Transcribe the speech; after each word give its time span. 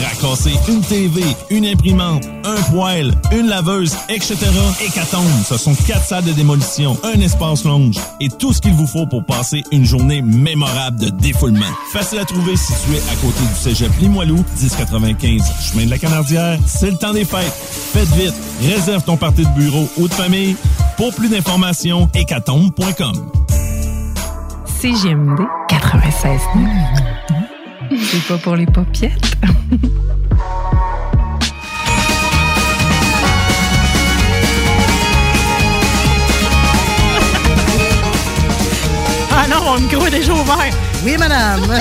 Racasser 0.00 0.54
une 0.68 0.80
TV, 0.80 1.22
une 1.50 1.66
imprimante, 1.66 2.24
un 2.44 2.60
poêle, 2.70 3.12
une 3.32 3.48
laveuse, 3.48 3.94
etc. 4.08 4.36
Hécatombe, 4.84 5.26
ce 5.46 5.56
sont 5.58 5.74
quatre 5.86 6.04
salles 6.04 6.24
de 6.24 6.32
démolition, 6.32 6.96
un 7.04 7.20
espace 7.20 7.64
longe 7.64 7.96
et 8.20 8.28
tout 8.28 8.52
ce 8.52 8.60
qu'il 8.60 8.72
vous 8.72 8.86
faut 8.86 9.06
pour 9.06 9.24
passer 9.24 9.62
une 9.72 9.84
journée 9.84 10.22
mémorable 10.22 10.98
de 10.98 11.08
défoulement. 11.10 11.66
Facile 11.92 12.20
à 12.20 12.24
trouver 12.24 12.56
situé 12.56 12.98
à 13.10 13.14
côté 13.16 13.40
du 13.40 13.54
cégep 13.54 13.92
Limoilou, 14.00 14.44
1095 14.60 15.42
chemin 15.60 15.84
de 15.84 15.90
la 15.90 15.98
Canardière. 15.98 16.58
C'est 16.66 16.90
le 16.90 16.96
temps 16.96 17.12
des 17.12 17.24
fêtes. 17.24 17.52
Faites 17.92 18.08
vite, 18.14 18.34
réserve 18.62 19.04
ton 19.04 19.16
party 19.16 19.44
de 19.44 19.60
bureau 19.60 19.88
ou 19.98 20.08
de 20.08 20.14
famille. 20.14 20.56
Pour 20.96 21.14
plus 21.14 21.28
d'informations, 21.28 22.08
hécatombe.com. 22.14 23.30
CGMD 24.80 25.40
96 25.68 26.40
C'est 27.90 28.22
pas 28.28 28.38
pour 28.38 28.56
les 28.56 28.66
paupiètes. 28.66 29.36
Ah 39.32 39.46
non, 39.48 39.60
mon 39.64 39.80
micro 39.80 40.06
est 40.06 40.10
déjà 40.10 40.32
ouvert. 40.32 40.70
Oui, 41.04 41.16
madame. 41.18 41.62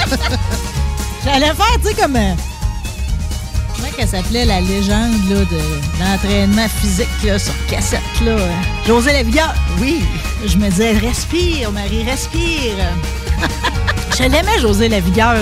J'allais 1.26 1.48
faire, 1.54 1.76
tu 1.82 1.88
sais, 1.90 1.94
comme. 1.96 2.16
euh, 2.16 2.34
Comment 3.76 3.90
qu'elle 3.96 4.08
s'appelait 4.08 4.46
la 4.46 4.62
légende 4.62 5.14
là, 5.30 5.40
de 5.46 5.60
l'entraînement 6.00 6.68
physique 6.82 7.08
là, 7.23 7.38
sur 7.40 7.54
cassette? 7.68 8.00
Là, 8.23 8.32
euh, 8.32 8.52
José 8.88 9.14
Lavigueur. 9.14 9.54
Oui. 9.80 10.04
Je 10.46 10.58
me 10.58 10.70
disais, 10.70 10.92
respire, 10.94 11.72
Marie, 11.72 12.04
respire. 12.04 12.76
Je 14.18 14.23
l'aimais, 14.23 14.60
José 14.62 14.88
Lavigueur. 14.90 15.36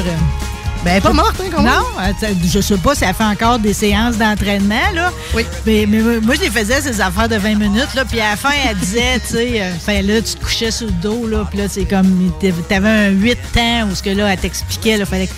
Ben, 0.87 0.93
elle 0.93 0.99
est 0.99 1.01
pas 1.01 1.11
morte, 1.11 1.35
hein, 1.41 1.49
quand 1.53 1.61
même. 1.61 1.73
Non, 1.73 2.31
je 2.45 2.61
sais 2.61 2.77
pas 2.77 2.95
si 2.95 3.03
elle 3.03 3.13
fait 3.13 3.25
encore 3.25 3.59
des 3.59 3.73
séances 3.73 4.17
d'entraînement, 4.17 4.89
là. 4.95 5.11
Oui. 5.35 5.45
Mais, 5.65 5.85
mais 5.85 5.99
moi, 6.21 6.35
je 6.35 6.43
les 6.43 6.49
faisais, 6.49 6.79
ces 6.79 7.01
affaires 7.01 7.27
de 7.27 7.35
20 7.35 7.55
minutes, 7.55 7.93
là. 7.93 8.05
Puis 8.05 8.21
à 8.21 8.29
la 8.29 8.35
fin, 8.37 8.51
elle 8.69 8.77
disait, 8.77 9.19
tu 9.19 9.33
sais, 9.33 9.61
euh, 9.63 10.01
là, 10.01 10.21
tu 10.21 10.35
te 10.35 10.41
couchais 10.41 10.71
sur 10.71 10.87
le 10.87 10.93
dos, 10.93 11.27
là. 11.27 11.45
Puis 11.49 11.59
là, 11.59 11.65
c'est 11.67 11.83
comme, 11.83 12.31
t'avais 12.69 12.87
un 12.87 13.09
8 13.09 13.37
temps 13.53 13.89
où 13.91 13.95
ce 13.95 14.01
que 14.01 14.11
là, 14.11 14.31
elle 14.31 14.39
t'expliquait, 14.39 14.95
là. 14.95 15.05
Fallait 15.05 15.27
que 15.27 15.33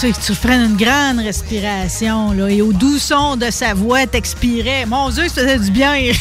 tu, 0.00 0.12
tu 0.12 0.32
prennes 0.34 0.62
une 0.70 0.76
grande 0.76 1.18
respiration, 1.20 2.32
là. 2.32 2.48
Et 2.48 2.62
au 2.62 2.72
doux 2.72 2.98
son 2.98 3.36
de 3.36 3.50
sa 3.50 3.74
voix, 3.74 4.06
t'expirais. 4.06 4.86
Mon 4.86 5.10
Dieu, 5.10 5.24
ça 5.28 5.42
faisait 5.42 5.58
du 5.58 5.70
bien. 5.70 5.94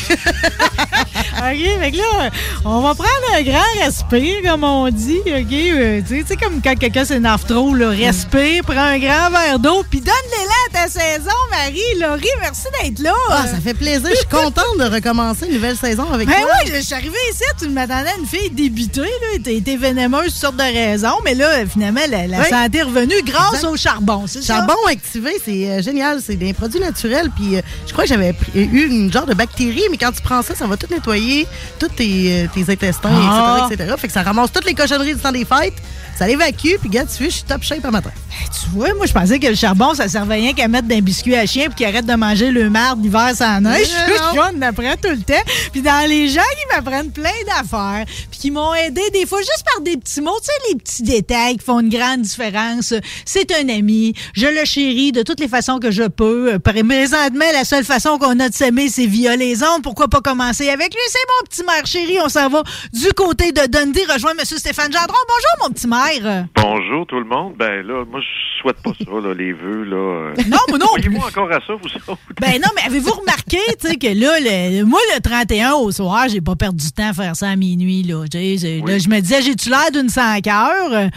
OK, 1.37 1.79
fait 1.79 1.91
que 1.91 1.97
là, 1.97 2.29
on 2.65 2.81
va 2.81 2.93
prendre 2.93 3.09
un 3.35 3.41
grand 3.41 3.83
respire, 3.83 4.37
comme 4.45 4.63
on 4.63 4.89
dit, 4.89 5.19
OK? 5.25 5.51
Euh, 5.53 6.01
tu 6.07 6.19
sais, 6.19 6.25
sais, 6.27 6.35
comme 6.35 6.61
quand 6.61 6.75
quelqu'un 6.77 7.05
s'énerve 7.05 7.43
trop, 7.45 7.73
là, 7.73 7.89
respire, 7.89 8.63
prends 8.65 8.75
un 8.83 8.99
grand 8.99 9.29
verre 9.31 9.59
d'eau, 9.59 9.83
puis 9.89 10.01
donne 10.01 10.13
l'élan 10.31 10.51
à 10.69 10.83
ta 10.83 10.87
saison, 10.89 11.31
Marie. 11.49 11.99
Laurie, 11.99 12.27
merci 12.41 12.63
d'être 12.83 12.99
là. 12.99 13.13
Ah, 13.29 13.45
ça 13.47 13.57
fait 13.59 13.73
plaisir. 13.73 14.09
Je 14.09 14.15
suis 14.17 14.27
contente 14.27 14.77
de 14.79 14.83
recommencer 14.93 15.45
une 15.47 15.53
nouvelle 15.53 15.77
saison 15.77 16.11
avec 16.11 16.27
Ben 16.27 16.35
toi. 16.41 16.51
oui, 16.65 16.71
je 16.75 16.81
suis 16.81 16.93
arrivée 16.93 17.17
ici, 17.31 17.43
tu 17.59 17.69
m'attendais 17.69 18.09
à 18.09 18.17
une 18.19 18.25
fille 18.27 18.49
débutée, 18.51 19.01
là. 19.01 19.51
Été 19.51 19.77
vénémeuse, 19.77 20.25
toutes 20.25 20.33
sortes 20.35 20.57
de 20.57 20.63
raisons, 20.63 21.17
mais 21.25 21.33
là, 21.35 21.47
finalement, 21.71 22.01
la, 22.09 22.27
la 22.27 22.39
Oui. 22.39 22.49
santé 22.49 22.79
est 22.79 22.83
revenue 22.83 23.15
grâce 23.25 23.60
Au 23.67 23.75
charbon, 23.77 24.25
c'est 24.27 24.41
ça? 24.41 24.55
Charbon 24.57 24.75
activé, 24.89 25.31
c'est 25.43 25.69
euh, 25.69 25.81
génial. 25.81 26.19
C'est 26.21 26.35
des 26.35 26.53
produits 26.53 26.79
naturels. 26.79 27.29
Puis 27.35 27.57
euh, 27.57 27.61
je 27.87 27.91
crois 27.93 28.03
que 28.05 28.09
j'avais 28.09 28.33
pris- 28.33 28.51
eu 28.61 28.87
une 28.87 29.11
genre 29.11 29.25
de 29.25 29.33
bactérie, 29.33 29.83
mais 29.91 29.97
quand 29.97 30.11
tu 30.11 30.21
prends 30.21 30.41
ça, 30.41 30.55
ça 30.55 30.65
va 30.67 30.77
tout 30.77 30.87
nettoyer, 30.91 31.47
tous 31.79 31.89
tes, 31.89 32.43
euh, 32.43 32.47
tes 32.53 32.71
intestins, 32.71 33.09
Ah. 33.11 33.67
etc., 33.69 33.75
etc. 33.83 33.95
Fait 33.97 34.07
que 34.07 34.13
ça 34.13 34.23
ramasse 34.23 34.51
toutes 34.51 34.65
les 34.65 34.73
cochonneries 34.73 35.15
du 35.15 35.19
temps 35.21 35.31
des 35.31 35.45
fêtes. 35.45 35.73
Ça 36.21 36.27
l'évacue, 36.27 36.75
puis 36.79 36.87
gars, 36.87 37.03
tu 37.03 37.23
je 37.23 37.29
suis 37.29 37.41
top 37.41 37.63
shape 37.63 37.83
à 37.83 37.89
matin. 37.89 38.11
Tu 38.53 38.69
vois, 38.75 38.93
moi, 38.93 39.07
je 39.07 39.11
pensais 39.11 39.39
que 39.39 39.47
le 39.47 39.55
charbon, 39.55 39.95
ça 39.95 40.07
servait 40.07 40.35
rien 40.35 40.53
qu'à 40.53 40.67
mettre 40.67 40.87
d'un 40.87 41.01
biscuit 41.01 41.35
à 41.35 41.47
chien 41.47 41.65
puis 41.65 41.77
qu'il 41.77 41.87
arrête 41.87 42.05
de 42.05 42.13
manger 42.13 42.51
le 42.51 42.69
marde 42.69 43.01
l'hiver 43.01 43.31
sans 43.35 43.59
neige. 43.59 43.87
Mais 44.07 44.13
non. 44.35 44.51
Je 44.51 44.57
m'apprends 44.57 44.95
tout 45.01 45.09
le 45.09 45.23
temps. 45.23 45.41
Puis 45.71 45.81
dans 45.81 46.07
les 46.07 46.27
gens 46.27 46.41
qui 46.41 46.75
m'apprennent 46.75 47.09
plein 47.09 47.31
d'affaires 47.47 48.05
puis 48.29 48.39
qui 48.39 48.51
m'ont 48.51 48.71
aidé 48.75 49.01
des 49.11 49.25
fois 49.25 49.39
juste 49.39 49.63
par 49.73 49.81
des 49.81 49.97
petits 49.97 50.21
mots, 50.21 50.37
tu 50.39 50.45
sais, 50.45 50.69
les 50.69 50.75
petits 50.77 51.01
détails 51.01 51.57
qui 51.57 51.65
font 51.65 51.79
une 51.79 51.89
grande 51.89 52.21
différence. 52.21 52.93
C'est 53.25 53.51
un 53.53 53.67
ami. 53.69 54.13
Je 54.35 54.45
le 54.45 54.63
chéris 54.63 55.11
de 55.11 55.23
toutes 55.23 55.39
les 55.39 55.47
façons 55.47 55.79
que 55.79 55.89
je 55.89 56.03
peux. 56.03 56.59
Présentement, 56.59 57.45
la 57.51 57.65
seule 57.65 57.83
façon 57.83 58.19
qu'on 58.19 58.39
a 58.39 58.49
de 58.49 58.53
s'aimer, 58.53 58.89
c'est 58.89 59.07
via 59.07 59.35
les 59.35 59.63
ondes. 59.63 59.81
Pourquoi 59.81 60.07
pas 60.07 60.21
commencer 60.21 60.69
avec 60.69 60.93
lui? 60.93 61.01
C'est 61.09 61.17
mon 61.39 61.47
petit 61.47 61.63
maire 61.63 61.85
chéri. 61.87 62.17
On 62.23 62.29
s'en 62.29 62.47
va 62.49 62.61
du 62.93 63.11
côté 63.13 63.51
de 63.51 63.65
Dundee 63.65 64.05
rejoindre 64.05 64.39
M. 64.39 64.45
Stéphane 64.45 64.91
Gendron. 64.91 65.13
Bonjour, 65.27 65.67
mon 65.67 65.73
petit 65.73 65.87
maire. 65.87 66.10
Bonjour 66.55 67.05
tout 67.07 67.19
le 67.19 67.23
monde. 67.25 67.53
Ben 67.57 67.85
là, 67.87 68.03
moi 68.09 68.19
je 68.19 68.61
souhaite 68.61 68.81
pas 68.83 68.91
ça, 68.99 69.27
là, 69.27 69.33
les 69.33 69.53
vœux, 69.53 69.83
là. 69.85 70.33
Non, 70.49 70.57
moi 70.69 70.77
non. 70.77 70.85
Voyez-vous 70.91 71.25
encore 71.25 71.49
à 71.51 71.59
ça, 71.65 71.73
vous 71.73 71.87
autres? 72.11 72.19
Ben 72.39 72.59
non, 72.61 72.67
mais 72.75 72.81
avez-vous 72.85 73.11
remarqué, 73.11 73.59
tu 73.79 73.87
sais, 73.87 73.95
que 73.95 74.07
là, 74.07 74.39
le- 74.39 74.83
moi, 74.83 74.99
le 75.15 75.21
31 75.21 75.73
au 75.73 75.89
soir, 75.91 76.25
j'ai 76.29 76.41
pas 76.41 76.55
perdu 76.55 76.85
du 76.85 76.91
temps 76.91 77.09
à 77.09 77.13
faire 77.13 77.35
ça 77.35 77.49
à 77.49 77.55
minuit, 77.55 78.03
là. 78.03 78.23
Là, 78.23 78.25
Oui. 78.33 78.99
je 78.99 79.09
me 79.09 79.19
disais, 79.21 79.41
j'ai-tu 79.41 79.69
l'air 79.69 79.89
d'une 79.93 80.09
sans 80.09 80.39
cœur? 80.41 81.09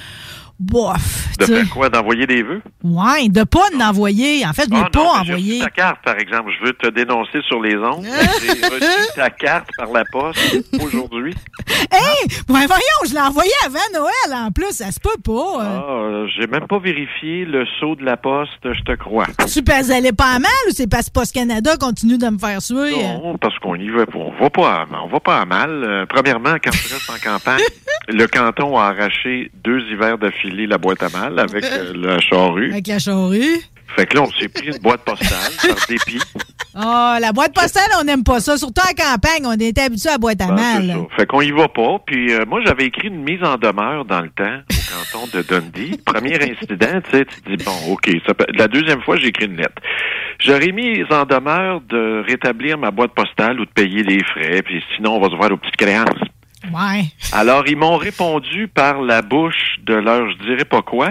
Bof, 0.60 1.28
De 1.41 1.47
faire 1.47 1.69
quoi? 1.70 1.88
D'envoyer 1.88 2.26
des 2.26 2.42
vœux? 2.42 2.62
Ouais, 2.84 3.28
de 3.28 3.42
pas 3.42 3.69
d'envoyer. 3.76 4.47
En 4.47 4.53
fait, 4.53 4.66
je 4.70 4.75
Ah 4.75 4.84
n'ai 4.84 4.91
pas 4.91 5.25
non, 5.25 5.34
reçu 5.34 5.59
ta 5.59 5.70
carte, 5.70 5.98
par 6.04 6.16
exemple. 6.19 6.53
Je 6.59 6.66
veux 6.66 6.72
te 6.72 6.88
dénoncer 6.91 7.41
sur 7.47 7.60
les 7.60 7.75
ondes. 7.76 8.04
j'ai 8.41 8.50
reçu 8.69 9.09
ta 9.16 9.31
carte 9.31 9.69
par 9.76 9.91
la 9.92 10.04
poste 10.10 10.38
aujourd'hui. 10.82 11.34
Hey! 11.91 12.28
Ben 12.48 12.66
voyons, 12.66 13.00
je 13.06 13.12
l'ai 13.15 13.20
envoyé 13.20 13.50
avant 13.65 13.78
Noël, 13.92 14.47
en 14.47 14.50
plus, 14.50 14.70
ça 14.72 14.91
se 14.91 14.98
peut 14.98 15.10
pas. 15.22 15.32
euh. 15.32 15.78
Ah, 15.78 15.91
euh, 15.91 16.26
j'ai 16.37 16.47
même 16.47 16.66
pas 16.66 16.78
vérifié 16.78 17.44
le 17.44 17.65
saut 17.78 17.94
de 17.94 18.04
la 18.04 18.16
poste, 18.16 18.50
je 18.65 18.81
te 18.82 18.92
crois. 18.97 19.26
Tu 19.53 19.62
penses 19.62 19.91
aller 19.91 20.12
pas 20.12 20.38
mal 20.38 20.50
ou 20.69 20.72
c'est 20.72 20.88
parce 20.88 21.06
que 21.09 21.12
Post 21.12 21.34
Canada 21.34 21.76
continue 21.76 22.19
de 22.19 22.26
me 22.28 22.38
faire 22.38 22.60
suer? 22.62 22.92
Non, 22.97 23.36
parce 23.38 23.56
qu'on 23.59 23.75
y 23.76 23.88
va 23.91 24.06
pas. 24.06 24.19
On 24.19 24.32
va 24.42 24.50
pas 24.50 24.72
à, 24.82 24.86
on 25.04 25.09
va 25.09 25.21
pas 25.21 25.41
à 25.41 25.44
mal. 25.44 25.71
Euh, 25.84 26.06
premièrement, 26.09 26.54
quand 26.62 26.71
tu 26.71 26.92
restes 26.92 27.10
en 27.10 27.18
campagne, 27.33 27.60
le 28.09 28.27
canton 28.27 28.77
a 28.78 28.84
arraché 28.86 29.51
deux 29.62 29.80
hivers 29.92 30.18
d'affilée 30.44 30.66
la 30.66 30.78
boîte 30.78 31.02
à 31.02 31.08
mal 31.08 31.38
avec 31.38 31.64
euh, 31.64 31.92
la 31.94 32.20
charrue. 32.20 32.70
Avec 32.72 32.86
la 32.86 32.98
charrue. 32.98 33.60
Fait 33.96 34.06
que 34.06 34.16
là, 34.16 34.22
on 34.22 34.30
s'est 34.32 34.48
pris 34.48 34.66
une 34.68 34.78
boîte 34.78 35.02
postale 35.04 35.52
par 35.62 35.86
dépit. 35.88 36.18
Ah, 36.74 37.18
la 37.20 37.32
boîte 37.32 37.54
postale, 37.54 37.88
on 38.00 38.04
n'aime 38.04 38.24
pas 38.24 38.41
ça. 38.41 38.56
Surtout 38.56 38.82
en 38.82 38.92
campagne, 38.94 39.44
on 39.46 39.52
est 39.52 39.78
habitué 39.78 40.08
à 40.08 40.12
la 40.12 40.18
boîte 40.18 40.41
à 40.41 40.46
Ben, 40.48 40.54
mal. 40.54 40.88
ça. 40.88 41.16
Fait 41.16 41.26
qu'on 41.26 41.41
y 41.42 41.52
va 41.52 41.68
pas. 41.68 41.98
Puis 42.04 42.32
euh, 42.32 42.44
moi, 42.48 42.60
j'avais 42.64 42.86
écrit 42.86 43.08
une 43.08 43.22
mise 43.22 43.42
en 43.44 43.56
demeure 43.56 44.04
dans 44.04 44.20
le 44.20 44.30
temps 44.30 44.58
au 44.68 45.12
canton 45.20 45.36
de 45.36 45.42
Dundee. 45.42 46.00
Premier 46.06 46.34
incident, 46.42 47.00
tu 47.08 47.18
sais, 47.18 47.24
tu 47.26 47.56
dis, 47.56 47.64
bon, 47.64 47.92
OK. 47.92 48.10
ça 48.26 48.34
peut- 48.34 48.46
La 48.56 48.66
deuxième 48.66 49.00
fois, 49.02 49.16
j'ai 49.16 49.28
écrit 49.28 49.46
une 49.46 49.56
lettre. 49.56 49.80
J'aurais 50.41 50.72
mis 50.72 51.04
en 51.12 51.24
demeure 51.24 51.80
de 51.82 52.24
rétablir 52.26 52.76
ma 52.76 52.91
boîte 52.91 53.12
postale 53.14 53.60
ou 53.60 53.64
de 53.66 53.70
payer 53.70 54.02
les 54.02 54.24
frais, 54.24 54.62
puis 54.62 54.82
sinon, 54.96 55.16
on 55.16 55.20
va 55.20 55.30
se 55.30 55.36
voir 55.36 55.52
aux 55.52 55.56
petites 55.56 55.76
créances. 55.76 56.18
Ouais. 56.72 57.05
Alors, 57.33 57.66
ils 57.66 57.77
m'ont 57.77 57.97
répondu 57.97 58.69
par 58.69 59.01
la 59.03 59.22
bouche 59.22 59.77
de 59.83 59.95
leur 59.95 60.31
je 60.31 60.37
dirais 60.47 60.65
pas 60.65 60.83
quoi. 60.83 61.11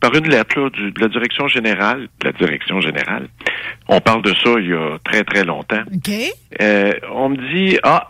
par 0.00 0.14
une 0.14 0.28
lettre 0.28 0.60
là, 0.60 0.68
du- 0.70 0.92
de 0.92 1.00
la 1.00 1.08
direction 1.08 1.48
générale. 1.48 2.08
de 2.20 2.26
La 2.26 2.32
direction 2.32 2.80
générale. 2.80 3.28
On 3.88 4.00
parle 4.00 4.22
de 4.22 4.34
ça 4.34 4.50
il 4.58 4.68
y 4.68 4.72
a 4.74 4.98
très, 5.04 5.24
très 5.24 5.44
longtemps. 5.44 5.82
Euh, 6.60 6.92
on 7.12 7.30
me 7.30 7.36
dit, 7.54 7.78
ah, 7.82 8.08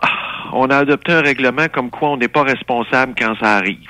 on 0.53 0.67
a 0.71 0.79
adopté 0.79 1.13
un 1.13 1.21
règlement 1.23 1.67
comme 1.69 1.91
quoi 1.91 2.11
on 2.11 2.17
n'est 2.17 2.29
pas 2.29 2.43
responsable 2.43 3.15
quand 3.19 3.35
ça 3.41 3.57
arrive. 3.57 3.89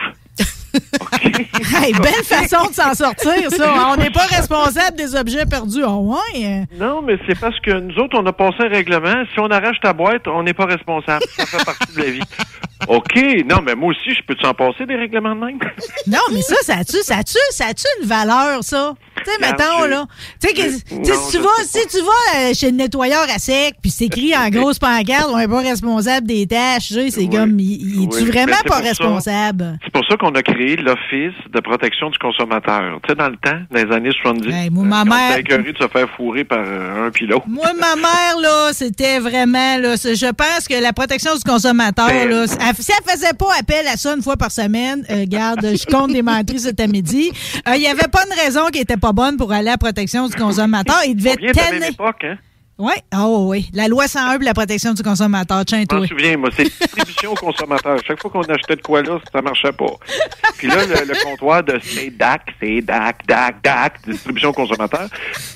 Hey, 1.83 1.93
belle 1.93 2.25
façon 2.25 2.69
de 2.69 2.75
s'en 2.75 2.95
sortir, 2.95 3.51
ça. 3.51 3.93
On 3.93 3.97
n'est 3.97 4.11
pas 4.11 4.27
responsable 4.27 4.97
des 4.97 5.15
objets 5.15 5.47
perdus. 5.47 5.83
Oh, 5.87 6.17
ouais. 6.35 6.65
Non, 6.77 7.03
mais 7.03 7.19
c'est 7.27 7.39
parce 7.39 7.59
que 7.61 7.71
nous 7.73 7.97
autres, 7.99 8.19
on 8.19 8.27
a 8.27 8.33
passé 8.33 8.57
un 8.61 8.69
règlement. 8.69 9.25
Si 9.33 9.41
on 9.41 9.51
arrache 9.51 9.81
ta 9.83 9.93
boîte, 9.93 10.27
on 10.27 10.43
n'est 10.43 10.55
pas 10.55 10.67
responsable. 10.67 11.25
Ça 11.37 11.47
fait 11.47 11.65
partie 11.65 11.95
de 11.95 12.03
la 12.03 12.11
vie. 12.11 12.23
OK. 12.89 13.17
Non, 13.49 13.61
mais 13.65 13.75
moi 13.75 13.91
aussi, 13.91 14.15
je 14.15 14.23
peux 14.27 14.35
t'en 14.35 14.55
passer 14.55 14.87
des 14.87 14.97
règlements 14.97 15.35
de 15.35 15.41
même? 15.41 15.59
Non, 16.07 16.19
mais 16.33 16.43
ça, 16.43 16.57
ça 16.63 16.75
a-tu, 16.79 16.99
ça 17.03 17.19
a-tu, 17.19 17.39
ça 17.51 17.67
a-tu 17.67 17.87
une 18.01 18.09
valeur, 18.09 18.63
ça? 18.63 18.95
Tu 19.25 19.31
sais, 19.31 19.39
mettons, 19.41 19.85
là. 19.87 20.07
Tu 20.41 20.49
sais, 20.49 20.55
tu 20.55 20.71
si 21.15 21.31
tu 21.31 21.39
vas, 21.39 21.49
si 21.67 21.87
tu 21.89 21.99
vas 21.99 22.39
euh, 22.39 22.55
chez 22.55 22.71
le 22.71 22.77
nettoyeur 22.77 23.25
à 23.35 23.39
sec, 23.39 23.75
puis 23.81 23.91
c'est 23.91 24.05
écrit 24.07 24.37
en 24.37 24.49
grosse 24.51 24.79
pancarte, 24.79 25.27
on 25.31 25.39
n'est 25.39 25.49
pas 25.49 25.61
responsable 25.61 26.27
des 26.27 26.47
tâches, 26.47 26.89
tu 26.89 26.95
sais, 26.95 27.11
c'est 27.11 27.21
Oui. 27.21 27.31
comme, 27.31 27.59
il, 27.59 27.99
Oui, 27.99 28.09
mais 28.13 28.25
vraiment 28.31 28.57
pas 28.67 28.79
responsable? 28.79 29.79
C'est 29.85 29.93
pour 29.93 30.05
ça 30.09 30.17
qu'on 30.17 30.31
a 30.35 30.43
créé 30.43 30.77
l'Office 30.77 31.35
de 31.53 31.61
protection 31.61 32.11
du 32.11 32.19
consommateur. 32.19 32.99
Tu 33.03 33.11
sais, 33.11 33.15
dans 33.17 33.29
le 33.29 33.37
temps, 33.37 33.59
dans 33.71 33.83
les 33.83 33.95
années 33.95 34.11
70, 34.23 34.49
Hey, 34.53 34.71
moi, 34.71 34.85
ma 34.85 34.99
quand 35.05 35.05
mère- 35.07 35.39
de 35.73 35.79
se 35.79 35.89
faire 35.89 36.09
fourrer 36.17 36.45
par 36.45 36.59
euh, 36.65 37.07
un 37.07 37.11
pilote. 37.11 37.43
Moi, 37.49 37.67
ma 37.79 37.97
mère, 37.97 38.39
là, 38.41 38.71
c'était 38.73 39.19
vraiment, 39.19 39.79
là, 39.79 39.95
je 39.97 40.31
pense 40.33 40.69
que 40.69 40.81
la 40.81 40.93
protection 40.93 41.35
du 41.35 41.43
consommateur, 41.43 42.07
Ben, 42.09 42.29
là, 42.29 42.47
si 42.47 42.57
elle, 42.61 42.75
si 42.77 42.93
elle 42.93 43.11
faisait 43.13 43.33
pas 43.33 43.47
appel 43.59 43.87
à 43.87 43.97
ça 43.97 44.15
une 44.15 44.23
fois 44.23 44.37
par 44.37 44.51
semaine, 44.51 45.05
euh, 45.11 45.25
garde, 45.27 45.61
je 45.65 45.85
compte 45.87 46.13
des 46.13 46.23
menteries 46.23 46.61
cet 46.61 46.81
midi, 46.89 47.31
euh, 47.69 47.77
il 47.77 47.83
y 47.83 47.87
avait 47.87 48.09
pas 48.11 48.21
une 48.29 48.39
raison 48.45 48.67
qui 48.73 48.81
était 48.81 48.97
pas 48.97 49.13
bonne 49.15 49.37
pour 49.37 49.53
aller 49.53 49.69
à 49.69 49.73
la 49.73 49.79
protection 49.79 50.29
du 50.29 50.35
consommateur. 50.37 50.97
Il 51.07 51.17
devait 51.17 51.37
tanner. 51.53 51.87
hein? 52.25 52.37
Oui, 52.77 52.93
oh, 53.17 53.47
oui. 53.51 53.69
La 53.73 53.87
loi 53.87 54.09
101 54.09 54.35
pour 54.35 54.43
la 54.43 54.53
protection 54.53 54.93
du 54.95 55.03
consommateur. 55.05 55.65
Tiens, 55.65 55.85
Je 55.89 55.95
m'en 55.97 56.05
souviens, 56.09 56.37
moi, 56.37 56.49
c'est 56.53 56.65
distribution 56.65 57.31
au 57.31 57.35
consommateur. 57.37 57.99
Chaque 58.05 58.21
fois 58.21 58.33
qu'on 58.33 58.43
achetait 58.43 58.75
de 58.75 58.83
quoi 58.83 59.01
là, 59.01 59.21
ça 59.33 59.41
marchait 59.43 59.71
pas. 59.71 59.93
Puis 60.59 60.67
là, 60.67 60.79
le, 60.85 61.07
le 61.07 61.25
comptoir 61.25 61.63
de 61.63 61.79
c'est 61.81 62.11
DAC, 62.11 62.53
c'est 62.61 62.81
DAC, 62.81 63.25
DAC, 63.29 63.63
DAC, 63.63 64.01
distribution 64.09 64.49
au 64.49 64.53
consommateur, 64.53 65.07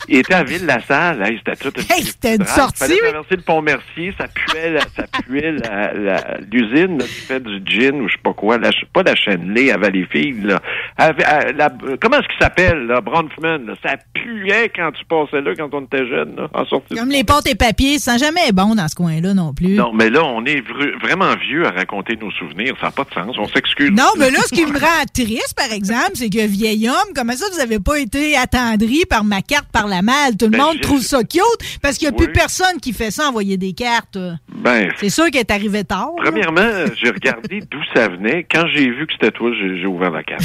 il 0.09 0.19
était 0.19 0.35
à 0.35 0.45
Ville-la-Salle. 0.45 1.21
Hey, 1.27 1.41
c'était 1.45 1.57
tout 1.71 1.81
Hey, 1.93 2.05
c'était 2.05 2.37
une 2.37 2.45
sortie, 2.47 2.85
Il 2.85 2.87
fallait 2.87 2.99
traverser 3.01 3.37
le 3.37 3.43
pont 3.43 3.63
Mercier, 3.63 4.15
ça 4.17 4.29
puait, 4.29 4.71
la- 4.71 4.81
ça 4.83 5.05
puait 5.25 5.53
la- 5.53 5.93
la- 5.95 6.37
l'usine 6.53 6.99
là, 6.99 7.05
qui 7.05 7.11
fait 7.11 7.41
du 7.41 7.61
gin 7.67 8.01
ou 8.01 8.07
je 8.09 8.13
sais 8.13 8.21
pas 8.23 8.33
quoi, 8.33 8.59
la, 8.59 8.71
pas 8.93 9.03
la 9.03 9.17
Chenley 9.17 9.73
à 9.73 9.77
Valleyfield. 9.77 10.45
Là. 10.45 10.61
À- 10.97 11.07
à- 11.25 11.51
la- 11.51 11.73
comment 12.01 12.19
est-ce 12.19 12.29
qu'il 12.29 12.39
s'appelle, 12.41 12.87
là, 12.87 13.01
Bronfman? 13.01 13.67
Là, 13.67 13.75
ça 13.83 13.97
puait 14.15 14.69
quand 14.75 14.93
tu 14.93 15.05
passais 15.05 15.41
là, 15.41 15.53
quand 15.57 15.75
on 15.75 15.83
était 15.85 16.07
jeune, 16.07 16.37
là, 16.37 16.49
en 16.55 16.65
sortie. 16.65 16.95
Comme 17.09 17.17
les 17.17 17.25
pâtes 17.25 17.49
et 17.49 17.55
papiers, 17.55 17.99
ça 17.99 18.19
sent 18.19 18.27
jamais 18.27 18.53
bon 18.53 18.75
dans 18.75 18.87
ce 18.87 18.95
coin-là 18.95 19.33
non 19.33 19.55
plus. 19.55 19.77
Non, 19.77 19.95
mais 19.95 20.11
là, 20.11 20.23
on 20.27 20.45
est 20.45 20.61
vr- 20.61 21.01
vraiment 21.01 21.35
vieux 21.37 21.67
à 21.67 21.71
raconter 21.71 22.17
nos 22.21 22.31
souvenirs. 22.33 22.75
Ça 22.83 22.89
n'a 22.89 22.91
pas 22.93 23.05
de 23.05 23.15
sens. 23.15 23.35
On 23.39 23.49
s'excuse. 23.49 23.91
Non, 23.93 24.11
mais 24.19 24.31
là, 24.31 24.41
ce 24.47 24.55
qui 24.55 24.67
me 24.67 24.79
rend 24.79 25.05
triste, 25.15 25.55
par 25.57 25.73
exemple, 25.73 26.11
c'est 26.17 26.29
que 26.29 26.47
vieil 26.47 26.87
homme, 26.87 27.15
comment 27.17 27.33
ça, 27.33 27.47
vous 27.51 27.61
avez 27.61 27.79
pas 27.79 27.99
été 27.99 28.37
attendri 28.37 29.07
par 29.09 29.25
ma 29.25 29.41
carte 29.41 29.69
par 29.73 29.87
la 29.89 30.03
malle? 30.03 30.37
Tout 30.39 30.47
le 30.47 30.51
Ben, 30.51 30.59
monde 30.59 30.81
trouve 30.83 31.01
ça 31.01 31.25
cute 31.25 31.41
parce 31.81 31.97
qu'il 31.97 32.09
n'y 32.11 32.15
a 32.15 32.19
Oui. 32.19 32.27
plus 32.27 32.33
personne 32.35 32.79
qui 32.83 32.93
fait 32.93 33.11
ça, 33.11 33.27
envoyer 33.31 33.57
des 33.57 33.73
cartes. 33.73 34.19
Ben, 34.55 34.91
C'est 34.99 35.09
sûr 35.09 35.31
qu'elle 35.31 35.41
est 35.41 35.51
arrivée 35.51 35.85
tard. 35.85 36.11
premièrement, 36.23 36.85
j'ai 37.03 37.09
regardé 37.09 37.63
d'où 37.71 37.79
ça 37.95 38.09
venait. 38.09 38.47
Quand 38.53 38.67
j'ai 38.75 38.91
vu 38.91 39.07
que 39.07 39.15
c'était 39.15 39.31
toi, 39.31 39.51
j'ai 39.59 39.87
ouvert 39.87 40.11
la 40.11 40.25
carte. 40.25 40.43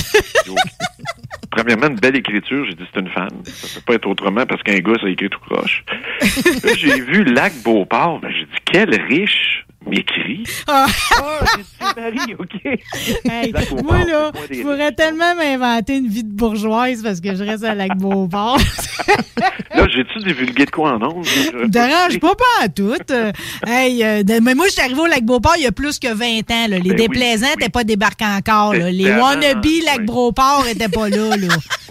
Premièrement, 1.52 1.88
une 1.88 2.00
belle 2.00 2.16
écriture. 2.16 2.66
J'ai 2.68 2.74
dit, 2.74 2.84
c'est 2.92 3.00
une 3.02 3.10
femme. 3.10 3.30
Ça 3.44 3.68
peut 3.80 3.82
pas 3.86 3.94
être 3.96 4.08
autrement 4.08 4.46
parce 4.48 4.64
qu'un 4.64 4.80
gars, 4.80 4.94
ça 5.00 5.08
écrit 5.10 5.30
tout 5.30 5.40
croche. 5.42 5.84
J'ai 6.78 7.02
vu 7.02 7.24
Lac 7.24 7.54
Beauport. 7.64 8.20
Ben, 8.20 8.30
j'ai 8.32 8.46
dit, 8.46 8.62
quel 8.66 9.02
riche 9.02 9.66
m'écrit. 9.88 10.44
Ah. 10.68 10.86
Ah, 11.22 11.40
j'ai 11.58 11.62
dit, 11.64 11.94
Marie, 11.98 12.36
OK. 12.40 12.80
Hey, 13.30 13.54
moi, 13.84 14.04
là, 14.06 14.32
je 14.50 14.62
pourrais 14.62 14.92
tellement 14.94 15.36
m'inventer 15.36 15.98
une 15.98 16.08
vie 16.08 16.24
de 16.24 16.32
bourgeoise 16.34 17.02
parce 17.04 17.20
que 17.20 17.36
je 17.36 17.44
reste 17.44 17.64
à 17.66 17.76
Lac-Beauport. 17.76 18.58
Là, 19.76 19.88
j'ai-tu 19.90 20.20
divulgué 20.20 20.66
de 20.66 20.72
quoi 20.72 20.94
en 20.94 21.02
ondes? 21.02 21.26
me 21.56 21.68
dérange 21.68 22.20
pas, 22.20 22.36
pas 22.36 22.66
en 22.66 22.68
tout. 22.70 22.94
Hey, 23.66 24.04
euh, 24.04 24.24
mais 24.42 24.54
moi, 24.56 24.68
je 24.68 24.74
suis 24.74 24.82
arrivé 24.82 25.00
au 25.02 25.08
Lac-Beauport 25.08 25.56
il 25.58 25.64
y 25.64 25.68
a 25.68 25.72
plus 25.72 25.98
que 26.00 26.14
20 26.14 26.52
ans. 26.52 26.68
là. 26.70 26.78
Les 26.80 26.90
Ben 26.92 26.96
déplaisants 26.98 27.48
n'étaient 27.50 27.70
pas 27.70 27.84
débarqués 27.84 28.26
encore. 28.26 28.74
là. 28.74 28.92
Les 28.92 29.04
C'était 29.06 29.20
wannabes 29.20 29.66
oui. 29.66 29.84
Lac-Beauport 29.86 30.64
n'étaient 30.66 30.90
pas 30.90 31.10
là. 31.10 31.36
là. 31.36 31.48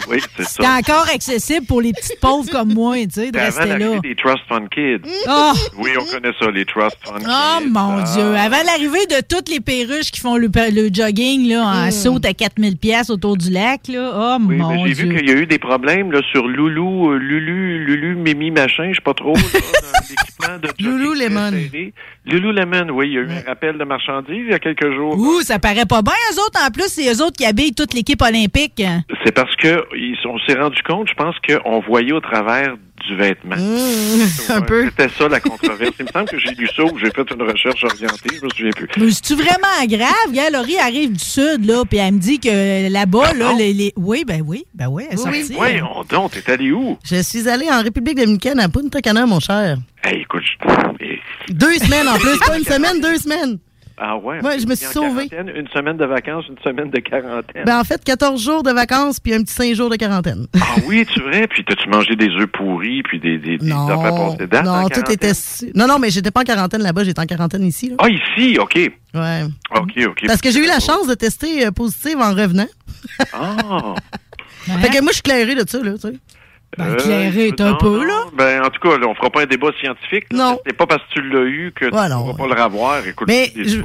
Oui, 0.09 0.19
c'est 0.37 0.45
C'était 0.45 0.63
ça. 0.65 0.77
encore 0.79 1.07
accessible 1.13 1.67
pour 1.67 1.81
les 1.81 1.93
petites 1.93 2.21
pauvres 2.21 2.51
comme 2.51 2.73
moi, 2.73 2.97
tu 3.05 3.09
sais, 3.11 3.31
de 3.33 3.39
C'était 3.39 3.41
rester 3.45 3.79
là. 3.79 3.99
des 4.01 4.15
Trust 4.15 4.43
Fund 4.49 4.69
Kids. 4.71 5.09
Oh! 5.29 5.53
Oui, 5.79 5.91
on 6.01 6.05
connaît 6.05 6.33
ça, 6.41 6.51
les 6.51 6.65
Trust 6.65 6.97
Fund 7.05 7.19
Kids. 7.19 7.27
Oh 7.29 7.59
mon 7.69 7.82
Ah. 7.99 8.03
Dieu! 8.15 8.35
Avant 8.37 8.63
l'arrivée 8.65 9.07
de 9.07 9.21
toutes 9.29 9.49
les 9.49 9.61
perruches 9.61 10.11
qui 10.11 10.21
font 10.21 10.37
le, 10.37 10.49
le 10.49 10.89
jogging 10.93 11.49
là, 11.49 11.87
en 11.87 11.91
saute 11.91 12.25
à 12.27 12.33
4000 12.35 12.77
pièces 12.77 13.11
autour 13.11 13.37
du 13.37 13.51
lac, 13.51 13.89
là. 13.89 14.13
Oh 14.15 14.37
Oui, 14.47 14.57
mon 14.57 14.71
mais 14.71 14.89
j'ai 14.89 14.95
Dieu! 14.95 15.05
vu 15.09 15.17
qu'il 15.19 15.29
y 15.29 15.33
a 15.33 15.37
eu 15.37 15.47
des 15.47 15.59
problèmes 15.59 16.13
là, 16.13 16.21
sur 16.31 16.47
Loulou, 16.47 17.11
euh, 17.13 17.17
Lulu, 17.19 17.85
Lulu, 17.85 18.15
Mimi, 18.17 18.51
machin, 18.51 18.89
je 18.91 18.97
sais 18.97 19.03
pas 19.05 19.15
trop, 19.15 19.35
là, 19.35 20.59
de 20.63 20.69
Lululemon. 20.83 21.51
très 21.51 21.63
serré. 21.63 21.95
Lululemon, 22.25 22.89
oui, 22.93 23.09
il 23.09 23.13
y 23.15 23.19
a 23.19 23.21
eu 23.23 23.31
un 23.31 23.49
rappel 23.49 23.79
de 23.79 23.85
marchandises 23.85 24.45
il 24.47 24.51
y 24.51 24.55
a 24.55 24.59
quelques 24.59 24.93
jours. 24.95 25.17
Ouh, 25.19 25.41
ça 25.43 25.59
paraît 25.59 25.87
pas 25.87 26.03
bien, 26.03 26.13
eux 26.33 26.41
autres. 26.47 26.61
En 26.65 26.71
plus, 26.71 26.87
c'est 26.89 27.09
eux 27.13 27.23
autres 27.23 27.37
qui 27.37 27.45
habillent 27.45 27.75
toute 27.75 27.95
l'équipe 27.95 28.23
olympique. 28.23 28.83
C'est 29.25 29.33
parce 29.35 29.55
que 29.57 29.85
ils- 29.97 30.17
on 30.29 30.39
s'est 30.47 30.59
rendu 30.59 30.81
compte, 30.83 31.09
je 31.09 31.15
pense 31.15 31.35
qu'on 31.47 31.81
voyait 31.81 32.13
au 32.13 32.21
travers 32.21 32.75
du 33.09 33.17
vêtement. 33.17 33.57
Mmh, 33.57 33.61
un 34.53 34.61
Ouais, 34.61 34.67
peu. 34.67 34.85
C'était 34.87 35.09
ça 35.17 35.29
la 35.29 35.41
controverse. 35.41 35.93
Il 35.99 36.05
me 36.07 36.11
semble 36.11 36.29
que 36.29 36.39
j'ai 36.39 36.51
lu 36.55 36.69
ça 36.75 36.85
ou 36.85 36.99
j'ai 36.99 37.11
fait 37.11 37.31
une 37.35 37.43
recherche 37.43 37.85
orientée, 37.85 38.37
je 38.41 38.45
me 38.45 38.51
souviens 38.51 38.71
plus. 38.71 38.89
Mais 38.97 39.11
c'est-tu 39.11 39.35
vraiment 39.35 39.87
grave? 39.89 40.33
Gars, 40.33 40.51
Laurie 40.51 40.79
arrive 40.79 41.13
du 41.13 41.19
sud, 41.25 41.65
là, 41.67 41.85
puis 41.89 41.99
elle 41.99 42.15
me 42.15 42.19
dit 42.19 42.39
que 42.39 42.91
là-bas, 42.91 43.33
là, 43.35 43.45
Pardon? 43.47 43.57
les, 43.59 43.73
les- 43.73 43.93
Oui, 43.97 44.25
ben 44.27 44.43
oui, 44.47 44.65
ben 44.75 44.87
oui, 44.89 45.05
elle 45.11 45.19
est 45.19 45.23
Oui, 45.23 45.39
sortie. 45.41 45.55
Voyons 45.55 46.05
donc, 46.09 46.33
t'es 46.33 46.53
allé 46.53 46.73
où? 46.73 46.99
Je 47.05 47.23
suis 47.23 47.49
allée 47.49 47.69
en 47.71 47.83
République 47.83 48.17
dominicaine 48.17 48.61
à 48.61 48.69
Punta 48.69 49.01
Cana, 49.01 49.27
mon 49.27 49.41
cher. 49.41 49.77
Hey, 50.05 50.23
écoute, 50.23 50.43
je... 50.45 51.53
Deux 51.53 51.75
semaines 51.79 52.09
en 52.09 52.19
plus, 52.19 52.39
pas 52.47 52.59
une 52.59 52.65
semaine, 52.65 53.01
deux 53.01 53.17
semaines. 53.19 53.59
Ah 54.05 54.17
ouais? 54.17 54.43
Ouais, 54.43 54.59
je 54.59 54.67
me 54.67 54.75
suis 54.75 54.87
en 54.89 54.91
sauvé. 54.91 55.29
quarantaine, 55.29 55.57
Une 55.57 55.69
semaine 55.69 55.97
de 55.97 56.05
vacances, 56.05 56.45
une 56.49 56.59
semaine 56.65 56.91
de 56.91 56.99
quarantaine. 56.99 57.63
Ben, 57.65 57.79
en 57.79 57.85
fait, 57.85 58.03
14 58.03 58.43
jours 58.43 58.65
de 58.65 58.73
vacances 58.73 59.21
puis 59.21 59.33
un 59.33 59.43
petit 59.45 59.55
5 59.55 59.75
jours 59.75 59.91
de 59.91 59.95
quarantaine. 59.95 60.49
Ah 60.61 60.81
oui, 60.89 61.07
c'est 61.15 61.21
vrai? 61.23 61.47
Puis 61.47 61.65
t'as-tu 61.65 61.89
mangé 61.89 62.17
des 62.17 62.29
œufs 62.31 62.49
pourris 62.49 63.05
puis 63.05 63.21
des, 63.21 63.39
des, 63.39 63.59
des 63.59 63.67
Non, 63.67 63.77
en 63.77 64.63
non, 64.65 64.89
tout 64.89 65.09
était... 65.09 65.31
Non, 65.77 65.87
non, 65.87 66.01
mais 66.01 66.11
j'étais 66.11 66.33
pas 66.33 66.41
en 66.41 66.45
quarantaine 66.45 66.83
là-bas, 66.83 67.05
j'étais 67.05 67.21
en 67.21 67.27
quarantaine 67.27 67.63
ici. 67.65 67.91
Là. 67.91 67.97
Ah, 68.01 68.09
ici, 68.09 68.59
OK. 68.59 68.75
Ouais. 68.75 69.45
OK, 69.77 69.93
OK. 70.09 70.27
Parce 70.27 70.41
que 70.41 70.51
j'ai 70.51 70.59
eu 70.65 70.67
la 70.67 70.81
chance 70.81 71.07
de 71.07 71.15
tester 71.15 71.65
euh, 71.67 71.71
positive 71.71 72.19
en 72.19 72.35
revenant. 72.35 72.69
Ah. 73.33 73.95
Fait 74.81 74.89
que 74.89 75.01
moi, 75.01 75.11
je 75.11 75.15
suis 75.15 75.23
clairée 75.23 75.55
de 75.55 75.65
ça, 75.69 75.81
là, 75.81 75.93
tu 75.95 76.01
sais. 76.01 76.15
Ben, 76.79 76.95
éclairé, 76.95 77.49
Euh, 77.49 77.51
t'es 77.53 77.63
un 77.63 77.71
non, 77.73 77.77
peu, 77.79 78.07
là. 78.07 78.25
Ben, 78.35 78.63
en 78.65 78.71
tout 78.71 78.81
cas, 78.81 78.97
là, 78.97 79.07
on 79.07 79.15
fera 79.15 79.29
pas 79.31 79.43
un 79.43 79.47
débat 79.47 79.69
scientifique. 79.79 80.25
là. 80.33 80.53
Non. 80.53 80.59
C'est 80.67 80.73
pas 80.77 80.87
parce 80.87 81.03
que 81.03 81.13
tu 81.15 81.23
l'as 81.29 81.45
eu 81.45 81.73
que 81.75 81.85
tu 81.87 81.95
ne 81.95 82.09
non. 82.09 82.25
pourras 82.33 82.49
pas 82.49 82.55
le 82.55 82.63
revoir. 82.65 83.07
Écoute, 83.07 83.29
Mais 83.29 83.53
je-. 83.55 83.63
Je 83.63 83.77
vais 83.77 83.83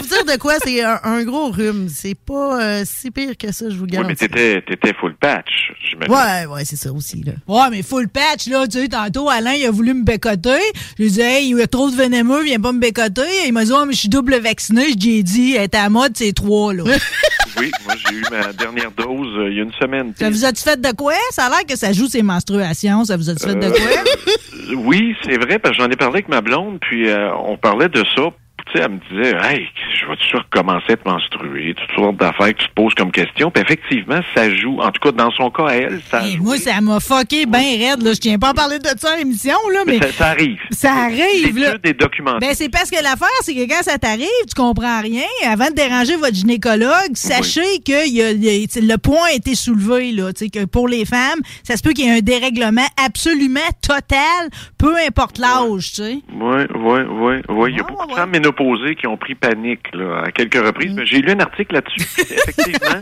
vous 0.00 0.06
dire 0.08 0.24
de 0.24 0.38
quoi, 0.38 0.54
c'est 0.64 0.82
un, 0.82 0.98
un 1.04 1.22
gros 1.24 1.50
rhume. 1.50 1.88
C'est 1.88 2.14
pas 2.18 2.60
euh, 2.62 2.82
si 2.86 3.10
pire 3.10 3.36
que 3.38 3.52
ça, 3.52 3.66
je 3.68 3.74
vous 3.76 3.82
oui, 3.84 3.90
mais 3.92 3.96
garantis. 3.98 4.16
t'étais, 4.28 4.62
t'étais 4.62 4.94
full 4.94 5.14
patch, 5.16 5.72
j'imagine. 5.90 6.14
Ouais, 6.14 6.46
ouais, 6.54 6.64
c'est 6.64 6.76
ça 6.76 6.90
aussi, 6.92 7.22
là. 7.22 7.32
Ouais, 7.46 7.68
mais 7.70 7.82
full 7.82 8.08
patch, 8.08 8.46
là, 8.48 8.66
tu 8.66 8.80
sais, 8.80 8.88
tantôt, 8.88 9.28
Alain, 9.28 9.52
il 9.52 9.66
a 9.66 9.70
voulu 9.70 9.92
me 9.94 10.04
bécoter. 10.04 10.58
Je 10.98 11.02
lui 11.02 11.08
ai 11.08 11.12
dit, 11.12 11.20
hey, 11.20 11.50
il 11.50 11.58
y 11.58 11.62
a 11.62 11.66
trop 11.66 11.90
de 11.90 11.96
vénémeux, 11.96 12.42
viens 12.44 12.60
pas 12.60 12.72
me 12.72 12.80
bécoter. 12.80 13.22
Il 13.46 13.52
m'a 13.52 13.64
dit, 13.64 13.72
oh, 13.74 13.84
mais 13.86 13.92
je 13.92 13.98
suis 13.98 14.08
double 14.08 14.36
vacciné. 14.40 14.86
Je 14.92 15.06
lui 15.06 15.18
ai 15.18 15.22
dit, 15.22 15.54
était 15.56 15.76
à 15.76 15.90
mode, 15.90 16.12
c'est 16.16 16.32
trois, 16.32 16.72
là. 16.72 16.84
Oui, 17.56 17.70
moi, 17.84 17.94
j'ai 17.96 18.16
eu 18.16 18.22
ma 18.32 18.52
dernière 18.52 18.90
dose 18.90 19.28
euh, 19.38 19.48
il 19.48 19.56
y 19.58 19.60
a 19.60 19.62
une 19.62 19.72
semaine. 19.80 20.12
ça 20.18 20.28
vous 20.28 20.44
a-tu 20.44 20.60
fait 20.60 20.80
de 20.80 20.90
quoi? 20.90 21.14
Ça 21.30 21.44
a 21.44 21.50
l'air 21.50 21.64
que 21.64 21.73
ça 21.76 21.92
joue 21.92 22.06
ses 22.06 22.22
menstruations? 22.22 23.04
Ça 23.04 23.16
vous 23.16 23.30
a-tu 23.30 23.46
fait 23.46 23.54
de 23.54 23.68
quoi? 23.68 23.78
Euh, 23.78 24.74
Oui, 24.76 25.14
c'est 25.24 25.36
vrai, 25.36 25.58
parce 25.58 25.76
que 25.76 25.82
j'en 25.82 25.90
ai 25.90 25.96
parlé 25.96 26.14
avec 26.16 26.28
ma 26.28 26.40
blonde, 26.40 26.78
puis 26.80 27.08
euh, 27.08 27.30
on 27.46 27.56
parlait 27.56 27.88
de 27.88 28.02
ça. 28.16 28.22
Tu 28.72 28.78
sais, 28.78 28.84
elle 28.84 28.92
me 28.92 28.98
disait, 29.10 29.36
hey, 29.42 29.68
je 30.00 30.06
vais-tu 30.06 30.36
recommencer 30.36 30.92
à 30.92 30.96
te 30.96 31.08
menstruer? 31.08 31.74
Toutes 31.74 31.96
sortes 31.96 32.16
d'affaires 32.16 32.54
que 32.54 32.62
tu 32.62 32.68
te 32.68 32.74
poses 32.74 32.94
comme 32.94 33.12
question. 33.12 33.50
Puis 33.50 33.62
effectivement, 33.62 34.20
ça 34.34 34.50
joue. 34.54 34.80
En 34.80 34.90
tout 34.90 35.00
cas, 35.00 35.12
dans 35.12 35.30
son 35.32 35.50
cas, 35.50 35.66
à 35.68 35.74
elle, 35.74 36.00
ça 36.10 36.20
joue. 36.26 36.42
moi, 36.42 36.56
ça 36.56 36.80
m'a 36.80 36.98
fucké 37.00 37.46
bien 37.46 37.60
raide, 37.60 38.02
là. 38.02 38.12
Je 38.14 38.20
tiens 38.20 38.38
pas 38.38 38.48
à 38.50 38.54
parler 38.54 38.78
de 38.78 38.88
ça 38.98 39.12
à 39.12 39.16
l'émission, 39.16 39.56
là, 39.72 39.80
mais. 39.86 39.98
Ça, 39.98 40.12
ça 40.12 40.26
arrive. 40.28 40.58
Ça 40.70 40.92
arrive, 40.92 41.58
là. 41.58 41.72
L'étude 41.72 41.86
est 41.86 42.00
documentée. 42.00 42.46
Ben, 42.46 42.54
c'est 42.54 42.68
parce 42.68 42.90
que 42.90 43.02
l'affaire, 43.02 43.28
c'est 43.42 43.54
que 43.54 43.68
quand 43.68 43.82
ça 43.82 43.98
t'arrive, 43.98 44.24
tu 44.48 44.54
comprends 44.56 45.00
rien. 45.00 45.22
Avant 45.46 45.68
de 45.68 45.74
déranger 45.74 46.16
votre 46.16 46.34
gynécologue, 46.34 47.14
sachez 47.14 47.80
que 47.86 48.08
y 48.08 48.22
a- 48.22 48.30
y 48.32 48.66
le 48.80 48.96
point 48.96 49.26
a 49.30 49.34
été 49.34 49.54
soulevé, 49.54 50.12
là. 50.12 50.32
Tu 50.32 50.44
sais, 50.46 50.50
que 50.50 50.64
pour 50.64 50.88
les 50.88 51.04
femmes, 51.04 51.40
ça 51.62 51.76
se 51.76 51.82
peut 51.82 51.92
qu'il 51.92 52.06
y 52.06 52.08
ait 52.08 52.18
un 52.18 52.20
dérèglement 52.20 52.86
absolument 53.04 53.60
total, 53.86 54.48
peu 54.78 54.94
importe 55.06 55.38
l'âge, 55.38 55.90
tu 55.90 56.02
sais. 56.02 56.18
Oui, 56.32 56.62
oui, 56.74 57.00
oui, 57.08 57.34
oui. 57.48 57.70
Il 57.72 57.76
y 57.76 57.80
a 57.80 57.84
beaucoup 57.84 58.06
de 58.06 58.12
femmes 58.14 58.34
ménopausées 58.54 58.94
qui 58.94 59.06
ont 59.06 59.16
pris 59.16 59.34
panique 59.34 59.94
là, 59.94 60.22
à 60.26 60.30
quelques 60.30 60.54
reprises. 60.64 60.92
Mm. 60.92 60.96
Mais 60.96 61.06
J'ai 61.06 61.18
lu 61.18 61.30
un 61.30 61.40
article 61.40 61.74
là-dessus. 61.74 62.00
Effectivement, 62.20 63.00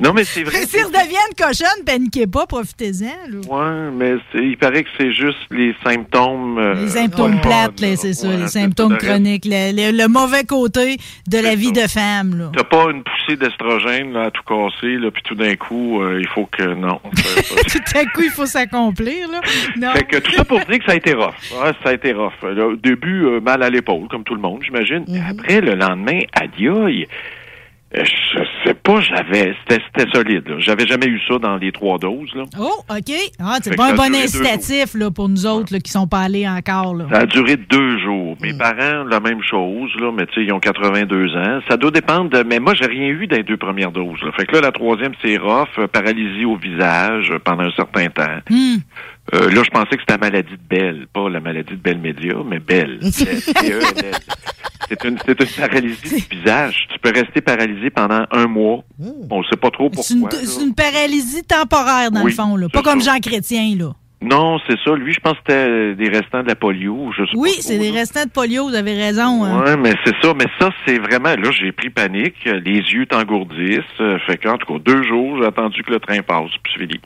Non, 0.00 0.12
mais 0.14 0.24
c'est 0.24 0.42
vrai. 0.44 0.64
S'ils 0.66 0.84
redeviennent 0.84 1.34
cochonnes, 1.36 1.84
paniquez 1.84 2.26
pas, 2.26 2.46
profitez-en. 2.46 3.38
Ouais, 3.48 3.90
mais 3.92 4.14
il 4.34 4.56
paraît 4.56 4.82
que 4.84 4.88
c'est 4.98 5.12
juste 5.12 5.38
les 5.50 5.74
symptômes. 5.84 6.58
euh, 6.58 6.74
Les 6.74 6.88
symptômes 6.88 7.40
plates, 7.40 7.78
c'est 7.96 8.14
ça, 8.14 8.28
les 8.28 8.48
symptômes 8.48 8.96
chroniques, 8.96 9.44
le, 9.44 9.72
le- 9.92 9.96
le 9.96 10.08
mauvais 10.08 10.44
côté 10.44 10.96
de 11.28 11.38
la 11.38 11.54
vie 11.54 11.72
de 11.72 11.86
femme. 11.86 12.50
T'as 12.56 12.64
pas 12.64 12.86
une 12.90 13.02
poussée 13.02 13.36
d'estrogène 13.36 14.12
là, 14.12 14.24
à 14.24 14.30
tout 14.30 14.42
casser, 14.46 14.96
là, 14.96 15.10
puis 15.10 15.22
tout 15.22 15.34
d'un 15.34 15.54
coup, 15.56 16.00
euh, 16.02 16.18
il 16.20 16.28
faut 16.28 16.46
que 16.46 16.62
non. 16.74 16.98
Tout 17.70 17.98
à 17.98 18.04
coup, 18.06 18.22
il 18.22 18.30
faut 18.30 18.46
s'accomplir. 18.46 19.28
Fait 19.92 20.04
que 20.04 20.16
tout 20.18 20.32
ça 20.32 20.44
pour 20.44 20.60
dire 20.60 20.78
que 20.78 20.84
ça 20.84 20.92
a 20.92 20.96
été 20.96 21.12
rough. 21.12 21.34
Ouais, 21.52 21.72
ça 21.82 21.90
a 21.90 21.92
été 21.92 22.12
rough. 22.12 22.32
Au 22.42 22.76
début, 22.76 23.24
euh, 23.26 23.40
mal 23.40 23.62
à 23.62 23.70
l'épaule, 23.70 24.08
comme 24.08 24.24
tout 24.24 24.34
le 24.34 24.40
monde, 24.40 24.60
j'imagine. 24.64 25.04
Après, 25.28 25.60
le 25.60 25.74
lendemain, 25.74 26.20
adieu. 26.32 27.06
Euh, 27.96 28.04
Je 28.04 28.38
sais 28.64 28.74
pas, 28.74 29.00
j'avais. 29.00 29.54
C'était 29.68 30.08
solide. 30.14 30.46
là. 30.48 30.56
J'avais 30.60 30.86
jamais 30.86 31.06
eu 31.06 31.20
ça 31.28 31.38
dans 31.38 31.56
les 31.56 31.72
trois 31.72 31.98
doses. 31.98 32.32
Là. 32.36 32.44
Oh, 32.58 32.84
OK. 32.88 33.14
Ah, 33.40 33.56
c'est 33.62 33.74
pas 33.76 33.90
un 33.92 33.94
bon 33.96 34.14
incitatif 34.14 34.94
là, 34.94 35.10
pour 35.10 35.28
nous 35.28 35.44
autres 35.46 35.72
là, 35.72 35.80
qui 35.80 35.90
sont 35.90 36.06
pas 36.06 36.20
allés 36.20 36.46
encore. 36.48 36.94
Là. 36.94 37.06
Ça 37.10 37.18
a 37.20 37.26
duré 37.26 37.56
deux 37.56 37.98
jours. 37.98 38.36
Mes 38.40 38.56
parents, 38.56 39.04
la 39.04 39.18
même 39.18 39.42
chose, 39.42 39.90
là, 40.00 40.12
mais 40.16 40.26
tu 40.26 40.34
sais, 40.34 40.44
ils 40.44 40.52
ont 40.52 40.60
82 40.60 41.36
ans. 41.36 41.60
Ça 41.68 41.76
doit 41.76 41.90
dépendre 41.90 42.30
de. 42.30 42.44
Mais 42.44 42.60
moi, 42.60 42.74
j'ai 42.74 42.86
rien 42.86 43.08
eu 43.08 43.26
dans 43.26 43.36
les 43.36 43.42
deux 43.42 43.56
premières 43.56 43.90
doses. 43.90 44.20
Là. 44.22 44.30
Fait 44.36 44.46
que 44.46 44.54
là, 44.54 44.60
la 44.60 44.72
troisième, 44.72 45.12
c'est 45.22 45.36
rough, 45.36 45.86
paralysie 45.92 46.44
au 46.44 46.56
visage 46.56 47.32
pendant 47.44 47.64
un 47.64 47.72
certain 47.72 48.06
temps. 48.06 48.38
Hmm. 48.48 48.76
Euh, 49.32 49.50
là, 49.50 49.62
je 49.62 49.70
pensais 49.70 49.90
que 49.96 50.00
c'était 50.00 50.14
la 50.14 50.18
maladie 50.18 50.52
de 50.52 50.68
Bell, 50.68 51.06
pas 51.12 51.28
la 51.28 51.40
maladie 51.40 51.72
de 51.74 51.76
Bell 51.80 51.98
Média, 51.98 52.34
mais 52.44 52.58
Bell. 52.58 52.98
C'est 54.88 55.04
une, 55.04 55.18
c'est 55.24 55.38
une 55.40 55.46
paralysie 55.68 56.26
du 56.28 56.36
visage. 56.38 56.88
Tu 56.92 56.98
peux 56.98 57.12
rester 57.12 57.40
paralysé 57.40 57.90
pendant 57.90 58.24
un 58.32 58.46
mois. 58.48 58.82
On 59.30 59.38
ne 59.38 59.44
sait 59.44 59.56
pas 59.56 59.70
trop 59.70 59.88
C'est 60.02 60.14
une, 60.14 60.20
pourquoi. 60.22 60.38
c'est 60.42 60.62
une 60.64 60.74
paralysie 60.74 61.44
temporaire, 61.44 62.10
dans 62.10 62.22
Oui, 62.24 62.32
le 62.32 62.36
fond. 62.36 62.56
Là. 62.56 62.68
Pas 62.72 62.82
comme 62.82 63.00
ça. 63.00 63.12
Jean 63.12 63.20
Chrétien. 63.20 63.76
Là. 63.78 63.92
Non, 64.22 64.58
c'est 64.68 64.76
ça. 64.84 64.94
Lui, 64.94 65.14
je 65.14 65.20
pense 65.20 65.32
que 65.32 65.38
c'était 65.48 65.94
des 65.94 66.08
restants 66.10 66.42
de 66.42 66.48
la 66.48 66.54
polio. 66.54 67.10
Je 67.16 67.24
sais 67.24 67.30
Oui, 67.36 67.52
c'est 67.60 67.78
des 67.78 67.90
restants 67.90 68.24
de 68.24 68.28
polio, 68.30 68.68
vous 68.68 68.74
avez 68.74 68.92
raison. 68.94 69.44
hein. 69.44 69.62
Ouais, 69.64 69.76
mais 69.78 69.94
c'est 70.04 70.14
ça. 70.22 70.34
Mais 70.36 70.44
ça, 70.58 70.68
c'est 70.86 70.98
vraiment. 70.98 71.30
Là, 71.36 71.50
j'ai 71.58 71.72
pris 71.72 71.88
panique. 71.88 72.34
Les 72.44 72.80
yeux 72.80 73.06
t'engourdissent. 73.06 73.80
Euh, 74.00 74.18
Fait 74.26 74.36
qu'en 74.36 74.58
tout 74.58 74.74
cas, 74.74 74.78
deux 74.84 75.02
jours, 75.04 75.38
j'ai 75.40 75.46
attendu 75.46 75.82
que 75.82 75.92
le 75.92 76.00
train 76.00 76.20
passe. 76.20 76.50
Puis 76.62 76.72
c'est 76.74 76.80
fini. 76.82 77.00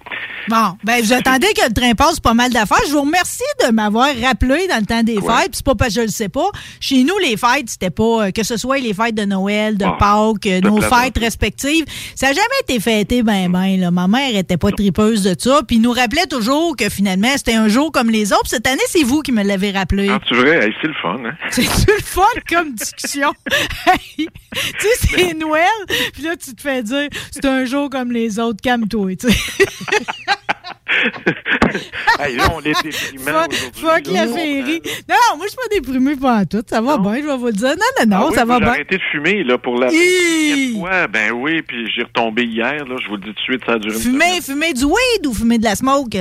Bon, 0.48 0.76
ben 0.82 1.00
vous 1.02 1.12
attendez 1.12 1.46
que 1.56 1.64
le 1.68 1.72
train 1.72 1.94
passe 1.94 2.18
pas 2.18 2.34
mal 2.34 2.50
d'affaires. 2.52 2.82
Je 2.88 2.92
vous 2.92 3.02
remercie 3.02 3.42
de 3.64 3.72
m'avoir 3.72 4.08
rappelé 4.20 4.66
dans 4.66 4.80
le 4.80 4.86
temps 4.86 5.04
des 5.04 5.14
fêtes. 5.14 5.50
Puis 5.52 5.58
C'est 5.58 5.64
pas 5.66 5.76
parce 5.76 5.94
que 5.94 6.00
je 6.00 6.06
le 6.06 6.10
sais 6.10 6.28
pas. 6.28 6.48
Chez 6.80 7.04
nous, 7.04 7.16
les 7.22 7.36
fêtes, 7.36 7.68
c'était 7.68 7.90
pas 7.90 8.26
euh, 8.26 8.30
que 8.32 8.42
ce 8.42 8.56
soit 8.56 8.78
les 8.78 8.92
fêtes 8.92 9.14
de 9.14 9.24
Noël, 9.24 9.78
de 9.78 9.84
Ah, 9.84 9.96
Pâques, 10.00 10.46
euh, 10.48 10.60
de 10.60 10.68
nos 10.68 10.80
fêtes 10.80 11.16
respectives. 11.18 11.84
Ça 12.16 12.26
n'a 12.26 12.32
jamais 12.32 12.60
été 12.68 12.80
fêté 12.80 13.22
ben 13.22 13.52
ben. 13.52 13.78
Là. 13.80 13.92
Ma 13.92 14.08
mère 14.08 14.36
était 14.36 14.56
pas 14.56 14.72
tripeuse 14.72 15.22
de 15.22 15.36
ça. 15.38 15.60
Puis 15.64 15.76
il 15.76 15.82
nous 15.82 15.92
rappelait 15.92 16.26
toujours 16.26 16.74
que 16.76 16.88
finalement 16.88 17.03
c'était 17.36 17.54
un 17.54 17.68
jour 17.68 17.92
comme 17.92 18.10
les 18.10 18.32
autres. 18.32 18.48
Cette 18.48 18.66
année, 18.66 18.82
c'est 18.88 19.02
vous 19.02 19.22
qui 19.22 19.32
me 19.32 19.42
l'avez 19.42 19.70
rappelé. 19.70 20.08
Ah, 20.10 20.20
tu 20.26 20.34
vrai, 20.34 20.66
hey, 20.66 20.74
c'est 20.80 20.88
le 20.88 20.94
fun, 20.94 21.18
hein? 21.24 21.34
C'est-tu 21.50 21.90
le 21.96 22.02
fun 22.02 22.22
comme 22.48 22.74
discussion? 22.74 23.32
Hey, 23.86 24.28
tu 24.52 24.60
sais, 24.78 25.08
c'est 25.08 25.34
Noël, 25.34 25.66
puis 26.12 26.22
là, 26.22 26.36
tu 26.36 26.54
te 26.54 26.60
fais 26.60 26.82
dire, 26.82 27.08
c'est 27.30 27.44
un 27.44 27.64
jour 27.64 27.90
comme 27.90 28.12
les 28.12 28.38
autres, 28.38 28.60
calme-toi. 28.62 29.16
hey, 32.20 32.36
là, 32.36 32.44
on 32.54 32.60
est 32.60 32.82
déprimant 32.82 33.44
Fuck, 33.74 34.06
la 34.12 34.26
féerie. 34.26 34.80
Non, 35.08 35.36
moi, 35.36 35.44
je 35.44 35.48
suis 35.48 35.56
pas 35.56 35.68
déprimé 35.74 36.16
pendant 36.16 36.44
tout. 36.44 36.62
Ça 36.68 36.80
va 36.80 36.98
bien, 36.98 37.16
je 37.16 37.26
vais 37.26 37.36
vous 37.36 37.46
le 37.46 37.52
dire. 37.52 37.68
Non, 37.70 37.74
non, 38.00 38.06
non, 38.06 38.16
Ah 38.16 38.26
oui, 38.28 38.34
ça 38.34 38.44
va 38.44 38.46
moi, 38.46 38.54
J'ai 38.58 38.64
bien. 38.64 38.72
arrêté 38.72 38.96
de 38.96 39.02
fumer 39.10 39.44
là, 39.44 39.58
pour 39.58 39.78
la 39.78 39.88
deuxième 39.88 40.80
fois. 40.80 41.06
Ben 41.08 41.32
oui, 41.32 41.62
puis 41.62 41.90
j'ai 41.94 42.02
retombé 42.02 42.44
hier. 42.44 42.84
Là, 42.86 42.96
je 43.02 43.08
vous 43.08 43.16
le 43.16 43.20
dis 43.22 43.26
tout 43.28 43.32
de 43.34 43.40
suite, 43.40 43.62
ça 43.66 43.72
a 43.72 43.78
duré 43.78 43.94
une 43.94 44.00
Fumer, 44.00 44.40
fumer 44.42 44.72
du 44.72 44.84
weed 44.84 45.26
ou 45.26 45.34
fumer 45.34 45.58
de 45.58 45.64
la 45.64 45.74
smoke? 45.74 46.16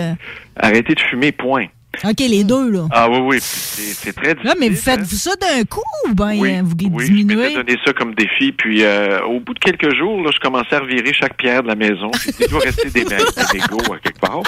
Arrêtez 0.56 0.96
de 0.96 1.00
fumer, 1.00 1.32
point. 1.32 1.68
OK, 2.04 2.20
les 2.20 2.44
deux, 2.44 2.70
là. 2.70 2.88
Ah 2.92 3.10
oui, 3.10 3.20
oui, 3.20 3.38
c'est 3.40 4.14
très 4.14 4.34
difficile. 4.34 4.50
Là, 4.50 4.56
mais 4.60 4.70
vous 4.70 4.78
hein. 4.78 4.82
faites-vous 4.84 5.16
ça 5.16 5.36
d'un 5.36 5.64
coup 5.64 5.82
ou 6.10 6.14
bien 6.14 6.36
Oui, 6.38 6.56
euh, 6.56 6.62
vous 6.64 6.76
oui, 6.92 7.06
diminuez? 7.06 7.54
donné 7.54 7.78
ça 7.86 7.94
comme 7.94 8.14
défi. 8.16 8.52
Puis 8.52 8.84
euh, 8.84 9.22
au 9.26 9.40
bout 9.40 9.54
de 9.54 9.60
quelques 9.60 9.96
jours, 9.96 10.22
là, 10.24 10.32
je 10.34 10.40
commençais 10.40 10.76
à 10.76 10.80
revirer 10.80 11.14
chaque 11.14 11.38
pierre 11.38 11.64
de 11.64 11.68
la 11.68 11.76
maison. 11.76 12.12
Il 12.40 12.48
doit 12.48 12.62
rester 12.62 12.90
des, 12.90 13.06
mégots 13.06 13.94
à 13.94 14.00
quelque 14.00 14.20
part. 14.20 14.42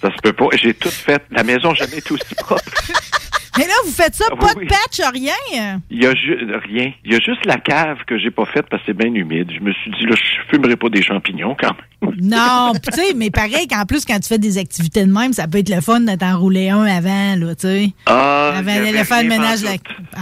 Ça 0.00 0.10
se 0.10 0.20
peut 0.22 0.32
pas. 0.32 0.46
J'ai 0.54 0.74
tout 0.74 0.90
fait. 0.90 1.22
La 1.30 1.42
maison 1.42 1.68
n'a 1.70 1.74
jamais 1.74 1.98
été 1.98 2.12
aussi 2.12 2.34
propre. 2.36 2.62
Mais 3.56 3.64
là, 3.66 3.72
vous 3.84 3.92
faites 3.92 4.14
ça, 4.14 4.24
Ah, 4.32 4.36
pas 4.36 4.52
oui, 4.56 4.64
de 4.64 4.68
patch, 4.70 5.00
rien? 5.12 5.80
Il 5.90 6.02
y 6.02 6.06
a 6.06 6.10
rien. 6.10 6.92
Il 7.04 7.12
y 7.12 7.16
a 7.16 7.20
juste 7.20 7.44
la 7.44 7.56
cave 7.56 7.98
que 8.06 8.18
j'ai 8.18 8.30
pas 8.30 8.46
faite 8.46 8.66
parce 8.70 8.82
que 8.82 8.92
c'est 8.92 8.96
bien 8.96 9.12
humide. 9.14 9.50
Je 9.56 9.60
me 9.62 9.72
suis 9.72 9.90
dit, 9.92 10.06
là, 10.06 10.14
je 10.16 10.50
fumerai 10.56 10.76
pas 10.76 10.88
des 10.88 11.02
champignons 11.02 11.56
quand 11.60 11.68
même. 11.68 12.14
Non, 12.20 12.72
tu 12.74 12.92
sais, 12.92 13.14
mais 13.14 13.30
pareil 13.30 13.66
qu'en 13.66 13.84
plus, 13.86 14.04
quand 14.04 14.18
tu 14.20 14.28
fais 14.28 14.38
des 14.38 14.58
activités 14.58 15.04
de 15.06 15.10
même, 15.12 15.32
ça 15.32 15.46
peut 15.48 15.58
être 15.58 15.74
le 15.74 15.80
fun 15.80 16.00
de 16.00 16.14
t'en 16.16 16.38
rouler 16.38 16.68
un 16.68 16.84
avant, 16.84 17.34
là, 17.36 17.54
tu 17.54 17.62
sais. 17.66 17.92
Ah, 18.06 18.52
Avant 18.56 18.74
d'aller 18.74 19.04
faire 19.04 19.22
le 19.22 19.28
ménage, 19.28 19.62
la... 19.62 19.70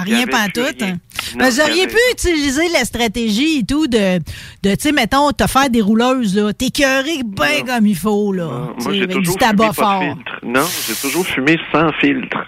rien 0.04 0.24
plus 0.24 0.34
rien. 0.34 0.46
hein. 0.82 0.96
Avait- 1.40 1.86
pu 1.88 1.96
utiliser 2.12 2.68
la 2.72 2.84
stratégie 2.84 3.58
et 3.60 3.64
tout 3.64 3.86
de, 3.88 4.18
de 4.18 4.74
tu 4.74 4.76
sais, 4.78 4.92
mettons, 4.92 5.30
te 5.32 5.46
faire 5.48 5.70
des 5.70 5.80
rouleuses, 5.80 6.36
là. 6.36 6.52
T'écœurer 6.52 7.22
bien 7.24 7.62
comme 7.66 7.86
il 7.86 7.96
faut, 7.96 8.32
là. 8.32 8.68
Moi, 8.78 8.92
j'ai 8.94 9.06
du 9.06 9.14
toujours 9.14 9.36
tabac 9.38 9.72
fumé 9.72 9.76
pas 9.76 9.82
fort. 9.82 10.00
de 10.00 10.06
filtre. 10.14 10.40
Non, 10.44 10.66
j'ai 10.86 10.94
toujours 10.94 11.26
fumé 11.26 11.58
sans 11.72 11.90
filtre. 12.00 12.38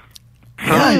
Sans, 0.66 0.72
Ah. 0.72 0.92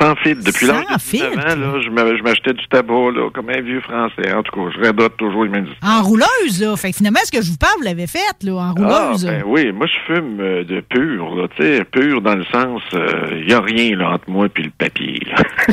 sans 0.00 0.16
filtre. 0.16 0.42
Depuis 0.44 0.66
Sans 0.66 0.72
l'âge 0.72 0.86
de 0.86 0.96
19 0.96 1.02
filtre? 1.02 1.38
ans, 1.38 1.56
là, 1.56 1.80
je 2.16 2.22
m'achetais 2.22 2.54
du 2.54 2.66
tabac, 2.68 3.10
là, 3.14 3.30
comme 3.32 3.50
un 3.50 3.60
vieux 3.60 3.80
français. 3.82 4.32
En 4.32 4.42
tout 4.42 4.52
cas, 4.52 4.70
je 4.74 4.80
radote 4.84 5.16
toujours 5.18 5.44
les 5.44 5.50
mêmes. 5.50 5.66
En 5.82 6.02
rouleuse, 6.02 6.60
là. 6.60 6.74
Fait 6.76 6.90
que 6.90 6.96
finalement, 6.96 7.20
ce 7.24 7.30
que 7.30 7.42
je 7.42 7.50
vous 7.50 7.58
parle, 7.58 7.74
vous 7.78 7.84
l'avez 7.84 8.06
fait, 8.06 8.20
là, 8.42 8.52
en 8.54 8.74
Ah, 8.78 9.06
rouleuse. 9.10 9.26
ben 9.26 9.42
oui, 9.46 9.70
moi 9.72 9.86
je 9.86 10.14
fume 10.14 10.40
euh, 10.40 10.64
de 10.64 10.80
pur, 10.80 11.34
là, 11.36 11.46
tu 11.56 11.62
sais, 11.62 11.84
pur 11.84 12.20
dans 12.22 12.34
le 12.36 12.44
sens, 12.46 12.80
il 13.32 13.48
y 13.48 13.52
a 13.52 13.60
rien 13.60 13.96
là, 13.96 14.12
entre 14.12 14.30
moi 14.30 14.46
et 14.56 14.62
le 14.62 14.70
papier. 14.70 15.20
Là. 15.26 15.36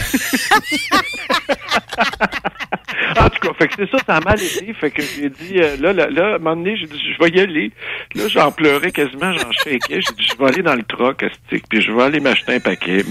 en 3.19 3.29
tout 3.29 3.39
cas, 3.47 3.53
fait 3.57 3.67
que 3.67 3.73
c'est 3.77 3.89
ça, 3.91 3.97
ça 4.05 4.15
a 4.17 4.21
mal 4.21 4.39
été. 4.41 4.73
Fait 4.73 4.91
que 4.91 5.01
j'ai 5.01 5.29
dit, 5.29 5.59
euh, 5.61 5.75
là, 5.79 5.93
là, 5.93 6.09
là, 6.09 6.33
à 6.33 6.35
un 6.35 6.37
moment 6.39 6.55
donné, 6.55 6.77
j'ai 6.77 6.85
dit, 6.87 7.01
je 7.17 7.23
vais 7.23 7.29
y 7.31 7.39
aller. 7.39 7.71
Là, 8.15 8.23
j'en 8.27 8.51
pleurais 8.51 8.91
quasiment, 8.91 9.31
j'en 9.33 9.51
shakeais. 9.51 10.01
J'ai 10.01 10.13
dit, 10.13 10.27
je 10.31 10.37
vais 10.37 10.45
aller 10.49 10.61
dans 10.61 10.75
le 10.75 10.83
troc, 10.83 11.25
puis 11.49 11.81
je 11.81 11.91
vais 11.91 12.03
aller 12.03 12.19
m'acheter 12.19 12.55
un 12.55 12.59
paquet. 12.59 13.03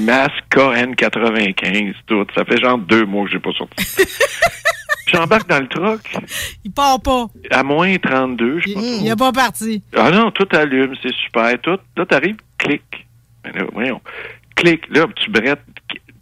KN95, 0.50 1.94
tout. 2.06 2.26
Ça 2.34 2.44
fait 2.44 2.60
genre 2.60 2.78
deux 2.78 3.04
mois 3.06 3.24
que 3.24 3.30
j'ai 3.30 3.38
pas 3.38 3.52
sorti. 3.52 3.84
J'embarque 5.12 5.48
dans 5.48 5.60
le 5.60 5.68
troc, 5.68 6.00
Il 6.64 6.70
part 6.70 7.00
pas. 7.00 7.26
à 7.50 7.62
moins 7.62 7.96
32, 7.96 8.60
je 8.60 8.68
sais 8.68 8.74
pas 8.74 8.80
trop. 8.80 8.88
Il 9.00 9.08
est 9.08 9.16
pas 9.18 9.32
parti. 9.32 9.82
Ah 9.96 10.10
non, 10.10 10.30
tout 10.30 10.48
allume, 10.52 10.94
c'est 11.02 11.14
super. 11.14 11.58
Tout, 11.62 11.78
là, 11.96 12.04
t'arrives, 12.06 12.36
clic. 12.58 13.06
Ben 13.42 13.52
là, 13.54 13.64
voyons. 13.72 14.00
Clic, 14.54 14.82
là, 14.90 15.06
tu 15.16 15.30
brettes 15.30 15.62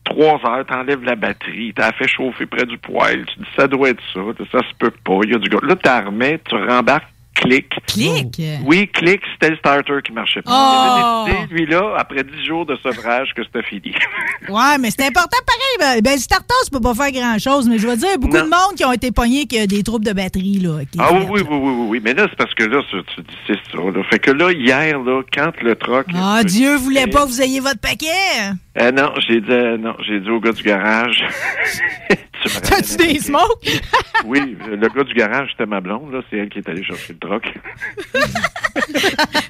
trois 0.04 0.38
heures, 0.48 0.64
t'enlèves 0.66 1.02
la 1.02 1.16
batterie, 1.16 1.72
t'as 1.74 1.90
fait 1.92 2.06
chauffer 2.06 2.46
près 2.46 2.64
du 2.64 2.78
poêle, 2.78 3.24
tu 3.26 3.40
dis 3.40 3.46
ça 3.56 3.66
doit 3.66 3.88
être 3.90 4.02
ça, 4.14 4.20
ça 4.52 4.60
se 4.60 4.72
peut 4.78 4.92
pas, 5.04 5.18
il 5.24 5.32
y 5.32 5.34
a 5.34 5.38
du 5.38 5.48
gars. 5.48 5.58
Là, 5.62 5.74
t'as 5.74 6.02
remets, 6.02 6.38
tu 6.48 6.54
rembarques, 6.54 7.08
clic. 7.37 7.69
Clic. 7.87 8.43
Oui, 8.64 8.88
clic, 8.93 9.21
c'était 9.33 9.50
le 9.50 9.57
starter 9.59 9.99
qui 10.05 10.12
marchait 10.12 10.43
pas. 10.43 10.50
Oh! 10.52 11.25
Il 11.26 11.31
avait 11.31 11.38
décidé, 11.40 11.55
lui, 11.55 11.66
là, 11.73 11.95
après 11.99 12.25
dix 12.25 12.45
jours 12.45 12.66
de 12.66 12.76
sevrage, 12.83 13.28
que 13.35 13.43
c'était 13.45 13.62
fini. 13.62 13.95
Ouais, 14.49 14.78
mais 14.78 14.90
c'est 14.90 15.05
important 15.05 15.38
pareil. 15.45 15.95
Ben, 15.97 16.00
ben 16.02 16.12
le 16.12 16.21
starter, 16.21 16.55
ça 16.62 16.71
peut 16.71 16.81
pas 16.81 16.95
faire 16.95 17.11
grand-chose, 17.11 17.69
mais 17.69 17.78
je 17.78 17.87
veux 17.88 17.97
dire, 17.97 18.16
beaucoup 18.19 18.37
Non. 18.37 18.45
de 18.45 18.49
monde 18.49 18.75
qui 18.76 18.85
ont 18.85 18.93
été 18.93 19.11
pognés 19.11 19.47
qui 19.47 19.59
a 19.59 19.66
des 19.66 19.83
troubles 19.83 20.05
de 20.05 20.12
batterie, 20.12 20.61
là. 20.61 20.83
Ah 20.99 21.12
oui, 21.12 21.25
oui, 21.28 21.40
oui, 21.50 21.59
oui, 21.59 21.87
oui. 21.88 22.00
Mais 22.05 22.14
là, 22.14 22.26
c'est 22.31 22.37
parce 22.37 22.55
que 22.55 22.62
là, 22.64 22.81
tu 22.90 23.21
dis, 23.23 23.37
c'est 23.47 23.59
ça, 23.73 23.78
là. 23.78 24.02
Fait 24.09 24.21
que 24.21 24.31
là, 24.31 24.52
hier, 24.52 25.00
là, 25.00 25.23
quand 25.33 25.50
le 25.62 25.75
troc... 25.75 26.07
Ah, 26.14 26.45
Dieu 26.45 26.76
voulait 26.76 27.09
pas 27.09 27.23
que 27.23 27.28
vous 27.28 27.43
ayez 27.43 27.59
votre 27.61 27.81
paquet. 27.81 28.07
Euh, 28.78 28.92
non, 28.92 29.12
j'ai 29.26 29.40
dit, 29.40 29.50
euh, 29.50 29.78
non, 29.78 29.95
j'ai 30.06 30.21
dit 30.21 30.30
au 30.30 30.40
gars 30.40 30.52
du 30.52 30.62
garage. 30.62 31.25
T'as-tu 32.62 32.97
des 32.97 33.18
smokes? 33.21 33.42
Oui, 34.25 34.56
le 34.66 34.88
gars 34.88 35.04
du 35.04 35.14
garage, 35.14 35.50
c'était 35.52 35.66
ma 35.66 35.80
blonde, 35.80 36.11
là. 36.11 36.21
C'est 36.28 36.38
elle 36.38 36.49
qui 36.49 36.59
est 36.59 36.68
allée 36.68 36.83
chercher 36.83 37.12
le 37.12 37.18
troc. 37.18 37.45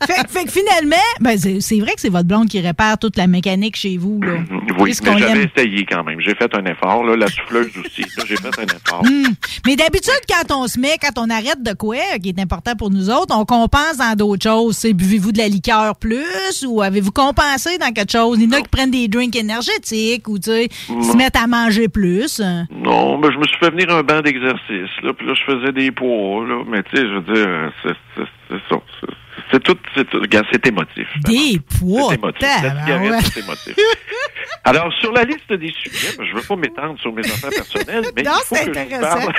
fait, 0.04 0.28
fait 0.28 0.45
que 0.45 0.50
finalement, 0.50 0.97
ben, 1.21 1.38
c'est 1.38 1.78
vrai 1.78 1.95
que 1.95 2.00
c'est 2.00 2.11
votre 2.11 2.26
blonde 2.26 2.49
qui 2.49 2.61
répare 2.61 2.99
toute 2.99 3.16
la 3.16 3.26
mécanique 3.26 3.76
chez 3.76 3.97
vous, 3.97 4.21
là. 4.21 4.35
Oui, 4.78 4.92
mais 5.02 5.18
j'avais 5.18 5.45
essayé 5.45 5.87
quand 5.87 6.04
même. 6.04 6.21
J'ai 6.21 6.35
fait 6.35 6.52
un 6.54 6.64
effort, 6.66 7.04
là. 7.04 7.16
La 7.16 7.28
souffleuse 7.28 7.71
aussi. 7.78 8.04
j'ai 8.26 8.37
fait 8.37 8.59
un 8.59 8.64
effort. 8.64 9.04
Hmm. 9.04 9.33
Mais 9.64 9.76
d'habitude, 9.76 10.21
quand 10.28 10.54
on 10.54 10.66
se 10.66 10.78
met, 10.78 10.97
quand 11.00 11.18
on 11.18 11.30
arrête 11.30 11.62
de 11.62 11.73
quoi, 11.73 11.97
qui 12.21 12.30
est 12.30 12.40
important 12.40 12.75
pour 12.75 12.90
nous 12.90 13.09
autres, 13.09 13.35
on 13.35 13.45
compense 13.45 13.99
dans 13.99 14.14
d'autres 14.14 14.42
choses. 14.42 14.76
C'est 14.76 14.92
Buvez-vous 14.92 15.33
de 15.33 15.38
la 15.38 15.49
liqueur 15.49 15.97
plus 15.97 16.66
ou 16.66 16.83
avez-vous 16.83 17.12
compensé 17.12 17.78
dans 17.78 17.92
quelque 17.92 18.12
chose? 18.12 18.38
Il 18.40 18.45
y 18.45 18.54
en 18.54 18.59
a 18.59 18.61
qui 18.61 18.68
prennent 18.68 18.90
des 18.90 19.09
drinks 19.16 19.37
énergétiques 19.37 20.28
ou, 20.28 20.38
tu 20.38 20.50
sais, 20.50 20.68
se 20.87 21.16
mettent 21.16 21.37
à 21.37 21.46
manger 21.46 21.88
plus. 21.88 22.40
Non, 22.70 23.18
mais 23.18 23.28
je 23.32 23.38
me 23.38 23.44
suis 23.44 23.56
fait 23.58 23.70
venir 23.70 23.90
un 23.90 24.02
banc 24.02 24.20
d'exercice, 24.20 24.90
là. 25.02 25.12
Puis 25.12 25.26
là, 25.26 25.35
je 25.35 25.52
faisais 25.52 25.73
des 25.73 25.90
poids, 25.90 26.44
là. 26.46 26.62
Mais 26.68 26.82
tu 26.85 26.96
sais, 26.96 27.02
je 27.02 27.14
veux 27.14 27.35
dire, 27.35 27.73
c'est 27.82 27.94
c'est- 28.16 28.30
c'est 28.49 28.61
ça. 28.68 28.80
C'est- 29.00 29.14
C'est 29.52 29.62
tout, 29.62 29.76
c'est 29.94 30.08
tout. 30.08 30.18
Regarde, 30.20 30.46
c'est 30.52 30.66
émotif. 30.66 31.06
Des 31.24 31.60
poids. 31.78 32.08
C'est 32.10 32.16
émotif. 32.16 32.42
La 32.42 32.58
cigarette, 32.84 33.24
c'est 33.32 33.40
émotif. 33.40 33.74
Alors, 34.64 34.92
sur 35.00 35.12
la 35.12 35.22
liste 35.22 35.52
des 35.52 35.72
sujets, 35.82 36.16
ben, 36.18 36.24
je 36.28 36.34
veux 36.34 36.42
pas 36.42 36.56
m'étendre 36.56 36.98
sur 37.00 37.12
mes 37.12 37.22
affaires 37.24 37.50
personnelles, 37.50 38.04
mais 38.16 38.22
Non, 38.24 38.32
il 38.34 38.44
faut 38.46 38.54
c'est 38.56 38.64
que 38.66 38.74
je 38.74 38.78
vous 38.80 38.84
intéressant. 38.94 39.18
parle. 39.18 39.32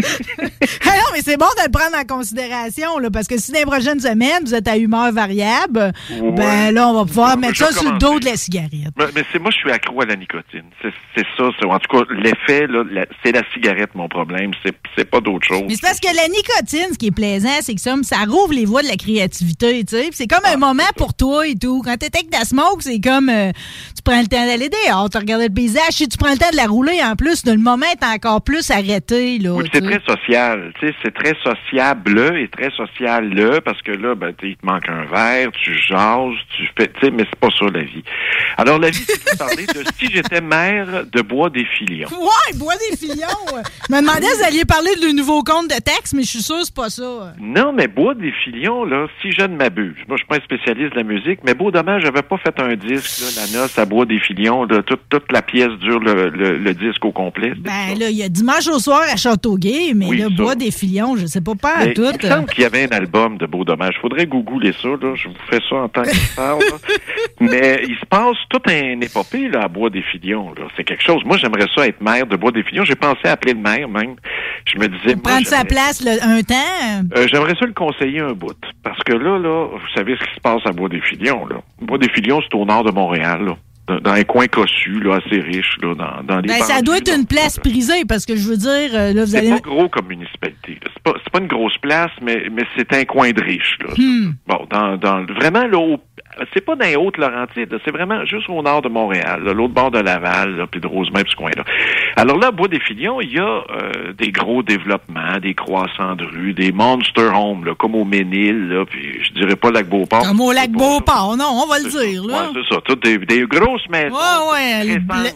Ah 0.86 0.96
non, 0.96 1.04
mais 1.12 1.20
c'est 1.22 1.36
bon 1.36 1.46
de 1.58 1.64
le 1.64 1.70
prendre 1.70 1.96
en 1.96 2.04
considération, 2.04 2.98
là, 2.98 3.10
parce 3.10 3.28
que 3.28 3.38
si 3.38 3.52
dans 3.52 3.58
les 3.60 3.66
prochaines 3.66 4.00
semaines, 4.00 4.42
vous 4.44 4.54
êtes 4.54 4.66
à 4.68 4.76
humeur 4.76 5.12
variable, 5.12 5.92
Ouais. 6.18 6.30
ben 6.32 6.74
là, 6.74 6.88
on 6.88 6.94
va 6.94 7.04
pouvoir 7.04 7.36
mettre 7.36 7.56
ça 7.58 7.70
sur 7.72 7.92
le 7.92 7.98
dos 7.98 8.18
de 8.18 8.24
la 8.24 8.36
cigarette. 8.36 8.70
Mais, 8.96 9.04
mais 9.14 9.24
c'est 9.30 9.38
moi, 9.38 9.50
je 9.50 9.58
suis 9.58 9.70
accro 9.70 10.00
à 10.02 10.06
la 10.06 10.16
nicotine. 10.16 10.64
C'est 10.82 10.92
c'est 11.14 11.26
ça. 11.36 11.44
c'est- 11.58 11.66
En 11.66 11.78
tout 11.78 11.98
cas, 11.98 12.04
l'effet, 12.14 12.66
là, 12.66 12.82
la- 12.90 13.06
c'est 13.22 13.32
la 13.32 13.42
cigarette, 13.52 13.94
mon 13.94 14.08
problème. 14.08 14.52
C'est 14.64 14.74
c'est 14.96 15.04
pas 15.04 15.20
d'autre 15.20 15.46
chose. 15.46 15.62
Mais 15.68 15.74
c'est 15.74 15.82
parce 15.82 16.00
que 16.00 16.08
la 16.14 16.28
nicotine, 16.28 16.92
ce 16.92 16.98
qui 16.98 17.08
est 17.08 17.14
plaisant, 17.14 17.58
c'est 17.60 17.74
que 17.74 17.80
ça, 17.80 17.94
ça 18.02 18.24
rouvre 18.26 18.52
les 18.52 18.64
voies 18.64 18.82
de 18.82 18.88
la 18.88 18.96
créativité, 18.96 19.49
tu 19.58 19.66
sais. 19.88 20.02
Puis 20.02 20.10
C'est 20.12 20.26
comme 20.26 20.44
un 20.44 20.56
moment 20.56 20.82
pour 20.96 21.14
toi 21.14 21.46
et 21.46 21.54
tout. 21.54 21.82
Quand 21.84 21.96
t'es 21.96 22.10
avec 22.14 22.30
ta 22.30 22.44
smoke, 22.44 22.80
c'est 22.80 23.00
comme 23.00 23.28
euh, 23.28 23.50
tu 23.96 24.02
prends 24.02 24.20
le 24.20 24.26
temps 24.26 24.44
d'aller 24.44 24.68
dehors, 24.68 25.08
tu 25.10 25.18
regardes 25.18 25.42
le 25.42 25.48
paysage, 25.48 25.92
si 25.92 26.08
tu 26.08 26.18
prends 26.18 26.32
le 26.32 26.38
temps 26.38 26.50
de 26.50 26.56
la 26.56 26.66
rouler 26.66 27.00
en 27.02 27.16
plus, 27.16 27.44
le 27.46 27.56
moment 27.56 27.86
est 27.92 28.04
encore 28.04 28.42
plus 28.42 28.70
arrêté, 28.70 29.38
là. 29.38 29.52
Oui, 29.52 29.68
c'est 29.72 29.84
très 29.84 30.00
social. 30.06 30.72
Tu 30.78 30.88
sais, 30.88 30.94
c'est 31.02 31.14
très 31.14 31.34
sociable 31.42 32.36
et 32.36 32.48
très 32.48 32.70
social 32.70 33.32
là, 33.34 33.60
parce 33.60 33.80
que 33.82 33.92
là, 33.92 34.14
ben, 34.14 34.32
il 34.42 34.56
te 34.56 34.66
manque 34.66 34.88
un 34.88 35.04
verre, 35.04 35.50
tu 35.52 35.76
jases, 35.78 36.34
tu 36.56 36.68
fais, 36.76 36.88
tu 36.88 37.06
sais, 37.06 37.10
mais 37.10 37.24
c'est 37.30 37.38
pas 37.38 37.48
ça 37.58 37.66
la 37.72 37.82
vie. 37.82 38.02
Alors 38.56 38.78
la 38.78 38.90
vie, 38.90 39.04
c'est 39.06 39.32
de 39.32 39.38
parler 39.38 39.66
de 39.66 39.84
si 39.98 40.10
j'étais 40.12 40.40
maire 40.40 41.04
de 41.10 41.22
Bois 41.22 41.50
des 41.50 41.64
Filions. 41.64 42.08
Ouais, 42.10 42.56
bois 42.56 42.74
des 42.90 42.96
filions. 42.96 43.26
Je 43.88 43.94
me 43.94 44.00
demandais 44.00 44.26
si 44.26 44.38
vous 44.38 44.44
alliez 44.44 44.64
parler 44.64 44.94
de 44.96 45.06
le 45.06 45.12
nouveau 45.12 45.42
compte 45.42 45.68
de 45.68 45.80
taxe, 45.80 46.12
mais 46.12 46.22
je 46.22 46.28
suis 46.28 46.42
sûr 46.42 46.58
que 46.58 46.64
c'est 46.64 46.74
pas 46.74 46.90
ça. 46.90 47.34
Non, 47.38 47.72
mais 47.72 47.88
Bois 47.88 48.14
des 48.14 48.32
Filions, 48.44 48.84
là, 48.84 49.06
si 49.20 49.32
je 49.40 49.44
ne 49.46 49.56
m'abuse, 49.56 49.96
moi, 50.08 50.16
je 50.16 50.22
suis 50.22 50.26
pas 50.26 50.36
un 50.36 50.40
spécialiste 50.40 50.92
de 50.92 50.96
la 50.98 51.02
musique, 51.02 51.40
mais 51.44 51.54
beau 51.54 51.70
dommage, 51.70 52.02
j'avais 52.02 52.22
pas 52.22 52.36
fait 52.38 52.58
un 52.60 52.74
disque, 52.76 53.20
là, 53.20 53.42
la 53.42 53.60
noce 53.60 53.78
à 53.78 53.84
Bois 53.86 54.04
des 54.06 54.18
Filions, 54.18 54.64
là, 54.64 54.82
toute, 54.82 55.00
toute 55.08 55.30
la 55.32 55.42
pièce 55.42 55.70
dure 55.80 55.98
le, 56.00 56.28
le, 56.30 56.58
le 56.58 56.74
disque 56.74 57.04
au 57.04 57.12
complet. 57.12 57.52
Ben 57.56 57.98
là, 57.98 58.10
il 58.10 58.16
y 58.16 58.22
a 58.22 58.28
dimanche 58.28 58.66
au 58.68 58.78
soir 58.78 59.02
à 59.12 59.16
Châteauguay, 59.16 59.92
mais 59.94 60.06
Oui, 60.06 60.18
là, 60.18 60.24
ça. 60.28 60.42
bois 60.42 60.54
des 60.54 60.70
filions, 60.70 61.16
je 61.16 61.26
sais 61.26 61.40
pas 61.40 61.54
pas 61.54 61.76
à 61.78 61.86
tout. 61.88 62.02
Il 62.22 62.26
me 62.28 62.32
semble 62.34 62.46
qu'il 62.48 62.62
y 62.62 62.66
avait 62.66 62.84
un 62.84 62.96
album 62.96 63.38
de 63.38 63.46
Beau 63.46 63.64
Dommage. 63.64 63.94
Faudrait 64.00 64.26
googler 64.26 64.72
ça, 64.80 64.88
là. 64.88 65.14
Je 65.14 65.28
vous 65.28 65.34
fais 65.50 65.60
ça 65.68 65.76
en 65.76 65.88
tant 65.88 66.02
que 66.02 66.10
parle. 66.36 66.60
Mais 67.40 67.82
il 67.88 67.96
se 67.96 68.06
passe 68.06 68.36
toute 68.48 68.68
un 68.68 69.00
épopée, 69.00 69.48
là, 69.48 69.62
à 69.64 69.68
Bois 69.68 69.90
des 69.90 70.02
Filions, 70.02 70.52
là. 70.58 70.64
C'est 70.76 70.84
quelque 70.84 71.02
chose. 71.04 71.22
Moi, 71.24 71.36
j'aimerais 71.38 71.66
ça 71.74 71.86
être 71.86 72.00
maire 72.00 72.26
de 72.26 72.36
Bois 72.36 72.52
des 72.52 72.62
Filions. 72.62 72.84
J'ai 72.84 72.94
pensé 72.94 73.20
à 73.24 73.32
appeler 73.32 73.54
le 73.54 73.60
maire, 73.60 73.88
même. 73.88 74.16
Je 74.66 74.78
me 74.78 74.88
disais, 74.88 75.16
Prendre 75.16 75.46
sa 75.46 75.64
place 75.64 76.02
le- 76.04 76.22
un 76.22 76.42
temps. 76.42 76.54
euh, 77.16 77.26
J'aimerais 77.30 77.54
ça 77.58 77.66
le 77.66 77.72
conseiller 77.72 78.20
un 78.20 78.32
bout. 78.32 78.56
Parce 78.82 79.02
que 79.04 79.12
là, 79.12 79.29
là, 79.38 79.66
vous 79.72 79.88
savez 79.94 80.16
ce 80.20 80.24
qui 80.26 80.34
se 80.34 80.40
passe 80.40 80.60
à 80.66 80.72
Bois 80.72 80.88
des 80.88 81.00
Filions, 81.00 81.46
là. 81.46 81.56
Bois 81.80 81.98
des 81.98 82.08
Filions, 82.10 82.40
c'est 82.42 82.56
au 82.56 82.64
nord 82.64 82.84
de 82.84 82.90
Montréal, 82.90 83.44
là. 83.44 83.56
Dans, 84.04 84.12
un 84.12 84.22
coin 84.22 84.46
cossu, 84.46 85.00
là, 85.00 85.16
assez 85.16 85.40
riche, 85.40 85.76
là, 85.82 85.94
dans, 85.96 86.22
dans 86.22 86.38
les 86.40 86.46
Ben, 86.46 86.60
ça 86.60 86.80
doit 86.80 86.98
être 86.98 87.12
une 87.12 87.26
place 87.26 87.58
prisée, 87.58 88.04
parce 88.08 88.24
que 88.24 88.36
je 88.36 88.48
veux 88.48 88.56
dire, 88.56 88.90
euh, 88.94 89.12
là, 89.12 89.24
vous 89.24 89.32
C'est 89.32 89.38
allez. 89.38 89.50
pas 89.50 89.58
gros 89.58 89.88
comme 89.88 90.06
municipalité. 90.06 90.78
C'est 90.84 91.02
pas, 91.02 91.14
c'est 91.24 91.32
pas 91.32 91.40
une 91.40 91.48
grosse 91.48 91.76
place, 91.78 92.12
mais, 92.22 92.44
mais 92.52 92.62
c'est 92.76 92.92
un 92.94 93.04
coin 93.04 93.32
de 93.32 93.42
riche. 93.42 93.76
Là. 93.80 93.92
Hmm. 93.98 94.34
Bon, 94.46 94.64
dans, 94.70 94.96
dans 94.96 95.24
vraiment 95.34 95.66
là, 95.66 95.78
au- 95.78 95.98
c'est 96.54 96.64
pas 96.64 96.74
dans 96.76 96.86
les 96.86 96.96
Hautes-Laurentides, 96.96 97.76
c'est 97.84 97.90
vraiment 97.90 98.24
juste 98.24 98.48
au 98.48 98.62
nord 98.62 98.82
de 98.82 98.88
Montréal, 98.88 99.42
l'autre 99.44 99.74
bord 99.74 99.90
de 99.90 99.98
Laval, 99.98 100.56
là, 100.56 100.66
puis 100.70 100.80
de 100.80 100.86
Rosemont, 100.86 101.20
puis 101.22 101.30
ce 101.30 101.36
coin-là. 101.36 101.64
Alors 102.16 102.38
là, 102.38 102.48
à 102.48 102.50
Bois 102.50 102.68
des 102.68 102.80
Filions, 102.80 103.20
il 103.20 103.32
y 103.34 103.38
a 103.38 103.42
euh, 103.44 104.12
des 104.16 104.30
gros 104.32 104.62
développements, 104.62 105.38
des 105.42 105.54
croissants 105.54 106.14
de 106.16 106.24
rue, 106.24 106.52
des 106.54 106.72
monster 106.72 107.30
homes, 107.34 107.64
là, 107.64 107.74
comme 107.74 107.94
au 107.94 108.04
Ménil, 108.04 108.68
là, 108.68 108.84
puis 108.84 109.22
je 109.22 109.32
dirais 109.40 109.56
pas 109.56 109.70
Lac-Beauport. 109.70 110.22
Comme 110.26 110.40
au 110.40 110.52
lac 110.52 110.64
c'est 110.72 110.72
pas- 110.72 110.78
Beauport, 110.78 111.36
non, 111.36 111.62
on 111.64 111.66
va 111.66 111.78
le 111.78 111.90
dire, 111.90 112.24
là. 112.24 112.34
Ouais, 112.42 112.48
c'est 112.68 112.74
ça. 112.74 112.80
Toutes 112.84 113.02
des, 113.02 113.18
des 113.18 113.42
grosses 113.46 113.88
maisons. 113.88 114.14
Ouais, 114.14 114.52
ouais, 114.52 114.84
le, 114.84 114.94
là, 114.94 115.30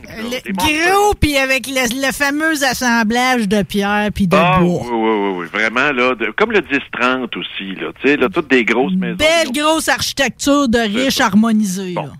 gros, 0.57 1.15
puis 1.21 1.37
avec 1.37 1.67
le, 1.67 2.07
le 2.07 2.13
fameux 2.13 2.63
assemblage 2.65 3.49
de 3.49 3.63
pierre 3.63 4.09
puis 4.15 4.27
de 4.27 4.37
Ah, 4.37 4.59
oui, 4.61 4.69
bois. 4.69 4.83
oui, 4.91 5.11
oui, 5.11 5.33
oui, 5.39 5.47
vraiment, 5.53 5.93
là, 5.93 6.15
de- 6.15 6.31
comme 6.37 6.53
le 6.53 6.61
10-30 6.61 7.37
aussi, 7.39 7.75
là, 7.81 7.89
tu 8.01 8.09
sais, 8.09 8.17
là, 8.17 8.29
toutes 8.29 8.49
des 8.51 8.65
grosses 8.65 8.95
maisons. 8.95 9.17
Belle 9.17 9.53
grosse 9.53 9.89
architecture 9.89 10.69
de 10.69 10.79
riche 10.85 11.21
harmonisée, 11.21 11.95
là. 11.95 12.13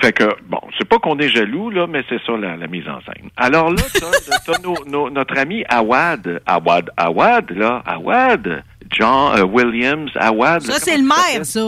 Fait 0.00 0.12
que, 0.12 0.24
bon, 0.48 0.60
c'est 0.78 0.88
pas 0.88 0.98
qu'on 0.98 1.18
est 1.18 1.28
jaloux, 1.28 1.70
là, 1.70 1.86
mais 1.86 2.02
c'est 2.08 2.20
ça 2.26 2.32
la, 2.36 2.56
la 2.56 2.66
mise 2.66 2.88
en 2.88 3.00
scène. 3.02 3.28
Alors 3.36 3.70
là, 3.70 3.82
t'as, 3.92 4.58
notre 5.10 5.38
ami 5.38 5.64
Awad, 5.68 6.40
Awad, 6.46 6.90
Awad, 6.96 7.50
là, 7.50 7.82
Awad, 7.86 8.64
John 8.92 9.38
euh, 9.38 9.44
Williams, 9.44 10.10
Awad. 10.16 10.62
Ça, 10.62 10.74
c'est 10.78 10.96
le 10.96 11.02
il 11.02 11.08
maire, 11.08 11.44
ça. 11.44 11.60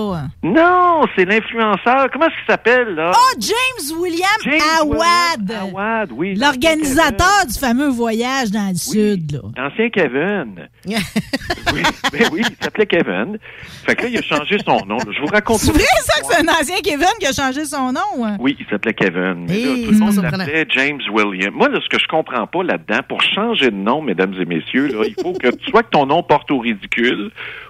Non, 0.43 1.03
c'est 1.17 1.25
l'influenceur. 1.25 2.09
Comment 2.13 2.27
est-ce 2.27 2.35
qu'il 2.37 2.47
s'appelle, 2.49 2.95
là? 2.95 3.11
Oh, 3.15 3.35
James 3.39 3.99
William 3.99 4.29
James 4.45 4.61
Awad. 4.81 5.41
Williams 5.41 5.73
Awad, 5.73 6.13
oui. 6.13 6.35
L'organisateur 6.35 7.47
du 7.49 7.59
fameux 7.59 7.89
voyage 7.89 8.51
dans 8.51 8.69
le 8.69 8.75
sud, 8.77 9.33
là. 9.33 9.41
L'ancien 9.57 9.89
Kevin. 9.91 10.69
oui, 10.87 11.83
ben 12.13 12.29
oui, 12.33 12.43
il 12.49 12.57
s'appelait 12.63 12.87
Kevin. 12.87 13.39
Fait 13.87 13.95
que 13.97 14.03
là, 14.03 14.09
il 14.09 14.19
a 14.19 14.23
changé 14.23 14.57
son 14.65 14.85
nom. 14.87 14.99
Je 15.11 15.21
vous 15.21 15.27
raconte 15.27 15.59
C'est 15.59 15.73
vrai, 15.73 15.83
ça, 16.03 16.21
que 16.21 16.27
c'est 16.31 16.43
un 16.49 16.53
ancien 16.53 16.77
Kevin 16.83 17.07
qui 17.19 17.27
a 17.27 17.33
changé 17.33 17.65
son 17.65 17.93
nom? 17.93 18.25
hein? 18.25 18.37
Oui, 18.39 18.57
il 18.59 18.67
s'appelait 18.71 18.95
Kevin. 18.95 19.47
Mais 19.49 19.55
là, 19.59 19.71
Hey, 19.75 19.85
tout 19.87 19.91
le 19.93 19.99
monde 19.99 20.17
l'appelait 20.23 20.67
James 20.71 21.01
William. 21.13 21.53
Moi, 21.55 21.69
là, 21.69 21.79
ce 21.83 21.89
que 21.89 22.01
je 22.01 22.07
comprends 22.09 22.47
pas 22.47 22.63
là-dedans, 22.63 23.01
pour 23.09 23.23
changer 23.23 23.71
de 23.71 23.77
nom, 23.77 24.03
mesdames 24.03 24.35
et 24.41 24.45
messieurs, 24.45 24.89
là, 24.89 25.05
il 25.07 25.15
faut 25.21 25.33
que 25.33 25.49
soit 25.69 25.83
que 25.83 25.91
ton 25.91 26.07
nom 26.07 26.23
porte 26.23 26.51
au 26.51 26.59
ridicule 26.59 27.14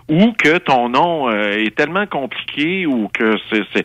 ou 0.09 0.33
que 0.33 0.59
ton 0.59 0.89
nom 0.89 1.31
euh, 1.31 1.53
est 1.53 1.75
tellement 1.75 2.07
compliqué 2.07 2.87
ou 2.87 3.09
que 3.09 3.37
c'est 3.51 3.85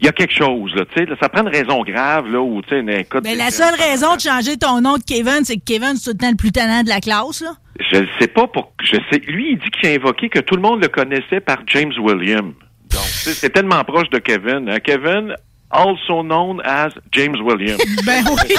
il 0.00 0.06
y 0.06 0.08
a 0.08 0.12
quelque 0.12 0.34
chose 0.34 0.74
là, 0.74 0.84
tu 0.84 1.04
sais, 1.04 1.08
ça 1.20 1.28
prend 1.28 1.42
une 1.42 1.48
raison 1.48 1.82
grave 1.82 2.30
là 2.30 2.44
tu 2.62 2.68
sais. 2.68 2.82
Ben, 2.82 3.38
la 3.38 3.50
seule 3.50 3.74
raison 3.74 4.16
de 4.16 4.20
changer 4.20 4.56
ton 4.56 4.80
nom 4.80 4.96
de 4.96 5.02
Kevin, 5.02 5.44
c'est 5.44 5.56
que 5.56 5.64
Kevin, 5.64 5.96
c'est 5.96 6.10
tout 6.10 6.16
le 6.16 6.18
temps 6.18 6.30
le 6.30 6.36
plus 6.36 6.52
talent 6.52 6.82
de 6.82 6.88
la 6.88 7.00
classe, 7.00 7.42
là. 7.42 7.52
Je 7.90 7.98
ne 7.98 8.06
sais 8.18 8.28
pas 8.28 8.46
pour 8.46 8.72
je 8.82 8.96
sais 9.10 9.20
lui 9.26 9.52
il 9.52 9.58
dit 9.58 9.70
qu'il 9.70 9.88
a 9.88 9.94
invoqué 9.94 10.28
que 10.28 10.40
tout 10.40 10.56
le 10.56 10.62
monde 10.62 10.82
le 10.82 10.88
connaissait 10.88 11.40
par 11.40 11.58
James 11.66 11.92
William. 11.98 12.52
Donc 12.90 13.04
c'est 13.04 13.50
tellement 13.50 13.82
proche 13.84 14.10
de 14.10 14.18
Kevin, 14.18 14.68
hein. 14.68 14.80
Kevin 14.80 15.34
also 15.70 16.22
known 16.22 16.60
as 16.64 16.90
James 17.12 17.40
William. 17.40 17.78
Ben 18.04 18.24
oui. 18.26 18.54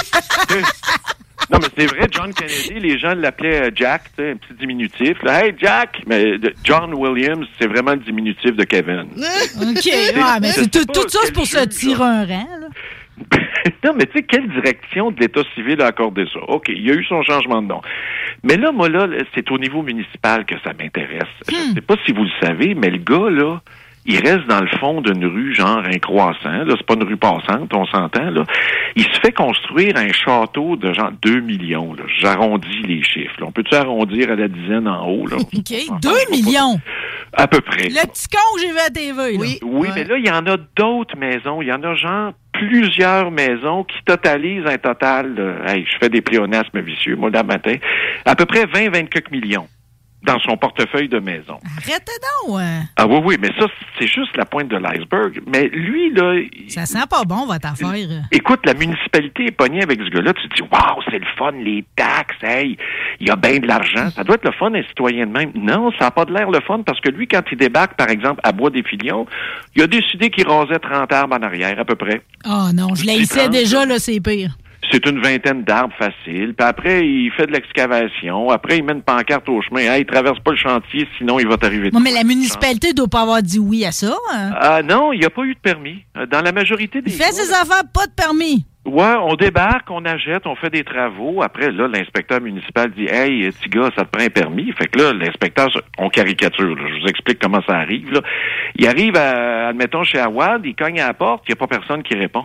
Non, 1.50 1.58
mais 1.60 1.68
c'est 1.76 1.86
vrai, 1.86 2.06
John 2.10 2.32
Kennedy, 2.32 2.80
les 2.80 2.98
gens 2.98 3.14
l'appelaient 3.14 3.68
euh, 3.68 3.70
Jack, 3.74 4.02
un 4.18 4.36
petit 4.36 4.54
diminutif. 4.58 5.22
là. 5.22 5.44
Hey, 5.46 5.54
Jack! 5.58 6.02
Mais 6.06 6.38
de- 6.38 6.54
John 6.64 6.94
Williams, 6.94 7.46
c'est 7.60 7.66
vraiment 7.66 7.92
le 7.92 7.98
diminutif 7.98 8.52
de 8.56 8.64
Kevin. 8.64 9.06
OK. 9.60 9.88
Ah, 10.16 10.38
mais 10.40 10.48
c'est 10.52 10.70
tout, 10.70 10.84
tout 10.92 11.08
ça, 11.08 11.18
c'est 11.24 11.34
pour 11.34 11.46
se 11.46 11.64
tirer 11.66 12.02
un 12.04 12.24
rang, 12.24 12.48
là. 12.60 12.68
non, 13.84 13.92
mais 13.94 14.06
tu 14.06 14.12
sais, 14.18 14.22
quelle 14.22 14.48
direction 14.48 15.10
de 15.10 15.20
l'État 15.20 15.42
civil 15.54 15.80
a 15.82 15.86
accordé 15.86 16.24
ça? 16.32 16.40
OK, 16.48 16.68
il 16.68 16.82
y 16.86 16.90
a 16.90 16.94
eu 16.94 17.04
son 17.04 17.22
changement 17.22 17.60
de 17.62 17.68
nom. 17.68 17.80
Mais 18.42 18.56
là, 18.56 18.72
moi, 18.72 18.88
là, 18.88 19.06
c'est 19.34 19.50
au 19.50 19.58
niveau 19.58 19.82
municipal 19.82 20.44
que 20.46 20.54
ça 20.64 20.72
m'intéresse. 20.72 21.28
Je 21.48 21.54
Hmm. 21.54 21.68
ne 21.70 21.74
sais 21.74 21.80
pas 21.82 21.94
si 22.06 22.12
vous 22.12 22.24
le 22.24 22.30
savez, 22.40 22.74
mais 22.74 22.88
le 22.90 22.98
gars, 22.98 23.30
là, 23.30 23.60
il 24.04 24.16
reste 24.18 24.46
dans 24.48 24.60
le 24.60 24.68
fond 24.78 25.00
d'une 25.00 25.24
rue, 25.24 25.54
genre 25.54 25.78
un 25.84 25.98
croissant. 25.98 26.64
Là, 26.64 26.74
c'est 26.76 26.86
pas 26.86 26.94
une 26.94 27.04
rue 27.04 27.16
passante, 27.16 27.72
on 27.74 27.86
s'entend, 27.86 28.30
là. 28.30 28.44
Il 28.96 29.04
se 29.04 29.20
fait 29.20 29.32
construire 29.32 29.96
un 29.96 30.12
château 30.12 30.76
de 30.76 30.92
genre 30.92 31.12
2 31.22 31.40
millions, 31.40 31.94
là. 31.94 32.02
J'arrondis 32.18 32.82
les 32.86 33.02
chiffres. 33.02 33.34
là. 33.40 33.46
On 33.48 33.52
peut-tu 33.52 33.74
arrondir 33.74 34.30
à 34.30 34.34
la 34.36 34.48
dizaine 34.48 34.88
en 34.88 35.06
haut, 35.08 35.26
là? 35.26 35.36
OK. 35.40 36.00
2 36.02 36.10
millions. 36.30 36.80
À 37.34 37.46
peu 37.46 37.60
près. 37.60 37.88
Le 37.88 38.06
petit 38.08 38.28
con 38.28 38.38
que 38.56 38.60
j'ai 38.60 38.70
vu 38.72 38.78
à 38.78 38.90
TV, 38.90 39.32
là. 39.32 39.38
Oui. 39.38 39.58
Oui, 39.62 39.88
mais 39.94 40.04
là, 40.04 40.16
il 40.18 40.26
y 40.26 40.30
en 40.30 40.44
a 40.46 40.56
d'autres 40.76 41.16
maisons. 41.16 41.62
Il 41.62 41.68
y 41.68 41.72
en 41.72 41.82
a 41.82 41.94
genre 41.94 42.32
plusieurs 42.52 43.30
maisons 43.30 43.84
qui 43.84 43.96
totalisent 44.04 44.66
un 44.66 44.78
total, 44.78 45.34
de- 45.34 45.54
hey, 45.66 45.84
je 45.90 45.98
fais 45.98 46.08
des 46.10 46.20
pléonasmes 46.20 46.80
vicieux, 46.80 47.16
moi, 47.16 47.30
le 47.30 47.42
matin, 47.42 47.76
à 48.26 48.36
peu 48.36 48.44
près 48.46 48.64
20-24 48.66 49.30
millions 49.32 49.66
dans 50.24 50.38
son 50.40 50.56
portefeuille 50.56 51.08
de 51.08 51.18
maison. 51.18 51.58
Arrêtez 51.78 52.12
donc. 52.46 52.58
hein. 52.60 52.82
Ah 52.96 53.06
oui, 53.06 53.18
oui, 53.24 53.36
mais 53.40 53.48
ça, 53.58 53.66
c'est 53.98 54.06
juste 54.06 54.36
la 54.36 54.44
pointe 54.44 54.68
de 54.68 54.76
l'iceberg. 54.76 55.40
Mais 55.52 55.68
lui, 55.68 56.12
là, 56.14 56.34
il- 56.34 56.70
Ça 56.70 56.86
sent 56.86 57.06
pas 57.10 57.22
bon, 57.26 57.46
votre 57.46 57.66
affaire. 57.66 57.88
écoute, 58.30 58.60
la 58.64 58.74
municipalité 58.74 59.46
est 59.46 59.50
pognée 59.56 59.82
avec 59.82 59.98
ce 60.00 60.08
gars-là. 60.10 60.32
Tu 60.34 60.48
te 60.48 60.54
dis, 60.56 60.62
waouh, 60.62 61.02
c'est 61.10 61.18
le 61.18 61.26
fun, 61.36 61.52
les 61.52 61.84
taxes, 61.96 62.36
hey, 62.42 62.76
il 63.20 63.28
y 63.28 63.30
a 63.30 63.36
bien 63.36 63.58
de 63.58 63.66
l'argent. 63.66 64.10
Ça 64.10 64.22
doit 64.24 64.36
être 64.36 64.44
le 64.44 64.52
fun, 64.52 64.72
un 64.74 64.82
citoyen 64.84 65.26
de 65.26 65.32
même. 65.32 65.50
Non, 65.54 65.90
ça 65.98 66.06
n'a 66.06 66.10
pas 66.10 66.24
de 66.24 66.32
l'air 66.32 66.50
le 66.50 66.60
fun 66.60 66.82
parce 66.84 67.00
que 67.00 67.10
lui, 67.10 67.26
quand 67.26 67.42
il 67.50 67.58
débarque, 67.58 67.94
par 67.94 68.08
exemple, 68.08 68.40
à 68.44 68.52
Bois 68.52 68.70
des 68.70 68.82
Filions, 68.82 69.26
il 69.74 69.82
a 69.82 69.86
décidé 69.86 70.30
qu'il 70.30 70.46
rasait 70.46 70.78
30 70.78 71.12
arbres 71.12 71.34
en 71.36 71.42
arrière, 71.42 71.78
à 71.78 71.84
peu 71.84 71.94
près. 71.96 72.22
Oh 72.46 72.68
non, 72.74 72.94
je 72.94 73.06
l'haïssais 73.06 73.48
déjà, 73.48 73.84
là, 73.86 73.98
c'est 73.98 74.20
pire. 74.20 74.56
C'est 74.92 75.06
une 75.08 75.20
vingtaine 75.22 75.64
d'arbres 75.64 75.94
faciles. 75.98 76.54
Puis 76.54 76.66
après, 76.66 77.06
il 77.06 77.30
fait 77.32 77.46
de 77.46 77.52
l'excavation. 77.52 78.50
Après, 78.50 78.76
il 78.78 78.84
met 78.84 78.92
une 78.92 79.02
pancarte 79.02 79.48
au 79.48 79.60
chemin. 79.62 79.80
Hey, 79.80 80.02
il 80.02 80.06
traverse 80.06 80.38
pas 80.40 80.50
le 80.50 80.56
chantier, 80.58 81.08
sinon 81.18 81.38
il 81.40 81.48
va 81.48 81.56
t'arriver. 81.56 81.90
Non, 81.92 82.00
mais 82.00 82.12
la 82.12 82.24
municipalité 82.24 82.92
doit 82.92 83.08
pas 83.08 83.22
avoir 83.22 83.42
dit 83.42 83.58
oui 83.58 83.84
à 83.86 83.92
ça. 83.92 84.14
hein? 84.32 84.50
Ah 84.60 84.82
non, 84.82 85.12
il 85.12 85.20
n'y 85.20 85.24
a 85.26 85.30
pas 85.30 85.42
eu 85.44 85.54
de 85.54 85.58
permis. 85.60 86.04
Euh, 86.16 86.26
Dans 86.26 86.42
la 86.42 86.52
majorité 86.52 87.00
des 87.00 87.10
Il 87.10 87.16
fait 87.16 87.32
ses 87.32 87.52
affaires, 87.52 87.84
pas 87.92 88.06
de 88.06 88.12
permis. 88.14 88.66
Ouais, 88.84 89.14
on 89.22 89.36
débarque, 89.36 89.88
on 89.90 90.04
achète, 90.04 90.44
on 90.44 90.56
fait 90.56 90.68
des 90.70 90.82
travaux. 90.82 91.40
Après, 91.42 91.70
là, 91.70 91.86
l'inspecteur 91.86 92.40
municipal 92.40 92.90
dit 92.90 93.06
Hey, 93.08 93.48
petit 93.50 93.68
gars, 93.68 93.90
ça 93.96 94.04
te 94.04 94.10
prend 94.10 94.24
un 94.26 94.28
permis. 94.28 94.72
Fait 94.72 94.88
que 94.88 94.98
là, 94.98 95.12
l'inspecteur, 95.12 95.68
on 95.98 96.08
caricature. 96.10 96.74
là. 96.74 96.82
Je 96.88 97.00
vous 97.00 97.06
explique 97.06 97.38
comment 97.40 97.62
ça 97.66 97.76
arrive. 97.76 98.12
Là. 98.12 98.20
Il 98.76 98.86
arrive, 98.88 99.16
à, 99.16 99.68
admettons, 99.68 100.02
chez 100.04 100.18
Awad, 100.18 100.62
il 100.64 100.74
cogne 100.74 101.00
à 101.00 101.06
la 101.06 101.14
porte, 101.14 101.44
il 101.48 101.52
n'y 101.52 101.58
a 101.58 101.66
pas 101.66 101.68
personne 101.78 102.02
qui 102.02 102.14
répond. 102.14 102.44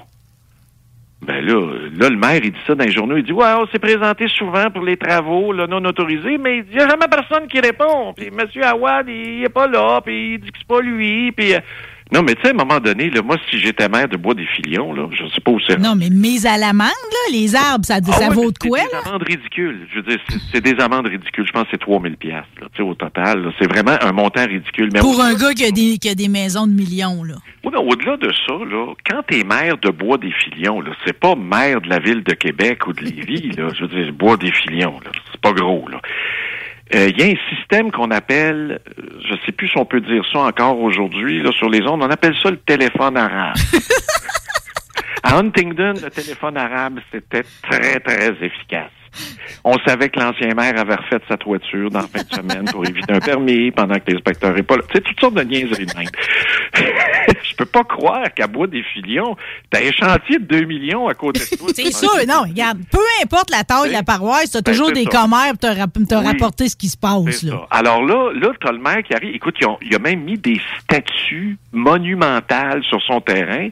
Ben 1.21 1.43
là, 1.43 1.59
là, 1.99 2.09
le 2.09 2.15
maire, 2.15 2.41
il 2.43 2.51
dit 2.51 2.59
ça 2.67 2.75
dans 2.75 2.85
les 2.85 2.91
journaux. 2.91 3.17
Il 3.17 3.23
dit, 3.23 3.33
ouais, 3.33 3.53
on 3.57 3.65
s'est 3.67 3.79
présenté 3.79 4.27
souvent 4.27 4.69
pour 4.69 4.83
les 4.83 4.97
travaux 4.97 5.51
là, 5.51 5.65
non 5.65 5.83
autorisés, 5.83 6.37
mais 6.37 6.59
il 6.59 6.75
n'y 6.75 6.81
a 6.81 6.87
jamais 6.87 7.07
personne 7.09 7.47
qui 7.47 7.59
répond. 7.59 8.13
Puis 8.13 8.27
M. 8.27 8.63
Awad, 8.63 9.07
il 9.09 9.43
est 9.43 9.49
pas 9.49 9.67
là, 9.67 9.99
puis 10.01 10.35
il 10.35 10.39
dit 10.39 10.51
que 10.51 10.57
c'est 10.59 10.67
pas 10.67 10.81
lui, 10.81 11.31
puis... 11.31 11.53
Non, 12.13 12.21
mais 12.23 12.35
tu 12.35 12.41
sais, 12.41 12.47
à 12.47 12.51
un 12.51 12.53
moment 12.53 12.79
donné, 12.79 13.09
là, 13.09 13.21
moi, 13.21 13.35
si 13.49 13.59
j'étais 13.59 13.89
maire 13.89 14.07
de 14.07 14.15
Bois-des-Filions, 14.17 14.93
là, 14.93 15.07
je 15.11 15.25
sais 15.27 15.41
pas 15.41 15.51
où 15.51 15.59
c'est. 15.59 15.77
Non, 15.77 15.93
mais 15.95 16.09
mise 16.09 16.45
à 16.45 16.57
l'amende, 16.57 16.87
là, 16.87 17.31
les 17.33 17.53
arbres, 17.55 17.83
ça, 17.85 17.95
Ah 18.01 18.11
ça 18.13 18.29
ouais, 18.29 18.35
vaut 18.35 18.51
de 18.51 18.57
quoi, 18.57 18.79
C'est 18.79 18.93
là? 18.95 19.01
des 19.03 19.09
amendes 19.09 19.23
ridicules. 19.23 19.87
Je 19.91 19.95
veux 19.97 20.03
dire, 20.03 20.19
c'est- 20.29 20.39
c'est 20.53 20.61
des 20.61 20.81
amendes 20.81 21.07
ridicules. 21.07 21.45
Je 21.45 21.51
pense 21.51 21.63
que 21.63 21.69
c'est 21.71 21.77
3000 21.79 22.15
pièces 22.15 22.45
là, 22.61 22.67
tu 22.73 22.77
sais, 22.77 22.83
au 22.83 22.93
total. 22.93 23.51
C'est 23.59 23.67
vraiment 23.71 23.97
un 24.01 24.11
montant 24.13 24.45
ridicule. 24.45 24.89
Mais 24.93 24.99
Pour 25.01 25.17
au- 25.17 25.21
un 25.21 25.33
gars 25.33 25.53
qui 25.53 25.65
a, 25.65 25.71
des, 25.71 25.97
qui 25.97 26.09
a 26.09 26.15
des 26.15 26.29
maisons 26.29 26.65
de 26.65 26.71
millions, 26.73 27.23
là. 27.23 27.35
Oui, 27.65 27.71
mais 27.73 27.79
au-delà 27.79 28.15
de 28.15 28.31
ça, 28.47 28.53
là, 28.53 28.93
quand 29.09 29.23
t'es 29.27 29.43
maire 29.43 29.77
de 29.77 29.89
Bois-des-Filions, 29.89 30.79
là, 30.79 30.91
c'est 31.05 31.19
pas 31.19 31.35
maire 31.35 31.81
de 31.81 31.89
la 31.89 31.99
ville 31.99 32.23
de 32.23 32.33
Québec 32.33 32.87
ou 32.87 32.93
de 32.93 33.01
Lévis, 33.03 33.51
là. 33.57 33.67
Je 33.77 33.83
veux 33.85 33.89
dire, 34.03 34.13
Bois-des-Filions, 34.13 34.99
là. 35.03 35.11
C'est 35.31 35.41
pas 35.41 35.51
gros, 35.51 35.87
là. 35.89 35.99
Euh, 36.95 37.09
Il 37.09 37.19
y 37.19 37.23
a 37.23 37.25
un 37.33 37.55
système 37.55 37.91
qu'on 37.91 38.11
appelle, 38.11 38.79
je 38.97 39.35
sais 39.45 39.51
plus 39.51 39.67
si 39.67 39.77
on 39.77 39.85
peut 39.85 40.01
dire 40.01 40.23
ça 40.31 40.39
encore 40.39 40.79
aujourd'hui, 40.79 41.41
là, 41.41 41.51
sur 41.51 41.69
les 41.69 41.81
ondes, 41.81 42.01
on 42.03 42.09
appelle 42.09 42.35
ça 42.41 42.49
le 42.49 42.57
téléphone 42.57 43.17
arabe. 43.17 43.55
À 45.23 45.35
Huntingdon, 45.39 45.93
le 46.01 46.09
téléphone 46.09 46.55
arabe, 46.55 46.99
c'était 47.11 47.43
très, 47.63 47.99
très 47.99 48.29
efficace. 48.41 48.91
On 49.63 49.73
savait 49.85 50.09
que 50.09 50.19
l'ancien 50.19 50.53
maire 50.53 50.79
avait 50.79 50.95
refait 50.95 51.19
sa 51.27 51.35
toiture 51.37 51.89
dans 51.89 52.01
la 52.01 52.07
fin 52.07 52.23
de 52.23 52.33
semaine 52.33 52.65
pour 52.71 52.85
éviter 52.87 53.11
un 53.11 53.19
permis 53.19 53.71
pendant 53.71 53.95
que 53.95 54.11
l'inspecteur 54.11 54.53
n'est 54.53 54.63
pas 54.63 54.77
là. 54.77 54.83
Tu 54.89 54.95
sais, 54.95 55.01
toutes 55.01 55.19
sortes 55.19 55.33
de 55.33 55.41
niaiseries 55.41 55.85
de 55.85 55.97
même. 55.97 56.07
Je 57.49 57.55
peux 57.55 57.65
pas 57.65 57.83
croire 57.83 58.33
qu'à 58.33 58.47
Bois 58.47 58.67
des 58.67 58.83
Filions, 58.93 59.35
t'as 59.69 59.79
un 59.79 59.91
chantier 59.91 60.39
de 60.39 60.45
2 60.45 60.61
millions 60.65 61.07
à 61.07 61.13
côté 61.13 61.39
de 61.39 61.57
toi. 61.57 61.69
C'est 61.75 61.91
sûr, 61.93 62.09
non, 62.27 62.41
regarde, 62.47 62.79
peu 62.91 62.99
importe 63.23 63.49
la 63.51 63.63
taille 63.63 63.89
de 63.89 63.93
la 63.93 64.03
paroisse, 64.03 64.51
t'as 64.51 64.61
Ben, 64.61 64.71
toujours 64.71 64.91
des 64.91 65.03
ça. 65.05 65.09
commères 65.09 65.49
pour 65.51 65.59
te, 65.59 65.67
rap- 65.79 65.93
te 65.93 66.15
Oui. 66.15 66.25
rapporter 66.25 66.69
ce 66.69 66.75
qui 66.75 66.87
se 66.87 66.97
passe, 66.97 67.43
là. 67.43 67.51
ça. 67.51 67.67
Alors 67.71 68.03
là, 68.03 68.31
là, 68.33 68.49
t'as 68.59 68.71
le 68.71 68.79
maire 68.79 69.03
qui 69.03 69.13
arrive. 69.13 69.35
Écoute, 69.35 69.55
ils 69.59 69.67
ont- 69.67 69.77
il 69.81 69.93
a 69.95 69.99
même 69.99 70.21
mis 70.23 70.37
des 70.37 70.59
statues 70.81 71.57
monumentales 71.71 72.83
sur 72.83 73.01
son 73.03 73.21
terrain. 73.21 73.69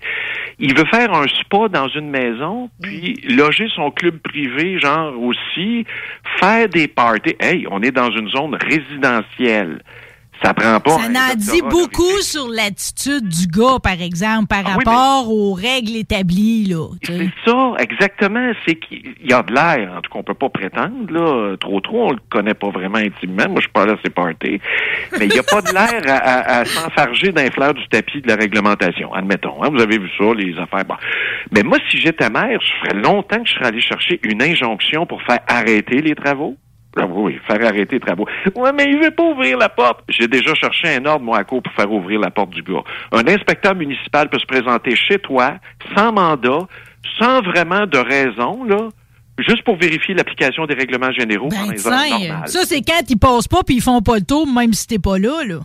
Il 0.59 0.75
veut 0.77 0.85
faire 0.85 1.13
un 1.13 1.27
spa 1.27 1.67
dans 1.69 1.87
une 1.89 2.09
maison, 2.09 2.69
puis 2.81 3.19
loger 3.27 3.67
son 3.75 3.91
club 3.91 4.17
privé, 4.19 4.79
genre 4.79 5.13
aussi, 5.21 5.85
faire 6.39 6.69
des 6.69 6.87
parties. 6.87 7.35
Hey, 7.39 7.65
on 7.69 7.81
est 7.81 7.91
dans 7.91 8.11
une 8.11 8.29
zone 8.29 8.55
résidentielle. 8.55 9.81
Ça 10.43 10.53
prend 10.53 10.79
pas. 10.79 10.91
Ça 10.99 11.07
en 11.07 11.35
dit 11.35 11.61
beaucoup 11.61 12.19
sur 12.21 12.47
l'attitude 12.49 13.27
du 13.27 13.47
gars, 13.47 13.79
par 13.81 13.99
exemple, 14.01 14.47
par 14.47 14.63
Ah 14.65 14.75
oui, 14.77 14.83
rapport 14.85 15.31
aux 15.31 15.53
règles 15.53 15.95
établies, 15.95 16.65
là. 16.65 16.87
C'est 17.03 17.29
ça, 17.45 17.73
exactement. 17.79 18.51
C'est 18.67 18.75
qu'il 18.75 19.15
y 19.23 19.33
a 19.33 19.41
de 19.41 19.53
l'air, 19.53 19.93
en 19.97 20.01
tout 20.01 20.11
cas, 20.11 20.19
on 20.19 20.23
peut 20.23 20.33
pas 20.33 20.49
prétendre, 20.49 21.11
là. 21.11 21.55
Trop, 21.57 21.79
trop, 21.79 22.07
on 22.09 22.11
le 22.11 22.19
connaît 22.29 22.53
pas 22.53 22.69
vraiment 22.69 22.97
intimement. 22.97 23.45
Moi, 23.47 23.55
je 23.57 23.61
suis 23.61 23.71
pas 23.71 23.85
là 23.85 23.93
à 23.93 23.97
ses 24.03 24.09
parties. 24.11 24.59
Mais 25.17 25.25
il 25.25 25.33
y 25.33 25.39
a 25.39 25.43
pas 25.43 25.61
de 25.61 25.71
l'air 25.73 26.01
à, 26.07 26.17
à, 26.17 26.59
à 26.59 26.65
s'enfarger 26.65 27.31
d'un 27.31 27.49
fleur 27.49 27.73
du 27.73 27.87
tapis 27.87 28.21
de 28.21 28.27
la 28.27 28.35
réglementation, 28.35 29.13
admettons. 29.13 29.63
hein. 29.63 29.69
Vous 29.71 29.81
avez 29.81 29.97
vu 29.97 30.09
ça, 30.17 30.25
les 30.35 30.53
affaires. 30.59 30.85
Bon. 30.85 30.95
Mais 31.51 31.63
moi, 31.63 31.77
si 31.89 31.97
j'étais 31.97 32.29
maire, 32.29 32.59
je 32.61 32.71
ferais 32.89 32.99
longtemps 33.01 33.41
que 33.41 33.47
je 33.49 33.53
serais 33.53 33.67
allé 33.67 33.81
chercher 33.81 34.19
une 34.23 34.41
injonction 34.43 35.05
pour 35.05 35.21
faire 35.23 35.39
arrêter 35.47 36.01
les 36.01 36.13
travaux. 36.15 36.55
Oui, 37.09 37.37
faire 37.47 37.61
arrêter 37.65 37.95
les 37.95 37.99
travaux. 37.99 38.25
Ouais, 38.55 38.71
mais 38.73 38.85
il 38.85 38.99
veut 38.99 39.11
pas 39.11 39.23
ouvrir 39.23 39.57
la 39.57 39.69
porte. 39.69 39.99
J'ai 40.07 40.27
déjà 40.27 40.53
cherché 40.55 40.95
un 40.95 41.05
ordre, 41.05 41.25
moi, 41.25 41.37
à 41.39 41.43
court 41.43 41.61
pour 41.61 41.73
faire 41.73 41.91
ouvrir 41.91 42.19
la 42.19 42.31
porte 42.31 42.51
du 42.51 42.63
gars. 42.63 42.83
Un 43.11 43.27
inspecteur 43.27 43.75
municipal 43.75 44.29
peut 44.29 44.39
se 44.39 44.45
présenter 44.45 44.95
chez 44.95 45.19
toi, 45.19 45.55
sans 45.95 46.11
mandat, 46.13 46.59
sans 47.19 47.41
vraiment 47.41 47.85
de 47.85 47.97
raison, 47.97 48.63
là, 48.63 48.87
juste 49.39 49.63
pour 49.63 49.75
vérifier 49.77 50.13
l'application 50.13 50.65
des 50.65 50.73
règlements 50.75 51.11
généraux 51.11 51.49
Ben, 51.49 51.57
pendant 51.57 51.71
les 51.73 51.87
heures 51.87 51.93
tiens, 52.07 52.29
normales. 52.29 52.47
ça, 52.47 52.59
c'est 52.63 52.81
quand 52.81 53.01
ils 53.09 53.17
passent 53.19 53.47
pas 53.49 53.63
puis 53.63 53.75
ils 53.75 53.81
font 53.81 54.01
pas 54.01 54.15
le 54.15 54.25
tour, 54.25 54.47
même 54.47 54.71
si 54.73 54.87
t'es 54.87 54.99
pas 54.99 55.17
là, 55.17 55.43
là. 55.45 55.59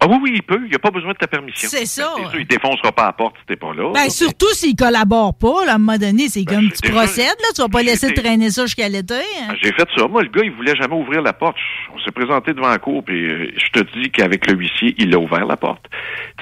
Ah 0.00 0.06
oui, 0.08 0.16
oui, 0.22 0.30
il 0.36 0.42
peut. 0.42 0.60
Il 0.64 0.70
n'a 0.70 0.78
pas 0.78 0.92
besoin 0.92 1.12
de 1.12 1.18
ta 1.18 1.26
permission. 1.26 1.68
C'est 1.68 1.84
ça. 1.86 2.12
Ben, 2.16 2.30
sûr, 2.30 2.38
il 2.40 2.46
défoncera 2.46 2.92
pas 2.92 3.06
la 3.06 3.12
porte 3.12 3.34
si 3.40 3.46
t'es 3.46 3.56
pas 3.56 3.74
là. 3.74 3.90
Ben, 3.92 4.08
surtout 4.10 4.46
s'ils 4.52 4.76
collaborent 4.76 5.36
pas, 5.36 5.64
là, 5.66 5.72
à 5.72 5.74
un 5.74 5.78
moment 5.78 5.98
donné, 5.98 6.28
c'est 6.28 6.44
comme 6.44 6.70
tu 6.70 6.78
Ben, 6.82 6.90
déjà- 6.90 6.94
procèdes, 6.94 7.26
là, 7.40 7.48
tu 7.54 7.62
vas 7.62 7.68
pas 7.68 7.82
laisser 7.82 8.14
traîner 8.14 8.50
ça 8.50 8.66
jusqu'à 8.66 8.88
l'été. 8.88 9.14
hein. 9.14 9.54
J'ai 9.60 9.72
fait 9.72 9.88
ça. 9.96 10.06
Moi, 10.06 10.22
le 10.22 10.28
gars, 10.28 10.42
il 10.44 10.52
voulait 10.52 10.76
jamais 10.76 10.94
ouvrir 10.94 11.20
la 11.20 11.32
porte. 11.32 11.56
On 11.92 11.98
s'est 11.98 12.12
présenté 12.12 12.52
devant 12.52 12.68
la 12.68 12.78
cour, 12.78 13.02
puis 13.02 13.24
euh, 13.26 13.50
je 13.56 13.80
te 13.80 13.84
dis 13.98 14.10
qu'avec 14.12 14.46
le 14.48 14.54
huissier, 14.56 14.94
il 14.98 15.12
a 15.14 15.18
ouvert 15.18 15.44
la 15.46 15.56
porte. 15.56 15.86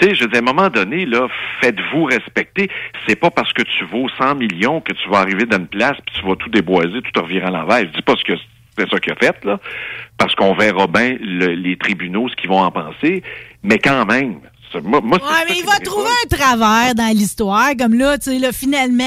Tu 0.01 0.09
sais, 0.09 0.15
je 0.15 0.27
dis, 0.27 0.37
à 0.37 0.41
un 0.41 0.43
moment 0.43 0.69
donné, 0.69 1.07
là, 1.07 1.27
faites-vous 1.63 2.05
respecter. 2.05 2.69
C'est 3.09 3.17
pas 3.17 3.31
parce 3.31 3.55
que 3.55 3.63
tu 3.63 3.85
vaux 3.87 4.09
100 4.19 4.35
millions 4.35 4.83
que 4.83 4.93
tu 4.93 5.09
vas 5.09 5.21
arriver 5.21 5.47
dans 5.47 5.57
une 5.57 5.67
place, 5.69 5.97
puis 6.05 6.21
tu 6.21 6.29
vas 6.29 6.37
tout 6.37 6.51
déboiser, 6.51 7.01
tout 7.01 7.11
te 7.11 7.21
revirer 7.21 7.47
à 7.47 7.51
l'envers. 7.51 7.79
Je 7.81 7.97
dis 7.97 8.03
pas 8.03 8.17
ce 8.17 8.25
que 8.25 8.39
c'est 8.79 8.91
ça 8.91 8.99
qu'il 9.01 9.11
a 9.13 9.17
fait, 9.17 9.43
là, 9.47 9.59
parce 10.19 10.35
qu'on 10.35 10.53
verra 10.53 10.87
bien 10.87 11.17
le- 11.19 11.55
les 11.55 11.79
tribunaux 11.79 12.29
ce 12.29 12.37
qu'ils 12.37 12.51
vont 12.51 12.61
en 12.61 12.71
penser, 12.71 13.23
mais 13.63 13.79
quand 13.79 14.07
même. 14.07 14.41
Moi, 14.83 15.01
moi, 15.03 15.19
Ouais, 15.19 15.45
mais 15.49 15.59
il 15.59 15.65
va 15.65 15.79
trouver 15.81 16.09
un 16.25 16.37
travers 16.37 16.95
dans 16.95 17.17
l'histoire, 17.17 17.71
comme 17.79 17.95
là, 17.95 18.19
tu 18.19 18.31
sais, 18.31 18.39
là, 18.39 18.53
finalement, 18.53 19.05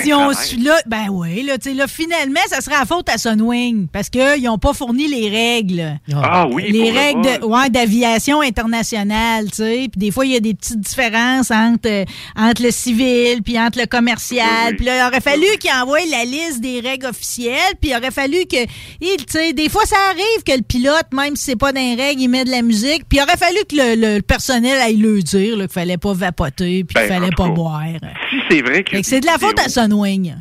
si 0.00 0.12
Un 0.12 0.28
on 0.28 0.30
là, 0.62 0.80
ben 0.86 1.08
oui, 1.10 1.42
là, 1.42 1.58
tu 1.58 1.70
sais, 1.70 1.74
là, 1.74 1.86
finalement, 1.86 2.40
ça 2.48 2.60
serait 2.60 2.78
la 2.78 2.86
faute 2.86 3.08
à 3.08 3.18
Sunwing, 3.18 3.88
parce 3.88 4.08
qu'ils 4.08 4.42
n'ont 4.42 4.58
pas 4.58 4.72
fourni 4.72 5.06
les 5.08 5.28
règles. 5.28 5.98
Ah 6.12 6.46
oui, 6.50 6.70
les 6.70 6.78
pour 6.80 6.92
le 6.92 6.98
règles 6.98 7.40
de, 7.40 7.46
ouais, 7.46 7.70
d'aviation 7.70 8.40
internationale, 8.40 9.50
tu 9.50 9.56
sais. 9.56 9.88
Puis 9.90 9.98
des 9.98 10.10
fois, 10.10 10.26
il 10.26 10.32
y 10.32 10.36
a 10.36 10.40
des 10.40 10.54
petites 10.54 10.80
différences 10.80 11.50
entre, 11.50 11.88
euh, 11.88 12.04
entre 12.36 12.62
le 12.62 12.70
civil 12.70 13.42
puis 13.42 13.58
entre 13.58 13.78
le 13.80 13.86
commercial. 13.86 14.46
Oui, 14.48 14.70
oui. 14.70 14.76
Puis 14.76 14.86
là, 14.86 14.98
il 15.04 15.08
aurait 15.08 15.20
fallu 15.20 15.46
qu'il 15.60 15.70
envoie 15.70 15.98
la 16.10 16.24
liste 16.24 16.60
des 16.60 16.80
règles 16.80 17.06
officielles. 17.06 17.74
Puis 17.80 17.90
il 17.90 17.96
aurait 17.96 18.10
fallu 18.10 18.44
que, 18.46 18.64
tu 18.64 19.24
sais, 19.28 19.52
des 19.52 19.68
fois, 19.68 19.84
ça 19.86 19.96
arrive 20.10 20.42
que 20.46 20.52
le 20.52 20.62
pilote, 20.62 21.06
même 21.12 21.36
si 21.36 21.44
c'est 21.44 21.56
pas 21.56 21.72
dans 21.72 21.80
les 21.80 21.94
règles, 21.94 22.22
il 22.22 22.28
met 22.28 22.44
de 22.44 22.50
la 22.50 22.62
musique. 22.62 23.04
Puis 23.08 23.18
il 23.18 23.22
aurait 23.22 23.36
fallu 23.36 23.58
que 23.68 23.76
le, 23.76 24.16
le 24.16 24.22
personnel 24.22 24.78
aille 24.80 24.93
le 24.96 25.22
dire, 25.22 25.56
qu'il 25.56 25.68
fallait 25.68 25.98
pas 25.98 26.12
vapoter 26.12 26.84
puis 26.84 26.94
Ben, 26.94 27.04
en 27.04 27.08
fallait 27.08 27.34
pas 27.36 27.48
cas, 27.48 27.54
boire. 27.54 27.82
Si 28.30 28.36
c'est 28.48 28.62
vrai 28.62 28.82
que. 28.82 29.02
C'est 29.02 29.20
de 29.20 29.26
la 29.26 29.38
faute 29.38 29.58
à 29.58 29.68
Sunwing. 29.68 30.34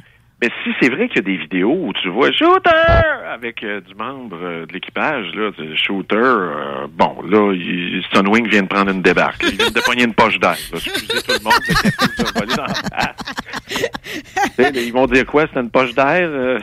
Mais 0.43 0.49
si 0.61 0.71
c'est 0.81 0.89
vrai 0.89 1.07
qu'il 1.07 1.15
y 1.15 1.19
a 1.19 1.21
des 1.21 1.37
vidéos 1.37 1.71
où 1.71 1.93
tu 1.93 2.09
vois 2.09 2.29
shooter 2.33 2.69
avec 3.33 3.63
euh, 3.63 3.79
du 3.79 3.95
membre 3.95 4.37
euh, 4.41 4.65
de 4.65 4.73
l'équipage, 4.73 5.27
là, 5.35 5.51
shooter, 5.73 6.17
euh, 6.17 6.85
bon, 6.91 7.15
là, 7.29 7.53
il, 7.53 8.03
Sunwing 8.13 8.49
vient 8.49 8.63
de 8.63 8.67
prendre 8.67 8.91
une 8.91 9.01
débarque. 9.01 9.41
Il 9.43 9.55
vient 9.55 9.71
de 9.71 9.79
pogner 9.79 10.03
une 10.03 10.13
poche 10.13 10.37
d'air. 10.39 10.57
Excusez 10.73 11.21
tout 11.21 11.31
le 11.31 11.39
monde, 11.45 11.53
mais 12.35 12.45
dans 12.57 12.65
la 12.65 12.73
ils 14.81 14.91
vont 14.91 15.07
dire 15.07 15.25
quoi? 15.25 15.45
C'est 15.53 15.61
une 15.61 15.69
poche 15.69 15.93
d'air? 15.93 16.29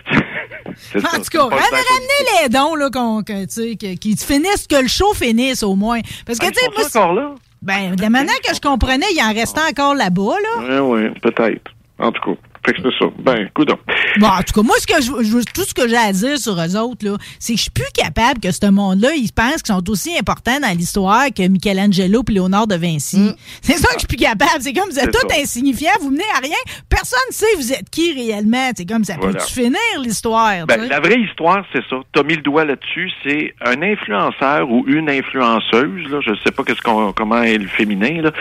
c'est 0.77 1.01
ça, 1.01 1.17
En 1.17 1.23
tout 1.23 1.31
cas, 1.31 1.45
ramenez 1.45 2.23
les 2.43 2.51
dons, 2.51 2.75
là, 2.75 2.91
qu'on, 2.91 3.23
que, 3.23 3.47
qu'ils 3.95 4.19
finissent, 4.19 4.67
que 4.67 4.83
le 4.83 4.89
show 4.89 5.15
finisse 5.15 5.63
au 5.63 5.75
moins. 5.75 6.01
Parce 6.27 6.39
que, 6.39 6.49
Ah, 6.49 6.51
tu 6.51 6.61
sais, 6.83 6.99
encore 6.99 7.15
là? 7.15 7.35
Ben, 7.63 7.95
de 7.95 8.07
manière 8.07 8.41
que 8.41 8.55
je 8.55 8.61
comprenais, 8.61 9.07
il 9.15 9.23
en 9.23 9.35
restait 9.35 9.61
encore 9.69 9.95
là-bas, 9.95 10.37
là. 10.43 10.83
Oui, 10.83 11.09
oui, 11.11 11.21
peut-être. 11.21 11.71
En 11.99 12.11
tout 12.11 12.23
cas, 12.23 12.41
fait 12.67 12.73
que 12.75 12.83
c'est 12.83 12.99
ça. 12.99 13.11
Ben, 13.21 13.49
coudonc. 13.55 13.79
Bon, 14.19 14.27
en 14.27 14.43
tout 14.43 14.53
cas, 14.55 14.63
moi, 14.63 14.77
ce 14.81 14.87
que 14.87 15.01
je, 15.03 15.25
je- 15.25 15.53
tout 15.55 15.63
ce 15.63 15.73
que 15.75 15.89
j'ai 15.89 15.97
à 15.97 16.13
dire 16.13 16.39
sur 16.39 16.53
eux 16.61 16.77
autres, 16.77 17.07
là, 17.07 17.17
c'est 17.39 17.53
que 17.55 17.59
je 17.59 17.63
suis 17.63 17.71
plus 17.71 17.91
capable 17.95 18.41
que 18.41 18.51
ce 18.53 18.71
monde-là, 18.71 19.15
ils 19.15 19.33
pensent 19.33 19.63
qu'ils 19.63 19.75
sont 19.75 19.89
aussi 19.91 20.17
importants 20.19 20.61
dans 20.61 20.77
l'histoire 20.77 21.27
que 21.35 21.47
Michelangelo 21.49 22.23
et 22.29 22.33
Léonard 22.33 22.67
de 22.67 22.75
Vinci. 22.77 23.33
C'est 23.63 23.77
ça 23.79 23.89
que 23.89 23.95
je 23.95 23.99
suis 24.01 24.09
plus 24.09 24.17
capable. 24.17 24.61
C'est 24.61 24.73
comme 24.73 24.89
vous 24.91 24.99
êtes 24.99 25.09
Mm. 25.09 25.13
Tout 25.13 25.29
ça. 25.29 25.41
insignifiant, 25.41 25.91
vous 26.01 26.11
menez 26.11 26.25
à 26.37 26.41
rien. 26.41 26.57
Personne 26.89 27.19
ne 27.29 27.35
sait 27.35 27.55
vous 27.57 27.73
êtes 27.73 27.89
qui 27.91 28.13
réellement. 28.13 28.71
C'est 28.77 28.87
comme 28.89 29.05
ça 29.05 29.15
Voilà. 29.21 29.39
peut-tu 29.39 29.53
finir 29.53 29.79
l'histoire? 30.03 30.67
Ben, 30.67 30.89
la 30.89 31.01
vraie 31.01 31.21
histoire, 31.21 31.65
c'est 31.73 31.83
ça. 31.89 31.97
Tu 32.13 32.21
as 32.21 32.23
mis 32.23 32.35
le 32.37 32.43
doigt 32.43 32.65
là-dessus. 32.65 33.11
C'est 33.25 33.55
un 33.65 33.81
influenceur 33.83 34.71
ou 34.71 34.85
une 34.87 35.09
influenceuse, 35.11 36.09
là, 36.11 36.21
je 36.25 36.33
sais 36.45 36.51
pas 36.53 36.63
qu'est-ce 36.65 36.83
qu'on, 36.83 37.13
comment 37.13 37.43
est 37.43 37.59
le 37.59 37.69
féminin. 37.69 38.23
Là. 38.23 38.33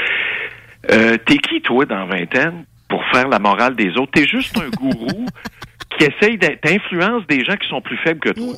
Euh, 0.91 1.17
t'es 1.25 1.37
qui, 1.37 1.61
toi, 1.61 1.85
dans 1.85 2.05
vingtaine, 2.07 2.65
pour 2.89 3.03
faire 3.13 3.29
la 3.29 3.39
morale 3.39 3.75
des 3.75 3.97
autres? 3.97 4.11
T'es 4.13 4.27
juste 4.27 4.57
un 4.57 4.69
gourou 4.69 5.25
qui 5.97 6.05
essaye 6.05 6.37
d'influencer 6.37 7.25
des 7.29 7.45
gens 7.45 7.55
qui 7.55 7.67
sont 7.69 7.81
plus 7.81 7.97
faibles 7.97 8.19
que 8.19 8.29
toi. 8.29 8.55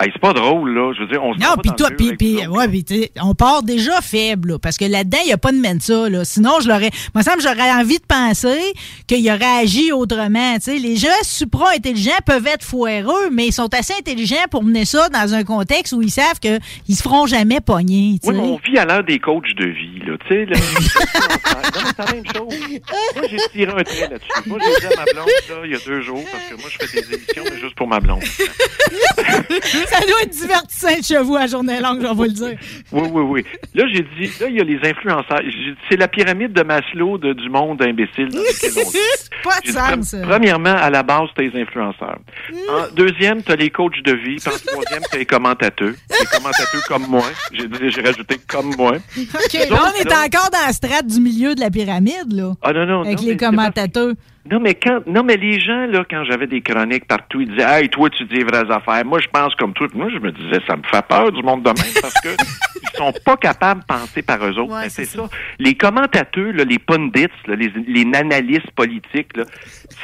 Hey, 0.00 0.10
c'est 0.10 0.20
pas 0.20 0.32
drôle, 0.32 0.74
là. 0.74 0.92
Je 0.94 1.00
veux 1.02 1.06
dire, 1.06 1.22
on 1.22 1.34
se 1.34 1.38
Non, 1.38 1.54
puis 1.62 1.70
toi, 1.76 1.90
puis, 1.90 2.46
ouais, 2.46 3.10
on 3.20 3.34
part 3.34 3.62
déjà 3.62 4.00
faible, 4.00 4.52
là, 4.52 4.58
parce 4.58 4.78
que 4.78 4.86
là-dedans, 4.86 5.18
il 5.22 5.26
n'y 5.26 5.32
a 5.34 5.38
pas 5.38 5.52
de 5.52 5.58
mensa, 5.58 6.08
là. 6.08 6.24
Sinon, 6.24 6.60
je 6.62 6.68
l'aurais, 6.68 6.90
moi, 7.14 7.22
ça 7.22 7.36
me 7.36 7.42
j'aurais 7.42 7.70
envie 7.72 7.98
de 7.98 8.06
penser 8.06 8.58
qu'il 9.06 9.30
aurait 9.30 9.60
agi 9.62 9.92
autrement, 9.92 10.54
tu 10.54 10.62
sais. 10.62 10.78
Les 10.78 10.96
gens 10.96 11.08
supra-intelligents 11.22 12.10
peuvent 12.24 12.46
être 12.46 12.64
foireux, 12.64 13.28
mais 13.30 13.48
ils 13.48 13.52
sont 13.52 13.72
assez 13.74 13.92
intelligents 13.92 14.46
pour 14.50 14.64
mener 14.64 14.86
ça 14.86 15.10
dans 15.10 15.34
un 15.34 15.44
contexte 15.44 15.92
où 15.92 16.00
ils 16.00 16.10
savent 16.10 16.40
qu'ils 16.40 16.96
se 16.96 17.02
feront 17.02 17.26
jamais 17.26 17.60
pogner, 17.60 18.18
tu 18.22 18.30
Oui, 18.30 18.36
mais 18.36 18.42
on 18.42 18.60
vit 18.64 18.78
à 18.78 18.86
l'heure 18.86 19.04
des 19.04 19.18
coachs 19.18 19.54
de 19.56 19.66
vie, 19.66 20.00
là. 20.06 20.16
Tu 20.26 20.34
sais, 20.34 20.46
là. 20.46 20.56
c'est 21.96 21.98
la 21.98 22.12
même 22.12 22.24
chose. 22.34 22.80
Moi, 23.14 23.24
j'ai 23.30 23.36
tiré 23.52 23.72
un 23.72 23.84
trait 23.84 24.08
là-dessus. 24.08 24.28
Moi, 24.46 24.58
j'ai 24.58 24.88
dit 24.88 24.94
à 24.94 24.96
ma 24.96 25.04
blonde, 25.12 25.28
là, 25.50 25.56
il 25.64 25.70
y 25.70 25.74
a 25.74 25.78
deux 25.86 26.00
jours, 26.00 26.24
parce 26.32 26.44
que 26.44 26.54
moi, 26.54 26.70
je 26.70 26.86
fais 26.86 27.02
des 27.02 27.14
émissions, 27.14 27.44
mais 27.44 27.60
juste 27.60 27.74
pour 27.74 27.88
ma 27.88 28.00
blonde. 28.00 28.22
ça 29.92 30.06
doit 30.06 30.22
être 30.22 30.30
divertissant 30.30 31.02
chez 31.02 31.18
vous 31.22 31.36
à 31.36 31.46
journée 31.46 31.80
longue, 31.80 32.00
je 32.02 32.06
vais 32.06 32.14
vous 32.14 32.22
le 32.24 32.30
dire. 32.30 32.56
Oui, 32.92 33.08
oui, 33.12 33.22
oui. 33.22 33.44
Là, 33.74 33.84
j'ai 33.92 34.00
dit, 34.02 34.32
là, 34.40 34.46
il 34.48 34.56
y 34.56 34.60
a 34.60 34.64
les 34.64 34.78
influenceurs. 34.88 35.40
C'est 35.90 35.96
la 35.96 36.08
pyramide 36.08 36.52
de 36.52 36.62
Maslow 36.62 37.18
de- 37.18 37.32
du 37.32 37.48
monde 37.48 37.80
imbécile. 37.82 38.28
Pas 39.42 39.60
de 39.64 39.70
sens, 39.72 40.08
ça. 40.10 40.18
Premièrement, 40.22 40.74
à 40.74 40.88
la 40.90 41.02
base, 41.02 41.28
t'as 41.34 41.42
les 41.42 41.60
influenceurs. 41.60 42.18
En 42.70 42.94
deuxième, 42.94 43.42
t'as 43.42 43.56
les 43.56 43.70
coachs 43.70 44.02
de 44.04 44.12
vie. 44.12 44.36
Puis 44.36 44.48
en 44.48 44.72
troisième, 44.72 45.02
t'as 45.10 45.18
les 45.18 45.26
commentateurs. 45.26 45.92
Les 46.20 46.26
commentateurs 46.26 46.82
comme 46.88 47.06
moi. 47.08 47.24
J'ai 47.52 48.00
rajouté 48.02 48.36
comme 48.48 48.74
moi. 48.76 48.92
OK, 49.18 49.52
là, 49.52 49.92
on 49.94 50.00
est 50.00 50.12
encore 50.12 50.50
dans 50.52 50.66
la 50.66 50.72
strate 50.72 51.06
du 51.06 51.20
milieu 51.20 51.54
de 51.54 51.60
la 51.60 51.70
pyramide, 51.70 52.32
là. 52.32 52.52
Ah 52.62 52.72
non, 52.72 52.86
non. 52.86 53.02
Avec 53.02 53.20
non, 53.20 53.26
les 53.26 53.36
commentateurs. 53.36 54.12
Non, 54.50 54.58
mais 54.58 54.74
quand, 54.74 55.06
non, 55.06 55.22
mais 55.22 55.36
les 55.36 55.60
gens, 55.60 55.86
là, 55.86 56.04
quand 56.08 56.24
j'avais 56.24 56.48
des 56.48 56.62
chroniques 56.62 57.06
partout, 57.06 57.40
ils 57.40 57.48
disaient, 57.48 57.82
hey, 57.82 57.88
toi, 57.88 58.10
tu 58.10 58.24
dis 58.24 58.34
les 58.34 58.44
vraies 58.44 58.68
affaires. 58.70 59.04
Moi, 59.04 59.20
je 59.20 59.28
pense 59.28 59.54
comme 59.54 59.72
toi. 59.72 59.86
Puis 59.88 59.96
Moi, 59.98 60.08
je 60.12 60.18
me 60.18 60.32
disais, 60.32 60.58
ça 60.66 60.76
me 60.76 60.82
fait 60.82 61.04
peur 61.06 61.30
du 61.30 61.42
monde 61.42 61.62
de 61.62 61.68
même 61.68 61.92
parce 62.02 62.14
que 62.20 62.30
ils 62.30 62.96
sont 62.98 63.12
pas 63.24 63.36
capables 63.36 63.82
de 63.82 63.86
penser 63.86 64.22
par 64.22 64.44
eux 64.44 64.58
autres. 64.58 64.72
Ouais, 64.74 64.82
Ben, 64.82 64.90
c'est 64.90 65.04
ça. 65.04 65.28
Les 65.60 65.74
commentateurs, 65.74 66.52
là, 66.54 66.64
les 66.64 66.80
pundits, 66.80 67.28
là, 67.46 67.54
les, 67.54 67.72
les 67.86 68.18
analystes 68.18 68.70
politiques, 68.72 69.36
là, 69.36 69.44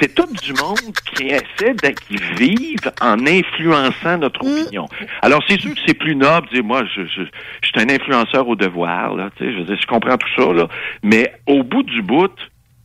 c'est 0.01 0.15
tout 0.15 0.27
du 0.27 0.53
monde 0.53 0.95
qui 1.17 1.27
essaie 1.27 1.75
de, 1.75 1.89
qui 1.89 2.17
vivent 2.37 2.93
en 3.01 3.19
influençant 3.27 4.19
notre 4.19 4.41
opinion. 4.41 4.87
Alors, 5.23 5.43
c'est 5.49 5.61
sûr 5.61 5.75
que 5.75 5.81
c'est 5.85 5.95
plus 5.99 6.15
noble 6.15 6.49
dire, 6.51 6.63
moi, 6.63 6.85
je, 6.95 7.03
je, 7.07 7.23
je 7.63 7.67
suis 7.69 7.81
un 7.81 7.93
influenceur 7.93 8.47
au 8.47 8.55
devoir, 8.55 9.17
là, 9.17 9.31
tu 9.37 9.45
sais, 9.45 9.53
je 9.53 9.75
je 9.75 9.87
comprends 9.87 10.17
tout 10.17 10.29
ça, 10.37 10.53
là. 10.53 10.69
Mais 11.03 11.33
au 11.47 11.63
bout 11.65 11.83
du 11.83 12.03
bout, 12.03 12.33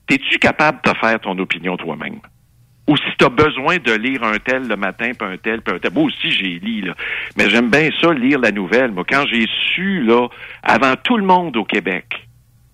T'es-tu 0.07 0.37
capable 0.39 0.79
de 0.83 0.93
faire 0.97 1.19
ton 1.19 1.37
opinion 1.39 1.77
toi-même? 1.77 2.19
Ou 2.87 2.97
si 2.97 3.03
tu 3.17 3.23
as 3.23 3.29
besoin 3.29 3.77
de 3.77 3.93
lire 3.93 4.23
un 4.23 4.37
tel 4.39 4.67
le 4.67 4.75
matin, 4.75 5.11
puis 5.17 5.27
un 5.27 5.37
tel, 5.37 5.61
puis 5.61 5.73
un 5.73 5.79
tel. 5.79 5.93
Moi 5.93 6.03
aussi, 6.03 6.31
j'ai 6.31 6.59
lu, 6.59 6.81
là. 6.81 6.95
Mais 7.37 7.49
j'aime 7.49 7.69
bien 7.69 7.89
ça, 8.01 8.13
lire 8.13 8.39
la 8.39 8.51
nouvelle. 8.51 8.91
Moi, 8.91 9.05
quand 9.07 9.25
j'ai 9.31 9.47
su, 9.73 10.01
là, 10.01 10.27
avant 10.63 10.95
tout 10.97 11.15
le 11.15 11.23
monde 11.23 11.55
au 11.55 11.63
Québec, 11.63 12.27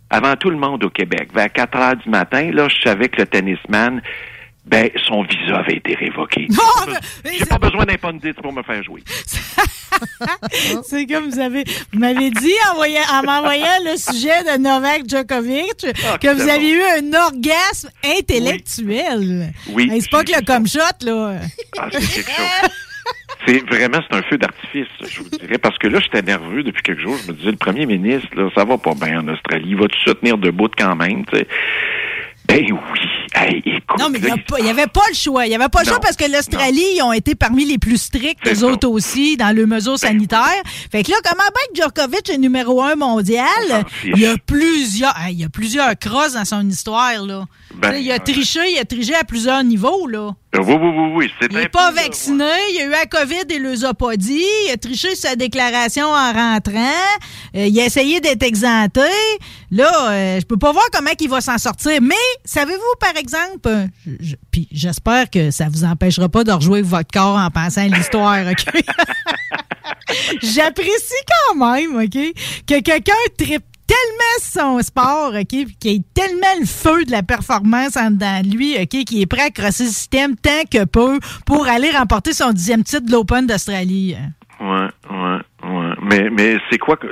avant 0.10 0.36
tout 0.36 0.50
le 0.50 0.58
monde 0.58 0.84
au 0.84 0.90
Québec, 0.90 1.30
vers 1.34 1.54
4 1.54 1.78
heures 1.78 1.96
du 1.98 2.10
matin, 2.10 2.50
là, 2.52 2.68
je 2.70 2.82
savais 2.82 3.10
que 3.10 3.22
le 3.22 3.28
tennisman, 3.28 4.02
ben, 4.70 4.90
son 5.08 5.24
visa 5.24 5.58
avait 5.58 5.78
été 5.78 5.96
révoqué. 5.96 6.48
Oh, 6.52 6.82
mais 7.24 7.32
J'ai 7.38 7.46
pas 7.46 7.58
besoin 7.58 7.86
d'un 7.86 7.96
pundit 7.98 8.34
pour 8.34 8.54
me 8.54 8.62
faire 8.64 8.84
jouer. 8.84 9.04
C'est 10.84 11.06
comme 11.08 11.30
vous 11.30 11.40
avez, 11.40 11.64
vous 11.92 12.00
m'avez 12.00 12.30
dit 12.30 12.54
en, 12.72 12.76
voyant- 12.76 13.02
en 13.12 13.24
m'envoyant 13.24 13.66
le 13.86 13.98
sujet 13.98 14.44
de 14.44 14.58
Novak 14.62 15.04
Djokovic 15.10 15.86
Ah, 16.08 16.18
que 16.18 16.34
vous 16.34 16.48
aviez 16.48 16.74
eu 16.76 16.82
un 16.84 17.14
orgasme 17.26 17.90
intellectuel. 18.06 19.52
Oui. 19.70 19.90
Hey, 19.92 20.02
c'est 20.02 20.12
pas 20.12 20.24
que 20.24 20.32
le 20.40 20.46
comme 20.46 20.68
shot, 20.68 20.80
là. 21.06 21.40
Ah, 21.78 21.88
c'est 21.92 22.00
quelque 22.00 22.32
chose. 22.32 22.70
C'est 23.48 23.66
vraiment, 23.68 24.00
c'est 24.10 24.18
un 24.18 24.22
feu 24.24 24.38
d'artifice, 24.38 24.88
je 25.10 25.22
vous 25.22 25.30
dirais, 25.30 25.58
parce 25.58 25.78
que 25.78 25.88
là, 25.88 26.00
j'étais 26.00 26.22
nerveux 26.22 26.62
depuis 26.62 26.84
quelques 26.84 27.00
jours. 27.00 27.18
Je 27.26 27.32
me 27.32 27.38
disais, 27.38 27.52
le 27.52 27.58
premier 27.58 27.86
ministre, 27.86 28.28
là, 28.36 28.50
ça 28.54 28.66
va 28.66 28.78
pas 28.78 28.94
bien 28.94 29.22
en 29.22 29.28
Australie. 29.30 29.70
Il 29.70 29.78
va 29.78 29.88
tout 29.88 30.00
se 30.06 30.12
tenir 30.12 30.38
debout 30.38 30.68
quand 30.78 30.96
même, 30.96 31.26
tu 31.26 31.38
sais? 31.40 31.48
Ben 32.50 32.66
oui. 32.72 32.80
Hey, 33.36 33.62
écoute. 33.64 34.00
Non, 34.00 34.10
mais 34.10 34.20
il 34.20 34.64
n'y 34.64 34.70
avait 34.72 34.88
pas 34.88 35.04
le 35.08 35.14
choix. 35.16 35.46
Il 35.46 35.50
n'y 35.50 35.56
avait 35.56 35.70
pas 35.70 35.82
le 35.82 35.86
Non. 35.86 35.92
choix 35.94 36.00
parce 36.02 36.16
que 36.16 36.26
l'Australie, 36.30 36.84
ils 36.96 37.02
ont 37.04 37.14
été 37.14 37.36
parmi 37.36 37.64
les 37.64 37.78
plus 37.78 37.98
stricts, 38.02 38.40
ça. 38.44 38.54
Ben 38.54 38.64
autres 38.74 38.88
aussi, 38.90 39.38
dans 39.38 39.56
le 39.56 39.68
mesure 39.68 40.00
sanitaire. 40.00 40.42
Fait 40.92 41.04
que 41.04 41.12
là, 41.12 41.18
comment 41.24 41.44
bien 41.44 41.74
que 41.74 41.82
Djokovic 41.82 42.30
est 42.30 42.38
numéro 42.40 42.82
un 42.82 42.96
mondial? 42.96 43.86
Il 44.04 44.18
y 44.20 44.26
a 44.26 44.36
plusieurs, 44.38 45.16
hey, 45.20 45.34
il 45.36 45.42
y 45.42 45.44
a 45.46 45.50
plusieurs 45.50 45.96
crosses 46.00 46.34
dans 46.34 46.46
son 46.46 46.68
histoire, 46.68 47.24
là. 47.24 47.46
Ben, 47.76 47.94
il 47.94 48.12
a 48.12 48.18
triché, 48.20 48.60
il 48.74 48.80
a 48.80 48.86
triché 48.86 49.14
à 49.16 49.24
plusieurs 49.24 49.64
niveaux, 49.64 50.08
là. 50.08 50.32
Oui, 50.58 50.64
oui, 50.68 50.76
oui, 50.76 51.12
oui. 51.16 51.32
C'est 51.40 51.48
Il 51.52 51.58
n'est 51.58 51.70
pas 51.70 51.90
peu, 51.92 51.98
vacciné, 51.98 52.46
il 52.74 52.82
a 52.82 52.86
eu 52.86 52.90
la 52.90 53.06
COVID 53.06 53.44
et 53.52 53.60
le 53.60 53.86
a 53.86 53.94
pas 53.94 54.16
dit, 54.18 54.44
il 54.68 54.72
a 54.74 54.78
triché 54.78 55.16
sa 55.16 55.36
déclaration 55.36 56.08
en 56.08 56.34
rentrant, 56.34 56.96
euh, 57.56 57.68
il 57.68 57.80
a 57.80 57.86
essayé 57.86 58.20
d'être 58.22 58.42
exempté. 58.42 59.02
Là, 59.70 60.10
euh, 60.12 60.40
je 60.40 60.46
peux 60.46 60.58
pas 60.58 60.72
voir 60.72 60.86
comment 60.92 61.12
il 61.20 61.30
va 61.30 61.42
s'en 61.42 61.60
sortir. 61.60 62.02
Mais, 62.02 62.16
savez-vous, 62.44 62.96
par 63.00 63.16
exemple, 63.16 63.68
euh, 63.68 63.86
je- 64.20 64.36
puis 64.52 64.68
j'espère 64.72 65.30
que 65.30 65.52
ça 65.52 65.68
vous 65.72 65.84
empêchera 65.84 66.28
pas 66.28 66.44
de 66.44 66.52
rejouer 66.52 66.82
votre 66.82 67.12
corps 67.14 67.38
en 67.38 67.52
pensant 67.52 67.82
à 67.82 67.88
l'histoire, 67.88 68.40
OK? 68.50 68.64
J'apprécie 70.42 71.14
quand 71.52 71.56
même, 71.56 71.96
OK, 71.96 72.18
que 72.68 72.80
quelqu'un 72.82 73.14
tripe 73.38 73.64
tellement 73.90 74.40
son 74.40 74.82
sport, 74.84 75.34
OK, 75.34 75.48
puis 75.48 75.76
qu'il 75.80 75.96
ait 75.96 76.02
tellement 76.14 76.60
le 76.60 76.66
feu 76.68 77.06
de 77.06 77.12
la 77.12 77.24
performance 77.24 77.98
en 77.98 78.12
dedans 78.12 78.42
de 78.44 78.56
lui, 78.56 78.76
OK, 78.78 79.04
qu'il 79.04 79.22
est 79.22 79.26
prêt 79.26 79.46
à 79.48 79.50
crosser 79.50 79.86
le 79.86 79.90
système 79.90 80.36
tant 80.36 80.64
que 80.72 80.86
peu 80.86 81.20
pour 81.46 81.68
aller 81.68 81.90
remporter 81.90 82.34
son 82.34 82.52
dixième 82.52 82.84
titre 82.84 83.08
de 83.08 83.12
l'Open 83.12 83.48
d'Australie. 83.48 84.16
Ouais, 84.60 84.88
ouais, 85.10 85.40
ouais. 85.64 85.94
Mais, 86.04 86.30
mais 86.30 86.58
c'est 86.70 86.78
quoi 86.78 86.98
que. 86.98 87.08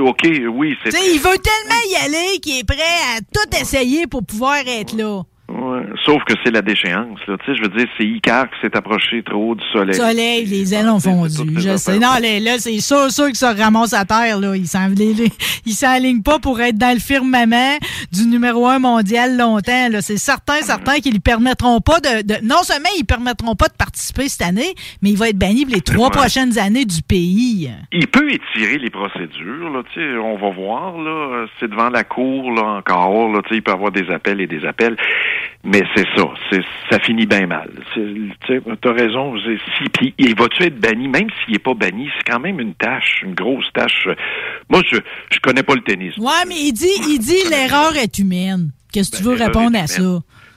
OK, 0.00 0.26
oui, 0.50 0.74
c'est. 0.82 0.90
Il 1.14 1.20
veut 1.20 1.38
tellement 1.38 1.82
y 1.90 1.96
aller 2.04 2.40
qu'il 2.40 2.58
est 2.58 2.64
prêt 2.64 2.76
à 3.16 3.20
tout 3.20 3.56
essayer 3.60 4.06
pour 4.06 4.24
pouvoir 4.24 4.56
être 4.66 4.96
là. 4.96 5.22
Ouais. 5.48 5.65
Sauf 6.04 6.22
que 6.24 6.34
c'est 6.44 6.50
la 6.50 6.62
déchéance, 6.62 7.18
là. 7.28 7.36
Tu 7.38 7.46
sais, 7.46 7.56
je 7.56 7.62
veux 7.62 7.76
dire, 7.76 7.86
c'est 7.98 8.04
Icar 8.04 8.48
qui 8.50 8.56
s'est 8.62 8.76
approché 8.76 9.22
trop 9.22 9.54
du 9.54 9.64
soleil. 9.72 9.94
Soleil, 9.94 10.44
les 10.46 10.74
ailes 10.74 10.88
ont 10.88 11.00
fondu. 11.00 11.54
Je 11.56 11.76
sais. 11.76 11.98
Non, 11.98 12.14
là, 12.20 12.40
là, 12.40 12.58
c'est 12.58 12.78
sûr, 12.80 13.10
sûr 13.10 13.26
qu'ils 13.26 13.36
se 13.36 13.44
ramassent 13.62 13.92
à 13.94 14.04
terre, 14.04 14.38
là. 14.40 14.54
Ils 14.56 14.66
s'enlignent 15.74 16.22
pas 16.22 16.38
pour 16.38 16.60
être 16.60 16.76
dans 16.78 16.92
le 16.92 17.00
firmament 17.00 17.78
du 18.12 18.26
numéro 18.26 18.66
un 18.66 18.78
mondial 18.78 19.36
longtemps, 19.36 19.88
là. 19.90 20.00
C'est 20.02 20.16
certain, 20.18 20.60
certain 20.62 20.96
qu'ils 21.00 21.12
lui 21.12 21.20
permettront 21.20 21.80
pas 21.80 22.00
de, 22.00 22.22
de- 22.22 22.44
non 22.46 22.62
seulement 22.62 22.88
ils 22.98 23.04
permettront 23.04 23.54
pas 23.54 23.68
de 23.68 23.74
participer 23.74 24.28
cette 24.28 24.42
année, 24.46 24.74
mais 25.02 25.10
il 25.10 25.16
va 25.16 25.28
être 25.28 25.38
banni 25.38 25.64
pour 25.64 25.74
les 25.74 25.80
trois 25.80 26.06
Ouais. 26.06 26.10
prochaines 26.12 26.58
années 26.58 26.84
du 26.84 27.02
pays. 27.02 27.70
Il 27.92 28.06
peut 28.06 28.30
étirer 28.30 28.78
les 28.78 28.90
procédures, 28.90 29.70
là, 29.72 29.82
tu 29.92 30.00
sais, 30.00 30.16
on 30.18 30.36
va 30.36 30.50
voir, 30.50 30.98
là, 30.98 31.46
c'est 31.58 31.68
devant 31.68 31.88
la 31.90 32.04
cour, 32.04 32.52
là, 32.52 32.78
encore, 32.78 33.32
là, 33.32 33.40
tu 33.42 33.48
sais, 33.50 33.54
il 33.56 33.62
peut 33.62 33.72
y 33.72 33.74
avoir 33.74 33.90
des 33.92 34.08
appels 34.10 34.40
et 34.40 34.46
des 34.46 34.64
appels, 34.64 34.96
mais 35.66 35.82
c'est 35.94 36.06
ça, 36.16 36.24
c'est, 36.50 36.62
ça 36.90 36.98
finit 37.00 37.26
bien 37.26 37.46
mal. 37.46 37.70
Tu 37.94 38.30
sais, 38.46 38.60
t'as 38.80 38.92
raison, 38.92 39.34
c'est- 39.44 39.58
si, 39.78 39.88
puis 39.90 40.14
il 40.18 40.34
va-tu 40.36 40.62
être 40.62 40.78
banni, 40.80 41.08
même 41.08 41.28
s'il 41.44 41.54
est 41.56 41.58
pas 41.58 41.74
banni, 41.74 42.08
c'est 42.16 42.30
quand 42.32 42.40
même 42.40 42.60
une 42.60 42.74
tâche, 42.74 43.22
une 43.24 43.34
grosse 43.34 43.66
tâche. 43.74 44.08
Moi, 44.70 44.82
je, 44.90 44.96
je 45.32 45.38
connais 45.40 45.62
pas 45.62 45.74
le 45.74 45.82
tennis. 45.82 46.16
Ouais, 46.18 46.44
mais 46.48 46.54
il 46.56 46.72
dit, 46.72 46.88
il 47.08 47.18
dit 47.18 47.48
l'erreur 47.50 47.96
est 47.96 48.18
humaine. 48.18 48.70
Qu'est-ce 48.92 49.10
que 49.10 49.16
tu 49.18 49.24
Ben, 49.24 49.30
veux 49.34 49.44
répondre 49.44 49.76
à 49.78 49.86
ça? 49.86 50.02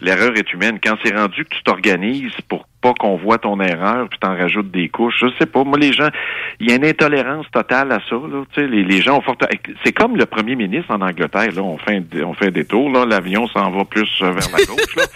L'erreur 0.01 0.31
est 0.37 0.53
humaine. 0.53 0.79
Quand 0.81 0.95
c'est 1.03 1.13
rendu 1.13 1.43
que 1.43 1.55
tu 1.55 1.61
t'organises 1.63 2.31
pour 2.47 2.65
pas 2.81 2.93
qu'on 2.93 3.17
voit 3.17 3.37
ton 3.37 3.59
erreur, 3.59 4.07
puis 4.09 4.19
t'en 4.19 4.35
rajoutes 4.35 4.71
des 4.71 4.89
couches, 4.89 5.15
je 5.19 5.27
sais 5.37 5.45
pas. 5.45 5.63
Moi, 5.63 5.77
les 5.77 5.93
gens, 5.93 6.09
il 6.59 6.69
y 6.69 6.73
a 6.73 6.75
une 6.75 6.85
intolérance 6.85 7.45
totale 7.51 7.91
à 7.91 7.99
ça. 8.09 8.15
Là. 8.15 8.43
Tu 8.53 8.61
sais, 8.61 8.67
les, 8.67 8.83
les 8.83 9.01
gens 9.01 9.17
ont 9.17 9.21
fort... 9.21 9.37
C'est 9.83 9.91
comme 9.91 10.15
le 10.15 10.25
premier 10.25 10.55
ministre 10.55 10.93
en 10.93 11.01
Angleterre. 11.01 11.51
Là, 11.53 11.61
on 11.61 11.77
fait 11.77 11.97
un, 11.97 12.23
on 12.23 12.33
fait 12.33 12.47
un 12.47 12.51
détour. 12.51 12.89
Là, 12.89 13.05
l'avion 13.05 13.47
s'en 13.47 13.69
va 13.71 13.85
plus 13.85 14.09
euh, 14.21 14.31
vers 14.31 14.49
la 14.51 14.65
gauche. 14.65 14.95
Là. 14.95 15.03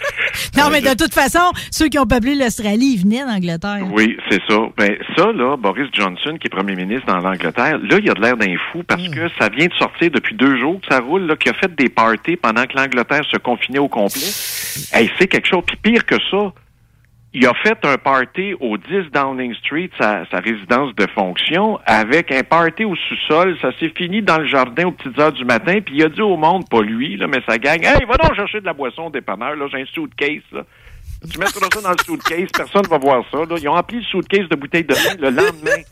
Non, 0.56 0.64
mais 0.70 0.80
de 0.80 0.94
toute 0.96 1.14
façon, 1.14 1.52
ceux 1.70 1.88
qui 1.88 1.98
ont 1.98 2.06
peuplé 2.06 2.34
l'Australie, 2.34 2.94
ils 2.94 3.02
venaient 3.02 3.24
d'Angleterre. 3.24 3.86
Oui, 3.92 4.16
c'est 4.28 4.40
ça. 4.48 4.58
Ben 4.76 4.96
ça 5.16 5.32
là, 5.32 5.56
Boris 5.56 5.88
Johnson, 5.92 6.36
qui 6.40 6.46
est 6.46 6.50
premier 6.50 6.74
ministre 6.74 7.06
dans 7.06 7.18
l'Angleterre, 7.18 7.78
là, 7.78 7.98
il 8.00 8.10
a 8.10 8.14
de 8.14 8.20
l'air 8.20 8.36
d'un 8.36 8.56
fou 8.70 8.82
parce 8.86 9.08
que 9.08 9.28
ça 9.38 9.48
vient 9.48 9.66
de 9.66 9.74
sortir 9.74 10.10
depuis 10.10 10.34
deux 10.34 10.58
jours 10.58 10.80
que 10.80 10.92
ça 10.92 11.00
roule, 11.00 11.26
là, 11.26 11.36
qu'il 11.36 11.50
a 11.50 11.54
fait 11.54 11.74
des 11.74 11.88
parties 11.88 12.36
pendant 12.36 12.64
que 12.64 12.76
l'Angleterre 12.76 13.24
se 13.30 13.36
confinait 13.36 13.78
au 13.78 13.88
complet. 13.88 14.30
Hey, 14.92 15.10
c'est 15.18 15.28
quelque 15.28 15.48
chose. 15.48 15.62
Puis 15.66 15.76
pire 15.76 16.06
que 16.06 16.16
ça, 16.30 16.52
il 17.36 17.44
a 17.48 17.52
fait 17.64 17.76
un 17.84 17.98
party 17.98 18.54
au 18.60 18.76
10 18.76 19.10
Downing 19.12 19.54
Street, 19.56 19.90
sa, 19.98 20.24
sa 20.30 20.38
résidence 20.38 20.94
de 20.94 21.04
fonction, 21.16 21.80
avec 21.84 22.30
un 22.30 22.44
party 22.44 22.84
au 22.84 22.94
sous-sol. 22.94 23.56
Ça 23.60 23.70
s'est 23.80 23.92
fini 23.96 24.22
dans 24.22 24.38
le 24.38 24.46
jardin 24.46 24.86
aux 24.86 24.92
petites 24.92 25.18
heures 25.18 25.32
du 25.32 25.44
matin. 25.44 25.80
Puis 25.84 25.96
il 25.96 26.04
a 26.04 26.08
dit 26.08 26.22
au 26.22 26.36
monde, 26.36 26.68
pas 26.68 26.80
lui, 26.80 27.16
là, 27.16 27.26
mais 27.26 27.40
sa 27.48 27.58
gang, 27.58 27.82
hey, 27.82 28.06
va 28.06 28.16
donc 28.18 28.36
chercher 28.36 28.60
de 28.60 28.66
la 28.66 28.72
boisson 28.72 29.06
au 29.06 29.10
dépanneur. 29.10 29.56
Là, 29.56 29.66
j'ai 29.72 29.82
un 29.82 29.86
suitcase. 29.86 30.42
Là. 30.52 30.62
Tu 31.28 31.38
mettras 31.40 31.66
ça 31.72 31.80
dans 31.82 31.90
le 31.90 32.04
suitcase, 32.04 32.48
personne 32.56 32.86
va 32.88 32.98
voir 32.98 33.24
ça. 33.32 33.38
Ils 33.60 33.68
ont 33.68 33.74
empli 33.74 33.96
le 33.96 34.04
suitcase 34.04 34.48
de 34.48 34.54
bouteilles 34.54 34.84
de 34.84 34.94
vin 34.94 35.14
le 35.18 35.30
lendemain. 35.30 35.82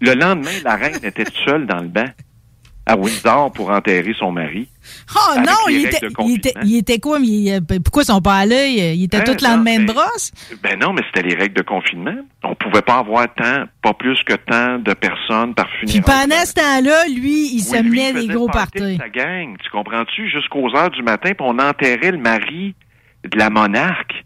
Le 0.00 0.12
lendemain, 0.12 0.58
la 0.62 0.76
reine 0.76 0.98
était 1.02 1.24
seule 1.46 1.66
dans 1.66 1.80
le 1.80 1.88
banc 1.88 2.10
à 2.84 2.96
Windsor 2.96 3.52
pour 3.52 3.70
enterrer 3.70 4.14
son 4.18 4.32
mari. 4.32 4.68
Oh 5.14 5.38
non, 5.38 5.68
il 5.68 5.86
était, 5.86 6.00
de 6.00 6.06
il, 6.08 6.12
confinement. 6.14 6.36
était, 6.36 6.52
il 6.64 6.76
était 6.78 6.98
quoi? 6.98 7.18
il- 7.22 7.52
euh, 7.52 7.60
pourquoi 7.80 8.02
ils 8.02 8.06
sont 8.06 8.20
pas 8.20 8.34
allés? 8.38 8.94
Il 8.96 9.04
était 9.04 9.18
Hein, 9.18 9.24
tout 9.24 9.36
le 9.40 9.48
lendemain 9.48 9.78
de 9.78 9.84
brosse? 9.92 10.32
Ben 10.62 10.76
non, 10.78 10.92
mais 10.92 11.02
c'était 11.06 11.28
les 11.28 11.34
règles 11.36 11.54
de 11.54 11.62
confinement. 11.62 12.16
On 12.42 12.54
pouvait 12.56 12.82
pas 12.82 12.98
avoir 12.98 13.32
tant, 13.34 13.64
pas 13.82 13.94
plus 13.94 14.20
que 14.24 14.34
tant 14.34 14.78
de 14.80 14.94
personnes 14.94 15.54
par 15.54 15.68
Puis 15.68 15.88
funérailles. 15.92 16.26
pendant 16.28 16.44
ce 16.44 16.54
temps-là, 16.54 17.06
lui, 17.08 17.50
il 17.54 17.54
Oui, 17.56 17.60
se 17.60 17.76
menait 17.82 18.12
des 18.14 18.26
gros 18.26 18.48
parties. 18.48 18.96
sa 18.98 19.08
gang, 19.08 19.56
tu 19.62 19.70
comprends-tu? 19.70 20.28
Jusqu'aux 20.28 20.74
heures 20.76 20.90
du 20.90 21.02
matin, 21.02 21.30
puis 21.34 21.46
on 21.48 21.58
enterrait 21.60 22.10
le 22.10 22.18
mari 22.18 22.74
de 23.24 23.38
la 23.38 23.48
monarque. 23.50 24.24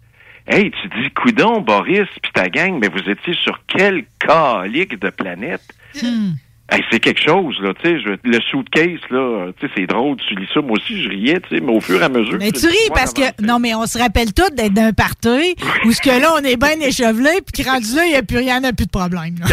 Hey, 0.48 0.70
tu 0.70 0.88
dis, 0.88 1.10
coudon, 1.10 1.60
Boris, 1.60 2.08
puis 2.22 2.30
ta 2.32 2.48
gang, 2.48 2.78
mais 2.80 2.88
vous 2.88 3.10
étiez 3.10 3.34
sur 3.34 3.60
quel 3.66 4.04
calique 4.20 4.98
de 4.98 5.10
planète? 5.10 5.60
Hmm. 6.00 6.32
Hey, 6.68 6.82
c'est 6.90 6.98
quelque 7.00 7.22
chose, 7.22 7.56
là, 7.62 7.72
tu 7.80 7.88
sais, 7.88 8.18
le 8.24 8.40
suitcase, 8.40 8.98
là, 9.10 9.52
tu 9.58 9.66
sais, 9.66 9.72
c'est 9.76 9.86
drôle, 9.86 10.16
tu 10.16 10.34
lis 10.34 10.48
ça, 10.52 10.60
moi 10.60 10.72
aussi, 10.72 11.00
je 11.00 11.08
riais, 11.08 11.40
tu 11.48 11.56
sais, 11.56 11.62
mais 11.62 11.72
au 11.72 11.80
fur 11.80 12.00
et 12.00 12.04
à 12.04 12.08
mesure... 12.08 12.38
Mais 12.40 12.50
tu 12.50 12.66
ris 12.66 12.74
parce 12.92 13.12
que. 13.12 13.22
Non, 13.40 13.58
mais 13.60 13.74
on 13.74 13.86
se 13.86 13.98
rappelle 13.98 14.32
tous 14.32 14.50
d'être 14.54 14.74
d'un 14.74 14.92
party 14.92 15.54
où 15.84 15.92
ce 15.92 16.00
que 16.00 16.10
là, 16.20 16.32
on 16.34 16.44
est 16.44 16.56
bien 16.56 16.80
échevelé, 16.80 17.30
puis 17.46 17.62
que 17.62 17.68
rendu 17.68 17.94
là, 17.94 18.04
il 18.04 18.10
n'y 18.10 18.16
a 18.16 18.22
plus 18.22 18.38
rien, 18.38 18.56
il 18.58 18.62
n'y 18.62 18.68
a 18.68 18.72
plus 18.72 18.86
de 18.86 18.90
problème. 18.90 19.36
là. 19.38 19.46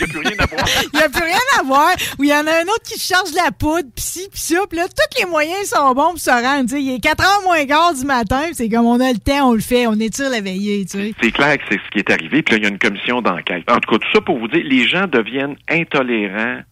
Il 0.00 0.04
n'y 0.04 0.04
a 0.04 0.08
plus 0.08 0.20
rien 0.20 0.36
à 0.38 0.46
voir. 0.46 0.64
Il 0.92 0.98
n'y 0.98 1.04
a 1.04 1.08
plus 1.08 1.22
rien 1.24 1.38
à 1.58 1.62
voir. 1.64 1.90
Où 2.18 2.24
il 2.24 2.30
y 2.30 2.32
en 2.32 2.46
a 2.46 2.50
un 2.52 2.62
autre 2.62 2.82
qui 2.84 3.00
charge 3.00 3.32
la 3.34 3.50
poudre, 3.50 3.88
pis 3.94 4.02
ci, 4.02 4.28
pis 4.32 4.40
ça. 4.40 4.58
Puis 4.68 4.78
là, 4.78 4.84
tous 4.86 5.18
les 5.20 5.26
moyens 5.28 5.66
sont 5.68 5.92
bons 5.92 6.10
pour 6.10 6.18
se 6.18 6.30
rendre. 6.30 6.62
tu 6.62 6.76
sais. 6.76 6.82
Il 6.82 6.94
est 6.94 7.00
4 7.00 7.22
h 7.22 7.44
moins 7.44 7.66
quart 7.66 7.94
du 7.94 8.04
matin, 8.04 8.42
pis 8.48 8.54
c'est 8.54 8.68
comme 8.68 8.86
on 8.86 9.00
a 9.00 9.12
le 9.12 9.18
temps, 9.18 9.50
on 9.50 9.54
le 9.54 9.60
fait, 9.60 9.86
on 9.86 9.94
étire 9.98 10.30
la 10.30 10.40
veillée, 10.40 10.84
tu 10.86 10.98
sais. 10.98 11.14
C'est 11.20 11.32
clair 11.32 11.58
que 11.58 11.64
c'est 11.70 11.78
ce 11.84 11.90
qui 11.90 11.98
est 11.98 12.10
arrivé, 12.10 12.42
puis 12.42 12.54
là, 12.54 12.58
il 12.58 12.62
y 12.64 12.66
a 12.66 12.70
une 12.70 12.78
commission 12.78 13.20
d'enquête. 13.20 13.64
En 13.70 13.78
tout 13.80 13.90
cas, 13.90 13.98
tout 13.98 14.12
ça 14.12 14.20
pour 14.20 14.38
vous 14.38 14.48
dire, 14.48 14.62
les 14.64 14.86
gens 14.86 15.06
deviennent 15.06 15.56
intolérants 15.68 16.37
Yeah. 16.38 16.62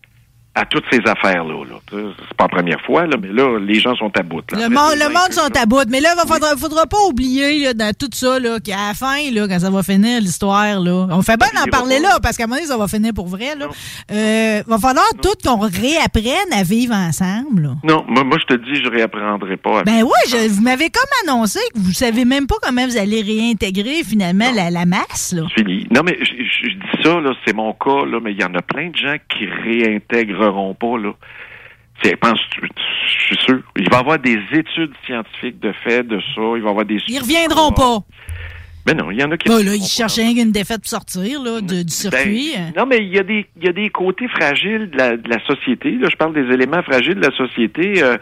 À 0.56 0.64
toutes 0.64 0.84
ces 0.90 1.00
affaires-là. 1.06 1.64
Là. 1.64 1.76
C'est 1.92 2.36
pas 2.36 2.44
la 2.44 2.48
première 2.48 2.80
fois, 2.80 3.06
là, 3.06 3.16
mais 3.20 3.28
là, 3.28 3.58
les 3.60 3.78
gens 3.78 3.94
sont 3.94 4.10
à 4.18 4.22
bout. 4.22 4.42
là. 4.52 4.58
Le 4.62 4.68
deux 4.68 5.04
le 5.04 5.08
monde 5.12 5.32
sont 5.32 5.54
à 5.54 5.66
bout. 5.66 5.84
Mais 5.88 6.00
là, 6.00 6.14
il 6.16 6.28
faudra, 6.32 6.56
faudra 6.56 6.86
pas 6.86 6.96
oublier 7.08 7.62
là, 7.64 7.74
dans 7.74 7.92
tout 7.96 8.08
ça 8.12 8.38
là, 8.40 8.58
qu'à 8.60 8.88
la 8.88 8.94
fin, 8.94 9.30
là, 9.32 9.46
quand 9.48 9.58
ça 9.60 9.70
va 9.70 9.82
finir 9.82 10.20
l'histoire, 10.20 10.80
là, 10.80 11.06
on 11.10 11.22
fait 11.22 11.36
bien 11.38 11.48
d'en 11.54 11.70
parler 11.70 11.98
là, 12.00 12.18
parce 12.22 12.36
qu'à 12.36 12.44
un 12.44 12.46
moment 12.46 12.56
donné, 12.58 12.68
ça 12.68 12.76
va 12.78 12.88
finir 12.88 13.12
pour 13.14 13.28
vrai. 13.28 13.54
Là. 13.56 13.66
Euh, 14.10 14.62
va 14.66 14.78
falloir 14.78 15.06
tout 15.22 15.34
qu'on 15.44 15.58
réapprenne 15.58 16.52
à 16.52 16.62
vivre 16.62 16.94
ensemble. 16.94 17.62
là. 17.62 17.70
Non, 17.84 18.04
moi, 18.08 18.24
moi, 18.24 18.38
je 18.40 18.54
te 18.56 18.60
dis, 18.60 18.82
je 18.82 18.88
réapprendrai 18.90 19.56
pas. 19.58 19.80
à 19.80 19.84
Ben 19.84 20.02
oui, 20.02 20.10
je- 20.30 20.48
vous 20.48 20.62
m'avez 20.62 20.88
comme 20.90 21.04
annoncé 21.28 21.60
que 21.74 21.78
vous 21.78 21.92
savez 21.92 22.24
même 22.24 22.46
pas 22.46 22.56
comment 22.62 22.86
vous 22.86 22.96
allez 22.96 23.20
réintégrer 23.22 24.02
finalement 24.04 24.50
la, 24.54 24.70
la 24.70 24.86
masse. 24.86 25.34
Là. 25.36 25.42
Fini. 25.54 25.86
Non, 25.94 26.00
mais 26.04 26.16
je, 26.20 26.24
je- 26.24 26.68
je 26.70 26.74
dis 26.74 27.02
ça, 27.02 27.20
là, 27.20 27.32
c'est 27.46 27.54
mon 27.54 27.72
cas, 27.74 28.04
là, 28.06 28.18
mais 28.22 28.32
il 28.32 28.40
y 28.40 28.44
en 28.44 28.54
a 28.54 28.62
plein 28.62 28.88
de 28.90 28.96
gens 28.96 29.16
qui 29.28 29.46
réintégreront 30.48 30.74
pas, 30.74 30.98
là. 30.98 31.12
C'est, 32.02 32.14
pense, 32.16 32.38
je 32.60 33.24
suis 33.24 33.36
sûr. 33.44 33.60
Il 33.76 33.88
va 33.90 33.96
y 33.96 34.00
avoir 34.00 34.18
des 34.18 34.38
études 34.52 34.92
scientifiques 35.06 35.58
de 35.60 35.72
fait 35.84 36.02
de 36.02 36.20
ça. 36.34 36.42
Il 36.56 36.62
va 36.62 36.68
y 36.68 36.70
avoir 36.70 36.84
des. 36.84 36.98
Ils 37.08 37.18
reviendront 37.20 37.72
pas. 37.72 37.98
Mais 38.86 38.94
non, 38.94 39.10
il 39.10 39.18
y 39.18 39.24
en 39.24 39.30
a 39.32 39.36
qui. 39.36 39.48
Ben 39.48 39.64
là, 39.64 39.74
ils 39.74 39.82
rien 40.22 40.34
qu'une 40.34 40.52
défaite 40.52 40.82
pour 40.82 40.88
sortir 40.88 41.42
là, 41.42 41.60
de- 41.60 41.66
du 41.66 41.84
Ben, 41.84 41.88
circuit. 41.88 42.52
non, 42.76 42.84
mais 42.86 42.98
il 42.98 43.08
y 43.12 43.18
a 43.18 43.22
des 43.22 43.46
il 43.56 43.64
y 43.64 43.68
a 43.68 43.72
des 43.72 43.88
côtés 43.88 44.28
fragiles 44.28 44.90
de 44.90 44.96
la, 44.98 45.16
de 45.16 45.28
la 45.28 45.40
société. 45.46 45.90
Là, 45.92 46.08
je 46.10 46.16
parle 46.16 46.34
des 46.34 46.52
éléments 46.54 46.82
fragiles 46.82 47.14
de 47.16 47.26
la 47.26 47.34
société. 47.36 48.02
Euh, 48.02 48.16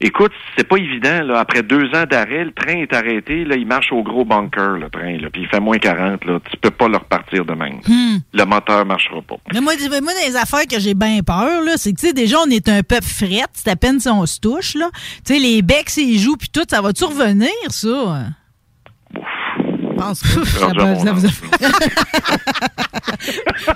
écoute, 0.00 0.32
c'est 0.56 0.66
pas 0.66 0.76
évident. 0.76 1.22
Là, 1.22 1.38
après 1.38 1.62
deux 1.62 1.86
ans 1.94 2.04
d'arrêt, 2.08 2.44
le 2.44 2.52
train 2.52 2.78
est 2.78 2.92
arrêté. 2.92 3.44
Là, 3.44 3.56
il 3.56 3.66
marche 3.66 3.92
au 3.92 4.02
gros 4.02 4.24
bunker, 4.24 4.78
le 4.78 4.90
train. 4.90 5.18
Là, 5.18 5.28
puis 5.30 5.42
il 5.42 5.48
fait 5.48 5.60
moins 5.60 5.78
40. 5.78 6.24
Là, 6.24 6.38
tu 6.50 6.56
peux 6.56 6.70
pas 6.70 6.88
le 6.88 6.96
repartir 6.96 7.44
de 7.44 7.54
même. 7.54 7.80
Hmm. 7.86 8.18
Le 8.32 8.44
moteur 8.44 8.84
marchera 8.86 9.22
pas. 9.22 9.36
Mais 9.52 9.60
moi, 9.60 9.74
moi, 10.02 10.12
des 10.26 10.36
affaires 10.36 10.66
que 10.66 10.78
j'ai 10.78 10.94
bien 10.94 11.20
peur, 11.22 11.62
là, 11.62 11.72
c'est 11.76 11.92
que, 11.92 12.00
tu 12.00 12.08
sais, 12.08 12.12
déjà, 12.12 12.38
on 12.46 12.50
est 12.50 12.68
un 12.68 12.82
peuple 12.82 13.04
frette, 13.04 13.50
c'est 13.52 13.70
à 13.70 13.76
peine 13.76 14.00
si 14.00 14.08
on 14.08 14.24
se 14.26 14.40
touche, 14.40 14.74
là. 14.74 14.90
Tu 15.24 15.34
sais, 15.34 15.40
les 15.40 15.62
becs, 15.62 15.90
s'ils 15.90 16.18
jouent, 16.18 16.36
puis 16.36 16.48
tout, 16.52 16.64
ça 16.68 16.80
va-tu 16.80 17.04
revenir, 17.04 17.50
ça? 17.68 18.26
Je 19.96 20.00
pense 20.00 20.20
pas. 20.20 20.94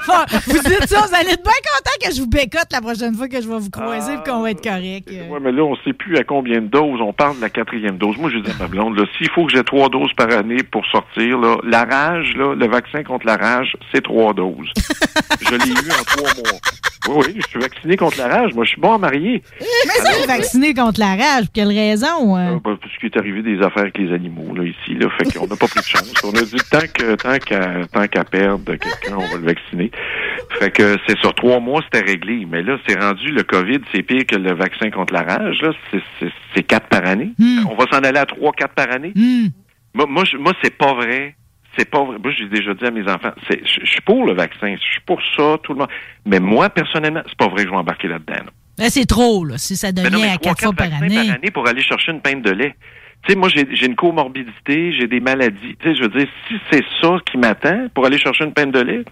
Ça 0.06 0.26
vous 0.46 0.58
dites 0.58 0.86
ça, 0.88 1.06
vous 1.06 1.14
allez 1.14 1.30
être 1.32 1.42
bien 1.42 1.52
content 1.52 1.90
que 2.08 2.14
je 2.14 2.20
vous 2.20 2.26
bécote 2.28 2.66
la 2.72 2.80
prochaine 2.80 3.14
fois 3.14 3.28
que 3.28 3.40
je 3.40 3.48
vais 3.48 3.58
vous 3.58 3.70
croiser 3.70 4.12
et 4.14 4.28
qu'on 4.28 4.42
va 4.42 4.50
être 4.50 4.62
correct. 4.62 5.08
euh. 5.12 5.28
Ouais, 5.28 5.38
mais 5.40 5.52
là, 5.52 5.62
on 5.64 5.76
sait 5.84 5.92
plus 5.92 6.16
à 6.16 6.24
combien 6.24 6.60
de 6.60 6.66
doses. 6.66 7.00
On 7.00 7.12
parle 7.12 7.36
de 7.36 7.40
la 7.42 7.50
quatrième 7.50 7.96
dose. 7.98 8.16
Moi, 8.18 8.30
je 8.30 8.38
dis 8.38 8.50
à 8.50 8.54
ma 8.62 8.68
blonde, 8.68 8.96
là, 8.98 9.04
s'il 9.18 9.30
faut 9.30 9.46
que 9.46 9.52
j'ai 9.52 9.64
trois 9.64 9.88
doses 9.88 10.12
par 10.16 10.30
année 10.30 10.62
pour 10.62 10.84
sortir, 10.86 11.38
là, 11.38 11.56
la 11.64 11.84
rage, 11.84 12.34
là, 12.36 12.54
le 12.54 12.66
vaccin 12.68 13.02
contre 13.02 13.26
la 13.26 13.36
rage, 13.36 13.76
c'est 13.92 14.02
trois 14.02 14.32
doses. 14.32 14.70
je 15.42 15.54
l'ai 15.54 15.70
eu 15.70 15.90
en 15.90 16.04
trois 16.04 16.34
mois. 16.34 16.60
Oui, 17.08 17.24
oui, 17.28 17.34
je 17.42 17.46
suis 17.48 17.58
vacciné 17.58 17.96
contre 17.96 18.18
la 18.18 18.28
rage. 18.28 18.52
Moi, 18.54 18.64
je 18.64 18.70
suis 18.70 18.80
bon 18.80 18.92
à 18.94 18.98
marier. 18.98 19.42
Mais 19.60 20.04
ça, 20.04 20.26
vacciné 20.26 20.74
contre 20.74 21.00
la 21.00 21.16
rage, 21.16 21.44
pour 21.46 21.52
quelle 21.54 21.68
raison? 21.68 22.36
euh? 22.36 22.52
Euh, 22.56 22.58
bah, 22.62 22.76
parce 22.80 22.94
qu'il 22.98 23.06
est 23.08 23.16
arrivé 23.18 23.42
des 23.42 23.56
affaires 23.64 23.82
avec 23.84 23.96
les 23.98 24.12
animaux, 24.12 24.54
là, 24.54 24.64
ici, 24.64 24.94
là. 24.94 25.08
Fait 25.18 25.32
qu'on 25.32 25.46
n'a 25.46 25.56
pas 25.56 25.66
pris 25.66 25.80
de 25.80 25.84
chance. 25.86 26.09
On 26.24 26.30
a 26.30 26.42
dit, 26.42 26.56
tant 26.70 26.80
que, 26.80 27.14
tant 27.16 27.38
qu'à, 27.38 27.86
tant 27.92 28.06
qu'à 28.06 28.24
perdre 28.24 28.64
quelqu'un, 28.76 29.16
on 29.16 29.26
va 29.26 29.36
le 29.36 29.44
vacciner. 29.46 29.90
Fait 30.58 30.70
que 30.70 30.96
c'est 31.06 31.18
sur 31.18 31.34
trois 31.34 31.60
mois, 31.60 31.80
c'était 31.84 32.04
réglé. 32.04 32.46
Mais 32.48 32.62
là, 32.62 32.76
c'est 32.86 32.98
rendu, 32.98 33.28
le 33.28 33.42
COVID, 33.42 33.80
c'est 33.92 34.02
pire 34.02 34.26
que 34.26 34.36
le 34.36 34.54
vaccin 34.54 34.90
contre 34.90 35.12
la 35.12 35.22
rage, 35.22 35.60
là. 35.62 35.72
C'est, 36.54 36.62
quatre 36.64 36.88
par 36.88 37.06
année. 37.06 37.32
Hmm. 37.38 37.66
On 37.70 37.74
va 37.74 37.84
s'en 37.90 37.98
aller 38.02 38.18
à 38.18 38.26
trois, 38.26 38.52
quatre 38.52 38.74
par 38.74 38.90
année. 38.92 39.12
Hmm. 39.14 39.48
Moi, 39.94 40.06
moi, 40.38 40.52
c'est 40.62 40.76
pas 40.76 40.94
vrai. 40.94 41.34
C'est 41.78 41.88
pas 41.88 42.04
vrai. 42.04 42.16
Moi, 42.22 42.32
j'ai 42.36 42.48
déjà 42.48 42.74
dit 42.74 42.84
à 42.84 42.90
mes 42.90 43.08
enfants, 43.08 43.32
c'est, 43.48 43.60
je 43.64 43.86
suis 43.86 44.00
pour 44.02 44.26
le 44.26 44.34
vaccin. 44.34 44.74
Je 44.74 44.90
suis 44.92 45.00
pour 45.06 45.20
ça, 45.36 45.58
tout 45.62 45.72
le 45.72 45.80
monde. 45.80 45.88
Mais 46.26 46.40
moi, 46.40 46.68
personnellement, 46.68 47.22
c'est 47.26 47.38
pas 47.38 47.48
vrai 47.48 47.62
que 47.62 47.68
je 47.68 47.70
vais 47.70 47.80
embarquer 47.80 48.08
là-dedans. 48.08 48.44
là. 48.44 48.50
Là, 48.78 48.88
c'est 48.88 49.04
trop, 49.04 49.44
là, 49.44 49.58
si 49.58 49.76
ça 49.76 49.88
Mais 49.88 50.04
devient 50.04 50.10
non, 50.10 50.20
mais 50.22 50.30
à 50.30 50.38
quatre 50.38 50.62
fois 50.62 50.72
par 50.72 50.92
année. 50.92 51.14
par 51.14 51.34
année 51.34 51.50
pour 51.50 51.68
aller 51.68 51.82
chercher 51.82 52.12
une 52.12 52.20
pinte 52.20 52.42
de 52.42 52.50
lait. 52.50 52.74
Tu 53.22 53.32
sais, 53.32 53.38
moi, 53.38 53.48
j'ai 53.48 53.86
une 53.86 53.96
comorbidité, 53.96 54.92
j'ai 54.92 55.06
des 55.06 55.20
maladies. 55.20 55.76
Tu 55.78 55.88
sais, 55.88 55.94
je 55.94 56.02
veux 56.02 56.08
dire, 56.08 56.28
si 56.48 56.54
c'est 56.70 56.84
ça 57.00 57.16
qui 57.30 57.36
m'attend 57.36 57.88
pour 57.94 58.06
aller 58.06 58.18
chercher 58.18 58.44
une 58.44 58.54
pinte 58.54 58.72
de 58.72 58.80
lait, 58.80 59.04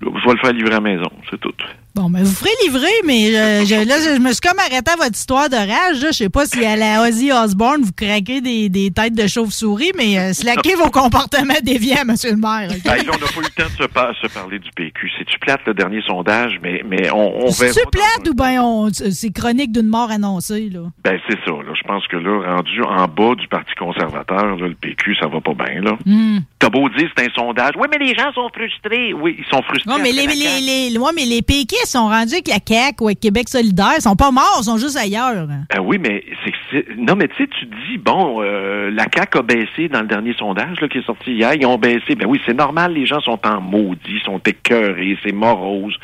je 0.00 0.06
vais 0.06 0.32
le 0.34 0.38
faire 0.38 0.52
livrer 0.52 0.70
à 0.70 0.74
la 0.74 0.80
maison, 0.80 1.10
c'est 1.28 1.40
tout. 1.40 1.54
Bon, 1.98 2.10
ben, 2.10 2.22
vous 2.22 2.32
ferez 2.32 2.50
livrer, 2.64 2.86
mais 3.06 3.34
euh, 3.36 3.64
je, 3.64 3.74
là, 3.74 3.96
je, 3.98 4.14
je 4.14 4.20
me 4.20 4.30
suis 4.30 4.40
comme 4.40 4.60
arrêté 4.60 4.88
à 4.88 4.94
votre 4.94 5.16
histoire 5.16 5.48
de 5.48 5.56
rage. 5.56 6.00
là. 6.00 6.12
Je 6.12 6.18
sais 6.18 6.28
pas 6.28 6.46
si 6.46 6.64
à 6.64 6.76
la 6.76 7.02
Ozzy 7.02 7.32
Osbourne, 7.32 7.82
vous 7.82 7.90
craquez 7.90 8.40
des, 8.40 8.68
des 8.68 8.92
têtes 8.92 9.14
de 9.14 9.26
chauve-souris, 9.26 9.90
mais 9.96 10.16
euh, 10.16 10.32
slackez 10.32 10.76
vos 10.76 10.90
comportements 10.90 11.54
déviants, 11.64 12.04
monsieur 12.06 12.30
le 12.30 12.36
maire. 12.36 12.68
Ben, 12.84 12.98
là, 12.98 13.02
on 13.08 13.18
n'a 13.18 13.26
pas 13.26 13.40
eu 13.40 13.42
le 13.42 13.48
temps 13.64 13.68
de 13.76 13.82
se, 13.82 13.88
par- 13.88 14.14
se 14.22 14.28
parler 14.28 14.60
du 14.60 14.70
PQ. 14.76 15.10
C'est-tu 15.18 15.40
plate, 15.40 15.62
le 15.66 15.74
dernier 15.74 16.00
sondage, 16.06 16.60
mais, 16.62 16.82
mais 16.88 17.10
on, 17.10 17.46
on 17.46 17.50
verra. 17.50 17.72
C'est 17.72 17.82
dans 17.82 17.90
plate 17.90 18.28
ou 18.28 18.34
bien 18.34 18.88
c'est 19.10 19.32
chronique 19.32 19.72
d'une 19.72 19.88
mort 19.88 20.12
annoncée, 20.12 20.70
là? 20.72 20.82
Ben, 21.02 21.18
c'est 21.28 21.38
ça, 21.44 21.50
là. 21.50 21.72
Je 21.74 21.82
pense 21.84 22.06
que 22.06 22.16
là, 22.16 22.54
rendu 22.54 22.80
en 22.84 23.08
bas 23.08 23.34
du 23.34 23.48
Parti 23.48 23.74
conservateur, 23.76 24.56
là, 24.56 24.68
le 24.68 24.74
PQ, 24.76 25.16
ça 25.20 25.26
va 25.26 25.40
pas 25.40 25.54
bien, 25.54 25.80
là. 25.82 25.96
Hmm. 26.06 26.38
T'as 26.60 26.70
beau 26.70 26.88
dire 26.90 27.08
c'est 27.16 27.24
un 27.28 27.32
sondage. 27.34 27.72
Oui, 27.76 27.88
mais 27.90 27.98
les 28.04 28.14
gens 28.14 28.32
sont 28.34 28.48
frustrés. 28.54 29.12
Oui, 29.14 29.34
ils 29.38 29.44
sont 29.52 29.62
frustrés. 29.62 29.92
Ouais, 29.92 30.00
mais 30.02 30.12
les, 30.12 30.26
les, 30.28 30.90
les, 30.90 30.98
ouais, 30.98 31.12
mais 31.14 31.24
les 31.24 31.42
péquistes 31.42 31.87
sont 31.88 32.08
rendus 32.08 32.34
avec 32.34 32.48
la 32.48 32.58
CAQ 32.66 33.02
ou 33.02 33.06
avec 33.06 33.20
Québec 33.20 33.48
solidaire. 33.48 33.92
Ils 33.96 34.02
sont 34.02 34.16
pas 34.16 34.30
morts, 34.30 34.58
ils 34.60 34.64
sont 34.64 34.76
juste 34.78 34.96
ailleurs. 34.96 35.46
Ben 35.46 35.80
oui, 35.82 35.98
mais 35.98 36.22
c'est- 36.44 36.86
non, 36.96 37.14
mais 37.16 37.28
tu 37.28 37.36
sais, 37.36 37.48
tu 37.58 37.66
dis 37.66 37.98
bon, 37.98 38.42
euh, 38.42 38.90
la 38.90 39.04
CAQ 39.14 39.38
a 39.38 39.42
baissé 39.42 39.88
dans 39.88 40.00
le 40.02 40.06
dernier 40.06 40.34
sondage 40.38 40.80
là, 40.80 40.88
qui 40.88 40.98
est 40.98 41.06
sorti 41.06 41.32
hier. 41.32 41.54
Ils 41.54 41.66
ont 41.66 41.78
baissé. 41.78 42.14
Ben 42.16 42.26
oui, 42.28 42.40
c'est 42.46 42.54
normal. 42.56 42.92
Les 42.92 43.06
gens 43.06 43.20
sont 43.20 43.40
en 43.46 43.60
maudit, 43.60 44.20
sont 44.24 44.40
écœurés, 44.46 45.18
c'est 45.24 45.32
morose. 45.32 45.96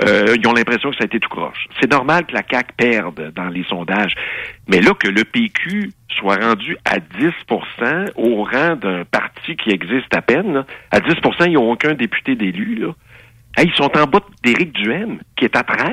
Euh, 0.00 0.36
ils 0.38 0.46
ont 0.46 0.52
l'impression 0.52 0.90
que 0.90 0.96
ça 0.96 1.02
a 1.04 1.06
été 1.06 1.20
tout 1.20 1.28
croche. 1.28 1.66
C'est 1.80 1.90
normal 1.90 2.26
que 2.26 2.34
la 2.34 2.42
CAQ 2.48 2.72
perde 2.76 3.32
dans 3.34 3.48
les 3.48 3.64
sondages, 3.64 4.14
mais 4.68 4.80
là 4.80 4.92
que 4.94 5.08
le 5.08 5.24
PQ 5.24 5.90
soit 6.18 6.36
rendu 6.36 6.76
à 6.84 6.98
10% 6.98 8.06
au 8.16 8.42
rang 8.44 8.76
d'un 8.76 9.04
parti 9.04 9.56
qui 9.56 9.70
existe 9.70 10.14
à 10.14 10.22
peine, 10.22 10.52
là, 10.54 10.64
à 10.90 11.00
10% 11.00 11.44
ils 11.46 11.52
n'ont 11.54 11.70
aucun 11.70 11.94
député 11.94 12.34
d'élu. 12.34 12.74
Là. 12.76 12.88
Hey, 13.58 13.66
ils 13.66 13.74
sont 13.76 13.90
en 13.96 14.04
bas 14.06 14.20
d'Éric 14.44 14.72
Duhem, 14.72 15.18
qui 15.36 15.46
est 15.46 15.56
à 15.56 15.64
13. 15.64 15.88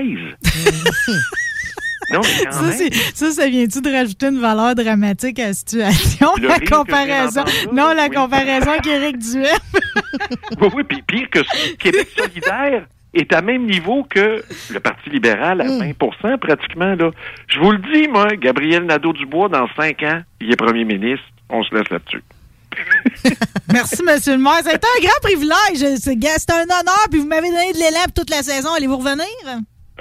non, 2.13 2.21
mais 2.21 2.43
quand 2.45 2.51
Ça, 2.51 2.61
même. 2.61 2.93
ça, 3.15 3.31
ça 3.31 3.47
vient-tu 3.49 3.81
de 3.81 3.89
rajouter 3.89 4.27
une 4.27 4.39
valeur 4.39 4.75
dramatique 4.75 5.39
à 5.39 5.47
la 5.47 5.53
situation? 5.53 6.29
Le 6.39 6.47
la 6.47 6.59
comparaison? 6.59 7.43
Non, 7.73 7.91
la 7.95 8.03
oui. 8.07 8.15
comparaison 8.15 8.69
avec 8.69 8.85
Éric 8.85 9.17
Duhem. 9.17 9.45
Oui, 10.61 10.67
oui, 10.75 10.83
puis 10.83 11.01
pire 11.01 11.27
que 11.29 11.39
ça, 11.43 11.57
Québec 11.79 12.07
solidaire 12.15 12.85
est 13.13 13.33
à 13.33 13.41
même 13.41 13.65
niveau 13.65 14.03
que 14.09 14.43
le 14.71 14.79
Parti 14.79 15.09
libéral 15.09 15.59
à 15.61 15.65
20% 15.65 16.37
pratiquement. 16.37 16.93
Là. 16.95 17.09
Je 17.47 17.59
vous 17.59 17.71
le 17.71 17.79
dis, 17.79 18.07
moi, 18.07 18.27
Gabriel 18.35 18.83
Nadeau-Dubois, 18.85 19.49
dans 19.49 19.67
cinq 19.75 20.03
ans, 20.03 20.21
il 20.39 20.51
est 20.51 20.55
premier 20.55 20.85
ministre. 20.85 21.25
On 21.49 21.63
se 21.63 21.73
laisse 21.75 21.89
là-dessus. 21.89 22.21
Merci, 23.73 24.03
monsieur 24.03 24.33
le 24.33 24.39
maire. 24.41 24.61
C'est 24.63 24.75
un 24.75 25.01
grand 25.01 25.19
privilège. 25.21 25.97
C'est 25.99 26.51
un 26.51 26.63
honneur. 26.63 27.05
Puis 27.09 27.19
vous 27.19 27.27
m'avez 27.27 27.49
donné 27.49 27.73
de 27.73 27.77
l'élan 27.77 28.05
toute 28.13 28.29
la 28.29 28.43
saison. 28.43 28.69
Allez-vous 28.75 28.97
revenir? 28.97 29.25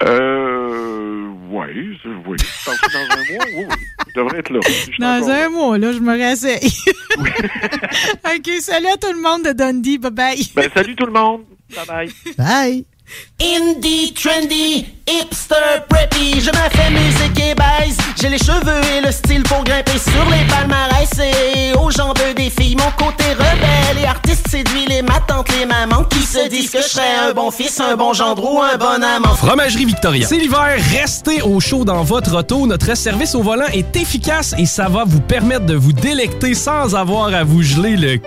Euh, 0.03 1.29
oui, 1.51 1.99
oui. 2.27 2.37
Je 2.39 2.65
pense 2.65 2.81
que 2.81 2.93
dans 2.93 3.15
un 3.15 3.37
mois, 3.37 3.45
oui, 3.47 3.67
oui. 3.69 3.77
Je 4.09 4.21
devrais 4.21 4.39
être 4.41 4.51
là. 4.51 4.61
Dans 4.99 5.31
un 5.31 5.41
là. 5.41 5.49
mois, 5.49 5.79
là, 5.79 5.93
je 5.93 5.99
me 5.99 6.13
réessaye. 6.13 6.73
OK, 7.17 8.51
salut 8.61 8.89
à 8.89 8.97
tout 8.97 9.13
le 9.13 9.21
monde 9.21 9.45
de 9.45 9.53
Dundee. 9.53 9.99
Bye-bye. 9.99 10.53
Ben, 10.55 10.71
salut 10.75 10.97
tout 10.97 11.07
le 11.07 11.13
monde. 11.13 11.45
Bye 11.75 11.87
bye. 11.87 12.13
Bye. 12.37 12.87
Indie, 13.41 14.15
trendy, 14.15 14.87
hipster, 15.09 15.85
preppy, 15.89 16.41
je 16.41 16.51
me 16.51 16.71
fais 16.71 16.91
musique 16.91 17.41
et 17.41 17.55
baise. 17.55 17.97
J'ai 18.21 18.29
les 18.29 18.39
cheveux 18.39 18.81
et 18.97 19.01
le 19.05 19.13
style 19.13 19.43
pour 19.43 19.65
grimper 19.65 19.99
sur 19.99 20.25
les 20.31 20.47
palmarès. 20.47 21.11
Et 21.19 21.75
aux 21.77 21.91
jambes 21.91 22.19
des 22.37 22.49
filles, 22.49 22.77
mon 22.77 22.91
côté 22.93 23.25
rebelle 23.33 24.03
et 24.03 24.07
artiste 24.07 24.49
séduit 24.49 24.87
les 24.87 25.03
ma 25.03 25.21
tante, 25.21 25.49
les 25.59 25.67
mamans 25.67 26.05
qui 26.05 26.21
se 26.21 26.49
disent 26.49 26.71
que 26.71 26.81
je 26.81 26.89
serais 26.89 27.29
un 27.29 27.33
bon 27.33 27.51
fils, 27.51 27.79
un 27.81 27.97
bon 27.97 28.13
gendre 28.13 28.45
ou 28.45 28.63
un 28.63 28.77
bon 28.77 29.03
amant. 29.03 29.35
Fromagerie 29.35 29.85
Victoria. 29.85 30.27
C'est 30.27 30.39
l'hiver, 30.39 30.77
restez 30.93 31.43
au 31.43 31.61
chaud 31.61 31.85
dans 31.85 32.03
votre 32.03 32.35
auto. 32.37 32.67
Notre 32.67 32.97
service 32.97 33.35
au 33.35 33.43
volant 33.43 33.67
est 33.73 33.97
efficace 33.97 34.55
et 34.57 34.67
ça 34.67 34.89
va 34.89 35.05
vous 35.05 35.21
permettre 35.21 35.67
de 35.67 35.75
vous 35.75 35.93
délecter 35.93 36.55
sans 36.55 36.95
avoir 36.95 37.35
à 37.35 37.45
vous 37.45 37.63
geler 37.63 37.97
le 37.97 38.21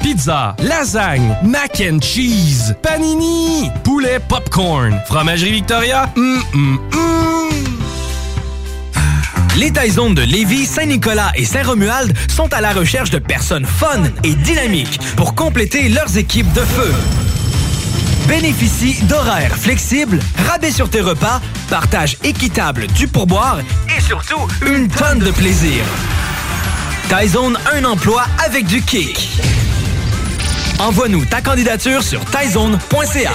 Pizza, 0.00 0.56
lasagne, 0.60 1.36
mac 1.44 1.80
and 1.80 2.00
cheese, 2.00 2.74
panini, 2.82 3.70
poulet 3.84 4.20
popcorn, 4.28 4.98
fromagerie 5.06 5.52
Victoria, 5.52 6.10
hum, 6.16 6.42
hum, 6.54 6.78
hum. 6.92 7.08
Les 9.56 9.72
Taizones 9.72 10.14
de 10.14 10.22
Lévis, 10.22 10.66
Saint-Nicolas 10.66 11.32
et 11.34 11.44
Saint-Romuald 11.44 12.14
sont 12.28 12.52
à 12.52 12.60
la 12.60 12.72
recherche 12.72 13.10
de 13.10 13.18
personnes 13.18 13.66
fun 13.66 14.04
et 14.22 14.34
dynamiques 14.34 15.00
pour 15.16 15.34
compléter 15.34 15.88
leurs 15.88 16.16
équipes 16.16 16.52
de 16.52 16.60
feu. 16.60 16.94
Bénéficie 18.28 19.02
d'horaires 19.04 19.56
flexibles, 19.56 20.20
rabais 20.46 20.70
sur 20.70 20.88
tes 20.88 21.00
repas, 21.00 21.40
partage 21.68 22.18
équitable 22.22 22.86
du 22.88 23.08
pourboire 23.08 23.58
et 23.96 24.00
surtout 24.00 24.46
une 24.66 24.88
tonne 24.88 25.18
de 25.18 25.32
plaisir. 25.32 25.82
Taizone, 27.08 27.58
un 27.74 27.84
emploi 27.84 28.26
avec 28.44 28.66
du 28.66 28.82
kick. 28.82 29.28
Envoie-nous 30.80 31.24
ta 31.24 31.40
candidature 31.40 32.02
sur 32.02 32.24
taizone.ca. 32.26 33.32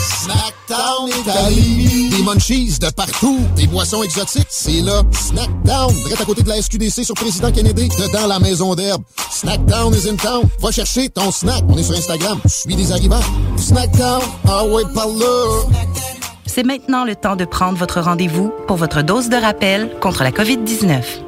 Snackdown 0.00 1.08
Italie. 1.08 2.10
Des 2.10 2.22
munchies 2.22 2.78
de 2.80 2.90
partout. 2.90 3.38
Des 3.54 3.68
boissons 3.68 4.02
exotiques. 4.02 4.48
C'est 4.50 4.80
là. 4.82 5.02
Snackdown. 5.12 5.94
Direct 5.94 6.20
à 6.20 6.24
côté 6.24 6.42
de 6.42 6.48
la 6.48 6.60
SQDC 6.60 7.04
sur 7.04 7.14
Président 7.14 7.52
Kennedy. 7.52 7.88
Dedans 7.88 8.26
la 8.26 8.40
maison 8.40 8.74
d'herbe. 8.74 9.02
Snackdown 9.30 9.94
is 9.94 10.08
in 10.08 10.16
town. 10.16 10.42
Va 10.60 10.72
chercher 10.72 11.08
ton 11.08 11.30
snack. 11.30 11.62
On 11.68 11.78
est 11.78 11.84
sur 11.84 11.96
Instagram. 11.96 12.40
Suis 12.46 12.74
des 12.74 12.90
arrivants. 12.90 13.20
Snackdown. 13.56 14.20
Ah 14.48 14.64
ouais, 14.64 14.82
par 14.92 15.06
là. 15.06 15.62
C'est 16.46 16.64
maintenant 16.64 17.04
le 17.04 17.14
temps 17.14 17.36
de 17.36 17.44
prendre 17.44 17.78
votre 17.78 18.00
rendez-vous 18.00 18.52
pour 18.66 18.76
votre 18.76 19.02
dose 19.02 19.28
de 19.28 19.36
rappel 19.36 19.90
contre 20.00 20.24
la 20.24 20.32
COVID-19. 20.32 21.27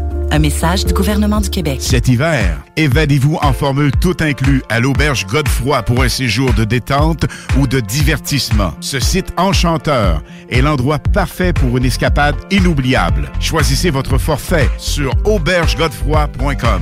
Un 0.33 0.39
message 0.39 0.85
du 0.85 0.93
gouvernement 0.93 1.41
du 1.41 1.49
Québec. 1.49 1.79
Cet 1.81 2.07
hiver, 2.07 2.63
évadez-vous 2.77 3.37
en 3.41 3.51
formule 3.51 3.91
tout 3.91 4.15
inclus 4.21 4.63
à 4.69 4.79
l'auberge 4.79 5.27
Godefroy 5.27 5.83
pour 5.83 6.03
un 6.03 6.07
séjour 6.07 6.53
de 6.53 6.63
détente 6.63 7.25
ou 7.59 7.67
de 7.67 7.81
divertissement. 7.81 8.73
Ce 8.79 9.01
site 9.01 9.33
enchanteur 9.35 10.23
est 10.49 10.61
l'endroit 10.61 10.99
parfait 10.99 11.51
pour 11.51 11.75
une 11.75 11.83
escapade 11.83 12.35
inoubliable. 12.49 13.29
Choisissez 13.41 13.89
votre 13.89 14.17
forfait 14.17 14.69
sur 14.77 15.13
aubergegodefroy.com. 15.25 16.81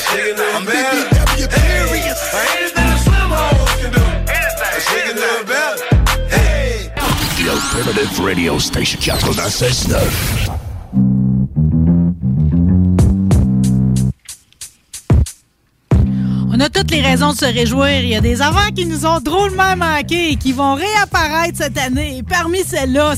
Anything. 0.00 0.08
She 0.08 0.16
can 0.16 0.36
do 0.36 0.44
I'm 0.56 0.64
BBW 0.66 1.48
curious. 1.48 2.20
Anything 2.34 2.88
a 2.88 2.98
slim 2.98 3.30
hoes 3.30 3.72
can 3.80 3.90
do. 3.92 4.02
Anything. 4.30 4.80
She 4.86 4.98
can 5.06 5.16
do 5.16 5.28
it 5.40 5.46
better. 5.46 5.86
Hey. 6.28 6.90
The 7.36 7.46
Alternative 7.50 8.18
Radio 8.20 8.58
Station 8.58 8.98
96.9. 9.00 10.60
On 16.52 16.58
a 16.60 16.68
toutes 16.68 16.90
les 16.90 17.00
raisons 17.00 17.32
de 17.32 17.38
se 17.38 17.44
réjouir. 17.46 18.00
Il 18.00 18.08
y 18.08 18.16
a 18.16 18.20
des 18.20 18.42
affaires 18.42 18.72
qui 18.74 18.84
nous 18.84 19.06
ont 19.06 19.20
drôlement 19.20 19.76
manqué 19.76 20.32
et 20.32 20.36
qui 20.36 20.52
vont 20.52 20.74
réapparaître 20.74 21.58
cette 21.58 21.78
année. 21.78 22.18
Et 22.18 22.22
parmi 22.22 22.64
celles-là, 22.64 23.14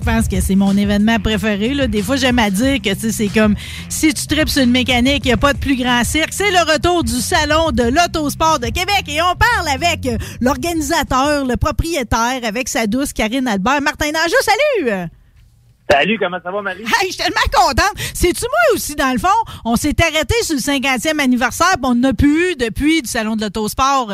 je 0.00 0.04
pense 0.04 0.28
que 0.28 0.40
c'est 0.40 0.54
mon 0.54 0.76
événement 0.76 1.18
préféré. 1.18 1.74
Là. 1.74 1.86
Des 1.86 2.02
fois, 2.02 2.16
j'aime 2.16 2.38
à 2.38 2.50
dire 2.50 2.80
que 2.80 2.90
c'est 2.94 3.28
comme 3.28 3.54
si 3.88 4.14
tu 4.14 4.26
tripes 4.26 4.48
sur 4.48 4.62
une 4.62 4.70
mécanique, 4.70 5.22
il 5.24 5.28
n'y 5.28 5.32
a 5.32 5.36
pas 5.36 5.52
de 5.52 5.58
plus 5.58 5.76
grand 5.76 6.04
cirque. 6.04 6.32
C'est 6.32 6.50
le 6.50 6.72
retour 6.72 7.04
du 7.04 7.20
Salon 7.20 7.70
de 7.70 7.82
l'Autosport 7.82 8.58
de 8.58 8.66
Québec. 8.66 9.04
Et 9.08 9.20
on 9.20 9.34
parle 9.34 9.68
avec 9.68 10.08
l'organisateur, 10.40 11.44
le 11.44 11.56
propriétaire, 11.56 12.40
avec 12.44 12.68
sa 12.68 12.86
douce 12.86 13.12
Karine 13.12 13.46
Albert. 13.46 13.82
Martin 13.82 14.10
Nageux, 14.10 14.36
salut! 14.42 15.08
Salut, 15.90 16.18
comment 16.20 16.38
ça 16.42 16.52
va, 16.52 16.62
Marie? 16.62 16.82
Hey, 16.82 17.08
je 17.10 17.14
suis 17.14 17.16
tellement 17.16 17.40
contente. 17.52 17.94
C'est-tu 18.14 18.44
moi 18.44 18.74
aussi, 18.76 18.94
dans 18.94 19.12
le 19.12 19.18
fond? 19.18 19.28
On 19.64 19.74
s'est 19.74 19.96
arrêté 20.00 20.34
sur 20.42 20.54
le 20.54 20.60
50e 20.60 21.18
anniversaire, 21.20 21.72
puis 21.72 21.82
on 21.84 21.96
n'a 21.96 22.14
plus 22.14 22.52
eu 22.52 22.56
depuis 22.56 23.02
du 23.02 23.08
Salon 23.10 23.34
de 23.34 23.42
l'Autosport. 23.42 24.12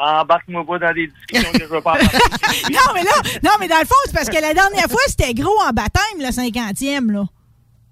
Euh. 0.00 0.20
Embarque-moi 0.20 0.64
pas 0.66 0.78
dans 0.78 0.92
des 0.92 1.06
discussions 1.06 1.52
que 1.52 1.60
je 1.60 1.64
veux 1.64 1.80
pas 1.80 1.92
avoir. 1.92 2.12
non, 2.70 2.94
mais 2.94 3.02
là, 3.02 3.12
non, 3.42 3.50
mais 3.60 3.68
dans 3.68 3.78
le 3.78 3.86
fond, 3.86 3.94
c'est 4.06 4.14
parce 4.14 4.28
que 4.28 4.40
la 4.40 4.54
dernière 4.54 4.88
fois, 4.88 5.00
c'était 5.06 5.34
gros 5.34 5.58
en 5.66 5.72
baptême, 5.72 6.18
le 6.18 6.26
50e, 6.26 7.12
là. 7.12 7.24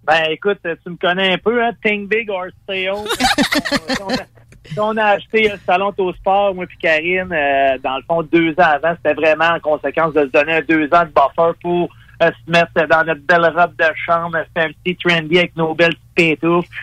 Ben, 0.04 0.24
écoute, 0.30 0.58
tu 0.62 0.90
me 0.90 0.96
connais 0.96 1.34
un 1.34 1.38
peu, 1.38 1.62
hein? 1.62 1.72
Think 1.84 2.08
big 2.08 2.30
or 2.30 2.46
stay 2.64 2.88
home. 2.88 3.06
on, 4.00 4.08
a, 4.08 4.80
on 4.80 4.96
a 4.96 5.04
acheté 5.04 5.50
le 5.50 5.58
salon 5.66 5.92
au 5.98 6.12
sport, 6.14 6.54
moi 6.54 6.66
puis 6.66 6.78
Karine, 6.78 7.30
euh, 7.30 7.76
dans 7.84 7.98
le 7.98 8.02
fond, 8.04 8.22
deux 8.22 8.52
ans 8.52 8.72
avant. 8.74 8.94
C'était 8.96 9.14
vraiment 9.14 9.56
en 9.56 9.60
conséquence 9.60 10.14
de 10.14 10.22
se 10.22 10.30
donner 10.30 10.54
un 10.54 10.62
deux 10.62 10.88
ans 10.94 11.04
de 11.04 11.12
buffer 11.12 11.58
pour 11.60 11.90
euh, 12.22 12.30
se 12.30 12.50
mettre 12.50 12.88
dans 12.88 13.04
notre 13.04 13.20
belle 13.20 13.52
robe 13.54 13.76
de 13.78 13.84
chambre, 14.06 14.38
faire 14.54 14.68
un 14.68 14.72
petit 14.82 14.96
trendy 14.96 15.38
avec 15.38 15.54
nos 15.56 15.74
belles 15.74 15.94
petites 16.14 16.40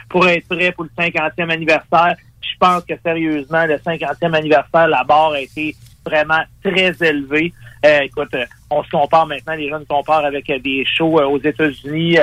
pour 0.08 0.28
être 0.28 0.48
prêt 0.48 0.72
pour 0.72 0.86
le 0.86 0.92
50e 0.96 1.52
anniversaire. 1.52 2.16
Je 2.52 2.58
pense 2.60 2.84
que 2.86 2.94
sérieusement, 3.04 3.66
le 3.66 3.76
50e 3.76 4.34
anniversaire, 4.34 4.88
la 4.88 5.04
barre 5.04 5.34
a 5.34 5.42
été 5.42 5.76
vraiment 6.06 6.44
très 6.64 6.94
élevée. 7.02 7.52
Euh, 7.86 8.02
écoute, 8.02 8.34
euh, 8.34 8.46
on 8.70 8.84
se 8.84 8.90
compare 8.90 9.26
maintenant, 9.28 9.56
les 9.56 9.70
nous 9.70 9.86
comparent 9.86 10.26
avec 10.26 10.50
euh, 10.50 10.60
des 10.60 10.86
shows 10.86 11.20
aux 11.22 11.40
États-Unis, 11.40 12.18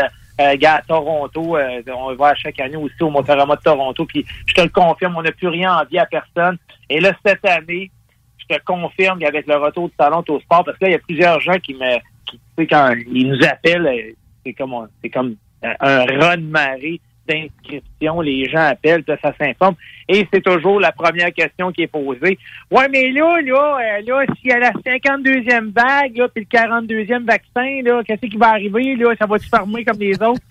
gars, 0.57 0.77
à 0.77 0.83
Toronto, 0.83 1.57
on 1.87 2.14
va 2.14 2.29
à 2.29 2.35
chaque 2.35 2.59
année 2.59 2.77
aussi 2.77 3.01
au 3.01 3.11
Motorama 3.11 3.55
de 3.55 3.61
Toronto, 3.61 4.05
puis 4.07 4.25
je 4.47 4.55
te 4.55 4.61
le 4.61 4.70
confirme, 4.70 5.16
on 5.16 5.23
n'a 5.23 5.31
plus 5.31 5.47
rien 5.47 5.77
envie 5.77 5.99
à 5.99 6.07
personne. 6.07 6.59
Et 6.91 6.99
là, 6.99 7.12
cette 7.25 7.45
année, 7.45 7.93
je 8.39 8.57
te 8.57 8.61
confirme 8.64 9.20
qu'avec 9.20 9.47
le 9.47 9.57
retour 9.57 9.89
du 9.89 9.95
salon 9.97 10.25
au 10.27 10.41
sport, 10.41 10.64
parce 10.64 10.77
que 10.79 10.85
là, 10.85 10.89
il 10.91 10.93
y 10.93 10.97
a 10.97 10.99
plusieurs 10.99 11.41
gens 11.41 11.59
qui 11.62 11.75
me, 11.75 11.99
qui, 12.27 12.39
tu 12.39 12.41
sais, 12.59 12.66
quand 12.66 12.93
ils 13.12 13.29
nous 13.29 13.45
appellent, 13.45 14.14
c'est 14.45 14.55
comme, 14.55 14.89
comme 15.12 15.37
un 15.62 16.05
raz 16.07 16.37
de 16.39 16.43
marée 16.43 17.01
d'inscription. 17.29 18.20
Les 18.20 18.49
gens 18.49 18.66
appellent, 18.66 19.05
ça 19.07 19.33
s'informe. 19.39 19.75
Et 20.09 20.27
c'est 20.33 20.43
toujours 20.43 20.81
la 20.81 20.93
première 20.93 21.33
question 21.33 21.73
qui 21.73 21.83
est 21.83 21.87
posée. 21.87 22.39
Ouais, 22.70 22.89
mais 22.89 23.11
là, 23.11 23.41
là, 23.41 23.79
euh, 23.81 24.03
là, 24.07 24.25
s'il 24.37 24.51
y 24.51 24.53
a 24.53 24.59
la 24.59 24.73
52e 24.73 25.73
vague, 25.73 26.29
puis 26.35 26.47
le 26.51 26.59
42e 26.59 27.25
vaccin, 27.25 27.83
là, 27.85 28.03
qu'est-ce 28.05 28.27
qui 28.27 28.37
va 28.37 28.51
arriver, 28.51 28.97
là? 28.97 29.14
Ça 29.18 29.27
va-tu 29.27 29.49
fermer 29.49 29.85
comme 29.85 29.99
les 29.99 30.14
autres? 30.23 30.43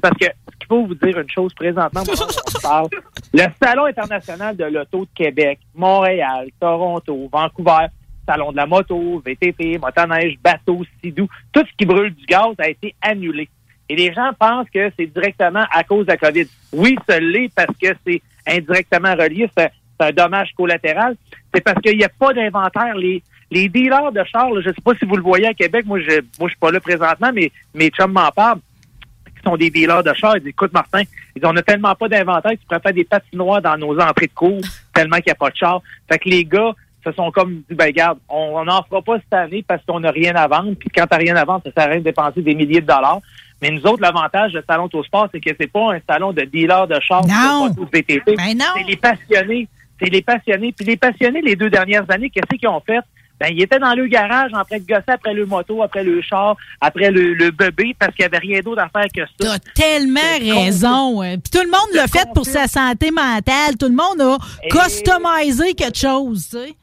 Parce 0.00 0.16
que, 0.16 0.26
ce 0.26 0.56
qu'il 0.58 0.68
faut 0.68 0.86
vous 0.86 0.94
dire 0.94 1.18
une 1.18 1.30
chose 1.30 1.52
présentement, 1.54 2.04
se 2.04 2.60
parle, 2.62 2.88
le 3.34 3.44
Salon 3.60 3.86
international 3.86 4.56
de 4.56 4.64
l'auto 4.64 5.00
de 5.00 5.10
Québec, 5.14 5.58
Montréal, 5.74 6.48
Toronto, 6.60 7.28
Vancouver, 7.32 7.86
Salon 8.24 8.52
de 8.52 8.56
la 8.56 8.66
moto, 8.66 9.22
VTT, 9.24 9.78
motoneige, 9.78 10.38
bateau, 10.42 10.84
sidou, 11.02 11.26
tout 11.50 11.64
ce 11.66 11.76
qui 11.76 11.86
brûle 11.86 12.14
du 12.14 12.26
gaz 12.26 12.54
a 12.58 12.68
été 12.68 12.94
annulé. 13.00 13.48
Et 13.88 13.96
les 13.96 14.12
gens 14.12 14.30
pensent 14.38 14.68
que 14.72 14.90
c'est 14.98 15.06
directement 15.06 15.64
à 15.72 15.82
cause 15.84 16.06
de 16.06 16.12
la 16.12 16.16
COVID. 16.18 16.46
Oui, 16.72 16.96
ça 17.08 17.18
l'est 17.18 17.50
parce 17.54 17.76
que 17.80 17.88
c'est 18.06 18.22
indirectement 18.46 19.12
relié, 19.14 19.50
c'est 19.56 19.70
un 20.00 20.12
dommage 20.12 20.52
collatéral. 20.56 21.16
C'est 21.54 21.62
parce 21.62 21.80
qu'il 21.80 21.96
n'y 21.96 22.04
a 22.04 22.08
pas 22.08 22.32
d'inventaire. 22.32 22.94
Les, 22.96 23.22
dealers 23.50 24.12
de 24.12 24.22
chars, 24.24 24.50
là, 24.50 24.60
je 24.60 24.68
sais 24.68 24.82
pas 24.84 24.94
si 24.94 25.06
vous 25.06 25.16
le 25.16 25.22
voyez 25.22 25.46
à 25.46 25.54
Québec, 25.54 25.86
moi 25.86 25.98
je 26.00 26.20
moi 26.38 26.48
suis 26.48 26.58
pas 26.58 26.70
là 26.70 26.80
présentement, 26.80 27.30
mais 27.32 27.50
mes 27.74 27.88
chums 27.88 28.12
m'en 28.12 28.30
parlent 28.30 28.60
qui 29.36 29.42
sont 29.42 29.56
des 29.56 29.70
dealers 29.70 30.02
de 30.02 30.12
chars. 30.12 30.36
Ils 30.36 30.40
disent, 30.40 30.50
écoute, 30.50 30.72
Martin, 30.72 31.00
ils 31.34 31.40
disent, 31.40 31.48
on 31.48 31.54
n'a 31.54 31.62
tellement 31.62 31.94
pas 31.94 32.08
d'inventaire 32.08 32.52
pourrais 32.66 32.80
faire 32.80 32.92
des 32.92 33.04
patinoires 33.04 33.62
dans 33.62 33.78
nos 33.78 33.98
entrées 33.98 34.26
de 34.26 34.32
cours 34.32 34.60
tellement 34.92 35.16
qu'il 35.16 35.26
n'y 35.28 35.32
a 35.32 35.36
pas 35.36 35.50
de 35.50 35.56
chars. 35.56 35.80
Fait 36.10 36.18
que 36.18 36.28
les 36.28 36.44
gars 36.44 36.74
se 37.04 37.12
sont 37.12 37.30
comme 37.30 37.62
dit, 37.68 37.74
ben 37.74 37.86
regarde, 37.86 38.18
on 38.28 38.64
n'en 38.64 38.82
fera 38.82 39.02
pas 39.02 39.16
cette 39.18 39.32
année 39.32 39.64
parce 39.66 39.82
qu'on 39.84 40.00
n'a 40.00 40.10
rien 40.10 40.34
à 40.34 40.46
vendre. 40.46 40.74
Puis 40.74 40.90
quand 40.94 41.06
tu 41.06 41.16
rien 41.16 41.36
à 41.36 41.44
vendre, 41.44 41.62
ça 41.64 41.72
sert 41.72 41.84
à 41.84 41.86
rien 41.86 41.98
de 42.00 42.04
dépenser 42.04 42.42
des 42.42 42.54
milliers 42.54 42.80
de 42.80 42.86
dollars. 42.86 43.20
Mais 43.60 43.70
nous 43.70 43.82
autres, 43.86 44.02
l'avantage 44.02 44.52
de 44.52 44.62
Salon 44.68 44.88
Sport, 44.88 45.28
c'est 45.32 45.40
que 45.40 45.50
c'est 45.58 45.66
pas 45.70 45.94
un 45.94 45.98
salon 46.08 46.32
de 46.32 46.42
dealers 46.42 46.86
de 46.86 46.98
chars 47.00 47.26
Non. 47.26 47.68
de 47.68 47.80
VTT. 47.92 48.36
Ben 48.36 48.56
non. 48.56 48.64
C'est 48.76 48.84
les 48.84 48.96
passionnés. 48.96 49.68
C'est 50.00 50.10
les 50.10 50.22
passionnés. 50.22 50.72
Puis 50.72 50.86
les 50.86 50.96
passionnés, 50.96 51.40
les 51.42 51.56
deux 51.56 51.68
dernières 51.70 52.08
années, 52.10 52.30
qu'est-ce 52.30 52.56
qu'ils 52.56 52.68
ont 52.68 52.80
fait? 52.86 53.00
Ben, 53.40 53.48
ils 53.52 53.62
étaient 53.62 53.78
dans 53.78 53.94
le 53.94 54.06
garage 54.06 54.50
en 54.52 54.64
train 54.64 54.78
de 54.78 54.84
gosser 54.86 55.02
après 55.06 55.32
le 55.32 55.46
moto, 55.46 55.80
après 55.82 56.02
le 56.02 56.20
char, 56.22 56.56
après 56.80 57.10
le, 57.12 57.34
le 57.34 57.52
bébé, 57.52 57.94
parce 57.96 58.12
qu'il 58.14 58.24
n'y 58.24 58.26
avait 58.26 58.38
rien 58.38 58.60
d'autre 58.60 58.82
à 58.82 58.88
faire 58.88 59.06
que 59.14 59.22
ça. 59.44 59.58
T'as 59.58 59.72
tellement 59.80 60.20
raison. 60.40 61.22
euh. 61.22 61.36
Puis 61.36 61.50
tout 61.52 61.64
le 61.64 61.70
monde 61.70 61.94
l'a 61.94 62.08
fait 62.08 62.26
pour 62.34 62.44
sa 62.44 62.66
santé 62.66 63.12
mentale. 63.12 63.76
Tout 63.78 63.86
le 63.88 63.94
monde 63.94 64.20
a 64.20 64.38
Et- 64.64 64.68
customisé 64.68 65.74
quelque 65.74 65.98
chose, 65.98 66.48
tu 66.50 66.56
sais. 66.58 66.74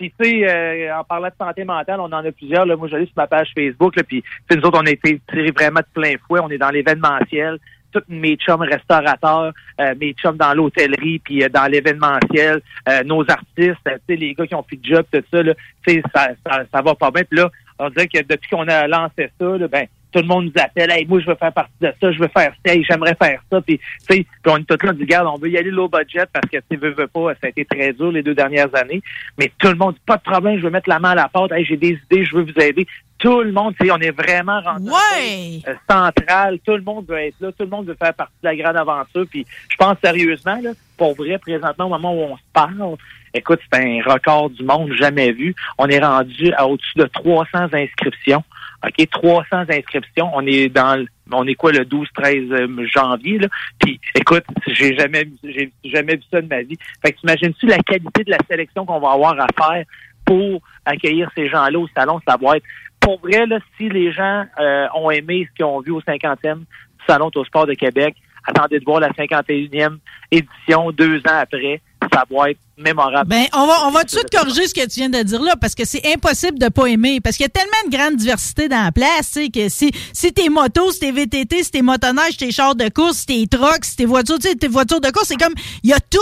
Puis, 0.00 0.10
tu 0.18 0.24
sais, 0.24 0.48
euh, 0.50 0.96
en 0.98 1.04
parlant 1.04 1.28
de 1.28 1.34
santé 1.38 1.62
mentale, 1.62 2.00
on 2.00 2.04
en 2.04 2.24
a 2.24 2.32
plusieurs. 2.32 2.64
Là. 2.64 2.74
Moi, 2.74 2.88
j'allais 2.88 3.04
sur 3.04 3.12
ma 3.18 3.26
page 3.26 3.50
Facebook. 3.54 3.94
Là, 3.96 4.02
puis, 4.02 4.24
nous 4.50 4.62
autres, 4.62 4.80
on 4.80 4.86
a 4.86 4.90
été 4.90 5.20
tirés 5.30 5.50
vraiment 5.50 5.80
de 5.80 5.86
plein 5.92 6.14
fouet. 6.26 6.40
On 6.42 6.48
est 6.48 6.56
dans 6.56 6.70
l'événementiel. 6.70 7.58
Tous 7.92 8.00
mes 8.08 8.36
chums 8.36 8.62
restaurateurs, 8.62 9.52
euh, 9.78 9.94
mes 10.00 10.14
chums 10.14 10.38
dans 10.38 10.54
l'hôtellerie, 10.54 11.18
puis 11.18 11.44
euh, 11.44 11.50
dans 11.50 11.66
l'événementiel, 11.66 12.62
euh, 12.88 13.02
nos 13.04 13.30
artistes, 13.30 13.86
euh, 13.88 13.98
sais, 14.08 14.16
les 14.16 14.32
gars 14.32 14.46
qui 14.46 14.54
ont 14.54 14.62
plus 14.62 14.78
de 14.78 14.86
job, 14.86 15.04
tout 15.12 15.22
ça, 15.30 15.42
là, 15.42 15.52
ça, 15.86 16.28
ça, 16.46 16.62
ça 16.72 16.82
va 16.82 16.94
pas 16.94 17.10
bien. 17.10 17.24
Puis 17.24 17.38
là, 17.38 17.50
on 17.78 17.90
dirait 17.90 18.06
que 18.06 18.22
depuis 18.22 18.48
qu'on 18.48 18.68
a 18.68 18.86
lancé 18.86 19.30
ça, 19.38 19.58
là, 19.58 19.68
ben, 19.68 19.86
tout 20.12 20.20
le 20.20 20.26
monde 20.26 20.46
nous 20.46 20.62
appelle, 20.62 20.90
hey, 20.90 21.06
moi, 21.06 21.20
je 21.20 21.26
veux 21.26 21.34
faire 21.36 21.52
partie 21.52 21.72
de 21.80 21.92
ça, 22.00 22.12
je 22.12 22.18
veux 22.18 22.28
faire 22.28 22.52
ça, 22.64 22.72
hey, 22.72 22.84
j'aimerais 22.84 23.16
faire 23.20 23.40
ça. 23.50 23.60
Puis, 23.60 23.78
tu 23.78 23.84
sais, 24.00 24.26
puis 24.42 24.52
on 24.52 24.56
est 24.56 24.64
tous 24.64 24.84
là, 24.84 24.92
on 24.92 24.94
dit, 24.94 25.02
regarde, 25.02 25.28
on 25.28 25.38
veut 25.38 25.50
y 25.50 25.58
aller 25.58 25.70
low 25.70 25.88
budget 25.88 26.24
parce 26.32 26.48
que, 26.50 26.58
tu 26.70 26.76
veux, 26.76 26.90
veux 26.90 27.06
pas, 27.06 27.32
ça 27.34 27.46
a 27.46 27.48
été 27.48 27.64
très 27.64 27.92
dur 27.92 28.10
les 28.12 28.22
deux 28.22 28.34
dernières 28.34 28.74
années. 28.74 29.02
Mais 29.38 29.50
tout 29.58 29.68
le 29.68 29.74
monde 29.76 29.94
dit, 29.94 30.00
pas 30.06 30.16
de 30.16 30.22
problème, 30.22 30.58
je 30.58 30.62
veux 30.62 30.70
mettre 30.70 30.88
la 30.88 30.98
main 30.98 31.10
à 31.10 31.14
la 31.14 31.28
porte, 31.28 31.52
hey, 31.52 31.64
j'ai 31.64 31.76
des 31.76 31.98
idées, 32.10 32.24
je 32.24 32.36
veux 32.36 32.42
vous 32.42 32.60
aider. 32.62 32.86
Tout 33.18 33.42
le 33.42 33.52
monde, 33.52 33.74
tu 33.78 33.86
sais, 33.86 33.92
on 33.92 33.98
est 33.98 34.12
vraiment 34.12 34.60
rendu 34.62 34.88
Ouais! 34.88 35.60
euh, 35.68 35.74
central. 35.90 36.58
Tout 36.64 36.74
le 36.74 36.80
monde 36.80 37.04
veut 37.06 37.18
être 37.18 37.36
là. 37.38 37.52
Tout 37.52 37.64
le 37.64 37.68
monde 37.68 37.86
veut 37.86 37.96
faire 38.02 38.14
partie 38.14 38.32
de 38.42 38.48
la 38.48 38.56
grande 38.56 38.76
aventure. 38.78 39.26
Puis 39.30 39.44
je 39.68 39.76
pense 39.76 39.98
sérieusement, 40.02 40.58
là, 40.62 40.70
pour 40.96 41.14
vrai, 41.14 41.36
présentement, 41.36 41.84
au 41.84 41.90
moment 41.90 42.14
où 42.14 42.32
on 42.32 42.36
se 42.38 42.42
parle, 42.54 42.96
écoute, 43.34 43.60
c'est 43.70 43.78
un 43.78 44.00
record 44.10 44.48
du 44.48 44.64
monde 44.64 44.92
jamais 44.94 45.32
vu. 45.32 45.54
On 45.76 45.86
est 45.88 45.98
rendu 45.98 46.50
à 46.54 46.66
au-dessus 46.66 46.96
de 46.96 47.04
300 47.04 47.68
inscriptions. 47.74 48.42
OK, 48.84 49.10
300 49.10 49.64
inscriptions. 49.68 50.30
On 50.34 50.46
est 50.46 50.68
dans 50.68 51.04
on 51.32 51.46
est 51.46 51.54
quoi 51.54 51.70
le 51.70 51.84
12-13 51.84 52.52
euh, 52.52 52.86
janvier 52.86 53.38
là? 53.38 53.48
Puis 53.78 54.00
écoute, 54.14 54.44
j'ai 54.66 54.96
jamais 54.96 55.28
j'ai 55.44 55.70
jamais 55.84 56.16
vu 56.16 56.22
ça 56.30 56.40
de 56.40 56.48
ma 56.48 56.62
vie. 56.62 56.76
Fait 57.04 57.12
que 57.12 57.20
t'imagines-tu 57.20 57.66
la 57.66 57.78
qualité 57.78 58.24
de 58.24 58.30
la 58.30 58.38
sélection 58.48 58.86
qu'on 58.86 59.00
va 59.00 59.12
avoir 59.12 59.38
à 59.38 59.46
faire 59.56 59.84
pour 60.24 60.62
accueillir 60.84 61.30
ces 61.34 61.48
gens-là 61.48 61.78
au 61.78 61.88
salon, 61.94 62.20
ça 62.26 62.36
va 62.40 62.56
être 62.56 62.64
pour 63.00 63.18
vrai, 63.20 63.46
là, 63.46 63.58
si 63.76 63.88
les 63.88 64.12
gens 64.12 64.44
euh, 64.60 64.86
ont 64.94 65.10
aimé 65.10 65.48
ce 65.50 65.56
qu'ils 65.56 65.64
ont 65.64 65.80
vu 65.80 65.90
au 65.90 66.02
50e 66.02 66.64
Salon 67.06 67.30
au 67.34 67.44
sport 67.44 67.66
de 67.66 67.72
Québec, 67.72 68.14
attendez 68.46 68.78
de 68.78 68.84
voir 68.84 69.00
la 69.00 69.10
51e 69.10 69.96
édition 70.30 70.90
deux 70.92 71.18
ans 71.20 71.40
après. 71.40 71.80
Ça 72.12 72.24
être 72.48 72.58
mémorable. 72.80 73.28
Ben, 73.28 73.46
on 73.52 73.66
va, 73.66 73.86
on 73.86 73.90
va 73.90 74.00
tout 74.00 74.06
de 74.06 74.10
suite 74.10 74.30
corriger 74.30 74.66
ce 74.66 74.74
que 74.74 74.86
tu 74.86 75.00
viens 75.00 75.10
de 75.10 75.22
dire 75.22 75.42
là, 75.42 75.54
parce 75.60 75.74
que 75.74 75.84
c'est 75.84 76.04
impossible 76.12 76.58
de 76.58 76.68
pas 76.68 76.86
aimer. 76.86 77.20
Parce 77.20 77.36
qu'il 77.36 77.44
y 77.44 77.46
a 77.46 77.50
tellement 77.50 77.70
de 77.86 77.96
grande 77.96 78.16
diversité 78.16 78.68
dans 78.68 78.84
la 78.84 78.92
place, 78.92 79.32
tu 79.32 79.44
sais, 79.44 79.48
que 79.50 79.68
si, 79.68 79.92
si 80.12 80.32
tes 80.32 80.48
motos, 80.48 80.92
si 80.92 81.00
tes 81.00 81.12
VTT, 81.12 81.62
si 81.62 81.70
tes 81.70 81.82
motoneiges, 81.82 82.32
si 82.32 82.38
tes 82.38 82.52
chars 82.52 82.74
de 82.74 82.88
course, 82.88 83.18
si 83.18 83.26
tes 83.26 83.46
trucks, 83.46 83.84
si 83.84 83.96
tes 83.96 84.06
voitures, 84.06 84.38
tu 84.38 84.48
sais, 84.48 84.54
tes 84.54 84.68
voitures 84.68 85.00
de 85.00 85.10
course, 85.10 85.28
c'est 85.28 85.36
comme, 85.36 85.54
il 85.82 85.90
y 85.90 85.92
a 85.92 86.00
tout. 86.00 86.18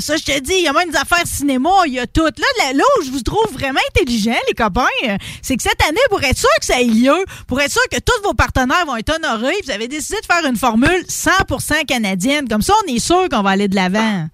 Ça, 0.00 0.16
je 0.16 0.24
te 0.24 0.38
dis, 0.40 0.54
il 0.58 0.64
y 0.64 0.68
a 0.68 0.72
même 0.72 0.90
des 0.90 0.96
affaires 0.96 1.26
cinéma, 1.26 1.70
il 1.86 1.94
y 1.94 1.98
a 1.98 2.06
tout. 2.06 2.22
Là, 2.24 2.46
là, 2.58 2.72
là 2.74 2.84
où 2.98 3.04
je 3.04 3.10
vous 3.10 3.22
trouve 3.22 3.52
vraiment 3.52 3.80
intelligent, 3.96 4.36
les 4.48 4.54
copains, 4.54 4.86
euh, 5.08 5.16
c'est 5.40 5.56
que 5.56 5.62
cette 5.62 5.82
année, 5.88 6.00
pour 6.10 6.22
être 6.22 6.38
sûr 6.38 6.50
que 6.60 6.66
ça 6.66 6.80
ait 6.80 6.84
lieu, 6.84 7.24
pour 7.46 7.60
être 7.60 7.72
sûr 7.72 7.82
que 7.90 7.98
tous 7.98 8.22
vos 8.22 8.34
partenaires 8.34 8.84
vont 8.86 8.96
être 8.96 9.14
honorés, 9.16 9.54
vous 9.64 9.70
avez 9.70 9.88
décidé 9.88 10.18
de 10.20 10.26
faire 10.26 10.44
une 10.48 10.56
formule 10.56 11.04
100% 11.08 11.86
canadienne. 11.86 12.48
Comme 12.48 12.62
ça, 12.62 12.74
on 12.84 12.92
est 12.92 12.98
sûr 12.98 13.28
qu'on 13.30 13.42
va 13.42 13.50
aller 13.50 13.68
de 13.68 13.74
l'avant. 13.74 14.28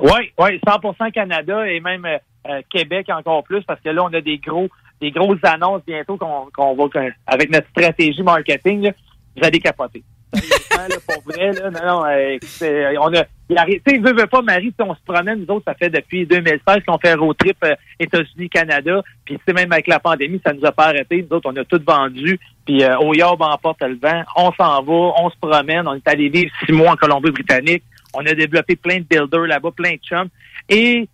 Oui, 0.00 0.32
oui, 0.38 0.60
100% 0.66 1.12
Canada 1.12 1.66
et 1.68 1.80
même 1.80 2.04
euh, 2.04 2.18
euh, 2.48 2.62
Québec 2.70 3.08
encore 3.10 3.44
plus 3.44 3.62
parce 3.64 3.80
que 3.80 3.90
là, 3.90 4.02
on 4.04 4.12
a 4.14 4.20
des 4.20 4.38
gros, 4.38 4.68
des 5.00 5.10
grosses 5.10 5.42
annonces 5.42 5.82
bientôt 5.86 6.16
qu'on 6.16 6.46
qu'on 6.54 6.74
va, 6.74 6.84
avec 7.26 7.50
notre 7.50 7.68
stratégie 7.68 8.22
marketing, 8.22 8.82
là, 8.82 8.90
vous 9.36 9.44
allez 9.46 9.60
capoter. 9.60 10.02
Là, 10.32 10.86
pour 11.06 11.22
vrai, 11.32 11.52
là, 11.52 11.70
non, 11.70 11.86
non, 11.86 12.04
euh, 12.06 12.38
c'est- 12.42 12.96
on 12.98 13.12
a, 13.14 13.24
tu 13.24 13.82
sais, 13.86 13.98
veut, 13.98 14.14
pas, 14.26 14.40
Marie, 14.42 14.72
on 14.78 14.94
se 14.94 15.00
promène, 15.04 15.40
nous 15.40 15.54
autres, 15.54 15.64
ça 15.66 15.74
fait 15.74 15.90
depuis 15.90 16.24
2016 16.24 16.78
qu'on 16.86 16.98
fait 16.98 17.14
road 17.14 17.36
trip 17.36 17.56
euh, 17.64 17.74
États-Unis-Canada, 17.98 19.02
puis 19.24 19.38
sais, 19.46 19.52
même 19.52 19.72
avec 19.72 19.88
la 19.88 19.98
pandémie, 19.98 20.40
ça 20.44 20.52
nous 20.52 20.64
a 20.64 20.72
pas 20.72 20.86
arrêté. 20.86 21.26
Nous 21.28 21.36
autres, 21.36 21.50
on 21.52 21.56
a 21.56 21.64
tout 21.64 21.80
vendu, 21.86 22.38
puis 22.64 22.82
euh, 22.84 22.96
au 22.98 23.12
Yob 23.12 23.42
emporte 23.42 23.82
le 23.82 23.98
vent, 24.00 24.22
on 24.36 24.52
s'en 24.52 24.82
va, 24.82 25.12
on 25.22 25.30
se 25.30 25.36
promène, 25.40 25.86
on 25.88 25.94
est 25.94 26.08
allé 26.08 26.28
vivre 26.28 26.50
six 26.64 26.72
mois 26.72 26.92
en 26.92 26.96
Colombie-Britannique, 26.96 27.82
on 28.14 28.24
a 28.26 28.34
développé 28.34 28.76
plein 28.76 28.98
de 28.98 29.04
builders 29.04 29.46
là-bas, 29.46 29.70
plein 29.72 29.92
de 29.92 30.00
chums, 30.02 30.28
et 30.68 31.08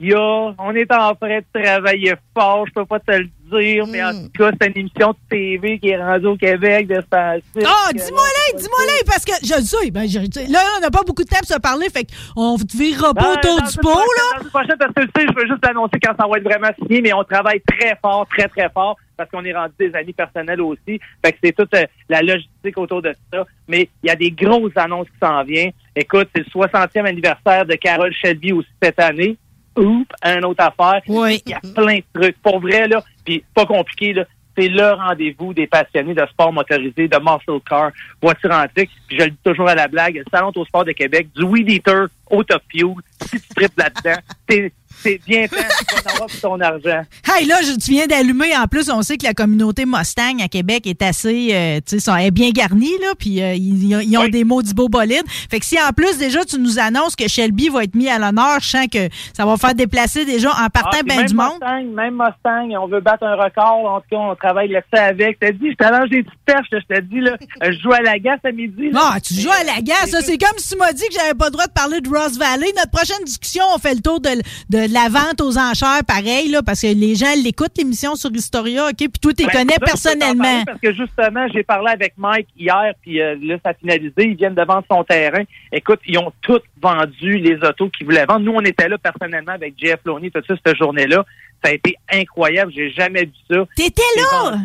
il 0.00 0.08
y 0.08 0.14
a, 0.14 0.54
on 0.58 0.74
est 0.74 0.90
en 0.92 1.14
train 1.14 1.38
de 1.38 1.44
travailler 1.62 2.14
fort, 2.36 2.66
je 2.66 2.72
peux 2.72 2.84
pas 2.84 2.98
te 2.98 3.12
le 3.12 3.28
dire, 3.52 3.86
mais 3.86 4.02
en 4.02 4.10
tout 4.12 4.30
cas, 4.36 4.50
c'est 4.60 4.66
une 4.68 4.78
émission 4.78 5.12
de 5.12 5.16
TV 5.30 5.78
qui 5.78 5.90
est 5.90 6.02
rendue 6.02 6.26
au 6.26 6.36
Québec 6.36 6.88
de. 6.88 7.00
Ah, 7.12 7.36
dis-moi 7.46 7.62
là, 7.62 8.58
dis-moi 8.58 8.78
là, 8.86 8.92
parce 9.06 9.24
que 9.24 9.32
je 9.42 9.54
le 9.54 9.62
sais, 9.62 9.90
ben, 9.92 10.08
je, 10.08 10.18
là, 10.52 10.58
on 10.76 10.80
n'a 10.80 10.90
pas 10.90 11.02
beaucoup 11.06 11.22
de 11.22 11.28
temps 11.28 11.38
pour 11.38 11.46
se 11.46 11.60
parler, 11.60 11.86
fait 11.90 12.06
qu'on 12.34 12.54
ne 12.58 12.76
virera 12.76 13.14
pas 13.14 13.30
Euh, 13.30 13.34
autour 13.34 13.62
du 13.62 13.76
pot, 13.78 13.88
là. 13.88 14.42
Dans 14.42 14.48
prochaine, 14.50 14.76
parce 14.78 14.92
que 14.94 15.02
tu 15.02 15.10
sais, 15.16 15.26
je 15.28 15.40
veux 15.40 15.46
juste 15.46 15.64
annoncer 15.66 16.00
quand 16.02 16.14
ça 16.18 16.26
va 16.26 16.38
être 16.38 16.44
vraiment 16.44 16.70
signé, 16.82 17.00
mais 17.00 17.12
on 17.12 17.22
travaille 17.22 17.60
très 17.60 17.96
fort, 18.02 18.26
très, 18.36 18.48
très 18.48 18.68
fort, 18.70 18.96
parce 19.16 19.30
qu'on 19.30 19.44
est 19.44 19.54
rendu 19.54 19.74
des 19.78 19.94
amis 19.94 20.12
personnels 20.12 20.60
aussi. 20.60 21.00
Fait 21.24 21.32
que 21.32 21.38
c'est 21.42 21.52
toute 21.52 21.72
euh, 21.74 21.86
la 22.08 22.20
logistique 22.20 22.76
autour 22.76 23.00
de 23.00 23.14
ça. 23.32 23.46
Mais 23.68 23.88
il 24.02 24.08
y 24.08 24.10
a 24.10 24.16
des 24.16 24.32
grosses 24.32 24.76
annonces 24.76 25.06
qui 25.06 25.18
s'en 25.22 25.44
viennent. 25.44 25.72
Écoute, 25.96 26.28
c'est 26.34 26.44
le 26.44 26.50
60e 26.50 27.06
anniversaire 27.06 27.64
de 27.64 27.74
Carole 27.76 28.12
Shelby 28.12 28.52
aussi 28.52 28.68
cette 28.82 28.98
année. 29.00 29.36
Oups, 29.76 30.06
un 30.22 30.42
autre 30.42 30.64
affaire. 30.64 31.02
Oui. 31.08 31.42
Il 31.46 31.50
y 31.50 31.54
a 31.54 31.60
plein 31.60 31.98
de 31.98 32.20
trucs. 32.20 32.40
Pour 32.42 32.60
vrai, 32.60 32.88
là, 32.88 33.02
puis 33.24 33.44
pas 33.54 33.66
compliqué, 33.66 34.12
là. 34.12 34.24
C'est 34.56 34.68
le 34.68 34.92
rendez-vous 34.92 35.52
des 35.52 35.66
passionnés 35.66 36.14
de 36.14 36.24
sport 36.26 36.52
motorisé, 36.52 37.08
de 37.08 37.18
muscle 37.18 37.60
car, 37.68 37.90
voiture 38.22 38.52
antique. 38.52 38.90
Puis 39.08 39.18
je 39.18 39.24
le 39.24 39.30
dis 39.30 39.38
toujours 39.42 39.68
à 39.68 39.74
la 39.74 39.88
blague, 39.88 40.14
le 40.14 40.24
Salon 40.30 40.52
au 40.54 40.64
sport 40.64 40.84
de 40.84 40.92
Québec, 40.92 41.26
du 41.34 41.42
Weed 41.42 41.68
Eater 41.68 42.06
au 42.30 42.44
Top 42.44 42.62
Fuel. 42.68 42.94
Si 43.22 43.40
tu 43.40 43.48
tripes 43.48 43.76
là-dedans, 43.76 44.20
c'est 45.02 45.20
bien 45.26 45.46
fait, 45.48 45.66
avoir 46.06 46.28
pour 46.28 46.40
ton 46.40 46.60
argent. 46.60 47.02
Hey, 47.30 47.46
là, 47.46 47.56
je, 47.62 47.72
tu 47.78 47.90
viens 47.92 48.06
d'allumer. 48.06 48.56
En 48.56 48.66
plus, 48.66 48.90
on 48.90 49.02
sait 49.02 49.16
que 49.16 49.24
la 49.24 49.34
communauté 49.34 49.84
Mustang 49.86 50.38
à 50.42 50.48
Québec 50.48 50.86
est 50.86 51.02
assez, 51.02 51.48
euh, 51.52 51.80
tu 51.86 52.00
sais, 52.00 52.24
est 52.26 52.30
bien 52.30 52.50
garnie, 52.50 52.92
là, 53.00 53.14
puis 53.18 53.42
euh, 53.42 53.54
ils, 53.54 53.90
ils 54.02 54.18
ont 54.18 54.28
des 54.28 54.44
maudits 54.44 54.74
beaux 54.74 54.88
bolides. 54.88 55.24
Fait 55.50 55.60
que 55.60 55.66
si 55.66 55.76
en 55.80 55.92
plus, 55.92 56.16
déjà, 56.18 56.44
tu 56.44 56.58
nous 56.58 56.78
annonces 56.78 57.16
que 57.16 57.28
Shelby 57.28 57.68
va 57.68 57.84
être 57.84 57.94
mis 57.94 58.08
à 58.08 58.18
l'honneur, 58.18 58.58
je 58.60 58.68
sens 58.68 58.86
que 58.90 59.08
ça 59.36 59.44
va 59.44 59.56
faire 59.56 59.74
déplacer 59.74 60.24
déjà 60.24 60.50
en 60.50 60.68
partant 60.68 60.98
Ah, 61.00 61.02
même 61.04 61.26
du 61.26 61.34
monde. 61.34 61.52
Mustang, 61.60 61.84
même 61.94 62.14
Mustang, 62.14 62.82
on 62.82 62.86
veut 62.86 63.00
battre 63.00 63.24
un 63.24 63.34
record. 63.36 63.84
En 63.86 64.00
tout 64.00 64.06
cas, 64.10 64.16
on 64.16 64.34
travaille 64.36 64.68
là-dessus 64.68 65.02
avec. 65.02 65.38
Je 65.42 65.48
te 65.48 65.52
dis, 65.52 65.70
je 65.70 65.76
t'allonge 65.76 66.10
des 66.10 66.22
petites 66.22 66.38
perches. 66.46 66.68
Je 66.72 66.94
te 66.94 67.00
dis, 67.00 67.20
là, 67.20 67.36
je 67.62 67.72
joue 67.82 67.92
à 67.92 68.00
la 68.00 68.18
gasse 68.18 68.40
à 68.44 68.52
midi. 68.52 68.90
là. 68.90 69.00
Ah, 69.14 69.20
tu 69.20 69.34
joues 69.34 69.50
à 69.50 69.64
la 69.64 69.80
gasse. 69.82 70.14
C'est 70.24 70.38
comme 70.38 70.58
si 70.58 70.70
tu 70.70 70.76
m'as 70.78 70.92
dit 70.92 71.04
que 71.08 71.14
j'avais 71.14 71.34
pas 71.34 71.46
le 71.46 71.52
droit 71.52 71.66
de 71.66 71.72
parler 71.72 72.00
de 72.00 72.08
Ross 72.08 72.36
Valley. 72.38 72.66
Notre 72.76 72.90
prochaine 72.90 73.24
discussion, 73.24 73.62
on 73.74 73.78
fait 73.78 73.94
le 73.94 74.00
tour 74.00 74.20
de, 74.20 74.30
de 74.70 74.83
la 74.92 75.08
vente 75.08 75.40
aux 75.40 75.58
enchères, 75.58 76.04
pareil, 76.06 76.50
là, 76.50 76.62
parce 76.62 76.82
que 76.82 76.86
les 76.86 77.14
gens 77.14 77.32
l'écoutent, 77.42 77.76
l'émission 77.78 78.14
sur 78.14 78.30
Historia, 78.32 78.86
OK? 78.86 78.96
Puis 78.96 79.08
toi, 79.20 79.32
tu 79.32 79.42
les 79.42 79.46
Ben, 79.46 79.52
connais 79.52 79.76
t'en 79.76 79.86
personnellement. 79.86 80.64
Parce 80.66 80.80
que 80.80 80.92
justement, 80.92 81.46
j'ai 81.52 81.62
parlé 81.62 81.90
avec 81.90 82.14
Mike 82.16 82.48
hier, 82.56 82.92
puis 83.02 83.20
euh, 83.20 83.36
là, 83.42 83.56
ça 83.64 83.70
a 83.70 83.74
finalisé. 83.74 84.12
Ils 84.18 84.36
viennent 84.36 84.54
de 84.54 84.64
vendre 84.64 84.84
son 84.90 85.04
terrain. 85.04 85.42
Écoute, 85.72 86.00
ils 86.06 86.18
ont 86.18 86.32
tous 86.42 86.60
vendu 86.80 87.38
les 87.38 87.56
autos 87.66 87.88
qu'ils 87.90 88.06
voulaient 88.06 88.26
vendre. 88.26 88.40
Nous, 88.40 88.52
on 88.52 88.62
était 88.62 88.88
là 88.88 88.98
personnellement 88.98 89.52
avec 89.52 89.74
Jeff 89.78 90.00
Loney, 90.04 90.30
tout 90.30 90.42
ça, 90.46 90.54
cette 90.64 90.76
journée-là. 90.76 91.24
Ça 91.62 91.70
a 91.70 91.74
été 91.74 91.96
incroyable. 92.12 92.72
J'ai 92.74 92.90
jamais 92.90 93.24
vu 93.24 93.32
ça. 93.50 93.64
T'étais 93.76 94.02
là? 94.16 94.58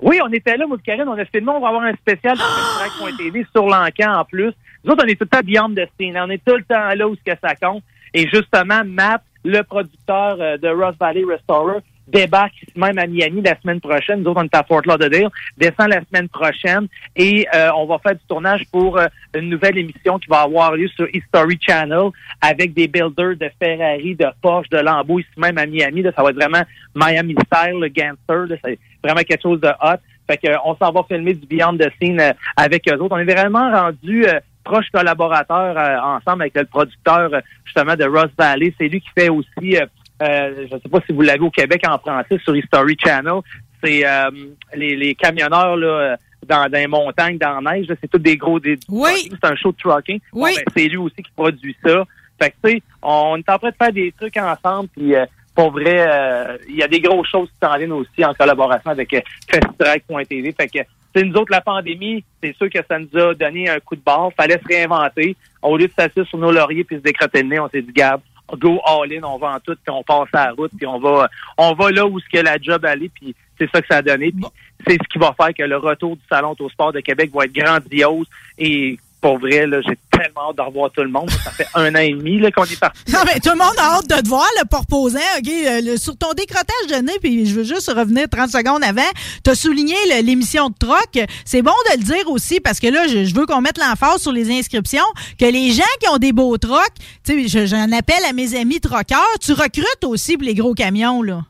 Oui, 0.00 0.20
on 0.22 0.32
était 0.32 0.56
là, 0.56 0.66
moi, 0.66 0.76
Karine, 0.84 1.08
on 1.08 1.18
a 1.18 1.24
filmé, 1.24 1.50
on 1.50 1.60
va 1.60 1.68
avoir 1.68 1.82
un 1.82 1.94
spécial 1.94 2.36
de 2.36 2.40
Track.tv 2.40 3.44
sur 3.52 3.66
l'encan 3.66 4.20
en 4.20 4.24
plus. 4.24 4.52
Nous 4.84 4.92
autres, 4.92 5.04
on 5.04 5.08
est 5.08 5.16
tout 5.16 5.24
le 5.24 5.28
temps 5.28 5.44
beyond 5.44 5.74
scene. 5.98 6.16
On 6.18 6.30
est 6.30 6.42
tout 6.44 6.54
le 6.54 6.62
temps 6.62 6.94
là 6.94 7.08
où 7.08 7.16
ce 7.16 7.32
que 7.32 7.36
ça 7.42 7.54
compte. 7.56 7.82
Et 8.14 8.28
justement, 8.28 8.82
Matt, 8.84 9.22
le 9.44 9.62
producteur 9.62 10.36
euh, 10.40 10.56
de 10.56 10.68
Ross 10.68 10.94
Valley 10.98 11.24
Restorer, 11.24 11.80
débarque 12.08 12.54
ici 12.62 12.72
même 12.76 12.98
à 12.98 13.06
Miami 13.06 13.42
la 13.42 13.58
semaine 13.60 13.80
prochaine. 13.80 14.22
Nous 14.22 14.30
autres, 14.30 14.40
on 14.40 14.44
est 14.44 14.54
à 14.54 14.64
Fort 14.64 14.82
Lauderdale. 14.84 15.28
Descend 15.56 15.88
la 15.88 16.02
semaine 16.04 16.28
prochaine 16.28 16.88
et 17.14 17.46
euh, 17.54 17.70
on 17.76 17.86
va 17.86 17.98
faire 17.98 18.14
du 18.14 18.22
tournage 18.28 18.64
pour 18.72 18.98
euh, 18.98 19.06
une 19.34 19.50
nouvelle 19.50 19.78
émission 19.78 20.18
qui 20.18 20.28
va 20.28 20.40
avoir 20.40 20.74
lieu 20.74 20.88
sur 20.88 21.06
History 21.14 21.58
Channel 21.60 22.10
avec 22.40 22.72
des 22.74 22.88
builders 22.88 23.36
de 23.36 23.50
Ferrari, 23.60 24.14
de 24.14 24.26
Porsche, 24.40 24.70
de 24.70 24.78
Lambeau 24.78 25.18
ici 25.18 25.28
même 25.36 25.58
à 25.58 25.66
Miami. 25.66 26.02
Ça 26.16 26.22
va 26.22 26.30
être 26.30 26.36
vraiment 26.36 26.62
Miami 26.94 27.34
style, 27.46 27.78
le 27.80 27.88
gangster. 27.88 28.58
C'est 28.64 28.78
vraiment 29.02 29.22
quelque 29.22 29.42
chose 29.42 29.60
de 29.60 29.68
hot. 29.68 29.98
Fait 30.28 30.36
que, 30.36 30.48
on 30.64 30.76
s'en 30.76 30.92
va 30.92 31.02
filmer 31.04 31.32
du 31.32 31.46
Beyond 31.46 31.78
the 31.78 31.90
Scene 32.00 32.20
euh, 32.20 32.32
avec 32.56 32.86
eux 32.88 32.96
autres. 32.96 33.14
On 33.14 33.18
est 33.18 33.32
vraiment 33.32 33.70
rendu 33.70 34.26
euh, 34.26 34.40
proches 34.68 34.90
collaborateurs 34.92 35.76
euh, 35.76 35.98
ensemble 36.00 36.42
avec 36.42 36.54
le 36.54 36.64
producteur 36.66 37.30
euh, 37.32 37.40
justement 37.64 37.96
de 37.96 38.04
Ross 38.04 38.30
Valley. 38.36 38.74
C'est 38.78 38.88
lui 38.88 39.00
qui 39.00 39.08
fait 39.16 39.30
aussi, 39.30 39.76
euh, 39.76 40.66
je 40.70 40.74
ne 40.74 40.80
sais 40.80 40.88
pas 40.90 41.00
si 41.06 41.12
vous 41.12 41.22
l'avez 41.22 41.40
au 41.40 41.50
Québec 41.50 41.82
en 41.88 41.98
français 41.98 42.38
sur 42.44 42.54
History 42.54 42.96
Channel. 43.02 43.40
C'est 43.82 44.06
euh, 44.06 44.30
les, 44.74 44.94
les 44.96 45.14
camionneurs 45.14 45.76
là, 45.76 46.16
dans, 46.46 46.68
dans 46.68 46.78
les 46.78 46.86
montagnes, 46.86 47.38
dans 47.38 47.60
la 47.60 47.72
neige. 47.72 47.86
C'est 48.00 48.10
tous 48.10 48.18
des 48.18 48.36
gros 48.36 48.60
des 48.60 48.78
Oui. 48.88 49.30
C'est 49.30 49.50
un 49.50 49.56
show 49.56 49.72
de 49.72 49.76
trucking. 49.78 50.20
Bon, 50.32 50.42
ben, 50.42 50.54
c'est 50.76 50.86
lui 50.86 50.98
aussi 50.98 51.22
qui 51.22 51.30
produit 51.34 51.76
ça. 51.84 52.04
Fait 52.40 52.50
que 52.50 52.56
tu 52.64 52.70
sais, 52.72 52.82
on 53.02 53.36
est 53.36 53.48
en 53.48 53.58
train 53.58 53.70
de 53.70 53.76
faire 53.76 53.92
des 53.92 54.12
trucs 54.12 54.36
ensemble. 54.36 54.88
Puis 54.94 55.14
euh, 55.14 55.24
pour 55.54 55.70
vrai, 55.72 56.06
euh, 56.08 56.58
il 56.68 56.76
y 56.76 56.82
a 56.82 56.88
des 56.88 57.00
grosses 57.00 57.28
choses 57.28 57.48
qui 57.48 57.66
s'en 57.66 57.76
viennent 57.76 57.92
aussi 57.92 58.24
en 58.24 58.34
collaboration 58.34 58.90
avec 58.90 59.12
euh. 59.14 59.20
Fait 59.50 60.68
que 60.68 60.78
c'est 61.18 61.24
nous 61.24 61.34
autres, 61.34 61.50
la 61.50 61.60
pandémie, 61.60 62.22
c'est 62.42 62.54
sûr 62.56 62.70
que 62.70 62.78
ça 62.88 62.98
nous 62.98 63.20
a 63.20 63.34
donné 63.34 63.68
un 63.68 63.80
coup 63.80 63.96
de 63.96 64.00
barre. 64.00 64.30
Fallait 64.36 64.60
se 64.62 64.68
réinventer. 64.68 65.36
Au 65.62 65.76
lieu 65.76 65.88
de 65.88 65.92
s'asseoir 65.92 66.26
sur 66.26 66.38
nos 66.38 66.52
lauriers 66.52 66.84
puis 66.84 66.96
se 66.96 67.02
décrotter 67.02 67.42
le 67.42 67.48
nez, 67.48 67.58
on 67.58 67.68
s'est 67.68 67.82
dit, 67.82 67.92
Gab, 67.92 68.20
go 68.56 68.80
all 68.86 69.12
in, 69.12 69.24
on 69.24 69.36
va 69.38 69.54
en 69.54 69.60
tout, 69.60 69.74
puis 69.74 69.92
on 69.92 70.02
passe 70.04 70.28
à 70.32 70.46
la 70.46 70.52
route, 70.52 70.70
puis 70.76 70.86
on 70.86 70.98
va 70.98 71.28
on 71.56 71.74
va 71.74 71.90
là 71.90 72.06
où 72.06 72.18
ce 72.20 72.28
que 72.28 72.38
la 72.38 72.56
job 72.60 72.84
allait, 72.84 73.10
puis 73.12 73.34
c'est 73.58 73.68
ça 73.70 73.80
que 73.80 73.88
ça 73.90 73.96
a 73.96 74.02
donné. 74.02 74.30
Puis 74.30 74.46
c'est 74.86 74.94
ce 74.94 75.08
qui 75.08 75.18
va 75.18 75.34
faire 75.36 75.52
que 75.52 75.64
le 75.64 75.76
retour 75.76 76.16
du 76.16 76.22
Salon 76.28 76.52
Autosport 76.52 76.92
de 76.92 77.00
Québec 77.00 77.30
va 77.34 77.46
être 77.46 77.52
grandiose. 77.52 78.26
Et 78.56 78.96
pour 79.20 79.38
vrai, 79.38 79.66
là, 79.66 79.80
j'ai 79.80 79.98
tellement 80.22 80.50
hâte 80.50 80.56
de 80.56 80.62
revoir 80.62 80.90
tout 80.92 81.02
le 81.02 81.08
monde. 81.10 81.30
Ça 81.30 81.50
fait 81.50 81.66
un 81.74 81.94
an 81.94 81.98
et 81.98 82.10
demi 82.12 82.40
qu'on 82.52 82.64
est 82.64 82.78
parti. 82.78 83.00
Non, 83.12 83.20
mais 83.26 83.40
tout 83.40 83.50
le 83.50 83.56
monde 83.58 83.74
a 83.78 83.96
hâte 83.96 84.08
de 84.08 84.16
te 84.22 84.28
voir, 84.28 84.46
le 84.60 84.66
pour 84.68 84.80
reposant, 84.80 85.18
OK? 85.38 85.48
euh, 85.48 85.96
sur 85.96 86.16
ton 86.16 86.32
décrotage 86.34 86.86
de 86.90 86.96
nez, 86.96 87.18
puis 87.22 87.46
je 87.46 87.54
veux 87.54 87.64
juste 87.64 87.88
revenir 87.94 88.26
30 88.30 88.50
secondes 88.50 88.82
avant. 88.84 89.02
Tu 89.44 89.50
as 89.50 89.54
souligné 89.54 89.96
l'émission 90.22 90.68
de 90.70 90.74
troc. 90.78 91.18
C'est 91.44 91.62
bon 91.62 91.72
de 91.92 91.98
le 91.98 92.04
dire 92.04 92.30
aussi, 92.30 92.60
parce 92.60 92.80
que 92.80 92.86
là, 92.88 93.06
je, 93.08 93.24
je 93.24 93.34
veux 93.34 93.46
qu'on 93.46 93.60
mette 93.60 93.78
l'emphase 93.78 94.20
sur 94.22 94.32
les 94.32 94.50
inscriptions, 94.50 95.04
que 95.38 95.44
les 95.46 95.70
gens 95.72 95.82
qui 96.00 96.08
ont 96.08 96.18
des 96.18 96.32
beaux 96.32 96.56
trocs, 96.58 96.82
tu 97.24 97.48
sais, 97.48 97.48
je- 97.48 97.66
j'en 97.66 97.90
appelle 97.92 98.24
à 98.28 98.32
mes 98.32 98.54
amis 98.56 98.80
troqueurs, 98.80 99.24
tu 99.40 99.52
recrutes 99.52 100.04
aussi 100.04 100.36
pour 100.36 100.44
les 100.46 100.54
gros 100.54 100.74
camions, 100.74 101.22
là. 101.22 101.42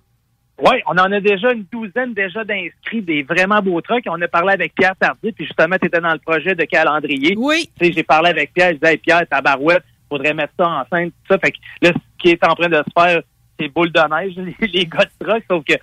Oui, 0.61 0.77
on 0.87 0.99
en 0.99 1.13
a 1.13 1.21
déjà 1.21 1.53
une 1.53 1.65
douzaine 1.71 2.15
déjà 2.15 2.43
d'inscrits, 2.43 3.03
des 3.03 3.23
vraiment 3.23 3.61
beaux 3.63 3.81
trucs. 3.81 4.05
On 4.09 4.21
a 4.21 4.27
parlé 4.27 4.55
avec 4.55 4.75
Pierre 4.75 4.97
Tardy, 4.99 5.31
puis 5.31 5.47
justement, 5.47 5.77
tu 5.81 5.87
étais 5.87 6.01
dans 6.01 6.13
le 6.13 6.19
projet 6.19 6.55
de 6.57 6.65
calendrier. 6.65 7.35
Oui. 7.37 7.71
Tu 7.79 7.87
sais, 7.87 7.93
j'ai 7.93 8.03
parlé 8.03 8.31
avec 8.31 8.53
Pierre, 8.53 8.71
je 8.71 8.75
disais, 8.75 8.93
hey, 8.93 8.99
Pierre, 8.99 9.27
tabarouette, 9.29 9.85
faudrait 10.09 10.35
mettre 10.35 10.55
ça 10.59 10.69
en 10.69 10.85
scène, 10.91 11.11
tout 11.11 11.33
ça. 11.35 11.39
Fait 11.39 11.53
que 11.53 11.59
là, 11.83 11.93
ce 11.93 12.23
qui 12.23 12.31
est 12.31 12.45
en 12.45 12.55
train 12.57 12.69
de 12.69 12.77
se 12.77 12.93
faire, 12.93 13.23
c'est 13.59 13.69
boule 13.69 13.93
de 13.93 14.01
neige, 14.01 14.35
les, 14.61 14.67
les 14.67 14.87
gars 14.87 15.05
de 15.05 15.25
truck, 15.25 15.45
sauf 15.49 15.65
que, 15.65 15.75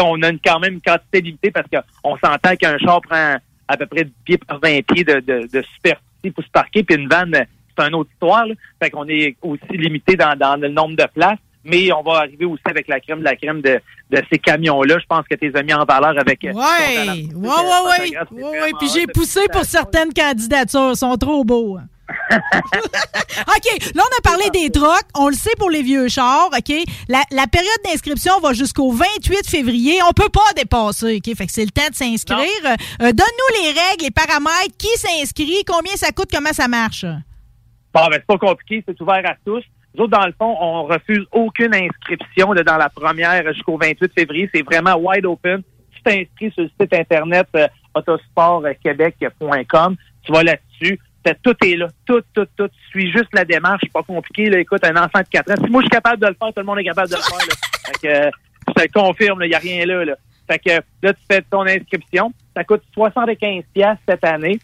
on 0.00 0.20
a 0.22 0.30
une, 0.30 0.40
quand 0.44 0.58
même 0.58 0.74
une 0.74 0.80
quantité 0.80 1.20
limitée 1.20 1.52
parce 1.52 1.68
qu'on 1.68 2.16
s'entend 2.16 2.56
qu'un 2.56 2.78
char 2.78 3.00
prend 3.02 3.36
à 3.68 3.76
peu 3.76 3.86
près 3.86 4.04
10 4.04 4.12
pieds 4.24 4.38
par 4.38 4.58
20 4.58 4.86
pieds 4.86 5.04
de, 5.04 5.20
de, 5.20 5.48
de 5.52 5.62
superficie 5.62 6.30
pour 6.34 6.44
se 6.44 6.50
parquer, 6.50 6.82
puis 6.82 6.96
une 6.96 7.08
vanne, 7.08 7.32
c'est 7.32 7.86
une 7.86 7.94
autre 7.94 8.10
histoire, 8.12 8.46
là. 8.46 8.54
Fait 8.82 8.90
qu'on 8.90 9.08
est 9.08 9.36
aussi 9.42 9.76
limité 9.76 10.16
dans, 10.16 10.36
dans 10.36 10.56
le 10.56 10.68
nombre 10.68 10.96
de 10.96 11.06
places 11.14 11.38
mais 11.66 11.92
on 11.92 12.02
va 12.02 12.18
arriver 12.18 12.44
aussi 12.44 12.62
avec 12.64 12.88
la 12.88 13.00
crème 13.00 13.18
de 13.20 13.24
la 13.24 13.36
crème 13.36 13.60
de, 13.60 13.80
de 14.10 14.22
ces 14.30 14.38
camions-là. 14.38 14.98
Je 14.98 15.06
pense 15.06 15.24
que 15.28 15.34
tu 15.34 15.48
les 15.50 15.56
as 15.58 15.62
mis 15.62 15.74
en 15.74 15.84
valeur 15.84 16.18
avec... 16.18 16.44
euh, 16.44 16.52
Ouais, 16.52 17.32
ouais, 17.34 17.34
ouais, 17.34 17.48
ouais. 17.88 18.42
ouais, 18.42 18.60
ouais. 18.62 18.70
Puis 18.78 18.88
j'ai 18.94 19.06
poussé 19.06 19.40
pour 19.52 19.64
certaines 19.64 20.12
candidatures. 20.12 20.90
Ils 20.92 20.96
sont 20.96 21.16
trop 21.16 21.44
beaux. 21.44 21.76
hein. 21.78 21.86
OK, 22.30 23.94
là, 23.94 24.02
on 24.04 24.18
a 24.18 24.20
parlé 24.22 24.50
des 24.50 24.70
trocs. 24.70 25.04
On 25.16 25.28
le 25.28 25.34
sait 25.34 25.54
pour 25.58 25.70
les 25.70 25.82
vieux 25.82 26.08
chars, 26.08 26.50
OK? 26.56 26.72
La, 27.08 27.22
la 27.32 27.46
période 27.46 27.68
d'inscription 27.84 28.38
va 28.40 28.52
jusqu'au 28.52 28.92
28 28.92 29.48
février. 29.48 29.98
On 30.08 30.12
peut 30.12 30.28
pas 30.28 30.52
dépasser, 30.56 31.16
OK? 31.16 31.36
Fait 31.36 31.46
que 31.46 31.52
c'est 31.52 31.64
le 31.64 31.70
temps 31.70 31.88
de 31.90 31.94
s'inscrire. 31.94 32.38
Euh, 32.64 33.12
Donne-nous 33.12 33.62
les 33.62 33.68
règles, 33.70 34.04
les 34.04 34.10
paramètres, 34.10 34.76
qui 34.78 34.88
s'inscrit, 34.96 35.64
combien 35.66 35.96
ça 35.96 36.12
coûte, 36.12 36.30
comment 36.32 36.52
ça 36.52 36.68
marche? 36.68 37.04
Bon, 37.04 38.06
ben, 38.10 38.12
c'est 38.14 38.26
pas 38.26 38.38
compliqué, 38.38 38.84
c'est 38.86 39.00
ouvert 39.00 39.22
à 39.24 39.34
tous. 39.44 39.62
Nous 39.96 40.06
dans 40.06 40.26
le 40.26 40.32
fond, 40.32 40.54
on 40.60 40.84
refuse 40.84 41.24
aucune 41.32 41.74
inscription 41.74 42.52
dans 42.54 42.76
la 42.76 42.90
première 42.90 43.52
jusqu'au 43.52 43.76
28 43.78 44.12
février. 44.12 44.48
C'est 44.54 44.62
vraiment 44.62 44.94
wide 44.96 45.26
open. 45.26 45.62
Tu 45.94 46.02
t'inscris 46.02 46.52
sur 46.52 46.62
le 46.64 46.70
site 46.80 46.92
internet 46.92 47.48
euh, 47.56 47.66
autosportquebec.com. 47.94 49.96
Tu 50.22 50.32
vas 50.32 50.42
là-dessus. 50.42 51.00
Tout 51.42 51.56
est 51.64 51.76
là. 51.76 51.88
Tout, 52.06 52.22
tout, 52.34 52.46
tout. 52.56 52.68
Tu 52.68 52.88
suis 52.90 53.10
juste 53.10 53.30
la 53.32 53.44
démarche. 53.44 53.80
C'est 53.82 53.92
pas 53.92 54.02
compliqué. 54.02 54.48
Là. 54.48 54.60
Écoute, 54.60 54.84
un 54.84 54.96
enfant 54.96 55.18
de 55.20 55.28
4 55.28 55.50
ans. 55.50 55.56
Si 55.64 55.70
moi, 55.70 55.82
je 55.82 55.86
suis 55.86 55.90
capable 55.90 56.22
de 56.22 56.28
le 56.28 56.34
faire, 56.34 56.48
tout 56.48 56.60
le 56.60 56.64
monde 56.64 56.78
est 56.78 56.84
capable 56.84 57.08
de 57.08 57.16
le 57.16 57.22
faire. 57.22 57.38
Là. 57.38 57.54
Fait 57.86 57.98
que, 58.00 58.06
euh, 58.06 58.30
le 58.76 58.86
confirme, 58.92 59.42
il 59.42 59.48
n'y 59.48 59.54
a 59.54 59.58
rien 59.58 59.86
là, 59.86 60.04
là. 60.04 60.14
Fait 60.48 60.58
que 60.58 60.70
là, 61.02 61.12
tu 61.12 61.20
fais 61.28 61.42
ton 61.42 61.66
inscription. 61.66 62.32
Ça 62.56 62.62
coûte 62.64 62.82
75 62.92 63.64
pièces 63.74 63.98
cette 64.08 64.24
année 64.24 64.58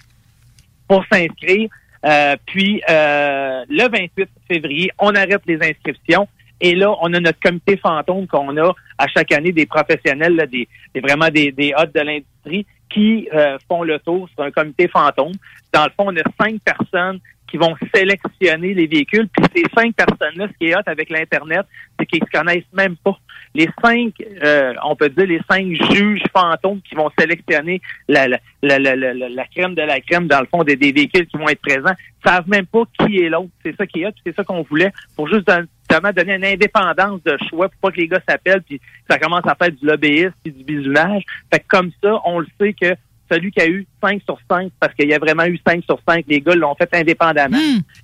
pour 0.87 1.05
s'inscrire. 1.12 1.68
Euh, 2.05 2.36
puis 2.46 2.82
euh, 2.88 3.64
le 3.68 3.88
28 3.88 4.28
février, 4.48 4.90
on 4.98 5.14
arrête 5.14 5.42
les 5.46 5.59
inscriptions. 5.62 6.28
Et 6.61 6.74
là, 6.74 6.94
on 7.00 7.12
a 7.12 7.20
notre 7.20 7.40
comité 7.40 7.76
fantôme 7.76 8.26
qu'on 8.28 8.57
a 8.57 8.72
à 8.96 9.09
chaque 9.09 9.32
année 9.32 9.53
des 9.53 9.66
professionnels, 9.66 10.36
là, 10.36 10.46
des, 10.46 10.68
vraiment 11.00 11.28
des, 11.28 11.50
des 11.50 11.74
hôtes 11.76 11.94
de 11.94 12.00
l'industrie 12.00 12.66
qui 12.88 13.28
euh, 13.34 13.59
font 13.68 13.82
le 13.82 13.98
tour. 13.98 14.28
C'est 14.36 14.44
un 14.44 14.50
comité 14.50 14.86
fantôme. 14.86 15.32
Dans 15.72 15.84
le 15.84 15.90
fond, 15.90 16.07
on 16.12 16.16
a 16.16 16.22
cinq 16.40 16.61
personnes 16.62 17.18
qui 17.53 17.59
vont 17.59 17.76
sélectionner 17.94 18.72
les 18.72 18.86
véhicules. 18.86 19.28
Puis 19.28 19.44
ces 19.55 19.64
cinq 19.76 19.94
personnes-là, 19.94 20.48
ce 20.48 20.59
qui 20.59 20.70
est 20.70 20.74
hot 20.74 20.80
avec 20.86 21.11
l'Internet, 21.11 21.66
c'est 21.98 22.07
qu'ils 22.07 22.24
se 22.24 22.30
connaissent 22.30 22.64
même 22.72 22.96
pas. 22.96 23.14
Les 23.55 23.68
cinq, 23.84 24.14
euh, 24.42 24.72
on 24.82 24.96
peut 24.96 25.11
dire 25.11 25.26
les 25.26 25.40
cinq 25.48 25.66
juges 25.92 26.22
fantômes 26.32 26.80
qui 26.80 26.94
vont 26.94 27.11
sélectionner 27.18 27.82
la, 28.09 28.26
la, 28.26 28.38
la, 28.62 28.78
la, 28.78 28.96
la, 28.96 29.46
crème 29.55 29.74
de 29.74 29.82
la 29.82 30.00
crème, 30.00 30.28
dans 30.28 30.40
le 30.40 30.46
fond, 30.46 30.64
des, 30.64 30.76
des 30.76 30.92
véhicules 30.92 31.26
qui 31.26 31.36
vont 31.36 31.48
être 31.50 31.61
présents, 31.61 31.94
savent 32.24 32.48
même 32.48 32.64
pas 32.64 32.84
qui 32.98 33.18
est 33.18 33.28
l'autre. 33.28 33.50
C'est 33.62 33.76
ça 33.76 33.86
qui 33.86 34.00
est 34.00 34.07
hot, 34.07 34.12
c'est 34.24 34.34
ça 34.34 34.44
qu'on 34.44 34.62
voulait, 34.62 34.92
pour 35.14 35.28
juste 35.28 35.50
justement 35.90 36.12
donner 36.12 36.36
une 36.36 36.44
indépendance 36.46 37.22
de 37.22 37.36
choix, 37.50 37.68
pour 37.68 37.78
pas 37.82 37.90
que 37.90 38.00
les 38.00 38.09
gars 38.09 38.22
s'appellent, 38.26 38.62
puis 38.62 38.80
ça 39.11 39.18
commence 39.18 39.44
à 39.44 39.55
faire 39.55 39.70
du 39.70 39.84
lobbyisme 39.84 40.32
puis 40.42 40.53
du 40.53 40.64
bisounage. 40.64 41.24
Fait 41.53 41.61
que 41.61 41.66
comme 41.68 41.90
ça, 42.03 42.18
on 42.24 42.38
le 42.38 42.46
sait 42.59 42.72
que 42.72 42.94
celui 43.33 43.51
qui 43.51 43.61
a 43.61 43.66
eu 43.66 43.87
5 44.03 44.22
sur 44.24 44.39
5, 44.51 44.70
parce 44.78 44.95
qu'il 44.95 45.09
y 45.09 45.14
a 45.14 45.18
vraiment 45.18 45.45
eu 45.45 45.59
5 45.66 45.85
sur 45.85 45.99
5, 46.07 46.24
les 46.28 46.41
gars 46.41 46.55
l'ont 46.55 46.74
fait 46.74 46.93
indépendamment. 46.95 47.57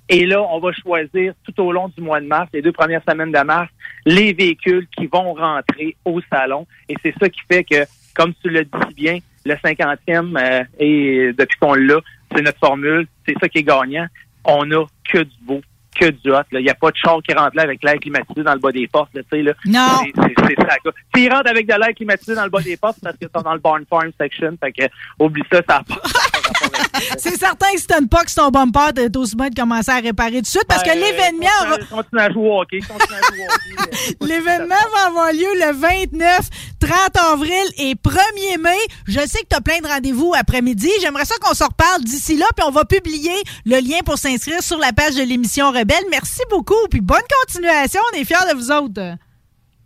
Et 0.07 0.25
là, 0.25 0.41
on 0.41 0.59
va 0.59 0.71
choisir 0.71 1.33
tout 1.43 1.61
au 1.61 1.71
long 1.71 1.89
du 1.89 2.01
mois 2.01 2.19
de 2.19 2.25
mars, 2.25 2.49
les 2.53 2.61
deux 2.61 2.71
premières 2.71 3.03
semaines 3.07 3.31
de 3.31 3.43
mars, 3.43 3.69
les 4.05 4.33
véhicules 4.33 4.87
qui 4.97 5.05
vont 5.05 5.33
rentrer 5.33 5.95
au 6.05 6.19
salon. 6.31 6.65
Et 6.87 6.95
c'est 7.03 7.13
ça 7.19 7.29
qui 7.29 7.41
fait 7.49 7.63
que, 7.63 7.85
comme 8.15 8.33
tu 8.41 8.49
le 8.49 8.65
dis 8.65 8.93
bien, 8.95 9.19
le 9.45 9.53
50e, 9.53 10.37
euh, 10.37 10.63
et 10.79 11.31
depuis 11.37 11.57
qu'on 11.59 11.75
l'a, 11.75 11.99
c'est 12.33 12.41
notre 12.41 12.59
formule, 12.59 13.07
c'est 13.27 13.37
ça 13.39 13.47
qui 13.47 13.59
est 13.59 13.63
gagnant. 13.63 14.07
On 14.45 14.69
a 14.71 14.85
que 15.11 15.19
du 15.19 15.35
beau, 15.41 15.61
que 15.99 16.09
du 16.09 16.31
hot. 16.31 16.41
Il 16.51 16.59
n'y 16.59 16.69
a 16.69 16.75
pas 16.75 16.91
de 16.91 16.95
char 16.97 17.19
qui 17.21 17.33
rentre 17.33 17.55
là 17.55 17.63
avec 17.63 17.83
l'air 17.83 17.95
climatisé 17.95 18.43
dans 18.43 18.53
le 18.53 18.59
bas 18.59 18.71
des 18.71 18.87
portes. 18.87 19.13
Là, 19.13 19.21
tu 19.23 19.37
sais, 19.37 19.43
là. 19.43 19.53
Non. 19.65 19.87
C'est- 20.03 20.55
ça. 20.61 20.77
S'ils 21.15 21.31
rentrent 21.31 21.49
avec 21.49 21.67
de 21.67 21.73
l'air 21.73 21.93
climatisé 21.95 22.35
dans 22.35 22.43
le 22.43 22.49
bas 22.49 22.61
des 22.61 22.77
portes, 22.77 22.95
c'est 22.95 23.03
parce 23.03 23.17
qu'ils 23.17 23.29
sont 23.35 23.41
dans 23.41 23.53
le 23.53 23.59
barn 23.59 23.83
farm 23.89 24.11
section. 24.19 24.55
Fait 24.59 24.71
que, 24.71 24.83
oublie 25.19 25.43
ça, 25.51 25.61
ça 25.67 25.77
a 25.77 25.83
pas. 25.83 25.95
C'est 27.17 27.37
certain 27.37 27.71
que 27.73 27.79
si 27.79 27.87
t'as 27.87 27.99
une 27.99 28.07
sur 28.27 28.43
ton 28.43 28.49
bumper, 28.49 28.93
t'es 28.93 29.15
aussi 29.17 29.35
bien 29.35 29.49
de 29.49 29.55
commencer 29.55 29.91
à 29.91 29.99
réparer 29.99 30.35
tout 30.35 30.41
de 30.41 30.47
suite 30.47 30.65
parce 30.67 30.83
que 30.83 30.89
Ben, 30.89 30.99
l'événement 30.99 31.47
Continue, 31.69 31.87
continue 31.87 32.21
à 32.21 32.31
jouer 32.31 32.49
hockey. 32.49 32.79
Hockey. 32.89 34.15
L'événement 34.21 34.75
va 34.93 35.07
avoir 35.07 35.31
lieu 35.31 35.47
le 35.55 35.73
29, 35.73 36.49
30 36.79 36.91
avril 37.33 37.63
et 37.77 37.95
1er 37.95 38.61
mai. 38.61 38.77
Je 39.07 39.19
sais 39.19 39.41
que 39.41 39.47
tu 39.49 39.55
as 39.55 39.61
plein 39.61 39.79
de 39.79 39.87
rendez-vous 39.87 40.33
après-midi. 40.37 40.89
J'aimerais 41.01 41.25
ça 41.25 41.35
qu'on 41.41 41.53
se 41.53 41.63
reparle 41.63 42.03
d'ici 42.03 42.37
là, 42.37 42.45
puis 42.55 42.65
on 42.67 42.71
va 42.71 42.85
publier 42.85 43.35
le 43.65 43.77
lien 43.77 43.99
pour 44.05 44.17
s'inscrire 44.17 44.61
sur 44.61 44.77
la 44.77 44.93
page 44.93 45.15
de 45.15 45.23
l'émission 45.23 45.71
Rebelle. 45.71 46.03
Merci 46.11 46.41
beaucoup, 46.49 46.87
puis 46.89 47.01
bonne 47.01 47.19
continuation. 47.43 48.01
On 48.13 48.17
est 48.17 48.25
fiers 48.25 48.51
de 48.51 48.55
vous 48.55 48.71
autres. 48.71 49.17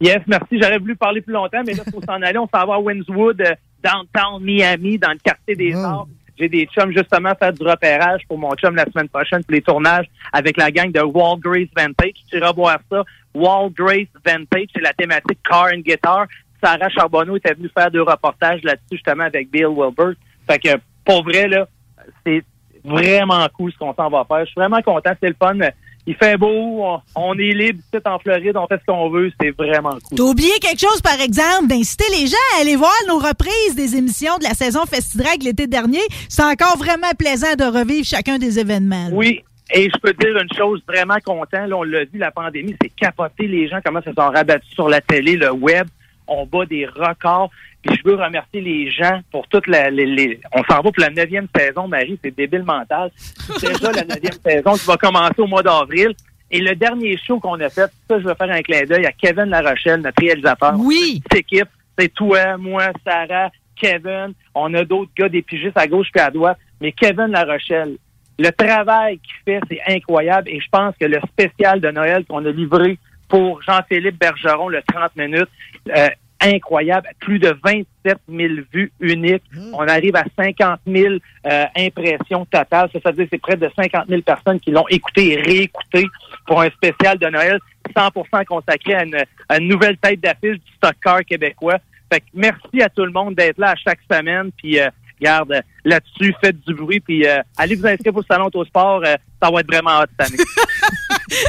Yes, 0.02 0.22
merci. 0.28 0.60
J'aurais 0.62 0.80
voulu 0.80 0.96
parler 0.96 1.22
plus 1.22 1.34
longtemps, 1.34 1.62
mais 1.66 1.74
là, 1.74 1.84
il 1.86 1.92
faut 1.92 2.02
s'en 2.02 2.22
aller. 2.22 2.38
On 2.38 2.50
s'en 2.54 2.66
va 2.66 2.76
à 2.76 2.80
Windswood, 2.80 3.40
euh, 3.42 3.56
downtown 3.84 4.44
Miami, 4.44 4.98
dans 4.98 5.12
le 5.12 5.18
quartier 5.18 5.56
des 5.56 5.74
Arts. 5.76 6.08
J'ai 6.38 6.50
des 6.50 6.66
chums 6.66 6.92
justement 6.92 7.34
faire 7.36 7.54
du 7.54 7.64
repérage 7.64 8.22
pour 8.28 8.38
mon 8.38 8.54
chum 8.56 8.76
la 8.76 8.86
semaine 8.86 9.10
prochaine 9.10 9.44
pour 9.44 9.54
les 9.54 9.62
tournages 9.62 10.08
avec 10.32 10.58
la 10.58 10.72
gang 10.72 10.92
de 10.92 11.02
Wall 11.02 11.40
Grace 11.40 11.70
Vantage. 11.76 12.14
Tu 12.30 12.38
iras 12.38 12.52
voir 12.52 12.80
ça. 12.92 13.04
Wall 13.34 13.72
Grace 13.72 14.08
Vantage, 14.26 14.68
c'est 14.74 14.82
la 14.82 14.94
thématique 14.94 15.40
Car 15.48 15.68
and 15.74 15.82
Guitar. 15.82 16.26
Sarah 16.64 16.90
Charbonneau 16.90 17.36
était 17.38 17.54
venue 17.54 17.70
faire 17.78 17.92
deux 17.92 18.02
reportages 18.02 18.64
là-dessus 18.64 18.94
justement 18.94 19.26
avec 19.26 19.52
Bill 19.52 19.68
Wilbur. 19.68 20.14
Fait 20.50 20.60
que 20.60 20.70
pour 21.06 21.24
vrai, 21.24 21.48
là, 21.48 21.68
c'est 22.26 22.44
vraiment 22.84 23.46
cool 23.56 23.72
ce 23.72 23.78
qu'on 23.78 23.94
s'en 23.94 24.10
va 24.10 24.26
faire. 24.26 24.42
Je 24.42 24.52
suis 24.52 24.60
vraiment 24.60 24.82
content. 24.82 25.12
C'est 25.22 25.30
le 25.30 25.36
fun. 25.40 25.58
Il 26.06 26.16
fait 26.16 26.38
beau, 26.38 26.84
on, 26.84 27.02
on 27.16 27.34
est 27.38 27.54
libre 27.54 27.80
ici 27.94 28.04
en 28.06 28.20
Floride, 28.20 28.58
on 28.58 28.68
fait 28.68 28.80
ce 28.80 28.86
qu'on 28.86 29.10
veut, 29.10 29.32
c'est 29.40 29.52
vraiment 29.52 29.92
cool. 29.92 30.18
T'as 30.18 30.24
oublié 30.24 30.52
quelque 30.60 30.82
chose, 30.82 31.02
par 31.02 31.20
exemple, 31.22 31.68
d'inciter 31.68 32.06
les 32.12 32.28
gens 32.28 32.36
à 32.58 32.62
aller 32.62 32.76
voir 32.76 32.92
nos 33.08 33.18
reprises 33.20 33.76
des 33.76 33.96
émissions 33.96 34.38
de 34.38 34.44
la 34.44 34.54
saison 34.54 34.86
Festidrag 34.86 35.42
l'été 35.42 35.68
dernier? 35.68 36.02
C'est 36.28 36.44
encore 36.44 36.78
vraiment 36.78 37.12
plaisant 37.18 37.56
de 37.58 37.64
revivre 37.64 38.06
chacun 38.06 38.38
des 38.38 38.60
événements. 38.60 39.08
là. 39.10 39.14
Oui, 39.14 39.44
et 39.74 39.90
je 39.90 40.00
peux 40.00 40.14
te 40.14 40.26
dire 40.26 40.38
une 40.38 40.54
chose 40.58 40.82
vraiment 40.88 41.18
content, 41.24 41.66
là, 41.66 41.78
on 41.78 41.84
l'a 41.84 42.04
vu, 42.04 42.20
la 42.20 42.32
pandémie, 42.32 42.76
c'est 42.82 42.90
capoter 42.90 43.48
les 43.48 43.68
gens, 43.70 43.80
comment 43.84 44.02
ça 44.02 44.14
s'en 44.14 44.30
rabattus 44.30 44.74
sur 44.74 44.90
la 44.90 45.00
télé, 45.00 45.36
le 45.36 45.52
web, 45.52 45.88
on 46.28 46.46
bat 46.46 46.66
des 46.66 46.86
records. 46.86 47.50
Puis 47.84 47.98
je 47.98 48.10
veux 48.10 48.16
remercier 48.16 48.62
les 48.62 48.90
gens 48.90 49.20
pour 49.32 49.48
toute 49.48 49.68
la... 49.68 49.90
les- 49.90 50.06
les- 50.06 50.40
On 50.54 50.64
s'en 50.64 50.76
va 50.78 50.84
pour 50.84 50.94
la 51.00 51.10
neuvième 51.10 51.48
saison, 51.56 51.88
Marie, 51.88 52.18
c'est 52.24 52.36
débile 52.36 52.64
mental. 52.64 53.12
C'est 53.60 53.74
déjà 53.74 53.92
la 53.92 54.04
neuvième 54.06 54.34
saison 54.46 54.74
qui 54.74 54.86
va 54.86 54.98
commencer 54.98 55.40
au 55.40 55.48
mois 55.48 55.64
d'avril. 55.64 56.14
Et 56.50 56.60
le 56.60 56.76
dernier 56.76 57.18
show 57.18 57.40
qu'on 57.40 57.60
a 57.60 57.70
fait, 57.70 57.90
ça, 58.10 58.20
je 58.20 58.26
vais 58.28 58.36
faire 58.36 58.50
un 58.52 58.62
clin 58.62 58.84
d'œil 58.86 59.06
à 59.06 59.12
Kevin 59.12 59.46
Larochelle, 59.46 60.02
notre 60.02 60.22
réalisateur. 60.22 60.76
Oui. 60.78 61.22
Cette 61.32 61.40
équipe, 61.42 61.68
c'est 61.98 62.14
toi, 62.14 62.58
moi, 62.58 62.90
Sarah, 63.06 63.50
Kevin. 63.76 64.34
On 64.54 64.74
a 64.76 64.84
d'autres 64.86 65.12
gars, 65.18 65.30
des 65.30 65.42
pigistes 65.42 65.78
à 65.78 65.88
gauche 65.88 66.08
puis 66.14 66.22
à 66.22 66.30
droite. 66.30 66.58
Mais 66.80 66.92
Kevin 66.92 67.28
Larochelle, 67.28 67.98
le 68.38 68.50
travail 68.52 69.18
qu'il 69.20 69.34
fait, 69.46 69.60
c'est 69.70 69.82
incroyable. 69.96 70.48
Et 70.50 70.60
je 70.60 70.68
pense 70.72 70.94
que 71.00 71.06
le 71.06 71.20
spécial 71.28 71.80
de 71.82 71.90
Noël 71.92 72.24
qu'on 72.30 72.46
a 72.46 72.52
livré 72.52 72.98
pour 73.30 73.62
Jean-Philippe 73.64 74.20
Bergeron, 74.20 74.70
le 74.70 74.82
30 74.84 75.16
minutes, 75.16 75.50
euh, 75.96 76.08
incroyable. 76.44 77.08
Plus 77.20 77.40
de 77.40 77.56
27 77.64 78.18
000 78.30 78.54
vues 78.72 78.92
uniques. 79.00 79.44
On 79.74 79.88
arrive 79.88 80.16
à 80.16 80.26
50 80.38 80.80
000 80.86 81.16
euh, 81.46 81.66
impressions 81.76 82.46
totales. 82.46 82.90
Ça, 82.94 83.00
ça 83.04 83.12
veut 83.12 83.18
dire 83.18 83.28
c'est 83.32 83.42
près 83.42 83.56
de 83.56 83.70
50 83.76 84.08
000 84.08 84.22
personnes 84.22 84.60
qui 84.60 84.72
l'ont 84.72 84.88
écouté 84.90 85.34
et 85.34 85.42
réécouté 85.42 86.06
pour 86.46 86.62
un 86.62 86.70
spécial 86.70 87.18
de 87.18 87.28
Noël 87.28 87.60
100% 87.96 88.46
consacré 88.46 88.96
à 88.96 89.04
une, 89.04 89.18
à 89.50 89.58
une 89.58 89.68
nouvelle 89.68 89.98
tête 89.98 90.22
d'affiche 90.22 90.60
du 90.60 90.72
stock 90.78 90.94
car 91.04 91.24
québécois. 91.24 91.78
Fait 92.12 92.20
que 92.20 92.26
merci 92.34 92.82
à 92.82 92.90
tout 92.90 93.06
le 93.06 93.12
monde 93.12 93.36
d'être 93.36 93.58
là 93.58 93.72
à 93.72 93.76
chaque 93.76 94.00
semaine. 94.12 94.52
Puis, 94.58 94.80
euh, 94.80 94.90
regarde, 95.20 95.62
là-dessus, 95.84 96.36
faites 96.42 96.60
du 96.62 96.74
bruit. 96.74 97.00
Puis, 97.00 97.26
euh, 97.26 97.42
allez 97.58 97.76
vous 97.76 97.88
inscrire 97.88 98.14
pour 98.14 98.22
le 98.22 98.28
Salon 98.28 98.46
Autosport. 98.46 99.02
Euh, 99.06 99.16
ça 99.42 99.50
va 99.50 99.60
être 99.62 99.68
vraiment 99.68 100.00
hot 100.00 100.06
cette 100.20 100.28
année. 100.32 100.44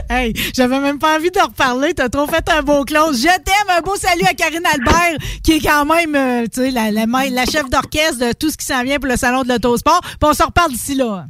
Hey, 0.09 0.33
j'avais 0.55 0.79
même 0.81 0.99
pas 0.99 1.17
envie 1.17 1.31
de 1.31 1.41
reparler. 1.41 1.95
T'as 1.95 2.09
trop 2.09 2.27
fait 2.27 2.49
un 2.49 2.63
beau 2.63 2.85
close. 2.85 3.21
Je 3.21 3.29
t'aime. 3.43 3.77
Un 3.77 3.81
beau 3.81 3.97
salut 3.97 4.25
à 4.29 4.35
Karine 4.35 4.67
Albert, 4.73 5.19
qui 5.43 5.53
est 5.53 5.61
quand 5.61 5.85
même, 5.85 6.15
euh, 6.15 6.45
tu 6.45 6.61
sais, 6.63 6.71
la, 6.71 6.91
la, 6.91 7.45
chef 7.47 7.69
d'orchestre 7.71 8.27
de 8.27 8.33
tout 8.33 8.51
ce 8.51 8.57
qui 8.57 8.67
s'en 8.67 8.83
vient 8.83 8.99
pour 8.99 9.09
le 9.09 9.17
salon 9.17 9.43
de 9.43 9.49
l'autosport. 9.49 10.01
Puis 10.03 10.19
on 10.23 10.33
se 10.35 10.43
reparle 10.43 10.73
d'ici 10.73 10.95
là. 10.95 11.27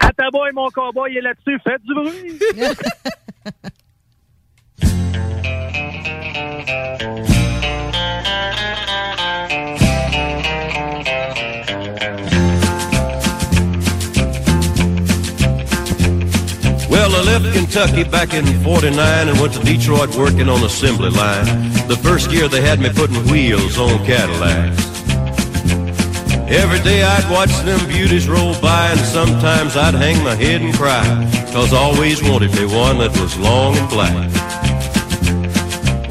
À 0.00 0.12
ta 0.12 0.30
boy, 0.30 0.50
mon 0.54 0.68
cowboy, 0.68 1.10
il 1.12 1.18
est 1.18 1.22
là-dessus. 1.22 1.58
Faites 1.64 1.82
du 1.82 1.94
bruit. 1.94 2.38
Well, 16.88 17.10
I 17.14 17.22
left 17.22 17.52
Kentucky 17.52 18.04
back 18.04 18.32
in 18.32 18.44
49 18.62 19.28
and 19.28 19.40
went 19.40 19.54
to 19.54 19.60
Detroit 19.60 20.14
working 20.16 20.48
on 20.48 20.62
assembly 20.62 21.10
line. 21.10 21.46
The 21.88 21.96
first 21.96 22.30
year 22.30 22.48
they 22.48 22.60
had 22.60 22.78
me 22.80 22.90
putting 22.90 23.22
wheels 23.30 23.78
on 23.78 24.04
Cadillacs. 24.04 24.86
Every 26.48 26.78
day 26.80 27.02
I'd 27.02 27.28
watch 27.30 27.50
them 27.64 27.84
beauties 27.88 28.28
roll 28.28 28.54
by 28.60 28.90
and 28.90 29.00
sometimes 29.00 29.76
I'd 29.76 29.94
hang 29.94 30.22
my 30.22 30.36
head 30.36 30.62
and 30.62 30.72
cry. 30.74 31.02
Cause 31.52 31.72
I 31.72 31.78
always 31.78 32.22
wanted 32.22 32.54
me 32.54 32.66
one 32.66 32.98
that 32.98 33.10
was 33.18 33.36
long 33.36 33.76
and 33.76 33.88
black. 33.90 34.30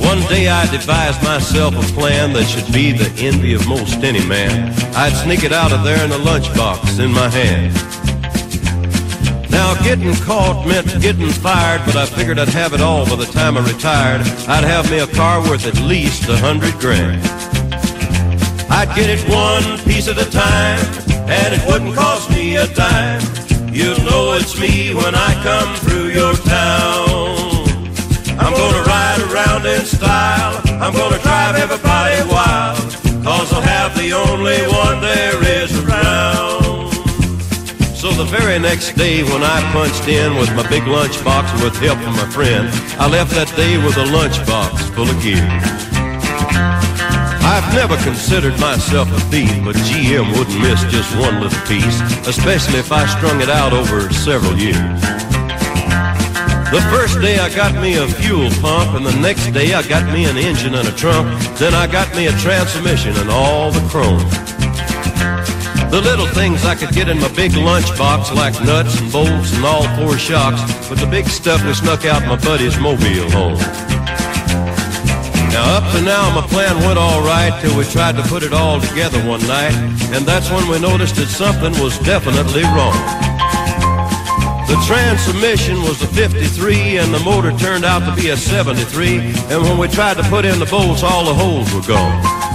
One 0.02 0.20
day 0.28 0.50
I 0.50 0.70
devised 0.72 1.24
myself 1.24 1.74
a 1.76 1.94
plan 1.94 2.34
that 2.34 2.46
should 2.46 2.72
be 2.74 2.92
the 2.92 3.10
envy 3.24 3.54
of 3.54 3.66
most 3.68 3.96
any 4.04 4.26
man. 4.28 4.74
I'd 4.94 5.14
sneak 5.24 5.44
it 5.44 5.54
out 5.54 5.72
of 5.72 5.84
there 5.84 6.04
in 6.04 6.12
a 6.12 6.18
lunchbox 6.18 7.00
in 7.00 7.12
my 7.12 7.30
hand. 7.30 7.74
Now 9.56 9.74
getting 9.86 10.14
caught 10.28 10.68
meant 10.68 11.02
getting 11.02 11.30
fired, 11.30 11.82
but 11.86 11.96
I 11.96 12.06
figured 12.06 12.40
I'd 12.40 12.50
have 12.50 12.74
it 12.74 12.82
all 12.82 13.06
by 13.06 13.16
the 13.16 13.32
time 13.40 13.58
I 13.58 13.62
retired. 13.66 14.20
I'd 14.50 14.66
have 14.66 14.92
me 14.92 15.00
a 15.00 15.08
car 15.08 15.40
worth 15.40 15.66
at 15.66 15.80
least 15.80 16.28
a 16.28 16.36
hundred 16.36 16.74
grand. 16.74 17.24
I'd 18.70 18.92
get 18.98 19.08
it 19.10 19.24
one 19.32 19.80
piece 19.88 20.10
at 20.10 20.18
a 20.18 20.30
time, 20.30 20.84
and 21.32 21.54
it 21.56 21.64
wouldn't 21.72 21.96
cost 21.96 22.30
me 22.32 22.58
a 22.58 22.68
dime. 22.68 23.24
You'll 23.72 24.04
know 24.04 24.34
it's 24.34 24.60
me 24.60 24.94
when 24.94 25.16
I 25.16 25.32
come 25.48 25.72
through 25.88 26.10
your 26.12 26.36
town. 26.44 27.40
I'm 28.36 28.52
gonna 28.52 28.84
ride 28.84 29.22
around 29.32 29.66
in 29.66 29.86
style. 29.86 30.60
I'm 30.84 30.92
gonna 30.92 31.22
drive 31.24 31.56
everybody 31.56 32.20
wild. 32.28 32.76
Cause 33.24 33.54
I'll 33.54 33.62
have 33.62 33.96
the 33.96 34.12
only 34.12 34.60
one 34.68 35.00
there 35.00 35.45
the 38.26 38.38
very 38.38 38.60
next 38.60 38.94
day 38.94 39.24
when 39.24 39.44
I 39.44 39.62
punched 39.72 40.08
in 40.08 40.36
with 40.38 40.50
my 40.56 40.68
big 40.70 40.84
lunchbox 40.84 41.64
with 41.64 41.76
help 41.78 42.00
from 42.00 42.14
my 42.14 42.30
friend, 42.30 42.68
I 43.00 43.10
left 43.10 43.32
that 43.32 43.50
day 43.56 43.78
with 43.78 43.98
a 43.98 44.08
lunchbox 44.10 44.94
full 44.96 45.10
of 45.10 45.18
gear. 45.22 45.46
I've 47.46 47.68
never 47.74 47.98
considered 48.04 48.58
myself 48.60 49.12
a 49.12 49.20
thief, 49.30 49.52
but 49.64 49.76
GM 49.90 50.26
wouldn't 50.38 50.60
miss 50.62 50.82
just 50.90 51.10
one 51.18 51.42
little 51.42 51.62
piece, 51.68 52.00
especially 52.28 52.80
if 52.80 52.92
I 52.92 53.06
strung 53.06 53.42
it 53.42 53.50
out 53.50 53.74
over 53.74 54.10
several 54.14 54.58
years. 54.58 55.02
The 56.74 56.82
first 56.90 57.22
day 57.22 57.38
I 57.38 57.54
got 57.54 57.74
me 57.82 57.98
a 57.98 58.08
fuel 58.08 58.50
pump, 58.62 58.96
and 58.96 59.06
the 59.06 59.18
next 59.20 59.52
day 59.52 59.74
I 59.74 59.84
got 59.88 60.06
me 60.12 60.26
an 60.26 60.38
engine 60.38 60.74
and 60.74 60.88
a 60.88 60.96
trunk. 60.96 61.28
Then 61.58 61.74
I 61.74 61.86
got 61.88 62.10
me 62.16 62.28
a 62.28 62.34
transmission 62.40 63.16
and 63.18 63.30
all 63.30 63.72
the 63.72 63.86
chrome. 63.90 64.26
The 65.96 66.02
little 66.02 66.28
things 66.28 66.66
I 66.66 66.76
could 66.76 66.92
get 66.92 67.08
in 67.08 67.22
my 67.22 67.32
big 67.32 67.54
lunchbox, 67.54 68.36
like 68.36 68.54
nuts 68.66 69.00
and 69.00 69.10
bolts 69.14 69.56
and 69.56 69.64
all 69.64 69.88
four 69.96 70.18
shocks, 70.18 70.60
but 70.90 71.00
the 71.00 71.08
big 71.08 71.26
stuff 71.26 71.64
we 71.66 71.74
snuck 71.74 72.04
out 72.04 72.22
my 72.28 72.36
buddy's 72.36 72.78
mobile 72.78 73.32
home. 73.32 73.56
Now 75.56 75.80
up 75.80 75.88
to 75.96 76.02
now 76.02 76.36
my 76.36 76.46
plan 76.48 76.76
went 76.84 77.00
all 77.00 77.22
right 77.22 77.58
till 77.62 77.78
we 77.78 77.86
tried 77.86 78.18
to 78.18 78.24
put 78.24 78.44
it 78.44 78.52
all 78.52 78.82
together 78.82 79.20
one 79.24 79.40
night, 79.48 79.72
and 80.12 80.26
that's 80.26 80.52
when 80.52 80.68
we 80.68 80.82
noticed 80.82 81.16
that 81.16 81.32
something 81.32 81.72
was 81.82 81.98
definitely 82.00 82.64
wrong. 82.76 83.00
The 84.68 84.76
transmission 84.84 85.82
was 85.84 86.02
a 86.04 86.08
53 86.08 86.98
and 86.98 87.14
the 87.14 87.24
motor 87.24 87.56
turned 87.56 87.86
out 87.86 88.04
to 88.04 88.22
be 88.22 88.32
a 88.32 88.36
73, 88.36 89.32
and 89.48 89.64
when 89.64 89.78
we 89.78 89.88
tried 89.88 90.18
to 90.18 90.24
put 90.24 90.44
in 90.44 90.60
the 90.60 90.66
bolts, 90.66 91.04
all 91.04 91.24
the 91.24 91.34
holes 91.34 91.74
were 91.74 91.88
gone. 91.88 92.55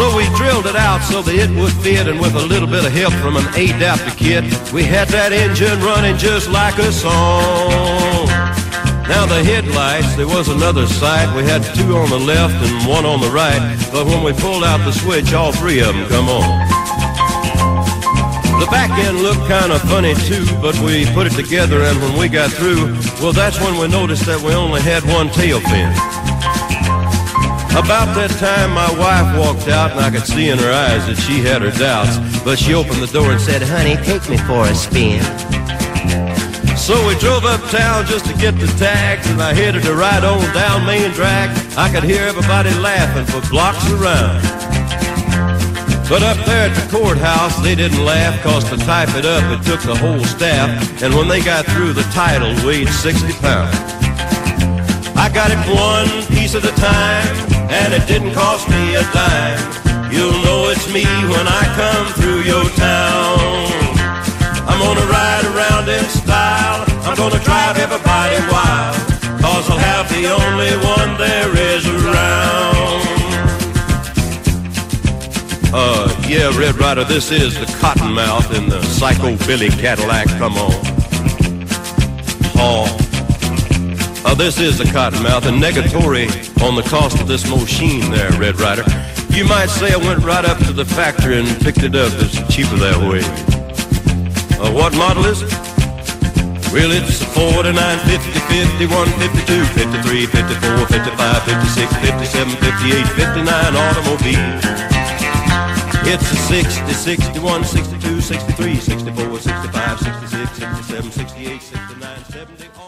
So 0.00 0.16
we 0.16 0.24
drilled 0.32 0.64
it 0.64 0.76
out 0.76 1.04
so 1.04 1.20
that 1.20 1.34
it 1.36 1.52
would 1.60 1.76
fit, 1.84 2.08
and 2.08 2.18
with 2.18 2.32
a 2.32 2.40
little 2.40 2.66
bit 2.66 2.88
of 2.88 2.90
help 2.90 3.12
from 3.20 3.36
an 3.36 3.44
adapter 3.52 4.08
kit, 4.16 4.48
we 4.72 4.80
had 4.82 5.12
that 5.12 5.28
engine 5.28 5.76
running 5.84 6.16
just 6.16 6.48
like 6.48 6.72
a 6.80 6.88
song. 6.88 8.24
Now 9.04 9.28
the 9.28 9.44
headlights, 9.44 10.16
there 10.16 10.26
was 10.26 10.48
another 10.48 10.86
sight. 10.86 11.28
We 11.36 11.44
had 11.44 11.60
two 11.76 12.00
on 12.00 12.08
the 12.08 12.16
left 12.16 12.56
and 12.64 12.88
one 12.88 13.04
on 13.04 13.20
the 13.20 13.28
right, 13.28 13.60
but 13.92 14.08
when 14.08 14.24
we 14.24 14.32
pulled 14.32 14.64
out 14.64 14.80
the 14.88 14.96
switch, 15.04 15.36
all 15.36 15.52
three 15.52 15.84
of 15.84 15.92
them 15.92 16.08
come 16.08 16.32
on. 16.32 16.48
The 18.56 18.72
back 18.72 18.88
end 19.04 19.20
looked 19.20 19.44
kind 19.52 19.68
of 19.68 19.84
funny 19.84 20.16
too, 20.16 20.48
but 20.64 20.80
we 20.80 21.04
put 21.12 21.28
it 21.28 21.36
together 21.36 21.84
and 21.84 22.00
when 22.00 22.16
we 22.16 22.32
got 22.32 22.48
through, 22.48 22.96
well 23.20 23.36
that's 23.36 23.60
when 23.60 23.76
we 23.76 23.84
noticed 23.84 24.24
that 24.24 24.40
we 24.40 24.56
only 24.56 24.80
had 24.80 25.04
one 25.04 25.28
tail 25.28 25.60
fin. 25.60 25.92
About 27.70 28.14
that 28.18 28.34
time 28.42 28.74
my 28.74 28.90
wife 28.98 29.30
walked 29.38 29.68
out 29.68 29.92
and 29.92 30.00
I 30.00 30.10
could 30.10 30.26
see 30.26 30.50
in 30.50 30.58
her 30.58 30.72
eyes 30.72 31.06
that 31.06 31.16
she 31.16 31.38
had 31.38 31.62
her 31.62 31.70
doubts, 31.70 32.18
but 32.42 32.58
she 32.58 32.74
opened 32.74 33.00
the 33.00 33.06
door 33.06 33.30
and 33.30 33.40
said, 33.40 33.62
honey, 33.62 33.94
take 34.02 34.28
me 34.28 34.36
for 34.38 34.66
a 34.66 34.74
spin. 34.74 35.22
So 36.76 36.98
we 37.06 37.14
drove 37.22 37.46
uptown 37.46 38.06
just 38.06 38.26
to 38.26 38.34
get 38.34 38.58
the 38.58 38.66
tags 38.74 39.30
and 39.30 39.40
I 39.40 39.54
headed 39.54 39.84
to 39.84 39.94
ride 39.94 40.24
on 40.24 40.42
down 40.52 40.84
Main 40.84 41.12
Drag. 41.12 41.48
I 41.78 41.92
could 41.92 42.02
hear 42.02 42.26
everybody 42.26 42.74
laughing 42.82 43.24
for 43.30 43.40
blocks 43.48 43.86
around. 43.94 44.42
But 46.10 46.24
up 46.26 46.42
there 46.44 46.68
at 46.68 46.74
the 46.74 46.90
courthouse, 46.90 47.54
they 47.62 47.76
didn't 47.76 48.04
laugh, 48.04 48.42
cause 48.42 48.68
to 48.70 48.76
type 48.78 49.14
it 49.14 49.24
up, 49.24 49.44
it 49.54 49.62
took 49.64 49.80
the 49.82 49.94
whole 49.94 50.24
staff. 50.24 50.68
And 51.02 51.14
when 51.14 51.28
they 51.28 51.40
got 51.40 51.66
through, 51.66 51.92
the 51.92 52.02
title 52.10 52.50
weighed 52.66 52.88
60 52.88 53.32
pounds. 53.34 53.99
I 55.20 55.28
got 55.28 55.50
it 55.50 55.60
one 55.68 56.08
piece 56.32 56.54
at 56.54 56.64
a 56.64 56.72
time, 56.80 57.36
and 57.68 57.92
it 57.92 58.08
didn't 58.08 58.32
cost 58.32 58.70
me 58.70 58.94
a 58.94 59.02
dime. 59.12 59.60
You'll 60.10 60.40
know 60.44 60.70
it's 60.72 60.88
me 60.94 61.04
when 61.04 61.46
I 61.46 61.62
come 61.76 62.06
through 62.16 62.40
your 62.40 62.64
town. 62.70 63.36
I'm 64.64 64.80
gonna 64.80 65.06
ride 65.12 65.44
around 65.52 65.90
in 65.90 66.04
style, 66.08 66.86
I'm 67.04 67.14
gonna 67.16 67.38
drive 67.44 67.76
everybody 67.76 68.38
wild, 68.48 68.96
cause 69.44 69.68
I'll 69.68 69.84
have 69.92 70.08
the 70.08 70.24
only 70.40 70.72
one 70.96 71.10
there 71.18 71.52
is 71.68 71.84
around. 71.86 73.00
Uh, 75.72 76.08
yeah, 76.26 76.48
Red 76.58 76.76
Rider, 76.76 77.04
this 77.04 77.30
is 77.30 77.60
the 77.60 77.66
Cottonmouth 77.76 78.56
in 78.56 78.70
the 78.70 78.80
Psycho 78.84 79.36
Billy 79.46 79.68
Cadillac. 79.68 80.28
Come 80.38 80.56
on. 80.56 80.72
Paul. 82.56 82.99
Uh, 84.30 84.34
this 84.36 84.60
is 84.60 84.78
a 84.78 84.84
cottonmouth, 84.84 85.42
a 85.42 85.50
negatory 85.50 86.30
on 86.62 86.76
the 86.76 86.86
cost 86.86 87.20
of 87.20 87.26
this 87.26 87.50
machine 87.50 88.12
there, 88.12 88.30
Red 88.38 88.60
Rider. 88.60 88.86
You 89.34 89.42
might 89.44 89.66
say 89.66 89.90
I 89.92 89.96
went 89.96 90.22
right 90.22 90.44
up 90.44 90.56
to 90.70 90.72
the 90.72 90.84
factory 90.84 91.40
and 91.40 91.48
picked 91.58 91.82
it 91.82 91.96
up. 91.96 92.12
It's 92.22 92.38
cheaper 92.46 92.78
that 92.78 92.94
way. 93.10 93.26
Uh, 94.62 94.70
what 94.70 94.94
model 94.94 95.26
is 95.26 95.42
it? 95.42 95.50
Well, 96.70 96.94
it's 96.94 97.18
a 97.18 97.26
49, 97.26 97.74
50, 97.74 98.30
51, 98.78 99.10
52, 99.18 99.66
53, 99.98 100.26
54, 100.30 100.86
55, 100.86 101.42
56, 101.50 101.90
57, 101.90 102.54
58, 102.54 103.10
59 103.18 103.50
automobile. 103.82 104.46
It's 106.06 106.30
a 106.30 106.38
60, 106.54 106.86
61, 106.94 107.64
62, 107.66 108.20
63, 108.20 108.78
64, 108.78 109.38
65, 109.42 109.98
66, 109.98 110.54
67, 110.54 111.10
68, 111.10 111.62
69, 111.62 112.24
70 112.30 112.79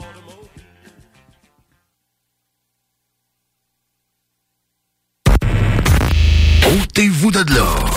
Ôtez-vous 6.95 7.31
de 7.31 7.55
l'or. 7.55 7.89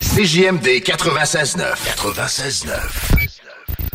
CJMD 0.00 0.82
96.9. 0.82 1.60
96.9. 1.96 2.66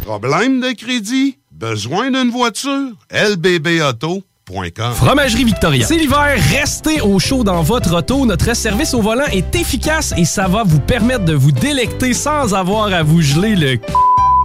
Problème 0.06 0.62
de 0.62 0.72
crédit? 0.72 1.38
Besoin 1.52 2.10
d'une 2.10 2.32
voiture? 2.32 2.92
lbbauto.com 3.12 4.94
Fromagerie 4.94 5.44
Victoria. 5.44 5.86
C'est 5.86 5.98
l'hiver, 5.98 6.38
restez 6.58 7.02
au 7.02 7.20
chaud 7.20 7.44
dans 7.44 7.64
votre 7.64 7.94
auto. 7.98 8.26
Notre 8.26 8.56
service 8.56 8.94
au 8.94 9.02
volant 9.02 9.26
est 9.26 9.54
efficace 9.56 10.14
et 10.16 10.24
ça 10.24 10.48
va 10.48 10.64
vous 10.64 10.80
permettre 10.80 11.26
de 11.26 11.34
vous 11.34 11.52
délecter 11.52 12.14
sans 12.14 12.54
avoir 12.54 12.94
à 12.94 13.04
vous 13.04 13.22
geler 13.22 13.58
le 13.58 13.78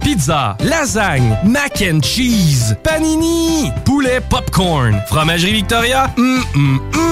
Pizza, 0.01 0.57
lasagne, 0.59 1.37
mac 1.45 1.81
and 1.89 2.01
cheese, 2.03 2.75
panini, 2.83 3.71
poulet 3.85 4.19
popcorn. 4.29 5.01
Fromagerie 5.07 5.53
Victoria, 5.53 6.13
hum, 6.17 6.43
hum, 6.53 6.81
hum. 6.95 7.11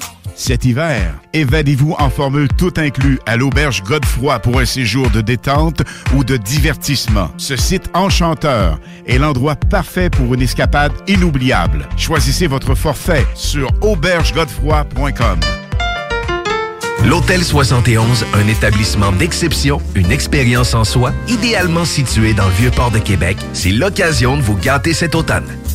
Cet 0.43 0.65
hiver, 0.65 1.13
évadez-vous 1.33 1.95
en 1.99 2.09
formule 2.09 2.47
tout 2.47 2.73
inclus 2.77 3.19
à 3.27 3.37
l'auberge 3.37 3.83
Godefroy 3.83 4.39
pour 4.39 4.59
un 4.59 4.65
séjour 4.65 5.11
de 5.11 5.21
détente 5.21 5.83
ou 6.15 6.23
de 6.23 6.35
divertissement. 6.35 7.29
Ce 7.37 7.55
site 7.55 7.91
enchanteur 7.93 8.79
est 9.05 9.19
l'endroit 9.19 9.55
parfait 9.55 10.09
pour 10.09 10.33
une 10.33 10.41
escapade 10.41 10.93
inoubliable. 11.07 11.87
Choisissez 11.95 12.47
votre 12.47 12.73
forfait 12.73 13.23
sur 13.35 13.69
aubergegodefroy.com. 13.81 15.39
L'Hôtel 17.05 17.43
71, 17.43 18.25
un 18.33 18.47
établissement 18.47 19.11
d'exception, 19.11 19.79
une 19.93 20.11
expérience 20.11 20.73
en 20.73 20.85
soi, 20.85 21.13
idéalement 21.27 21.85
situé 21.85 22.33
dans 22.33 22.47
le 22.47 22.53
vieux 22.53 22.71
port 22.71 22.89
de 22.89 22.99
Québec, 22.99 23.37
c'est 23.53 23.69
l'occasion 23.71 24.37
de 24.37 24.41
vous 24.41 24.57
gâter 24.57 24.93
cet 24.93 25.13
automne. 25.13 25.60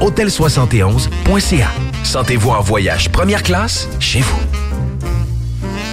Hôtel71.ca. 0.00 1.68
Sentez-vous 2.04 2.50
en 2.50 2.60
voyage 2.60 3.10
première 3.10 3.42
classe 3.42 3.88
chez 3.98 4.20
vous. 4.20 4.69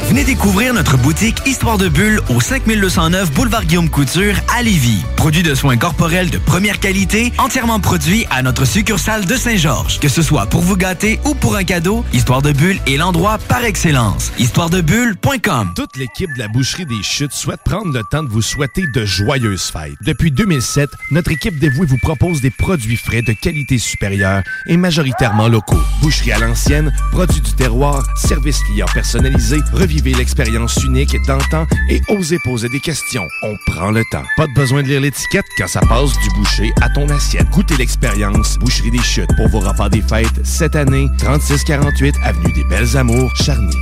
Venez 0.07 0.23
découvrir 0.23 0.73
notre 0.73 0.95
boutique 0.97 1.45
Histoire 1.45 1.77
de 1.77 1.89
Bulle 1.89 2.21
au 2.29 2.39
5209 2.39 3.29
Boulevard 3.33 3.65
Guillaume 3.65 3.89
Couture 3.89 4.35
à 4.57 4.63
Lévis. 4.63 5.03
Produit 5.17 5.43
de 5.43 5.53
soins 5.53 5.75
corporels 5.75 6.29
de 6.29 6.37
première 6.37 6.79
qualité, 6.79 7.33
entièrement 7.37 7.81
produit 7.81 8.25
à 8.29 8.41
notre 8.41 8.63
succursale 8.63 9.25
de 9.25 9.35
Saint-Georges. 9.35 9.99
Que 9.99 10.07
ce 10.07 10.21
soit 10.21 10.45
pour 10.45 10.61
vous 10.61 10.77
gâter 10.77 11.19
ou 11.25 11.33
pour 11.33 11.57
un 11.57 11.65
cadeau, 11.65 12.05
Histoire 12.13 12.41
de 12.41 12.53
Bulle 12.53 12.79
est 12.87 12.95
l'endroit 12.95 13.37
par 13.49 13.65
excellence. 13.65 14.31
Histoiredebulle.com 14.39 15.73
Toute 15.75 15.97
l'équipe 15.97 16.33
de 16.35 16.39
la 16.39 16.47
Boucherie 16.47 16.85
des 16.85 17.03
Chutes 17.03 17.33
souhaite 17.33 17.59
prendre 17.65 17.91
le 17.91 18.01
temps 18.09 18.23
de 18.23 18.29
vous 18.29 18.41
souhaiter 18.41 18.85
de 18.95 19.03
joyeuses 19.03 19.63
fêtes. 19.63 19.97
Depuis 20.05 20.31
2007, 20.31 20.89
notre 21.11 21.31
équipe 21.33 21.59
dévouée 21.59 21.85
vous 21.85 21.99
propose 22.01 22.39
des 22.39 22.51
produits 22.51 22.95
frais 22.95 23.23
de 23.23 23.33
qualité 23.33 23.77
supérieure 23.77 24.41
et 24.67 24.77
majoritairement 24.77 25.49
locaux. 25.49 25.81
Boucherie 26.01 26.31
à 26.31 26.39
l'ancienne, 26.39 26.93
produits 27.11 27.41
du 27.41 27.51
terroir, 27.51 28.05
service 28.15 28.59
client 28.63 28.87
personnalisé, 28.93 29.59
l'expérience 30.03 30.83
unique 30.83 31.15
d'antan 31.25 31.65
et 31.89 32.01
osez 32.09 32.37
poser 32.43 32.69
des 32.69 32.79
questions. 32.79 33.27
On 33.43 33.55
prend 33.65 33.91
le 33.91 34.03
temps. 34.11 34.23
Pas 34.37 34.47
de 34.47 34.53
besoin 34.53 34.83
de 34.83 34.87
lire 34.87 35.01
l'étiquette 35.01 35.45
quand 35.57 35.67
ça 35.67 35.81
passe 35.81 36.11
du 36.19 36.29
boucher 36.37 36.71
à 36.81 36.89
ton 36.89 37.07
assiette. 37.09 37.49
Goûtez 37.49 37.77
l'expérience 37.77 38.57
Boucherie 38.57 38.91
des 38.91 39.03
Chutes 39.03 39.29
pour 39.35 39.47
vos 39.49 39.59
repas 39.59 39.89
des 39.89 40.01
fêtes 40.01 40.43
cette 40.43 40.75
année, 40.75 41.07
3648 41.19 42.15
Avenue 42.23 42.53
des 42.53 42.63
Belles 42.63 42.97
Amours, 42.97 43.35
Charny. 43.35 43.75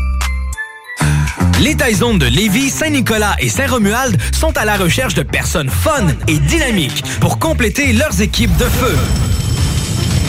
Les 1.62 1.76
Taizones 1.76 2.20
de 2.20 2.26
Lévis, 2.26 2.70
Saint-Nicolas 2.70 3.36
et 3.40 3.50
Saint-Romuald 3.50 4.18
sont 4.34 4.58
à 4.58 4.66
la 4.66 4.78
recherche 4.78 5.14
de 5.14 5.24
personnes 5.24 5.70
fun 5.70 6.08
et 6.28 6.38
dynamiques 6.40 7.04
pour 7.20 7.40
compléter 7.40 7.94
leurs 7.94 8.22
équipes 8.22 8.56
de 8.58 8.66
feu. 8.66 9.45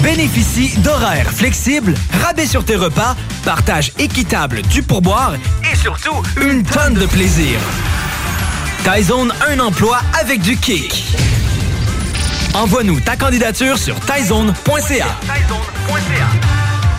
Bénéficie 0.03 0.79
d'horaires 0.79 1.31
flexibles, 1.31 1.95
rabais 2.23 2.47
sur 2.47 2.65
tes 2.65 2.77
repas, 2.77 3.17
partage 3.45 3.93
équitable 3.99 4.63
du 4.63 4.83
pourboire 4.83 5.35
et 5.71 5.77
surtout 5.77 6.23
une 6.41 6.63
tonne 6.63 6.95
de 6.95 7.07
plaisir. 7.07 7.59
Taizone, 8.85 9.33
un 9.49 9.59
emploi 9.61 9.99
avec 10.21 10.41
du 10.43 10.57
kick. 10.57 11.05
Envoie-nous 12.55 13.01
ta 13.01 13.17
candidature 13.17 13.79
sur 13.79 13.99
taizone.ca. 14.01 15.07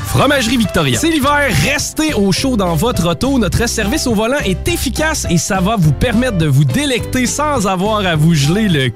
Fromagerie 0.08 0.58
Victoria. 0.58 1.00
C'est 1.00 1.10
l'hiver, 1.10 1.50
restez 1.64 2.14
au 2.14 2.32
chaud 2.32 2.58
dans 2.58 2.76
votre 2.76 3.08
auto. 3.08 3.38
Notre 3.38 3.68
service 3.68 4.08
au 4.08 4.16
volant 4.16 4.40
est 4.46 4.68
efficace 4.68 5.28
et 5.30 5.38
ça 5.38 5.60
va 5.60 5.76
vous 5.78 5.92
permettre 5.92 6.38
de 6.38 6.48
vous 6.48 6.66
délecter 6.66 7.26
sans 7.26 7.68
avoir 7.68 8.06
à 8.06 8.16
vous 8.16 8.34
geler 8.34 8.68
le 8.68 8.92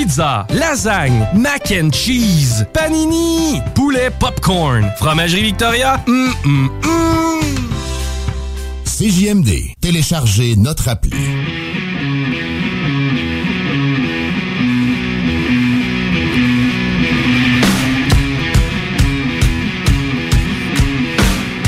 Pizza, 0.00 0.46
lasagne, 0.48 1.28
mac 1.34 1.70
and 1.70 1.90
cheese, 1.92 2.64
panini, 2.72 3.60
poulet 3.74 4.08
popcorn. 4.18 4.90
Fromagerie 4.96 5.42
Victoria, 5.42 6.02
hum, 6.06 6.32
hum, 6.42 6.70
hum. 6.84 7.40
CJMD. 8.86 9.74
Téléchargez 9.78 10.56
notre 10.56 10.88
appli. 10.88 11.10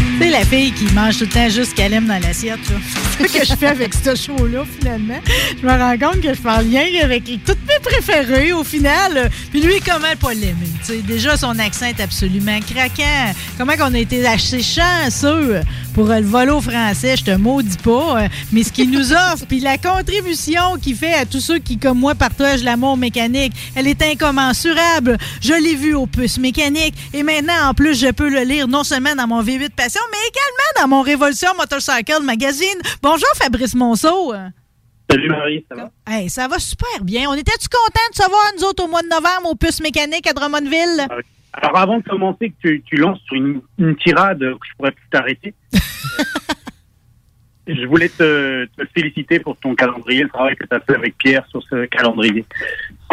Tu 0.08 0.18
sais, 0.18 0.30
la 0.30 0.44
fille 0.46 0.72
qui 0.72 0.86
mange 0.94 1.18
tout 1.18 1.24
le 1.24 1.30
temps 1.30 1.50
juste 1.50 1.74
qu'elle 1.74 1.92
aime 1.92 2.06
dans 2.06 2.22
l'assiette, 2.22 2.66
là. 2.70 2.76
C'est 3.18 3.28
ce 3.28 3.38
que 3.38 3.44
je 3.46 3.54
fais 3.54 3.66
avec 3.66 3.92
ce 3.94 4.14
show-là, 4.14 4.64
finalement. 4.78 5.20
Je 5.60 5.66
me 5.66 5.70
rends 5.70 5.98
compte 5.98 6.22
que 6.22 6.34
je 6.34 6.40
parle 6.40 6.66
rien 6.66 7.04
avec 7.04 7.24
toutes 7.24 7.58
mes 7.82 7.90
préférées, 7.90 8.52
au 8.52 8.64
final. 8.64 9.30
Puis 9.50 9.60
lui, 9.60 9.80
comment 9.80 10.16
pas 10.20 10.34
l'aimer? 10.34 10.68
Tu 10.80 10.86
sais, 10.86 11.02
déjà, 11.02 11.36
son 11.36 11.58
accent 11.58 11.86
est 11.86 12.00
absolument 12.00 12.58
craquant. 12.60 13.32
Comment 13.56 13.76
qu'on 13.76 13.94
a 13.94 13.98
été 13.98 14.26
assez 14.26 14.62
chanceux 14.62 15.60
pour 15.94 16.06
le 16.06 16.22
volo 16.22 16.60
français, 16.60 17.16
je 17.16 17.24
te 17.24 17.36
maudis 17.36 17.76
pas. 17.76 18.26
Mais 18.50 18.64
ce 18.64 18.72
qu'il 18.72 18.90
nous 18.90 19.12
offre, 19.32 19.46
puis 19.46 19.60
la 19.60 19.78
contribution 19.78 20.78
qu'il 20.80 20.96
fait 20.96 21.14
à 21.14 21.26
tous 21.26 21.40
ceux 21.40 21.58
qui, 21.58 21.78
comme 21.78 21.98
moi, 21.98 22.14
partagent 22.14 22.64
l'amour 22.64 22.96
mécanique, 22.96 23.52
elle 23.74 23.86
est 23.86 24.02
incommensurable. 24.02 25.18
Je 25.40 25.52
l'ai 25.52 25.76
vu 25.76 25.94
au 25.94 26.06
puces 26.06 26.38
mécanique. 26.38 26.94
Et 27.12 27.22
maintenant, 27.22 27.68
en 27.68 27.74
plus, 27.74 27.98
je 27.98 28.10
peux 28.10 28.28
le 28.28 28.42
lire 28.42 28.68
non 28.68 28.84
seulement 28.84 29.14
dans 29.14 29.26
mon 29.26 29.42
V8 29.42 29.70
Passion, 29.70 30.02
mais 30.10 30.18
également 30.28 30.82
dans 30.82 30.88
mon 30.88 31.02
Révolution 31.02 31.50
Motorcycle 31.56 32.22
Magazine. 32.22 32.66
Bon 33.02 33.12
Bonjour, 33.12 33.28
Fabrice 33.36 33.74
Monceau. 33.74 34.32
Salut 35.12 35.28
Marie, 35.28 35.62
ça 35.68 35.74
va? 35.74 35.90
Hey, 36.06 36.30
ça 36.30 36.48
va 36.48 36.58
super 36.58 37.04
bien. 37.04 37.28
On 37.28 37.34
était-tu 37.34 37.68
content 37.68 38.08
de 38.10 38.16
savoir, 38.16 38.40
nous 38.56 38.64
autres, 38.64 38.82
au 38.84 38.88
mois 38.88 39.02
de 39.02 39.08
novembre, 39.08 39.50
au 39.50 39.54
puces 39.54 39.82
mécaniques 39.82 40.26
à 40.26 40.32
Drummondville? 40.32 41.06
Alors 41.52 41.76
avant 41.76 41.98
de 41.98 42.02
commencer, 42.04 42.48
que 42.48 42.54
tu, 42.62 42.82
tu 42.86 42.96
lances 42.96 43.20
sur 43.26 43.36
une, 43.36 43.60
une 43.76 43.94
tirade 43.96 44.38
que 44.38 44.66
je 44.66 44.74
pourrais 44.74 44.92
plus 44.92 45.06
t'arrêter. 45.10 45.52
je 47.66 47.86
voulais 47.86 48.08
te, 48.08 48.64
te 48.64 48.86
féliciter 48.94 49.38
pour 49.38 49.58
ton 49.58 49.74
calendrier, 49.74 50.22
le 50.22 50.30
travail 50.30 50.56
que 50.56 50.64
tu 50.64 50.74
as 50.74 50.80
fait 50.80 50.94
avec 50.94 51.18
Pierre 51.18 51.46
sur 51.48 51.62
ce 51.64 51.84
calendrier. 51.84 52.46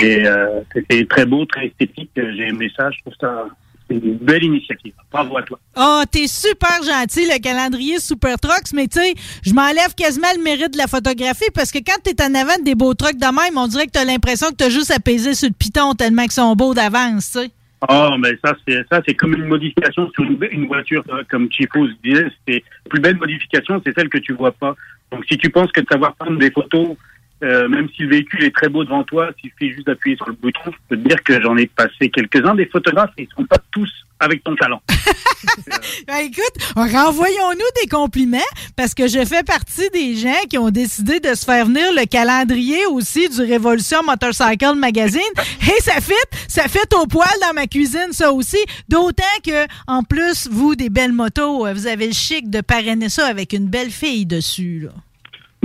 Et 0.01 0.25
euh, 0.25 0.61
c'était 0.73 1.05
très 1.05 1.25
beau, 1.25 1.43
très 1.43 1.65
esthétique. 1.65 2.11
J'ai 2.15 2.47
aimé 2.47 2.71
ça. 2.77 2.91
Je 2.91 3.01
trouve 3.01 3.15
ça 3.19 3.45
une 3.89 4.17
belle 4.17 4.43
initiative. 4.43 4.93
Bravo 5.11 5.37
à 5.37 5.43
toi. 5.43 5.59
Oh, 5.77 6.03
t'es 6.11 6.27
super 6.27 6.81
gentil, 6.83 7.25
le 7.25 7.39
calendrier 7.39 7.99
Super 7.99 8.37
Trucks, 8.39 8.73
mais 8.73 8.87
tu 8.87 8.99
sais, 8.99 9.13
je 9.43 9.53
m'enlève 9.53 9.93
quasiment 9.95 10.27
le 10.35 10.43
mérite 10.43 10.73
de 10.73 10.77
la 10.77 10.87
photographie 10.87 11.49
parce 11.53 11.71
que 11.71 11.79
quand 11.79 12.01
t'es 12.03 12.21
en 12.23 12.33
avant 12.35 12.61
des 12.63 12.75
beaux 12.75 12.93
trucks 12.93 13.17
de 13.17 13.25
même, 13.25 13.57
on 13.57 13.67
dirait 13.67 13.87
que 13.87 13.91
t'as 13.91 14.05
l'impression 14.05 14.49
que 14.49 14.55
t'as 14.55 14.69
juste 14.69 14.93
peser 15.03 15.33
sur 15.33 15.49
le 15.49 15.53
piton 15.53 15.93
tellement 15.93 16.23
qu'ils 16.23 16.33
sont 16.33 16.55
beaux 16.55 16.73
d'avance, 16.73 17.31
tu 17.31 17.39
sais. 17.39 17.51
Oh, 17.87 18.15
mais 18.19 18.37
ça, 18.43 18.55
c'est 18.67 18.83
ça, 18.91 19.01
c'est 19.07 19.13
comme 19.13 19.33
une 19.33 19.45
modification 19.45 20.09
sur 20.11 20.23
une, 20.23 20.37
une 20.51 20.67
voiture, 20.67 21.03
euh, 21.09 21.23
comme 21.29 21.49
Chico 21.49 21.87
disait. 22.03 22.27
C'est 22.45 22.63
la 22.85 22.89
plus 22.89 22.99
belle 22.99 23.15
modification, 23.17 23.81
c'est 23.85 23.97
celle 23.97 24.09
que 24.09 24.17
tu 24.17 24.33
vois 24.33 24.51
pas. 24.51 24.75
Donc, 25.11 25.23
si 25.29 25.37
tu 25.37 25.49
penses 25.49 25.71
que 25.71 25.79
de 25.79 25.87
savoir 25.89 26.13
prendre 26.15 26.37
des 26.37 26.51
photos, 26.51 26.97
euh, 27.43 27.67
même 27.69 27.87
si 27.95 28.03
le 28.03 28.09
véhicule 28.09 28.43
est 28.43 28.55
très 28.55 28.67
beau 28.67 28.83
devant 28.83 29.03
toi, 29.03 29.29
s'il 29.39 29.49
suffit 29.51 29.71
juste 29.71 29.87
d'appuyer 29.87 30.17
sur 30.17 30.27
le 30.27 30.33
bouton, 30.33 30.59
je 30.65 30.71
peux 30.89 31.01
te 31.01 31.07
dire 31.07 31.23
que 31.23 31.41
j'en 31.41 31.55
ai 31.57 31.67
passé 31.67 32.09
quelques-uns 32.09 32.55
des 32.55 32.65
photographes 32.65 33.11
et 33.17 33.23
ils 33.23 33.35
sont 33.35 33.45
pas 33.45 33.59
tous 33.71 33.89
avec 34.19 34.43
ton 34.43 34.55
talent. 34.55 34.81
Ben, 36.07 36.17
écoute, 36.25 36.73
renvoyons-nous 36.75 37.81
des 37.81 37.87
compliments 37.89 38.37
parce 38.75 38.93
que 38.93 39.07
je 39.07 39.23
fais 39.23 39.43
partie 39.43 39.89
des 39.91 40.15
gens 40.15 40.41
qui 40.49 40.57
ont 40.57 40.69
décidé 40.69 41.19
de 41.19 41.33
se 41.33 41.45
faire 41.45 41.65
venir 41.65 41.93
le 41.93 42.05
calendrier 42.05 42.85
aussi 42.87 43.29
du 43.29 43.41
Révolution 43.41 44.03
Motorcycle 44.03 44.75
Magazine. 44.75 45.21
Et 45.61 45.81
ça 45.81 46.01
fit, 46.01 46.13
ça 46.47 46.67
fit 46.67 46.79
au 46.95 47.05
poil 47.05 47.29
dans 47.41 47.53
ma 47.53 47.67
cuisine, 47.67 48.11
ça 48.11 48.33
aussi. 48.33 48.57
D'autant 48.89 49.23
que, 49.45 49.65
en 49.87 50.03
plus, 50.03 50.49
vous, 50.51 50.75
des 50.75 50.89
belles 50.89 51.13
motos, 51.13 51.65
euh, 51.65 51.73
vous 51.73 51.87
avez 51.87 52.07
le 52.07 52.13
chic 52.13 52.49
de 52.49 52.61
parrainer 52.61 53.09
ça 53.09 53.25
avec 53.27 53.53
une 53.53 53.67
belle 53.67 53.91
fille 53.91 54.25
dessus, 54.25 54.81
là. 54.83 54.91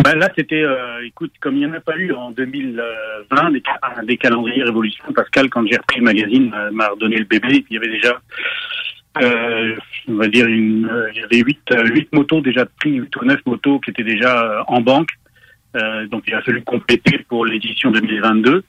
Ben 0.02 0.16
là, 0.18 0.28
c'était, 0.36 0.62
euh, 0.64 1.04
écoute, 1.06 1.32
comme 1.40 1.54
il 1.54 1.60
n'y 1.60 1.66
en 1.66 1.72
a 1.74 1.80
pas 1.80 1.96
eu 1.96 2.12
en 2.12 2.30
2020 2.32 3.50
des, 3.50 3.62
des 4.04 4.16
calendriers 4.16 4.64
Révolution, 4.64 5.04
Pascal, 5.14 5.48
quand 5.50 5.64
j'ai 5.66 5.76
repris 5.76 5.98
le 5.98 6.04
magazine, 6.04 6.50
m'a- 6.50 6.70
m'a 6.72 6.88
redonné 6.88 7.16
le 7.18 7.24
bébé. 7.24 7.64
Il 7.70 7.74
y 7.74 7.76
avait 7.76 7.88
déjà, 7.88 8.20
euh, 9.22 9.76
on 10.08 10.14
va 10.14 10.26
dire, 10.28 10.46
une, 10.46 10.86
euh, 10.90 11.10
il 11.14 11.20
y 11.20 11.24
avait 11.24 11.38
huit, 11.38 11.60
euh, 11.72 11.86
huit 11.86 12.12
motos 12.12 12.40
déjà 12.40 12.66
prix, 12.66 12.96
huit 12.96 13.14
ou 13.16 13.24
neuf 13.24 13.40
motos 13.46 13.78
qui 13.80 13.90
étaient 13.90 14.02
déjà 14.02 14.42
euh, 14.42 14.62
en 14.66 14.80
banque. 14.80 15.10
Euh, 15.76 16.06
donc 16.08 16.24
il 16.26 16.34
a 16.34 16.42
fallu 16.42 16.62
compléter 16.62 17.18
pour 17.28 17.46
l'édition 17.46 17.90
2022. 17.92 18.64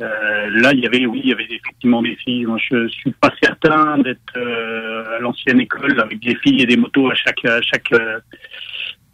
Euh, 0.00 0.50
là, 0.50 0.72
il 0.74 0.80
y 0.80 0.86
avait, 0.86 1.06
oui, 1.06 1.20
il 1.24 1.30
y 1.30 1.32
avait 1.32 1.44
effectivement 1.50 2.02
des 2.02 2.14
filles. 2.16 2.46
Moi, 2.46 2.58
je 2.70 2.86
suis 2.88 3.10
pas 3.12 3.32
certain 3.42 3.98
d'être 3.98 4.20
euh, 4.36 5.16
à 5.16 5.18
l'ancienne 5.18 5.60
école 5.60 5.98
avec 6.00 6.20
des 6.20 6.36
filles 6.36 6.62
et 6.62 6.66
des 6.66 6.76
motos 6.76 7.10
à 7.10 7.14
chaque, 7.16 7.44
à 7.44 7.60
chaque, 7.62 7.90
euh, 7.92 8.20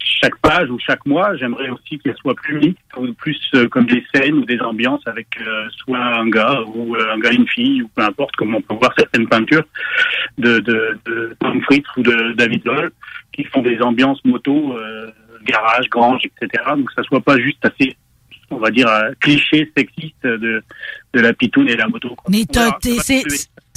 chaque 0.05 0.37
page 0.37 0.69
ou 0.69 0.77
chaque 0.79 1.05
mois. 1.05 1.35
J'aimerais 1.35 1.69
aussi 1.69 1.99
qu'elles 1.99 2.17
soient 2.17 2.35
plus 2.35 2.59
mixtes, 2.59 2.97
ou 2.97 3.13
plus 3.13 3.39
euh, 3.55 3.67
comme 3.67 3.85
des 3.85 4.03
scènes 4.13 4.35
ou 4.35 4.45
des 4.45 4.59
ambiances 4.59 5.05
avec 5.05 5.27
euh, 5.41 5.67
soit 5.71 5.97
un 5.97 6.29
gars 6.29 6.61
ou 6.73 6.95
euh, 6.95 7.13
un 7.13 7.19
gars 7.19 7.31
et 7.31 7.35
une 7.35 7.47
fille 7.47 7.81
ou 7.81 7.89
peu 7.89 8.03
importe, 8.03 8.35
comme 8.35 8.55
on 8.55 8.61
peut 8.61 8.75
voir 8.75 8.93
certaines 8.97 9.27
peintures 9.27 9.65
de, 10.37 10.59
de, 10.59 10.97
de 11.05 11.35
Tom 11.39 11.61
Fritz 11.63 11.85
ou 11.97 12.03
de 12.03 12.33
David 12.33 12.65
Loll 12.65 12.91
qui 13.33 13.43
font 13.45 13.61
des 13.61 13.81
ambiances 13.81 14.23
moto, 14.23 14.77
euh, 14.77 15.11
garage, 15.43 15.89
grange, 15.89 16.21
etc. 16.25 16.63
Donc 16.77 16.91
ça 16.95 17.03
soit 17.03 17.21
pas 17.21 17.37
juste 17.37 17.63
assez 17.65 17.95
on 18.51 18.57
va 18.57 18.71
dire, 18.71 18.87
euh, 18.87 19.11
cliché 19.19 19.71
sexiste 19.75 20.23
de, 20.23 20.63
de 21.15 21.21
la 21.21 21.33
pitoune 21.33 21.69
et 21.69 21.75
la 21.75 21.87
moto. 21.87 22.09
quoi. 22.09 22.25
Mais 22.29 22.45
c'est 23.01 23.23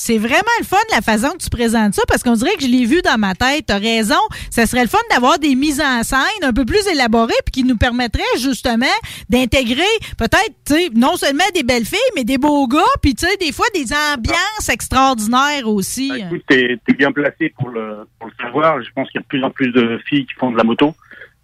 c'est 0.00 0.16
vraiment 0.16 0.56
le 0.60 0.64
fun 0.64 0.76
la 0.92 1.00
façon 1.00 1.30
que 1.30 1.42
tu 1.42 1.50
présentes 1.50 1.92
ça 1.92 2.02
parce 2.06 2.22
qu'on 2.22 2.34
dirait 2.34 2.54
que 2.54 2.62
je 2.62 2.68
l'ai 2.68 2.84
vu 2.84 3.02
dans 3.02 3.18
ma 3.18 3.34
tête. 3.34 3.66
T'as 3.66 3.78
raison. 3.78 4.14
Ça 4.48 4.64
serait 4.64 4.82
le 4.82 4.88
fun 4.88 4.98
d'avoir 5.10 5.40
des 5.40 5.56
mises 5.56 5.80
en 5.80 6.04
scène 6.04 6.42
un 6.42 6.52
peu 6.52 6.64
plus 6.64 6.86
élaborées 6.86 7.32
puis 7.44 7.50
qui 7.62 7.64
nous 7.64 7.76
permettraient 7.76 8.22
justement 8.40 8.86
d'intégrer 9.28 9.82
peut-être, 10.16 10.94
non 10.94 11.16
seulement 11.16 11.44
des 11.52 11.64
belles 11.64 11.84
filles, 11.84 11.98
mais 12.14 12.22
des 12.22 12.38
beaux 12.38 12.68
gars 12.68 12.78
puis 13.02 13.16
tu 13.16 13.26
sais, 13.26 13.36
des 13.38 13.50
fois 13.50 13.66
des 13.74 13.92
ambiances 14.14 14.68
extraordinaires 14.68 15.66
aussi. 15.66 16.12
Écoute, 16.16 16.42
t'es 16.46 16.78
es 16.86 16.92
bien 16.92 17.10
placé 17.10 17.52
pour 17.58 17.70
le, 17.70 18.06
pour 18.20 18.28
le 18.28 18.34
savoir. 18.40 18.80
Je 18.80 18.90
pense 18.94 19.10
qu'il 19.10 19.20
y 19.20 19.22
a 19.22 19.22
de 19.22 19.26
plus 19.26 19.42
en 19.42 19.50
plus 19.50 19.72
de 19.72 19.98
filles 20.08 20.26
qui 20.26 20.34
font 20.34 20.52
de 20.52 20.56
la 20.56 20.64
moto. 20.64 20.94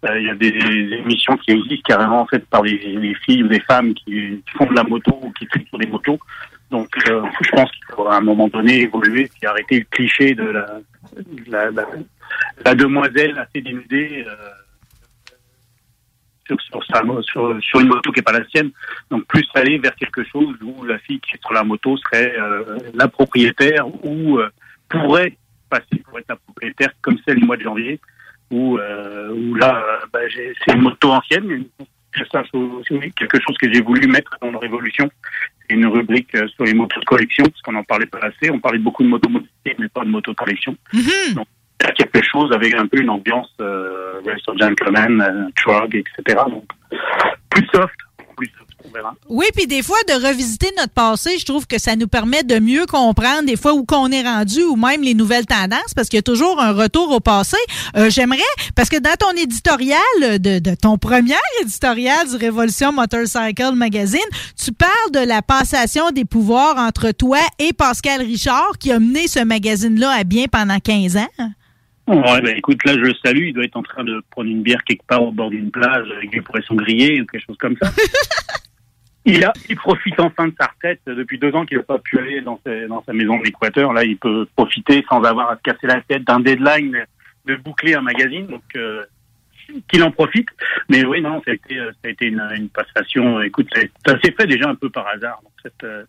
Euh, 0.05 0.19
Il 0.19 0.27
y 0.27 0.29
a 0.29 0.35
des, 0.35 0.47
émissions 0.97 1.37
qui 1.37 1.51
existent 1.51 1.87
carrément 1.87 2.25
faites 2.27 2.45
par 2.47 2.61
des, 2.61 3.15
filles 3.25 3.43
ou 3.43 3.47
des 3.47 3.59
femmes 3.61 3.93
qui, 3.93 4.43
font 4.57 4.65
de 4.65 4.75
la 4.75 4.83
moto 4.83 5.17
ou 5.21 5.31
qui 5.31 5.47
trient 5.47 5.65
sur 5.67 5.77
des 5.77 5.87
motos. 5.87 6.19
Donc, 6.71 6.89
euh, 7.09 7.23
je 7.41 7.49
pense 7.51 7.71
qu'il 7.71 7.85
faut 7.95 8.07
à 8.07 8.17
un 8.17 8.21
moment 8.21 8.47
donné 8.47 8.81
évoluer 8.81 9.29
et 9.41 9.45
arrêter 9.45 9.79
le 9.79 9.85
cliché 9.89 10.33
de 10.33 10.43
la, 10.43 10.79
la, 11.47 11.71
la, 11.71 11.85
la 12.63 12.75
demoiselle 12.75 13.37
assez 13.37 13.61
dénudée 13.61 14.25
euh, 14.27 14.35
sur, 16.47 16.61
sur, 16.61 16.83
sa, 16.85 17.01
sur, 17.23 17.57
sur 17.61 17.79
une 17.79 17.87
moto 17.87 18.11
qui 18.11 18.19
n'est 18.19 18.23
pas 18.23 18.31
la 18.31 18.45
sienne. 18.47 18.71
Donc, 19.09 19.25
plus 19.25 19.47
aller 19.55 19.77
vers 19.77 19.95
quelque 19.95 20.23
chose 20.23 20.55
où 20.61 20.83
la 20.83 20.97
fille 20.99 21.19
qui 21.19 21.35
est 21.35 21.41
sur 21.41 21.53
la 21.53 21.63
moto 21.63 21.97
serait 21.97 22.35
euh, 22.37 22.77
la 22.93 23.07
propriétaire 23.07 23.87
ou 24.03 24.39
euh, 24.39 24.49
pourrait 24.89 25.37
passer 25.69 25.97
pour 26.03 26.19
être 26.19 26.29
la 26.29 26.35
propriétaire 26.35 26.91
comme 27.01 27.17
celle 27.25 27.39
du 27.39 27.45
mois 27.45 27.57
de 27.57 27.63
janvier 27.63 27.99
où, 28.51 28.77
euh, 28.77 29.29
où 29.33 29.55
là, 29.55 29.83
euh, 29.83 30.05
bah, 30.13 30.19
c'est 30.33 30.73
une 30.73 30.81
moto 30.81 31.11
ancienne. 31.11 31.49
une- 31.49 31.67
quelque 33.13 33.41
chose 33.41 33.57
que 33.61 33.71
j'ai 33.73 33.81
voulu 33.81 34.07
mettre 34.07 34.37
dans 34.41 34.51
la 34.51 34.59
Révolution. 34.59 35.09
Une 35.69 35.85
rubrique 35.87 36.33
euh, 36.35 36.47
sur 36.49 36.63
les 36.63 36.73
motos 36.73 36.99
de 36.99 37.05
collection, 37.05 37.43
parce 37.43 37.61
qu'on 37.61 37.73
n'en 37.73 37.83
parlait 37.83 38.05
pas 38.05 38.19
assez. 38.19 38.49
On 38.51 38.59
parlait 38.59 38.77
beaucoup 38.79 39.03
de 39.03 39.09
motos 39.09 39.29
modifiées, 39.29 39.75
mais 39.79 39.89
pas 39.89 40.03
de 40.05 40.09
motos 40.09 40.31
de 40.31 40.37
collection. 40.37 40.77
Donc, 41.33 41.47
il 41.81 41.87
y 41.87 41.89
a 41.89 41.91
quelque 41.93 42.21
chose 42.23 42.51
avec 42.53 42.73
un 42.75 42.87
peu 42.87 43.01
une 43.01 43.09
ambiance 43.09 43.51
euh, 43.59 44.21
Race 44.25 44.47
of 44.47 44.57
Gentlemen, 44.59 45.21
euh, 45.21 45.49
Trug, 45.57 45.93
etc. 45.95 46.39
Donc, 46.49 46.65
plus 47.49 47.65
soft, 47.73 47.95
plus 48.37 48.49
Oui, 49.29 49.45
puis 49.55 49.67
des 49.67 49.83
fois, 49.83 49.97
de 50.07 50.27
revisiter 50.27 50.69
notre 50.77 50.93
passé, 50.93 51.37
je 51.39 51.45
trouve 51.45 51.67
que 51.67 51.79
ça 51.79 51.95
nous 51.95 52.07
permet 52.07 52.43
de 52.43 52.59
mieux 52.59 52.85
comprendre 52.85 53.43
des 53.45 53.55
fois 53.55 53.73
où 53.73 53.83
qu'on 53.83 54.11
est 54.11 54.23
rendu 54.23 54.63
ou 54.63 54.75
même 54.75 55.01
les 55.01 55.13
nouvelles 55.13 55.45
tendances, 55.45 55.93
parce 55.95 56.09
qu'il 56.09 56.17
y 56.17 56.19
a 56.19 56.23
toujours 56.23 56.61
un 56.61 56.71
retour 56.71 57.11
au 57.11 57.19
passé. 57.19 57.57
Euh, 57.97 58.09
J'aimerais, 58.09 58.39
parce 58.75 58.89
que 58.89 58.97
dans 58.97 59.15
ton 59.19 59.31
éditorial, 59.31 59.99
de, 60.21 60.59
de 60.59 60.75
ton 60.75 60.97
premier 60.97 61.35
éditorial 61.61 62.27
du 62.29 62.35
Révolution 62.35 62.91
Motorcycle 62.91 63.73
Magazine, 63.75 64.19
tu 64.63 64.71
parles 64.71 65.11
de 65.13 65.19
la 65.19 65.41
passation 65.41 66.09
des 66.11 66.25
pouvoirs 66.25 66.77
entre 66.77 67.11
toi 67.11 67.39
et 67.59 67.73
Pascal 67.73 68.21
Richard, 68.21 68.77
qui 68.79 68.91
a 68.91 68.99
mené 68.99 69.27
ce 69.27 69.43
magazine-là 69.43 70.11
à 70.11 70.23
bien 70.23 70.45
pendant 70.51 70.79
15 70.79 71.17
ans. 71.17 71.27
Ouais, 72.07 72.41
ben 72.41 72.55
écoute, 72.55 72.83
là, 72.85 72.93
je 72.93 72.99
le 72.99 73.13
salue. 73.23 73.47
Il 73.47 73.53
doit 73.53 73.63
être 73.63 73.77
en 73.77 73.81
train 73.81 74.03
de 74.03 74.21
prendre 74.29 74.47
une 74.47 74.61
bière 74.61 74.83
quelque 74.83 75.05
part 75.07 75.23
au 75.23 75.31
bord 75.31 75.49
d'une 75.49 75.71
plage 75.71 76.07
avec 76.15 76.29
des 76.31 76.41
poissons 76.41 76.75
grillés 76.75 77.19
ou 77.21 77.25
quelque 77.25 77.43
chose 77.47 77.57
comme 77.59 77.75
ça. 77.81 77.91
il 79.25 79.43
a, 79.43 79.51
il 79.69 79.75
profite 79.75 80.19
enfin 80.19 80.47
de 80.47 80.53
sa 80.59 80.67
retraite. 80.67 81.01
Depuis 81.07 81.39
deux 81.39 81.53
ans 81.55 81.65
qu'il 81.65 81.77
n'a 81.77 81.83
pas 81.83 81.99
pu 81.99 82.19
aller 82.19 82.41
dans, 82.41 82.59
sa- 82.65 83.13
maison 83.13 83.37
de 83.39 83.43
l'Équateur. 83.43 83.91
Là, 83.93 84.03
il 84.03 84.17
peut 84.17 84.47
profiter 84.55 85.03
sans 85.09 85.23
avoir 85.23 85.49
à 85.51 85.57
se 85.57 85.61
casser 85.61 85.87
la 85.87 86.01
tête 86.01 86.23
d'un 86.23 86.39
deadline 86.39 87.05
de 87.45 87.55
boucler 87.55 87.95
un 87.95 88.01
magazine. 88.01 88.47
Donc, 88.47 88.63
euh, 88.75 89.03
qu'il 89.87 90.03
en 90.03 90.11
profite. 90.11 90.49
Mais 90.89 91.03
oui, 91.05 91.21
non, 91.21 91.41
ça 91.43 91.51
a 91.51 91.53
été, 91.55 91.79
euh, 91.79 91.91
ça 91.91 92.07
a 92.07 92.09
été 92.09 92.27
une, 92.27 92.47
une 92.55 92.69
passation. 92.69 93.41
Écoute, 93.41 93.67
ça, 94.05 94.19
s'est 94.23 94.31
fait 94.31 94.47
déjà 94.47 94.69
un 94.69 94.75
peu 94.75 94.89
par 94.89 95.07
hasard. 95.07 95.41
Cette, 95.63 95.83
euh, 95.83 96.03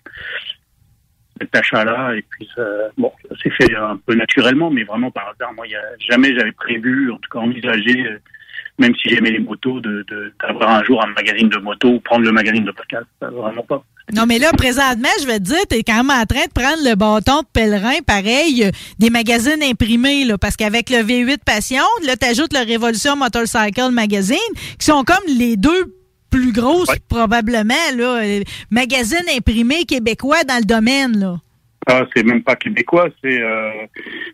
cet 1.41 1.55
achat-là. 1.57 2.15
Et 2.17 2.23
puis, 2.23 2.49
ça, 2.55 2.63
bon, 2.99 3.13
ça 3.29 3.37
s'est 3.43 3.51
fait 3.51 3.75
un 3.75 3.97
peu 3.97 4.15
naturellement, 4.15 4.71
mais 4.71 4.85
vraiment 4.85 5.11
par 5.11 5.29
hasard. 5.31 5.55
Moi, 5.55 5.67
y 5.69 5.75
a, 5.75 5.83
jamais 5.99 6.35
j'avais 6.35 6.53
prévu, 6.53 7.11
en 7.11 7.17
tout 7.17 7.31
cas 7.31 7.39
envisagé, 7.39 8.07
euh, 8.07 8.19
même 8.79 8.95
si 9.01 9.09
j'aimais 9.09 9.31
les 9.31 9.39
motos, 9.39 9.81
de, 9.81 10.05
de- 10.09 10.33
d'avoir 10.43 10.71
un 10.71 10.85
jour 10.85 11.03
un 11.03 11.09
magazine 11.09 11.49
de 11.49 11.59
moto 11.59 11.89
ou 11.89 12.01
prendre 12.01 12.25
le 12.25 12.33
magazine 12.33 12.65
de. 12.65 12.73
Ça, 13.21 13.29
vraiment 13.31 13.63
pas. 13.63 13.83
Non, 14.15 14.25
mais 14.27 14.39
là, 14.39 14.53
présentement, 14.53 15.09
je 15.21 15.27
vais 15.27 15.39
te 15.39 15.45
dire, 15.45 15.67
t'es 15.69 15.83
quand 15.83 16.05
même 16.05 16.11
en 16.11 16.25
train 16.27 16.45
de 16.47 16.53
prendre 16.55 16.79
le 16.89 16.95
bâton 16.95 17.41
de 17.41 17.47
pèlerin, 17.53 17.97
pareil, 18.07 18.65
euh, 18.65 18.71
des 19.01 19.11
magazines 19.11 19.63
imprimés, 19.65 20.25
là, 20.25 20.39
parce 20.39 20.55
qu'avec 20.57 20.91
le 20.91 20.99
V8 20.99 21.39
Passion, 21.45 21.83
là, 22.05 22.17
t'ajoutes 22.17 22.53
le 22.53 22.65
Révolution 22.65 23.17
Motorcycle 23.17 23.91
Magazine, 23.91 24.37
qui 24.79 24.87
sont 24.87 25.03
comme 25.03 25.17
les 25.27 25.57
deux 25.57 25.93
plus 26.31 26.53
grosses, 26.53 26.89
probablement, 27.09 27.75
là, 27.97 28.23
euh, 28.23 28.43
magazines 28.71 29.27
imprimés 29.37 29.85
québécois 29.87 30.45
dans 30.45 30.59
le 30.59 30.65
domaine, 30.67 31.19
là. 31.19 31.37
Ah, 31.89 32.05
c'est 32.15 32.25
même 32.25 32.43
pas 32.43 32.57
québécois, 32.57 33.09
c'est 33.23 33.41
euh, 33.41 33.87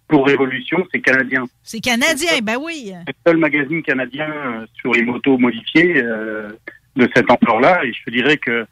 pour 0.09 0.27
Révolution, 0.27 0.87
c'est 0.91 1.01
canadien. 1.01 1.45
C'est 1.63 1.81
canadien, 1.81 2.39
ben 2.43 2.57
oui. 2.59 2.95
C'est 3.07 3.13
le 3.13 3.31
seul 3.31 3.37
magazine 3.37 3.83
canadien 3.83 4.31
euh, 4.31 4.67
sur 4.81 4.95
les 4.95 5.03
motos 5.03 5.37
modifiées 5.37 6.03
euh, 6.03 6.51
de 6.97 7.09
cette 7.15 7.31
ampleur-là. 7.31 7.85
Et 7.85 7.93
je 7.93 8.05
te 8.05 8.11
dirais 8.11 8.39
que 8.39 8.65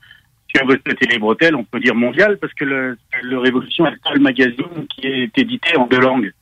si 0.49 0.63
on 0.63 0.67
veut 0.67 0.81
se 0.85 1.07
les 1.11 1.19
bretelles, 1.19 1.55
on 1.55 1.65
peut 1.65 1.79
dire 1.79 1.95
mondial, 1.95 2.39
parce 2.39 2.55
que 2.55 2.65
le, 2.65 2.97
le 3.23 3.39
Révolution 3.39 3.87
est 3.87 3.91
le 3.91 3.99
seul 4.03 4.21
magazine 4.21 4.87
qui 4.89 5.07
est 5.07 5.37
édité 5.37 5.77
en 5.77 5.87
deux 5.87 6.01
langues. 6.01 6.33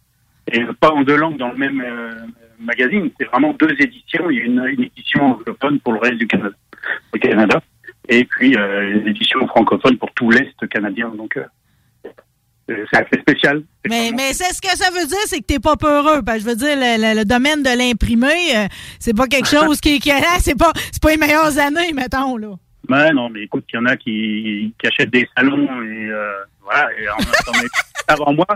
Et 0.53 0.65
pas 0.81 0.93
en 0.93 1.03
deux 1.03 1.17
langues 1.17 1.39
dans 1.39 1.51
le 1.51 1.59
même, 1.59 1.83
euh, 1.85 2.15
magazine. 2.61 3.11
C'est 3.19 3.27
vraiment 3.27 3.53
deux 3.55 3.75
éditions. 3.81 4.31
Il 4.31 4.39
y 4.39 4.43
a 4.43 4.45
une, 4.45 4.65
une 4.67 4.85
édition 4.85 5.25
anglophone 5.25 5.81
pour 5.81 5.93
le 5.93 5.99
reste 5.99 6.19
du 6.19 6.27
Canada, 6.27 6.57
Canada 7.21 7.63
et 8.09 8.25
puis 8.25 8.57
euh, 8.57 9.01
une 9.01 9.09
édition 9.09 9.47
francophone 9.49 9.99
pour 9.99 10.13
tout 10.13 10.31
l'Est 10.31 10.67
canadien. 10.69 11.11
Donc, 11.11 11.37
c'est 12.69 12.97
assez 12.99 13.21
spécial. 13.21 13.63
Mais, 13.89 14.11
mais 14.15 14.33
c'est 14.33 14.53
ce 14.55 14.61
que 14.61 14.77
ça 14.77 14.91
veut 14.91 15.07
dire, 15.07 15.17
c'est 15.27 15.39
que 15.41 15.45
t'es 15.47 15.59
pas 15.59 15.77
peureux. 15.77 16.23
Parce 16.23 16.39
que 16.39 16.45
je 16.45 16.49
veux 16.51 16.57
dire, 16.57 16.77
le, 16.77 17.01
le- 17.01 17.19
le 17.21 17.25
domaine 17.25 17.63
de 17.63 17.71
l'imprimé, 17.77 18.57
euh, 18.57 18.67
c'est 18.99 19.17
pas 19.17 19.27
quelque 19.27 19.49
chose 19.57 19.81
qui, 19.81 19.99
qui 20.01 20.11
c'est 20.41 20.59
pas, 20.59 20.73
c'est 20.93 21.03
pas 21.03 21.11
les 21.11 21.17
meilleures 21.17 21.59
années, 21.59 21.93
mettons, 21.95 22.37
là. 22.37 22.49
Ouais, 22.89 23.13
non, 23.13 23.29
mais 23.29 23.43
écoute, 23.43 23.65
il 23.73 23.77
y 23.77 23.79
en 23.79 23.87
a 23.87 23.97
qui, 23.97 24.73
qui 24.81 24.87
achètent 24.87 25.11
des 25.11 25.29
salons 25.37 25.67
et 25.83 26.09
euh, 26.11 26.33
voilà, 26.63 26.89
et 27.01 27.09
en 27.09 27.17
avant 28.09 28.33
moi. 28.33 28.47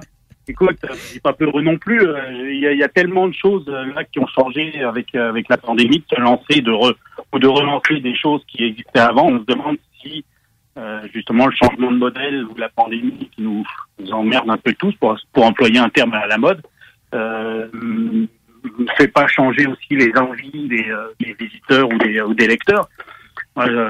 Écoute, 0.49 0.79
euh, 0.85 0.95
j'ai 1.13 1.21
pas 1.21 1.33
peur 1.35 1.53
non 1.63 1.79
plus. 1.79 2.01
euh, 2.03 2.51
Il 2.51 2.59
y, 2.61 2.67
a- 2.67 2.73
il 2.73 2.79
y 2.79 2.83
a 2.83 2.89
tellement 2.89 3.29
de 3.29 3.35
choses 3.35 3.65
euh, 3.69 3.93
là 3.95 4.05
qui 4.05 4.19
ont 4.19 4.27
changé 4.27 4.83
avec 4.83 5.15
euh, 5.15 5.29
avec 5.29 5.49
la 5.49 5.57
pandémie, 5.57 5.99
de 6.01 6.05
se 6.17 6.21
lancer, 6.21 6.61
de 6.63 6.71
re, 6.73 6.95
ou 7.33 7.39
de 7.39 7.47
relancer 7.47 8.01
des 8.01 8.17
choses 8.17 8.43
qui 8.49 8.65
existaient 8.65 8.99
avant. 8.99 9.27
On 9.29 9.39
se 9.41 9.45
demande 9.45 9.77
si 10.03 10.25
euh, 10.79 11.01
justement 11.13 11.47
le 11.47 11.55
changement 11.55 11.91
de 11.91 11.99
modèle 11.99 12.45
ou 12.45 12.55
la 12.57 12.69
pandémie 12.69 13.31
qui 13.35 13.43
nous, 13.43 13.65
emmerde 14.11 14.51
un 14.51 14.57
peu 14.57 14.73
tous, 14.75 14.95
pour, 14.97 15.17
pour 15.33 15.45
employer 15.45 15.79
un 15.79 15.89
terme 15.89 16.15
à 16.15 16.27
la 16.27 16.39
mode, 16.39 16.63
euh, 17.15 17.69
ne 17.75 18.87
fait 18.97 19.09
pas 19.09 19.27
changer 19.27 19.67
aussi 19.67 19.97
les 19.97 20.13
envies 20.17 20.69
des, 20.69 20.89
euh, 20.89 21.09
des 21.21 21.35
visiteurs 21.35 21.89
ou 21.89 21.99
des, 21.99 22.21
ou 22.21 22.35
des 22.35 22.47
lecteurs. 22.47 22.89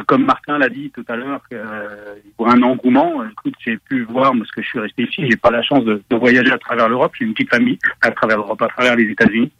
Comme 0.07 0.24
Martin 0.24 0.59
l'a 0.59 0.68
dit 0.68 0.91
tout 0.91 1.05
à 1.09 1.14
l'heure, 1.14 1.41
euh, 1.53 2.16
il 2.24 2.33
voit 2.37 2.53
un 2.53 2.62
engouement. 2.62 3.24
Écoute, 3.30 3.55
j'ai 3.64 3.76
pu 3.76 4.03
voir, 4.03 4.33
parce 4.37 4.51
que 4.51 4.61
je 4.61 4.66
suis 4.66 4.78
resté 4.80 5.05
ici, 5.05 5.24
j'ai 5.30 5.37
pas 5.37 5.51
la 5.51 5.62
chance 5.62 5.85
de, 5.85 6.03
de 6.11 6.16
voyager 6.16 6.51
à 6.51 6.59
travers 6.59 6.89
l'Europe. 6.89 7.12
J'ai 7.16 7.24
une 7.24 7.33
petite 7.33 7.51
famille 7.51 7.78
à 8.01 8.11
travers 8.11 8.39
l'Europe, 8.39 8.61
à 8.61 8.68
travers 8.68 8.97
les 8.97 9.05
États-Unis. 9.05 9.53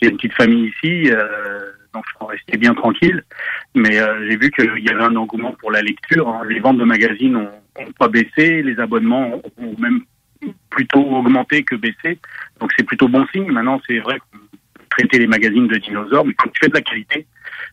J'ai 0.00 0.10
une 0.10 0.16
petite 0.16 0.34
famille 0.34 0.66
ici, 0.68 1.10
euh, 1.10 1.60
donc 1.94 2.04
je 2.06 2.16
suis 2.16 2.26
resté 2.36 2.56
bien 2.58 2.74
tranquille. 2.74 3.22
Mais 3.74 3.98
euh, 3.98 4.26
j'ai 4.28 4.36
vu 4.36 4.50
qu'il 4.50 4.84
y 4.84 4.88
avait 4.90 5.04
un 5.04 5.16
engouement 5.16 5.52
pour 5.60 5.70
la 5.70 5.82
lecture. 5.82 6.28
hein. 6.28 6.42
Les 6.48 6.60
ventes 6.60 6.78
de 6.78 6.84
magazines 6.84 7.36
ont, 7.36 7.50
ont 7.80 7.92
pas 7.98 8.08
baissé, 8.08 8.62
les 8.62 8.78
abonnements 8.78 9.40
ont, 9.58 9.74
même 9.78 10.00
plutôt 10.70 11.00
augmenté 11.00 11.62
que 11.64 11.74
baissé. 11.74 12.18
Donc 12.60 12.70
c'est 12.76 12.84
plutôt 12.84 13.08
bon 13.08 13.26
signe. 13.32 13.50
Maintenant, 13.50 13.80
c'est 13.86 13.98
vrai 13.98 14.18
qu'on 14.18 14.38
peut 14.38 14.84
traiter 14.90 15.18
les 15.18 15.26
magazines 15.26 15.66
de 15.68 15.76
dinosaures, 15.78 16.24
mais 16.24 16.34
quand 16.34 16.48
tu 16.50 16.60
fais 16.60 16.68
de 16.68 16.74
la 16.74 16.80
qualité, 16.82 17.26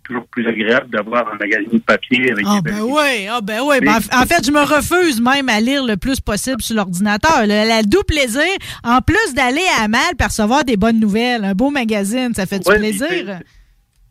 toujours 0.03 0.25
plus 0.27 0.47
agréable 0.47 0.89
d'avoir 0.89 1.31
un 1.31 1.37
magazine 1.37 1.79
papier 1.79 2.31
avec 2.31 2.45
Ah 2.47 2.59
ben 2.63 2.81
oui, 2.81 3.27
ah 3.29 3.39
ben 3.41 3.59
oui. 3.63 3.77
Ben, 3.81 3.93
en, 4.11 4.21
en 4.23 4.25
fait, 4.25 4.45
je 4.45 4.51
me 4.51 4.61
refuse 4.61 5.21
même 5.21 5.47
à 5.49 5.59
lire 5.59 5.83
le 5.85 5.95
plus 5.97 6.19
possible 6.19 6.61
sur 6.61 6.75
l'ordinateur. 6.75 7.41
Le, 7.41 7.47
le 7.67 7.87
doux 7.87 8.03
plaisir, 8.07 8.43
en 8.83 8.99
plus 9.01 9.33
d'aller 9.35 9.65
à 9.79 9.87
mal 9.87 10.15
percevoir 10.17 10.63
des 10.63 10.77
bonnes 10.77 10.99
nouvelles, 10.99 11.43
un 11.45 11.53
beau 11.53 11.69
magazine, 11.69 12.33
ça 12.33 12.45
fait 12.45 12.59
du 12.59 12.69
Ouais, 12.69 12.77
plaisir. 12.79 13.39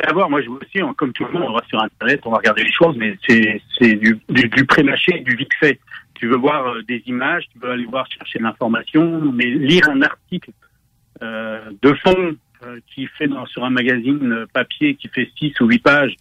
Puis 0.04 0.06
c'est 0.06 0.10
à 0.10 0.12
voir. 0.12 0.30
Moi, 0.30 0.42
je 0.42 0.48
vois 0.48 0.58
aussi, 0.58 0.94
comme 0.96 1.12
tout 1.12 1.24
le 1.24 1.32
monde, 1.32 1.44
on 1.48 1.52
va 1.52 1.62
sur 1.68 1.82
Internet, 1.82 2.20
on 2.24 2.30
va 2.30 2.38
regarder 2.38 2.64
les 2.64 2.72
choses, 2.72 2.96
mais 2.96 3.16
c'est 3.26 3.60
c'est 3.78 3.94
du, 3.94 4.18
du, 4.28 4.48
du 4.48 4.64
pré-mâché, 4.66 5.20
du 5.20 5.36
vite 5.36 5.52
fait. 5.58 5.78
Tu 6.14 6.28
veux 6.28 6.36
voir 6.36 6.68
euh, 6.68 6.82
des 6.82 7.02
images, 7.06 7.44
tu 7.52 7.58
veux 7.58 7.70
aller 7.70 7.86
voir 7.86 8.06
chercher 8.10 8.38
de 8.38 8.44
l'information, 8.44 9.32
mais 9.32 9.46
lire 9.46 9.88
un 9.90 10.02
article 10.02 10.50
euh, 11.22 11.70
de 11.82 11.94
fond 11.94 12.36
euh, 12.64 12.78
qui 12.94 13.06
fait 13.06 13.28
dans, 13.28 13.46
sur 13.46 13.64
un 13.64 13.70
magazine 13.70 14.32
euh, 14.32 14.46
papier 14.52 14.94
qui 14.94 15.08
fait 15.08 15.30
6 15.38 15.60
ou 15.60 15.66
8 15.66 15.78
pages, 15.80 16.16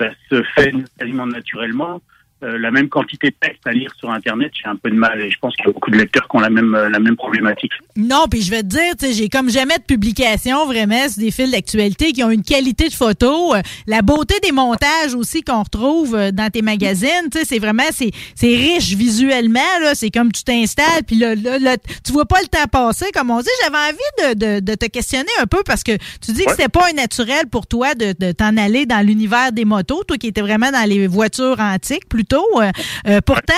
ça 0.00 0.10
se 0.30 0.42
fait 0.54 0.72
quasiment 0.98 1.26
naturellement. 1.26 2.00
Euh, 2.44 2.58
la 2.58 2.70
même 2.70 2.88
quantité 2.88 3.28
de 3.28 3.36
texte 3.40 3.66
à 3.66 3.72
lire 3.72 3.90
sur 3.98 4.10
Internet, 4.10 4.52
j'ai 4.52 4.68
un 4.68 4.76
peu 4.76 4.90
de 4.90 4.96
mal 4.96 5.18
et 5.20 5.30
je 5.30 5.38
pense 5.38 5.56
qu'il 5.56 5.64
y 5.64 5.68
a 5.68 5.72
beaucoup 5.72 5.90
de 5.90 5.96
lecteurs 5.96 6.28
qui 6.28 6.36
ont 6.36 6.40
la 6.40 6.50
même, 6.50 6.74
euh, 6.74 6.90
la 6.90 6.98
même 6.98 7.16
problématique. 7.16 7.72
Non, 7.96 8.26
puis 8.30 8.42
je 8.42 8.50
vais 8.50 8.62
te 8.62 8.66
dire, 8.66 8.96
tu 8.98 9.06
sais, 9.06 9.12
j'ai 9.14 9.28
comme 9.30 9.48
jamais 9.48 9.78
de 9.78 9.82
publication 9.82 10.66
vraiment 10.66 11.08
sur 11.08 11.22
des 11.22 11.30
fils 11.30 11.50
d'actualité 11.50 12.12
qui 12.12 12.22
ont 12.22 12.30
une 12.30 12.42
qualité 12.42 12.88
de 12.88 12.92
photo, 12.92 13.54
euh, 13.54 13.62
la 13.86 14.02
beauté 14.02 14.34
des 14.42 14.52
montages 14.52 15.14
aussi 15.14 15.42
qu'on 15.42 15.62
retrouve 15.62 16.18
dans 16.32 16.50
tes 16.50 16.60
magazines, 16.60 17.30
tu 17.32 17.38
sais, 17.38 17.44
c'est 17.44 17.58
vraiment 17.58 17.82
c'est 17.92 18.10
riche 18.42 18.94
visuellement 18.94 19.60
là, 19.80 19.94
c'est 19.94 20.10
comme 20.10 20.30
tu 20.30 20.42
t'installes 20.42 21.04
puis 21.06 21.16
là, 21.16 21.34
là, 21.34 21.58
là, 21.58 21.76
tu 22.04 22.12
vois 22.12 22.26
pas 22.26 22.40
le 22.42 22.48
temps 22.48 22.66
passer 22.70 23.06
comme 23.14 23.30
on 23.30 23.40
dit. 23.40 23.48
J'avais 23.62 23.76
envie 23.76 24.34
de, 24.34 24.58
de, 24.58 24.60
de 24.60 24.74
te 24.74 24.86
questionner 24.86 25.30
un 25.40 25.46
peu 25.46 25.62
parce 25.64 25.82
que 25.82 25.92
tu 26.20 26.32
dis 26.32 26.44
que 26.44 26.50
c'était 26.50 26.68
pas 26.68 26.88
un 26.90 26.94
naturel 26.94 27.46
pour 27.50 27.66
toi 27.66 27.94
de, 27.94 28.14
de 28.18 28.32
t'en 28.32 28.56
aller 28.56 28.84
dans 28.84 29.04
l'univers 29.06 29.52
des 29.52 29.64
motos, 29.64 30.04
toi 30.04 30.18
qui 30.18 30.26
étais 30.26 30.42
vraiment 30.42 30.70
dans 30.70 30.86
les 30.88 31.06
voitures 31.06 31.60
antiques 31.60 32.08
plutôt. 32.08 32.33
Euh, 32.38 32.70
euh, 33.08 33.20
pourtant, 33.24 33.54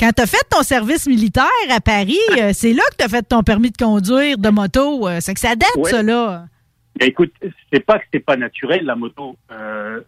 quand 0.00 0.10
tu 0.16 0.22
as 0.22 0.26
fait 0.26 0.44
ton 0.50 0.62
service 0.62 1.06
militaire 1.06 1.44
à 1.70 1.80
Paris, 1.80 2.18
euh, 2.40 2.50
c'est 2.52 2.72
là 2.72 2.82
que 2.90 2.96
tu 2.98 3.04
as 3.04 3.08
fait 3.08 3.22
ton 3.22 3.42
permis 3.42 3.70
de 3.70 3.76
conduire 3.76 4.38
de 4.38 4.48
moto. 4.50 5.08
C'est 5.20 5.34
que 5.34 5.40
ça 5.40 5.54
date, 5.56 5.70
Ouais. 5.76 5.90
ça, 5.90 6.02
là. 6.02 6.46
Ben, 6.98 7.08
écoute, 7.08 7.32
c'est 7.72 7.84
pas 7.84 7.98
que 7.98 8.04
c'est 8.12 8.20
pas 8.20 8.36
naturel 8.36 8.84
la 8.84 8.94
moto. 8.94 9.36
Euh, 9.50 10.00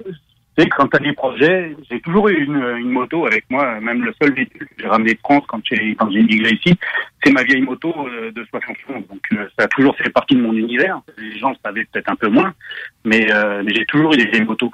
c'est 0.56 0.68
que 0.68 0.76
quand 0.76 0.86
t'as 0.88 1.00
des 1.00 1.12
projets, 1.12 1.76
j'ai 1.90 2.00
toujours 2.00 2.28
eu 2.28 2.44
une, 2.44 2.56
une 2.78 2.90
moto 2.90 3.26
avec 3.26 3.44
moi, 3.50 3.78
même 3.80 4.02
le 4.04 4.14
seul 4.22 4.32
véhicule 4.32 4.66
que 4.68 4.74
j'ai 4.78 4.88
ramené 4.88 5.12
de 5.14 5.18
France 5.18 5.42
quand 5.48 5.60
j'ai 5.64 5.94
quand 5.98 6.10
j'ai 6.10 6.20
immigré 6.20 6.52
ici, 6.54 6.74
c'est 7.22 7.32
ma 7.32 7.42
vieille 7.42 7.62
moto 7.62 7.94
euh, 8.06 8.30
de 8.30 8.44
71. 8.50 9.06
Donc 9.08 9.20
euh, 9.32 9.48
ça 9.58 9.64
a 9.64 9.68
toujours 9.68 9.96
fait 9.96 10.10
partie 10.10 10.36
de 10.36 10.42
mon 10.42 10.52
univers. 10.52 11.00
Les 11.18 11.38
gens 11.38 11.54
savaient 11.64 11.86
peut-être 11.92 12.10
un 12.10 12.16
peu 12.16 12.28
moins, 12.28 12.54
mais, 13.04 13.32
euh, 13.32 13.62
mais 13.64 13.74
j'ai 13.74 13.86
toujours 13.86 14.12
eu 14.14 14.16
des 14.16 14.26
vieilles 14.26 14.44
motos. 14.44 14.70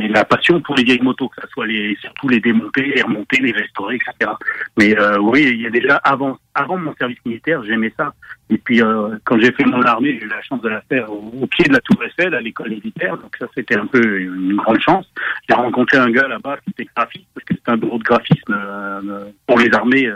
Et 0.00 0.08
la 0.08 0.24
passion 0.24 0.60
pour 0.60 0.76
les 0.76 0.84
vieilles 0.84 1.02
motos, 1.02 1.28
que 1.28 1.40
ce 1.42 1.48
soit 1.48 1.66
les 1.66 1.96
surtout 2.00 2.28
les 2.28 2.40
démonter, 2.40 2.82
les 2.82 3.02
remonter, 3.02 3.38
les 3.40 3.52
restaurer, 3.52 3.96
etc. 3.96 4.32
Mais 4.78 4.98
euh, 4.98 5.18
oui, 5.18 5.48
il 5.50 5.62
y 5.62 5.66
a 5.66 5.70
déjà 5.70 5.96
avant 5.96 6.38
avant 6.54 6.78
mon 6.78 6.94
service 6.96 7.18
militaire, 7.24 7.62
j'aimais 7.64 7.92
ça. 7.96 8.14
Et 8.50 8.58
puis 8.58 8.82
euh, 8.82 9.16
quand 9.24 9.38
j'ai 9.38 9.52
fait 9.52 9.64
mon 9.64 9.82
armée, 9.82 10.18
j'ai 10.18 10.26
eu 10.26 10.28
la 10.28 10.42
chance 10.42 10.60
de 10.62 10.68
la 10.68 10.80
faire 10.82 11.10
au, 11.12 11.32
au 11.42 11.46
pied 11.46 11.64
de 11.64 11.72
la 11.72 11.80
Tour 11.80 12.02
Eiffel 12.04 12.34
à 12.34 12.40
l'école 12.40 12.70
militaire. 12.70 13.16
Donc 13.16 13.36
ça, 13.38 13.46
c'était 13.54 13.76
un 13.76 13.86
peu 13.86 14.20
une 14.20 14.56
grande 14.56 14.80
chance. 14.80 15.10
J'ai 15.48 15.54
rencontré 15.54 15.98
un 15.98 16.10
gars 16.10 16.28
là-bas 16.28 16.58
qui 16.64 16.70
était 16.70 16.88
graphiste 16.94 17.26
parce 17.34 17.44
que 17.44 17.54
c'était 17.54 17.70
un 17.70 17.76
bureau 17.76 17.98
de 17.98 18.04
graphisme 18.04 18.54
euh, 18.54 19.30
pour 19.46 19.58
les 19.58 19.72
armées 19.72 20.10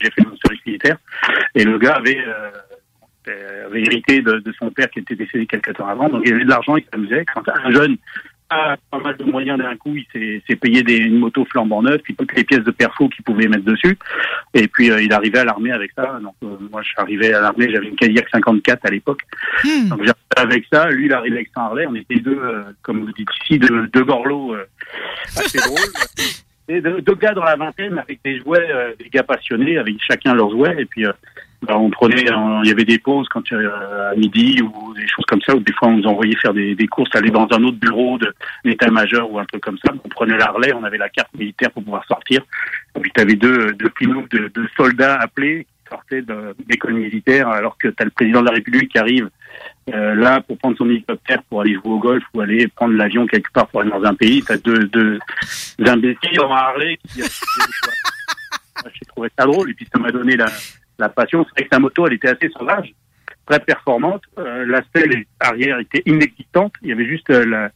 j'ai 0.00 0.10
fait 0.10 0.22
mon 0.24 0.36
service 0.36 0.64
militaire. 0.66 0.96
Et 1.54 1.64
le 1.64 1.78
gars 1.78 1.94
avait 1.94 2.18
euh, 2.26 2.50
euh, 3.28 3.66
avait 3.66 3.80
hérité 3.82 4.20
de, 4.20 4.38
de 4.38 4.52
son 4.58 4.70
père 4.70 4.90
qui 4.90 4.98
était 4.98 5.16
décédé 5.16 5.46
quelques 5.46 5.74
temps 5.74 5.88
avant. 5.88 6.08
Donc 6.08 6.22
il 6.26 6.34
avait 6.34 6.44
de 6.44 6.48
l'argent, 6.50 6.76
il 6.76 6.84
s'amusait. 6.92 7.24
Quand 7.34 7.42
un 7.48 7.70
jeune 7.70 7.96
a 8.50 8.76
pas 8.90 8.98
mal 8.98 9.16
de 9.16 9.24
moyens 9.24 9.58
d'un 9.58 9.74
coup, 9.76 9.96
il 9.96 10.04
s'est- 10.46 10.56
payé 10.56 10.82
des, 10.82 10.98
une 10.98 11.18
moto 11.18 11.44
flambant 11.46 11.82
neuve, 11.82 11.98
puis 12.04 12.14
toutes 12.14 12.34
les 12.34 12.44
pièces 12.44 12.62
de 12.62 12.70
perfo 12.70 13.08
qu'il 13.08 13.24
pouvait 13.24 13.48
mettre 13.48 13.64
dessus. 13.64 13.98
Et 14.52 14.68
puis 14.68 14.90
euh, 14.90 15.00
il 15.00 15.12
arrivait 15.14 15.38
à 15.38 15.44
l'armée 15.44 15.72
avec 15.72 15.92
ça. 15.96 16.18
Donc 16.22 16.34
euh, 16.42 16.56
moi 16.70 16.82
je 16.82 16.88
suis 16.88 16.98
arrivé 16.98 17.32
à 17.32 17.40
l'armée, 17.40 17.70
j'avais 17.72 17.88
une 17.88 17.96
Cadillac 17.96 18.28
54 18.30 18.84
à 18.84 18.90
l'époque. 18.90 19.20
Donc 19.88 20.00
j'arrivais 20.04 20.12
avec 20.36 20.66
ça, 20.70 20.90
lui 20.90 21.06
il 21.06 21.12
arrivait 21.14 21.36
avec 21.36 21.50
son 21.54 21.62
Harley. 21.62 21.86
On 21.86 21.94
était 21.94 22.16
deux, 22.20 22.38
comme 22.82 23.00
vous 23.06 23.12
dites 23.12 23.28
ici, 23.42 23.58
deux, 23.58 23.86
deux 23.88 24.04
gorlots 24.04 24.54
assez 25.36 25.58
drôles. 25.58 25.78
Deux, 26.66 27.14
gars 27.20 27.34
dans 27.34 27.44
la 27.44 27.56
vingtaine 27.56 27.98
avec 27.98 28.20
des 28.24 28.38
jouets, 28.38 28.70
euh, 28.70 28.94
des 28.98 29.10
gars 29.10 29.22
passionnés 29.22 29.76
avec 29.76 29.96
chacun 30.00 30.34
leurs 30.34 30.50
jouets. 30.50 30.74
Et 30.78 30.86
puis 30.86 31.04
euh, 31.04 31.12
bah, 31.62 31.76
on 31.76 31.90
prenait, 31.90 32.24
il 32.24 32.68
y 32.68 32.70
avait 32.70 32.84
des 32.84 32.98
pauses 32.98 33.28
quand 33.28 33.42
euh, 33.52 34.12
à 34.12 34.14
midi 34.14 34.62
ou 34.62 34.94
des 34.94 35.06
choses 35.06 35.26
comme 35.26 35.42
ça. 35.42 35.54
Ou 35.54 35.60
des 35.60 35.72
fois 35.74 35.88
on 35.88 35.98
nous 35.98 36.06
envoyait 36.06 36.36
faire 36.36 36.54
des, 36.54 36.74
des 36.74 36.86
courses, 36.86 37.14
aller 37.14 37.30
dans 37.30 37.46
un 37.50 37.62
autre 37.64 37.78
bureau 37.78 38.16
de 38.16 38.32
l'état-major 38.64 39.30
ou 39.30 39.38
un 39.38 39.44
truc 39.44 39.62
comme 39.62 39.78
ça. 39.84 39.92
On 40.04 40.08
prenait 40.08 40.38
la 40.38 40.46
relais, 40.46 40.72
on 40.72 40.84
avait 40.84 40.98
la 40.98 41.10
carte 41.10 41.34
militaire 41.34 41.70
pour 41.70 41.84
pouvoir 41.84 42.04
sortir. 42.06 42.40
Et 42.96 43.00
puis 43.00 43.10
tu 43.14 43.20
avais 43.20 43.36
deux, 43.36 43.72
deux 43.74 43.92
de, 44.30 44.48
de 44.48 44.68
soldats 44.76 45.16
appelés 45.20 45.66
qui 46.02 46.10
sortaient 46.18 46.22
de 46.22 46.54
l'école 46.68 46.94
militaire 46.94 47.48
alors 47.48 47.76
que 47.78 47.88
tu 47.88 47.94
as 47.98 48.04
le 48.04 48.10
président 48.10 48.40
de 48.40 48.46
la 48.46 48.52
République 48.52 48.90
qui 48.90 48.98
arrive 48.98 49.28
euh, 49.92 50.14
là 50.14 50.40
pour 50.40 50.58
prendre 50.58 50.76
son 50.76 50.88
hélicoptère 50.88 51.42
pour 51.44 51.60
aller 51.60 51.74
jouer 51.74 51.82
au 51.92 51.98
golf 51.98 52.24
ou 52.34 52.40
aller 52.40 52.68
prendre 52.68 52.94
l'avion 52.94 53.26
quelque 53.26 53.52
part 53.52 53.68
pour 53.68 53.80
aller 53.82 53.90
dans 53.90 54.04
un 54.04 54.14
pays. 54.14 54.42
Tu 54.42 54.52
as 54.52 54.56
deux, 54.58 54.84
deux 54.88 55.18
imbéciles 55.86 56.40
en 56.40 56.52
Harley 56.52 56.98
qui... 57.08 57.20
Moi, 57.20 57.28
J'ai 58.94 59.06
trouvé 59.06 59.28
ça 59.38 59.44
drôle 59.46 59.70
et 59.70 59.74
puis 59.74 59.86
ça 59.92 59.98
m'a 59.98 60.10
donné 60.10 60.36
la, 60.36 60.46
la 60.98 61.08
passion. 61.08 61.44
C'est 61.44 61.52
vrai 61.60 61.68
que 61.68 61.74
la 61.74 61.78
moto, 61.78 62.06
elle 62.06 62.14
était 62.14 62.28
assez 62.28 62.48
sauvage, 62.50 62.92
très 63.46 63.60
performante. 63.60 64.22
Euh, 64.38 64.66
la 64.66 64.82
selle 64.94 65.24
arrière 65.40 65.78
était 65.78 66.02
inexistante. 66.06 66.74
Il 66.82 66.88
y 66.88 66.92
avait 66.92 67.06
juste 67.06 67.30
euh, 67.30 67.44
la, 67.46 67.70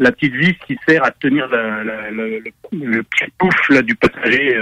la 0.00 0.12
petite 0.12 0.34
vis 0.34 0.54
qui 0.66 0.78
sert 0.88 1.04
à 1.04 1.10
tenir 1.10 1.48
la, 1.48 1.84
la- 1.84 2.10
la- 2.10 2.26
le, 2.28 2.42
le 2.72 3.02
petit 3.02 3.30
pouf 3.38 3.68
là, 3.68 3.82
du 3.82 3.94
passager. 3.94 4.56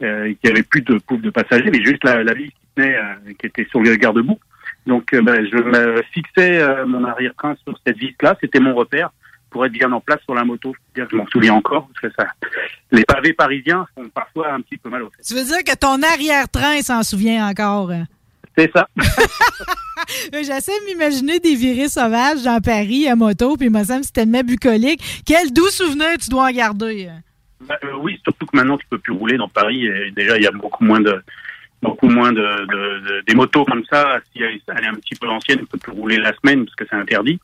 Euh, 0.00 0.06
euh, 0.28 0.34
qui 0.40 0.48
avait 0.48 0.62
plus 0.62 0.82
de 0.82 0.98
pouf 0.98 1.20
de 1.20 1.30
passager, 1.30 1.70
mais 1.72 1.82
juste 1.82 2.04
la, 2.04 2.22
la 2.22 2.32
vis 2.32 2.50
qui 2.50 2.56
tenait, 2.76 2.96
euh, 2.96 3.32
qui 3.36 3.46
était 3.46 3.66
sur 3.68 3.80
le 3.80 3.96
garde-boue. 3.96 4.38
Donc, 4.86 5.12
euh, 5.12 5.20
ben, 5.22 5.44
je 5.50 5.56
me 5.56 6.02
fixais 6.12 6.60
euh, 6.60 6.86
mon 6.86 7.02
arrière-train 7.04 7.56
sur 7.66 7.76
cette 7.84 7.98
vis-là. 7.98 8.36
C'était 8.40 8.60
mon 8.60 8.74
repère 8.76 9.10
pour 9.50 9.66
être 9.66 9.72
bien 9.72 9.90
en 9.90 10.00
place 10.00 10.20
sur 10.24 10.34
la 10.36 10.44
moto. 10.44 10.72
Je 10.94 11.16
m'en 11.16 11.26
souviens 11.26 11.54
encore 11.54 11.88
parce 11.88 12.14
que 12.14 12.22
ça, 12.22 12.28
les 12.92 13.02
pavés 13.04 13.32
parisiens 13.32 13.86
font 13.96 14.08
parfois 14.10 14.52
un 14.52 14.60
petit 14.60 14.76
peu 14.76 14.88
mal 14.88 15.02
au 15.02 15.10
fait. 15.10 15.22
Tu 15.26 15.34
veux 15.34 15.42
dire 15.44 15.64
que 15.64 15.76
ton 15.76 16.00
arrière-train 16.00 16.80
s'en 16.82 17.02
souvient 17.02 17.48
encore? 17.48 17.90
hein? 17.90 18.04
C'est 18.56 18.70
ça. 18.72 18.86
J'essaie 20.32 20.72
de 20.80 20.86
m'imaginer 20.86 21.40
des 21.40 21.54
virées 21.54 21.88
sauvages 21.88 22.42
dans 22.44 22.60
Paris 22.60 23.08
à 23.08 23.16
moto, 23.16 23.56
puis 23.56 23.66
il 23.66 23.72
me 23.72 23.82
semble 23.82 24.00
que 24.00 24.06
c'est 24.06 24.12
tellement 24.12 24.42
bucolique. 24.42 25.22
Quel 25.26 25.52
doux 25.52 25.68
souvenir 25.70 26.16
tu 26.22 26.30
dois 26.30 26.46
en 26.46 26.52
garder. 26.52 27.08
hein? 27.10 27.20
Bah, 27.66 27.78
euh, 27.84 27.94
oui, 28.00 28.20
surtout 28.22 28.46
que 28.46 28.56
maintenant 28.56 28.78
tu 28.78 28.86
peux 28.88 28.98
plus 28.98 29.12
rouler 29.12 29.36
dans 29.36 29.48
Paris. 29.48 29.86
Et 29.86 30.10
déjà, 30.12 30.36
il 30.36 30.42
y 30.42 30.46
a 30.46 30.50
beaucoup 30.52 30.84
moins 30.84 31.00
de, 31.00 31.22
beaucoup 31.82 32.08
moins 32.08 32.32
de, 32.32 32.40
de- 32.66 33.00
de- 33.08 33.24
des 33.26 33.34
motos 33.34 33.64
comme 33.64 33.84
ça. 33.90 34.20
Si 34.32 34.42
elle, 34.42 34.54
est 34.56 34.86
un 34.86 34.94
petit 34.94 35.14
peu 35.16 35.28
ancienne, 35.28 35.58
elle 35.60 35.66
peut 35.66 35.78
plus 35.78 35.92
rouler 35.92 36.16
la 36.18 36.32
semaine 36.36 36.64
parce 36.64 36.76
que 36.76 36.84
c'est 36.88 36.96
interdit. 36.96 37.38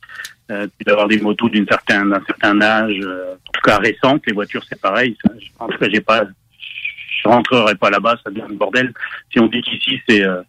Euh, 0.51 0.66
puis 0.77 0.85
d'avoir 0.85 1.09
des 1.09 1.19
motos 1.20 1.49
d'une 1.49 1.66
certaine 1.66 2.11
d'un 2.11 2.23
certain 2.27 2.61
âge, 2.61 2.99
euh, 3.03 3.35
en 3.35 3.53
tout 3.53 3.61
cas 3.65 3.78
récentes. 3.78 4.23
Les 4.27 4.35
voitures, 4.35 4.62
c'est 4.69 4.81
pareil. 4.81 5.16
Ça, 5.24 5.32
je- 5.41 5.47
en 5.59 5.69
tout 5.69 5.78
cas, 5.78 5.89
j'ai 5.93 6.01
pas, 6.01 6.24
je 7.23 7.28
rentrerai 7.28 7.74
pas 7.77 7.91
là-bas, 7.91 8.16
ça 8.23 8.31
devient 8.31 8.43
un 8.49 8.55
bordel. 8.55 8.93
Si 9.32 9.41
on 9.41 9.47
dit 9.47 9.62
qu'ici 9.62 10.01
c'est 10.09 10.23
euh, 10.24 10.43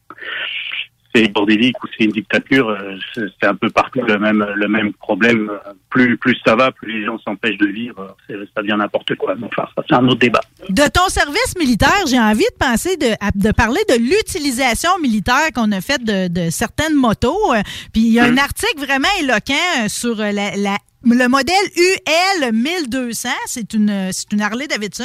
c'est 1.16 1.28
bordélique 1.32 1.82
ou 1.84 1.88
c'est 1.98 2.04
une 2.06 2.12
dictature, 2.12 2.70
euh, 2.70 2.98
c'est 3.16 3.48
un 3.48 3.56
peu 3.56 3.70
partout 3.70 4.02
le 4.02 4.18
même 4.20 4.46
le 4.56 4.68
même 4.68 4.94
problème. 4.94 5.50
Plus 5.90 6.18
plus 6.18 6.36
ça 6.46 6.56
va, 6.56 6.72
plus 6.72 7.00
les 7.00 7.06
gens 7.06 7.18
s'empêchent 7.20 7.58
de 7.58 7.68
vivre. 7.68 8.16
Ça 8.28 8.62
devient 8.62 8.76
n'importe 8.78 9.16
quoi. 9.16 9.34
Enfin, 9.42 9.68
c'est 9.88 9.96
un 9.96 10.06
autre 10.08 10.20
débat. 10.20 10.42
De 10.70 10.84
ton 10.92 11.08
service 11.08 11.54
militaire, 11.58 12.06
j'ai 12.08 12.20
envie 12.20 12.44
de 12.44 12.58
penser 12.60 12.98
de, 12.98 13.12
de 13.36 13.52
parler 13.54 13.80
de 13.88 13.96
l'utilisation 13.96 14.90
militaire 15.02 15.52
qu'on 15.54 15.72
a 15.72 15.80
faite 15.82 16.04
de, 16.04 16.28
de 16.28 16.50
certaines 16.50 16.96
motos. 16.96 17.54
Euh, 17.54 17.62
Puis 17.94 18.02
il 18.04 18.14
y 18.14 18.20
a 18.20 18.26
un 18.26 18.38
article 18.38 18.78
vraiment 18.86 19.08
éloquent 19.22 19.54
euh, 19.84 19.88
sur 19.88 20.16
la, 20.18 20.32
la- 20.34 20.78
le 21.08 21.28
modèle 21.28 21.56
UL 21.78 22.52
1200. 22.52 23.30
C'est 23.46 23.74
une, 23.76 24.10
c'est 24.12 24.32
une 24.34 24.42
Harley 24.42 24.68
Davidson. 24.68 25.04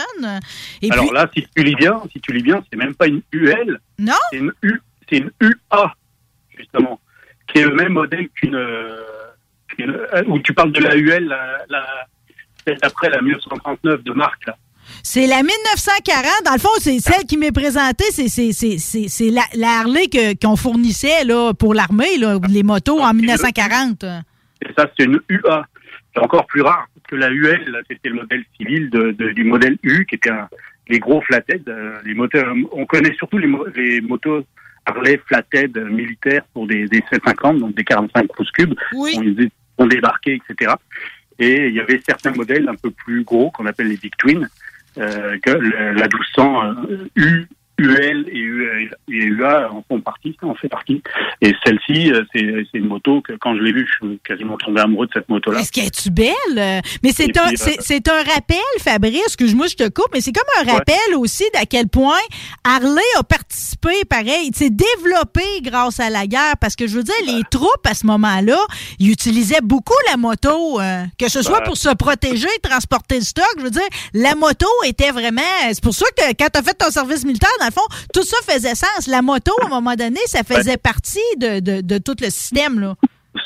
Et 0.83 0.91
Alors 0.91 1.05
puis, 1.05 1.15
là, 1.15 1.29
si 1.37 1.47
tu 1.55 1.63
lis 1.63 1.75
bien, 1.75 2.01
si 2.11 2.21
tu 2.21 2.33
lis 2.33 2.43
bien, 2.43 2.65
c'est 2.71 2.79
même 2.79 2.95
pas 2.95 3.07
une 3.07 3.21
UL. 3.33 3.79
Non? 3.99 4.15
C'est 4.33 4.39
une 4.39 4.51
U, 4.63 4.81
c'est 5.09 5.19
une 5.19 5.31
UA 5.41 5.93
justement, 6.61 7.01
qui 7.49 7.59
est 7.59 7.65
le 7.67 7.75
même 7.75 7.93
modèle 7.93 8.29
qu'une. 8.35 8.55
euh, 8.55 9.03
qu'une- 9.69 9.91
euh, 10.15 10.23
où 10.27 10.39
tu 10.41 10.53
parles 10.55 10.73
de 10.73 10.81
la 10.81 10.97
UL, 10.97 11.25
la, 11.27 11.59
la 11.69 11.85
celle 12.67 12.77
d'après 12.79 13.09
la 13.11 13.21
1939 13.23 14.03
de 14.05 14.13
là. 14.13 14.31
c'est 15.03 15.27
la 15.27 15.43
1940. 15.43 16.45
Dans 16.45 16.53
le 16.53 16.59
fond, 16.59 16.69
c'est 16.79 16.99
celle 16.99 17.25
qui 17.25 17.37
m'est 17.39 17.53
présentée. 17.53 18.05
C'est, 18.11 18.29
c'est, 18.29 19.31
la, 19.31 19.43
la 19.55 19.79
Harley 19.81 20.09
qu'on 20.43 20.57
fournissait 20.57 21.25
là, 21.25 21.53
pour 21.55 21.73
l'armée, 21.75 22.19
les 22.51 22.63
motos 22.63 23.01
en 23.01 23.15
1940. 23.15 24.05
Et 24.05 24.73
ça, 24.77 24.91
c'est 24.97 25.05
une 25.05 25.21
UA. 25.29 25.65
C'est 26.15 26.21
encore 26.21 26.47
plus 26.47 26.61
rare 26.63 26.87
que 27.09 27.17
la 27.17 27.31
UL, 27.31 27.83
c'était 27.89 28.09
le 28.11 28.17
modèle 28.17 28.45
civil 28.59 28.91
de, 28.91 29.13
de- 29.13 29.31
du 29.31 29.45
modèle 29.45 29.79
U, 29.83 30.05
qui 30.07 30.17
était 30.17 30.31
un, 30.31 30.49
les 30.89 30.99
gros 30.99 31.21
flathead. 31.23 31.67
euh, 31.69 31.99
les 32.05 32.15
moteurs, 32.15 32.53
on 32.73 32.85
connaît 32.85 33.15
surtout 33.17 33.39
les 33.39 34.01
motos 34.03 34.45
Harley 34.87 35.21
flathead 35.27 35.77
militaires 35.79 36.43
pour 36.53 36.67
des, 36.67 36.87
des 36.89 37.03
750, 37.11 37.59
donc 37.59 37.75
des 37.75 37.85
45 37.85 38.27
pouces 38.35 38.51
cubes. 38.53 38.75
Oui. 38.95 39.13
On, 39.17 39.21
les- 39.21 39.51
on 39.79 39.87
débarquait, 39.87 40.39
etc. 40.49 40.73
Et 41.39 41.69
il 41.69 41.75
y 41.75 41.81
avait 41.81 42.01
certains 42.07 42.33
modèles 42.33 42.69
un 42.69 42.75
peu 42.75 42.91
plus 42.91 43.25
gros 43.25 43.51
qu'on 43.51 43.67
appelle 43.67 43.89
les 43.89 43.97
Big 43.97 44.15
Twin, 44.17 44.49
euh, 44.99 45.39
que 45.43 45.51
le- 45.51 45.93
la 45.93 46.07
1200 46.09 46.65
euh, 46.91 47.07
U, 47.17 47.47
UL 47.81 48.27
et, 48.29 48.91
UA 49.09 49.73
en 49.73 49.83
font 49.89 50.01
partie, 50.01 50.37
en 50.43 50.55
fait 50.55 50.69
partie. 50.69 51.03
Et 51.41 51.55
celle-ci, 51.65 52.13
euh, 52.13 52.23
c'est 52.33 52.79
une 52.79 52.87
moto 52.87 53.23
que 53.23 53.33
quand 53.41 53.57
je 53.57 53.63
l'ai 53.63 53.73
vue, 53.73 53.89
je 53.89 54.07
suis 54.07 54.19
quasiment 54.23 54.59
tombé 54.59 54.83
amoureux 54.83 55.07
de 55.07 55.13
cette 55.15 55.29
moto-là. 55.29 55.61
Est-ce 55.61 55.73
qu'elle 55.73 55.87
est-tu 55.87 56.11
belle? 56.11 56.83
Mais 57.03 57.13
c'est 57.13 57.37
un, 57.39 57.49
euh, 57.49 57.57
c'est, 57.57 58.09
un 58.09 58.23
rappel, 58.23 58.59
Fabrice, 58.81 59.23
excuse-moi, 59.27 59.67
je 59.67 59.77
te 59.77 59.89
coupe, 59.89 60.09
mais 60.13 60.21
c'est 60.21 60.33
comme 60.33 60.45
un 60.61 60.73
rappel 60.73 61.17
aussi 61.17 61.45
d'à 61.55 61.65
quel 61.65 61.89
point 61.89 62.19
Harley 62.65 63.01
a 63.19 63.23
participé, 63.23 64.05
pareil, 64.09 64.51
il 64.53 64.55
s'est 64.55 64.71
développé 64.71 65.43
grâce 65.63 66.01
à 66.01 66.11
la 66.11 66.27
guerre, 66.27 66.57
parce 66.61 66.77
que 66.77 66.87
je 66.87 66.97
veux 66.97 67.03
dire, 67.03 67.15
les 67.27 67.43
troupes 67.51 67.87
à 67.87 67.95
ce 67.95 68.07
moment-là, 68.07 68.59
ils 68.99 69.11
utilisaient 69.11 69.63
beaucoup 69.63 69.95
la 70.11 70.17
moto, 70.19 70.81
euh, 70.81 71.05
que 71.19 71.31
ce 71.31 71.43
soit 71.43 71.63
pour 71.63 71.77
se 71.77 71.95
protéger, 71.95 72.49
transporter 72.63 73.17
le 73.17 73.25
stock, 73.25 73.55
je 73.59 73.63
veux 73.63 73.71
dire, 73.71 73.89
la 74.13 74.35
moto 74.35 74.67
était 74.87 75.11
vraiment, 75.11 75.41
c'est 75.69 75.83
pour 75.83 75.95
ça 75.95 76.07
que 76.17 76.25
quand 76.39 76.49
tu 76.53 76.59
as 76.59 76.63
fait 76.63 76.75
ton 76.75 76.91
service 76.91 77.25
militaire, 77.25 77.51
dans 77.61 77.70
le 77.71 77.81
fond, 77.81 77.87
tout 78.13 78.23
ça 78.23 78.37
faisait 78.47 78.75
sens. 78.75 79.07
La 79.07 79.23
moto, 79.23 79.53
à 79.63 79.67
un 79.67 79.69
moment 79.69 79.95
donné, 79.95 80.21
ça 80.27 80.43
faisait 80.43 80.77
partie 80.77 81.19
de, 81.39 81.61
de, 81.61 81.81
de 81.81 81.99
tout 81.99 82.17
le 82.21 82.31
système, 82.31 82.81
là. 82.81 82.95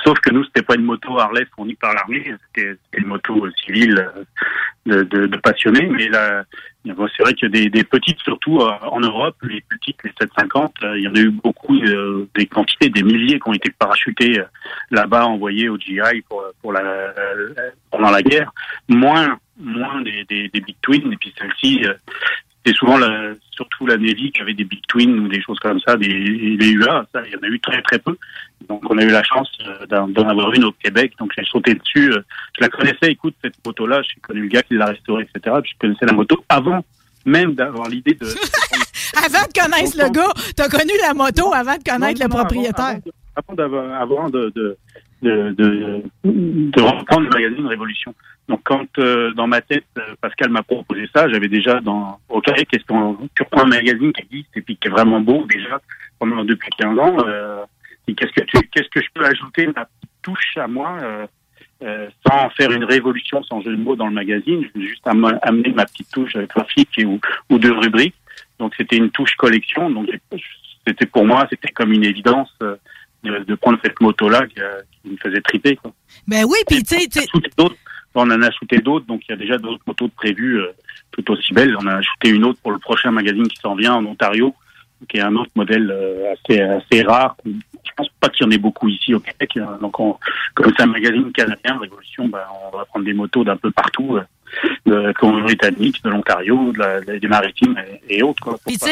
Sauf 0.02 0.18
que 0.20 0.30
nous, 0.30 0.44
c'était 0.44 0.62
pas 0.62 0.76
une 0.76 0.84
moto 0.84 1.18
Harley 1.18 1.46
fournie 1.54 1.74
par 1.74 1.92
l'armée, 1.92 2.34
c'était 2.54 2.76
une 2.94 3.06
moto 3.06 3.46
civile 3.64 3.98
euh, 3.98 4.24
de, 4.86 5.02
de, 5.02 5.26
de 5.26 5.36
passionnés. 5.36 5.86
Mais 5.86 6.08
là, 6.08 6.44
c'est 6.84 7.22
vrai 7.22 7.34
que 7.34 7.46
des, 7.46 7.68
des 7.68 7.84
petites, 7.84 8.18
surtout 8.20 8.60
euh, 8.60 8.70
en 8.82 9.00
Europe, 9.00 9.36
les 9.42 9.62
petites, 9.62 10.02
les 10.04 10.12
750, 10.18 10.74
euh, 10.82 10.98
il 10.98 11.04
y 11.04 11.08
en 11.08 11.14
a 11.14 11.18
eu 11.18 11.30
beaucoup, 11.30 11.76
euh, 11.76 12.26
des 12.34 12.46
quantités, 12.46 12.88
des 12.88 13.02
milliers 13.02 13.38
qui 13.38 13.48
ont 13.48 13.52
été 13.52 13.70
parachutées 13.78 14.42
là-bas, 14.90 15.26
envoyées 15.26 15.68
au 15.68 15.78
GI 15.78 16.22
pour, 16.28 16.42
pour 16.62 16.72
la, 16.72 16.82
pendant 17.90 18.10
la 18.10 18.22
guerre. 18.22 18.52
Moins, 18.88 19.38
moins 19.58 20.00
des, 20.02 20.24
des, 20.24 20.48
des 20.48 20.60
Big 20.60 20.76
Twin. 20.82 21.12
Et 21.12 21.16
puis 21.16 21.34
celle-ci, 21.38 21.84
euh, 21.84 21.94
c'est 22.64 22.74
souvent 22.74 22.96
la, 22.98 23.32
surtout 23.50 23.86
la 23.86 23.96
Navy 23.96 24.32
qui 24.32 24.40
avait 24.40 24.54
des 24.54 24.64
Big 24.64 24.80
Twin 24.88 25.18
ou 25.20 25.28
des 25.28 25.42
choses 25.42 25.58
comme 25.60 25.78
ça, 25.80 25.96
des, 25.96 26.08
les 26.08 26.70
UA, 26.70 27.06
ça, 27.12 27.22
il 27.26 27.32
y 27.32 27.36
en 27.36 27.42
a 27.42 27.46
eu 27.48 27.60
très 27.60 27.82
très 27.82 27.98
peu. 27.98 28.16
Donc 28.68 28.82
on 28.90 28.96
a 28.98 29.02
eu 29.02 29.10
la 29.10 29.22
chance 29.22 29.50
euh, 29.66 29.84
d'en 29.86 30.08
d'en 30.08 30.28
avoir 30.28 30.52
une 30.54 30.64
au 30.64 30.72
Québec, 30.72 31.12
donc 31.18 31.32
j'ai 31.36 31.44
sauté 31.44 31.74
dessus. 31.74 32.10
euh, 32.12 32.22
Je 32.56 32.62
la 32.62 32.68
connaissais, 32.70 33.10
écoute, 33.10 33.34
cette 33.42 33.54
moto-là, 33.66 34.00
j'ai 34.02 34.20
connu 34.20 34.42
le 34.42 34.48
gars 34.48 34.62
qui 34.62 34.74
l'a 34.74 34.86
restaurée, 34.86 35.28
etc. 35.34 35.56
Puis 35.62 35.72
je 35.74 35.78
connaissais 35.78 36.06
la 36.06 36.12
moto 36.14 36.42
avant 36.48 36.84
même 37.26 37.54
d'avoir 37.54 37.88
l'idée 37.88 38.14
de... 38.14 38.26
Avant 39.16 39.46
de 39.46 39.52
connaître 39.58 39.96
le 39.96 40.10
gars, 40.10 40.32
t'as 40.56 40.68
connu 40.68 40.92
la 41.00 41.14
moto 41.14 41.54
avant 41.54 41.76
de 41.76 41.82
connaître 41.84 42.20
Non, 42.20 42.26
le 42.26 42.28
propriétaire. 42.28 42.98
avant 43.36 43.54
d'avoir 43.54 44.00
avant 44.02 44.28
de 44.28 44.52
de 44.54 44.76
de, 45.24 45.54
de, 45.58 46.02
de 46.24 46.80
reprendre 46.82 47.22
le 47.22 47.30
magazine 47.30 47.66
Révolution. 47.66 48.14
Donc 48.48 48.60
quand 48.64 48.86
euh, 48.98 49.32
dans 49.32 49.46
ma 49.46 49.60
tête 49.62 49.86
euh, 49.98 50.14
Pascal 50.20 50.50
m'a 50.50 50.62
proposé 50.62 51.08
ça, 51.14 51.28
j'avais 51.30 51.48
déjà 51.48 51.80
dans 51.80 52.18
OK, 52.28 52.44
qu'est-ce 52.68 52.84
qu'on 52.84 53.16
tu 53.34 53.42
reprends 53.42 53.62
un 53.62 53.68
magazine 53.78 54.12
qui 54.12 54.22
existe 54.22 54.56
et 54.56 54.60
puis 54.60 54.76
qui 54.76 54.88
est 54.88 54.90
vraiment 54.90 55.20
beau 55.20 55.46
déjà 55.46 55.80
pendant 56.18 56.44
depuis 56.44 56.70
15 56.78 56.98
ans 56.98 57.16
euh, 57.26 57.64
qu'est-ce 58.06 58.32
que 58.32 58.60
qu'est-ce 58.70 58.88
que 58.90 59.00
je 59.02 59.08
peux 59.14 59.24
ajouter 59.24 59.66
ma 59.74 59.86
touche 60.22 60.56
à 60.56 60.66
moi 60.68 60.98
euh, 61.02 61.26
euh, 61.82 62.08
sans 62.26 62.50
faire 62.50 62.70
une 62.70 62.84
révolution 62.84 63.42
sans 63.44 63.60
jeu 63.62 63.72
de 63.76 63.82
mots 63.82 63.96
dans 63.96 64.06
le 64.06 64.12
magazine, 64.14 64.64
juste 64.76 65.06
am- 65.06 65.38
amener 65.42 65.72
ma 65.72 65.86
petite 65.86 66.10
touche 66.12 66.36
graphique 66.54 66.90
et, 66.98 67.04
ou, 67.04 67.18
ou 67.50 67.58
de 67.58 67.70
rubrique. 67.70 68.14
Donc 68.58 68.74
c'était 68.76 68.96
une 68.96 69.10
touche 69.10 69.34
collection, 69.36 69.90
donc 69.90 70.08
c'était 70.86 71.06
pour 71.06 71.24
moi 71.26 71.46
c'était 71.50 71.72
comme 71.72 71.92
une 71.92 72.04
évidence 72.04 72.52
euh, 72.62 72.76
de, 73.24 73.38
de 73.44 73.54
prendre 73.54 73.78
cette 73.82 74.00
moto 74.00 74.28
là 74.28 74.46
qui, 74.46 74.60
euh, 74.60 74.80
qui 75.02 75.10
me 75.10 75.16
faisait 75.16 75.40
triper. 75.40 75.76
Quoi. 75.76 75.92
Ben 76.28 76.44
oui, 76.44 76.58
puis 76.68 76.82
tu 76.82 76.96
sais. 76.96 77.26
On 78.16 78.30
en 78.30 78.42
a 78.42 78.50
shooté 78.52 78.78
d'autres, 78.78 79.06
donc 79.06 79.22
il 79.28 79.32
y 79.32 79.34
a 79.34 79.36
déjà 79.36 79.58
d'autres 79.58 79.82
motos 79.88 80.06
de 80.06 80.12
prévues 80.12 80.60
euh, 80.60 80.72
tout 81.10 81.28
aussi 81.32 81.52
belles. 81.52 81.76
On 81.80 81.86
a 81.88 82.00
shooté 82.00 82.28
une 82.28 82.44
autre 82.44 82.60
pour 82.62 82.70
le 82.70 82.78
prochain 82.78 83.10
magazine 83.10 83.48
qui 83.48 83.56
s'en 83.60 83.74
vient 83.74 83.94
en 83.94 84.06
Ontario, 84.06 84.54
qui 85.08 85.16
est 85.16 85.20
un 85.22 85.34
autre 85.34 85.50
modèle 85.56 85.90
euh, 85.90 86.32
assez 86.32 86.60
assez 86.60 87.02
rare. 87.02 87.36
Je 87.44 87.90
pense 87.96 88.08
pas 88.20 88.28
qu'il 88.28 88.46
y 88.46 88.48
en 88.48 88.52
ait 88.52 88.58
beaucoup 88.58 88.88
ici 88.88 89.14
au 89.14 89.20
Québec. 89.20 89.56
hein. 89.56 89.78
Donc 89.80 89.98
on, 89.98 90.16
comme 90.54 90.72
c'est 90.76 90.84
un 90.84 90.86
magazine 90.86 91.32
canadien, 91.32 91.76
Révolution, 91.78 92.28
ben, 92.28 92.42
on 92.72 92.76
va 92.76 92.84
prendre 92.84 93.04
des 93.04 93.14
motos 93.14 93.42
d'un 93.42 93.56
peu 93.56 93.72
partout, 93.72 94.16
euh, 94.16 94.22
de 94.86 95.12
Colombie-Britannique, 95.18 96.02
de 96.04 96.10
l'Ontario, 96.10 96.72
de 96.72 97.18
des 97.18 97.28
Maritimes 97.28 97.74
et, 98.08 98.18
et 98.18 98.22
autres. 98.22 98.58
Puis 98.66 98.78
tu 98.78 98.86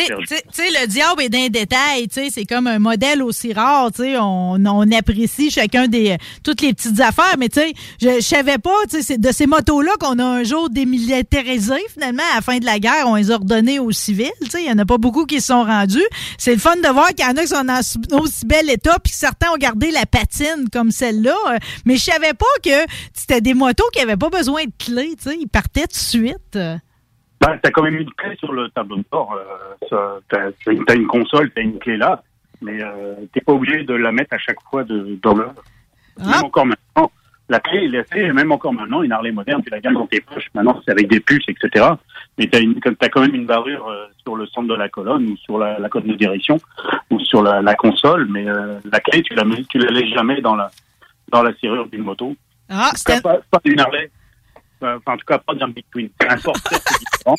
sais, 0.53 0.69
le 0.81 0.87
diable 0.87 1.23
est 1.23 1.29
dans 1.29 1.39
les 1.39 1.51
détails, 1.51 2.09
tu 2.09 2.15
sais, 2.15 2.29
c'est 2.31 2.45
comme 2.45 2.67
un 2.67 2.79
modèle 2.79 3.23
aussi 3.23 3.53
rare, 3.53 3.91
tu 3.93 4.03
sais, 4.03 4.19
on, 4.19 4.55
on 4.65 4.93
apprécie 4.93 5.51
chacun 5.51 5.89
des 5.89 6.17
toutes 6.45 6.61
les 6.63 6.73
petites 6.73 7.01
affaires, 7.01 7.37
mais 7.39 7.49
tu 7.49 7.61
sais, 7.61 7.73
je, 8.01 8.09
je 8.17 8.21
savais 8.21 8.59
pas, 8.59 8.71
tu 8.91 9.03
sais, 9.03 9.19
de 9.19 9.33
ces 9.33 9.47
motos-là 9.47 9.93
qu'on 10.01 10.19
a 10.19 10.25
un 10.25 10.45
jour 10.45 10.71
démilitarisé 10.71 11.75
finalement 11.93 12.23
à 12.33 12.37
la 12.37 12.41
fin 12.41 12.59
de 12.59 12.65
la 12.65 12.79
guerre, 12.79 13.05
on 13.07 13.17
les 13.17 13.31
a 13.31 13.39
aux 13.81 13.93
civils, 13.93 14.31
tu 14.45 14.51
sais, 14.51 14.63
il 14.63 14.69
y 14.69 14.73
en 14.73 14.79
a 14.79 14.85
pas 14.85 14.99
beaucoup 14.99 15.27
qui 15.27 15.41
se 15.41 15.49
sont 15.49 15.65
rendus. 15.65 16.03
C'est 16.39 16.53
le 16.53 16.59
fun 16.61 16.77
de 16.77 16.89
voir 16.89 17.09
qu'il 17.09 17.25
y 17.25 17.29
en 17.29 17.37
a 17.37 17.43
qui 17.43 17.49
sont 17.49 17.65
dans 17.65 17.83
su- 17.83 17.99
aussi 18.13 18.47
bel 18.47 18.71
état, 18.71 18.97
puis 19.03 19.13
certains 19.13 19.51
ont 19.53 19.57
gardé 19.57 19.91
la 19.91 20.07
patine 20.07 20.69
comme 20.73 20.91
celle-là, 20.91 21.37
euh, 21.51 21.59
mais 21.85 21.97
je 21.97 22.05
savais 22.05 22.35
pas 22.35 22.47
que 22.65 22.71
c'était 23.13 23.41
des 23.41 23.55
motos 23.55 23.85
qui 23.93 24.01
avaient 24.01 24.17
pas 24.17 24.31
besoin 24.31 24.65
de 24.65 24.73
clés, 24.79 25.15
tu 25.23 25.31
sais, 25.31 25.39
ils 25.43 25.49
partaient 25.49 25.83
tout 25.83 25.89
de 25.89 25.95
suite? 25.95 26.59
Bah, 27.41 27.59
t'as 27.61 27.71
quand 27.71 27.83
même 27.83 27.97
une 27.97 28.11
clé 28.13 28.37
sur 28.37 28.53
le 28.53 28.69
tableau 28.71 28.97
de 28.97 29.05
bord. 29.11 29.35
Euh, 29.93 30.21
t'as, 30.29 30.51
t'as 30.87 30.95
une 30.95 31.07
console, 31.07 31.51
t'as 31.51 31.63
une 31.63 31.79
clé 31.79 31.97
là, 31.97 32.23
mais 32.61 32.83
euh, 32.83 33.15
t'es 33.33 33.41
pas 33.41 33.53
obligé 33.53 33.83
de 33.83 33.95
la 33.95 34.13
mettre 34.13 34.35
à 34.35 34.39
chaque 34.39 34.63
fois 34.71 34.85
de, 34.85 35.19
dans 35.23 35.35
le. 35.35 35.47
Même 36.19 36.45
encore 36.45 36.67
maintenant, 36.67 37.11
la 37.49 37.59
clé 37.59 37.85
est 37.85 37.89
laissée, 37.89 38.33
même 38.33 38.53
encore 38.53 38.73
maintenant, 38.73 39.03
une 39.03 39.13
Harley 39.13 39.33
moderne, 39.33 39.61
tu 39.65 39.71
la 39.71 39.81
gardes 39.81 39.97
dans 39.97 40.07
tes 40.07 40.21
poches. 40.21 40.49
Maintenant, 40.55 40.81
c'est 40.85 40.93
avec 40.93 41.09
des 41.09 41.21
puces, 41.21 41.49
etc. 41.49 41.87
Mais 42.39 42.47
t'as, 42.47 42.61
une, 42.61 42.79
t'as 42.81 43.09
quand 43.09 43.23
même 43.23 43.35
une 43.35 43.47
barrure 43.47 43.89
euh, 43.89 44.07
sur 44.23 44.37
le 44.37 44.47
centre 44.47 44.69
de 44.69 44.75
la 44.75 44.89
colonne 44.89 45.27
ou 45.27 45.37
sur 45.39 45.59
la, 45.59 45.79
la 45.79 45.89
colonne 45.89 46.09
de 46.09 46.15
direction 46.15 46.59
ou 47.11 47.19
sur 47.19 47.43
la, 47.43 47.61
la 47.61 47.75
console, 47.75 48.27
mais 48.31 48.49
euh, 48.49 48.79
la 48.91 49.01
clé, 49.01 49.23
tu 49.23 49.35
la, 49.35 49.45
mets, 49.45 49.65
tu 49.69 49.79
la 49.79 49.91
laisses 49.91 50.15
jamais 50.15 50.41
dans 50.41 50.55
la, 50.55 50.71
dans 51.31 51.43
la 51.43 51.53
serrure 51.57 51.89
d'une 51.89 52.03
moto. 52.03 52.37
Ah, 52.69 52.93
cas, 53.05 53.21
pas, 53.21 53.41
pas 53.51 53.61
d'une 53.65 53.81
Harley. 53.81 54.11
Euh, 54.83 54.97
Enfin, 54.99 55.15
en 55.15 55.17
tout 55.17 55.27
cas, 55.27 55.39
pas 55.39 55.55
d'un 55.55 55.69
Big 55.69 55.85
Twin. 55.91 56.09
Un 56.29 56.37
Forster, 56.37 56.77
c'est 56.77 56.99
différent. 56.99 57.37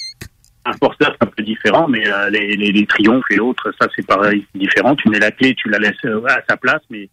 Un 0.66 0.74
Forster, 0.74 1.06
c'est 1.12 1.28
un 1.28 1.32
peu 1.32 1.44
différent, 1.44 1.88
mais 1.88 2.08
euh, 2.08 2.30
les, 2.30 2.86
Triomphes 2.86 3.32
et 3.32 3.40
autres, 3.40 3.74
ça, 3.80 3.88
c'est 3.96 4.06
pareil, 4.06 4.46
c'est 4.52 4.60
différent. 4.60 4.96
Tu 4.96 5.10
mets 5.10 5.20
la 5.20 5.32
clé, 5.32 5.54
tu 5.56 5.70
la 5.70 5.80
laisses 5.80 6.06
euh, 6.06 6.26
à 6.28 6.42
sa 6.48 6.58
place, 6.58 6.82
mais 6.90 7.10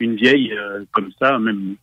une 0.00 0.16
vieille 0.16 0.52
comme 0.90 1.10
ça, 1.20 1.38
même 1.38 1.76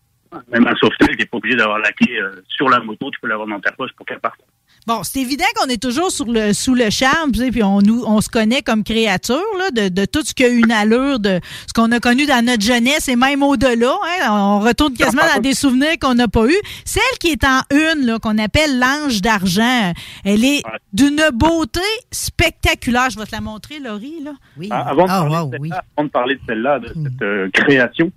Même 0.51 0.67
un 0.67 0.75
sauvetage, 0.75 1.11
tu 1.11 1.17
n'es 1.19 1.25
pas 1.25 1.37
obligé 1.37 1.55
d'avoir 1.55 1.79
la 1.79 1.91
clé 1.93 2.19
sur 2.49 2.67
la 2.67 2.79
moto, 2.81 3.09
tu 3.11 3.19
peux 3.21 3.27
l'avoir 3.27 3.47
dans 3.47 3.61
ta 3.61 3.71
poche 3.71 3.91
pour 3.95 4.05
qu'elle 4.05 4.19
parte. 4.19 4.41
Bon, 4.87 5.03
c'est 5.03 5.19
évident 5.19 5.45
qu'on 5.55 5.67
est 5.69 5.81
toujours 5.81 6.09
sur 6.11 6.25
le, 6.25 6.53
sous 6.53 6.73
le 6.73 6.89
charme, 6.89 7.31
tu 7.31 7.39
sais, 7.39 7.51
puis 7.51 7.61
on, 7.63 7.79
nous, 7.81 8.03
on 8.07 8.21
se 8.21 8.29
connaît 8.29 8.61
comme 8.63 8.83
créature 8.83 9.41
là, 9.59 9.69
de, 9.71 9.89
de 9.89 10.05
tout 10.05 10.23
ce 10.23 10.33
qui 10.33 10.43
a 10.43 10.47
une 10.47 10.71
allure, 10.71 11.19
de 11.19 11.39
ce 11.67 11.73
qu'on 11.73 11.91
a 11.91 11.99
connu 11.99 12.25
dans 12.25 12.43
notre 12.43 12.63
jeunesse 12.63 13.07
et 13.07 13.15
même 13.15 13.43
au-delà. 13.43 13.91
hein. 14.21 14.27
on 14.31 14.59
retourne 14.61 14.93
quasiment 14.93 15.21
dans 15.35 15.41
des 15.41 15.53
souvenirs 15.53 15.95
qu'on 16.01 16.15
n'a 16.15 16.27
pas 16.27 16.45
eus. 16.47 16.59
Celle 16.85 17.01
qui 17.19 17.27
est 17.27 17.43
en 17.43 17.61
une, 17.71 18.05
là, 18.05 18.17
qu'on 18.19 18.37
appelle 18.39 18.79
l'ange 18.79 19.21
d'argent, 19.21 19.93
elle 20.25 20.43
est 20.43 20.63
d'une 20.93 21.21
beauté 21.33 21.81
spectaculaire. 22.11 23.09
Je 23.09 23.19
vais 23.19 23.25
te 23.25 23.31
la 23.31 23.41
montrer, 23.41 23.79
Laurie. 23.79 24.21
Là. 24.23 24.31
Oui. 24.57 24.69
Ah, 24.71 24.89
Avant 24.89 25.05
de, 25.05 25.09
parler 25.09 25.55
de 25.55 25.59
celle-là, 25.67 25.83
avant 25.97 26.03
de 26.05 26.09
parler 26.09 26.35
de 26.35 26.41
celle-là, 26.47 26.79
de 26.79 26.87
cette 26.87 27.21
euh, 27.21 27.49
création, 27.53 28.11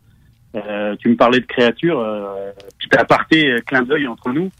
euh, 0.54 0.96
tu 1.00 1.08
me 1.08 1.16
parlais 1.16 1.40
de 1.40 1.46
créature, 1.46 1.98
euh, 1.98 2.50
petit 2.78 2.96
aparté, 2.96 3.46
euh, 3.50 3.58
clin 3.66 3.82
d'œil 3.82 4.06
entre 4.06 4.30
nous. 4.30 4.50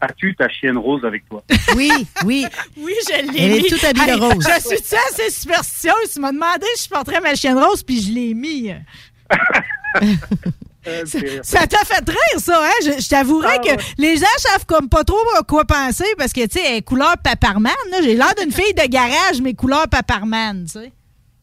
As-tu 0.00 0.34
ta 0.36 0.48
chienne 0.48 0.76
rose 0.76 1.04
avec 1.04 1.28
toi? 1.28 1.42
Oui, 1.76 1.90
oui. 2.24 2.46
Oui, 2.76 2.92
je 3.08 3.32
l'ai 3.32 3.40
Elle 3.42 3.52
est 3.52 3.62
mis. 3.62 3.68
toute 3.68 3.84
habillée 3.84 4.12
Hey, 4.12 4.20
rose. 4.20 4.46
Je 4.46 4.74
suis 4.76 4.96
assez 5.08 5.30
superstitieuse. 5.30 6.12
Tu 6.12 6.20
m'as 6.20 6.32
demandé 6.32 6.66
si 6.76 6.84
je 6.84 6.88
porterais 6.90 7.20
ma 7.20 7.34
chienne 7.34 7.58
rose, 7.58 7.82
puis 7.82 8.02
je 8.02 8.12
l'ai 8.12 8.34
mis. 8.34 8.70
Ça 11.42 11.66
t'a 11.66 11.78
fait 11.78 12.06
rire, 12.06 12.38
ça, 12.40 12.60
hein? 12.62 12.70
Je, 12.84 13.00
je 13.02 13.08
t'avouerais 13.08 13.56
Ah, 13.58 13.76
que 13.76 13.82
les 13.96 14.16
gens 14.18 14.26
savent 14.36 14.66
comme 14.66 14.90
pas 14.90 15.02
trop 15.02 15.16
à 15.38 15.42
quoi 15.42 15.64
penser 15.64 16.04
parce 16.18 16.32
que, 16.34 16.44
tu 16.46 16.58
sais, 16.60 16.76
est 16.76 16.82
couleur 16.82 17.14
paparman. 17.24 17.72
J'ai 18.02 18.14
l'air 18.14 18.34
d'une 18.38 18.52
fille 18.52 18.74
de 18.74 18.86
garage, 18.86 19.40
mais 19.42 19.54
couleur 19.54 19.88
paparman, 19.88 20.66
tu 20.66 20.72
sais. 20.80 20.92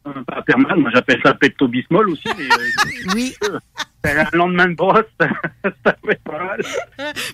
Un 0.05 0.23
Paperman, 0.23 0.79
moi 0.79 0.89
j'appelle 0.93 1.19
ça 1.23 1.33
Pepto-Bismol 1.35 2.09
aussi. 2.09 2.27
Mais, 2.37 2.45
euh, 2.45 3.13
oui. 3.15 3.35
Un 4.03 4.37
lendemain 4.37 4.67
de 4.69 4.75
brosse, 4.75 5.05
pas 5.83 5.95
mal. 6.25 6.61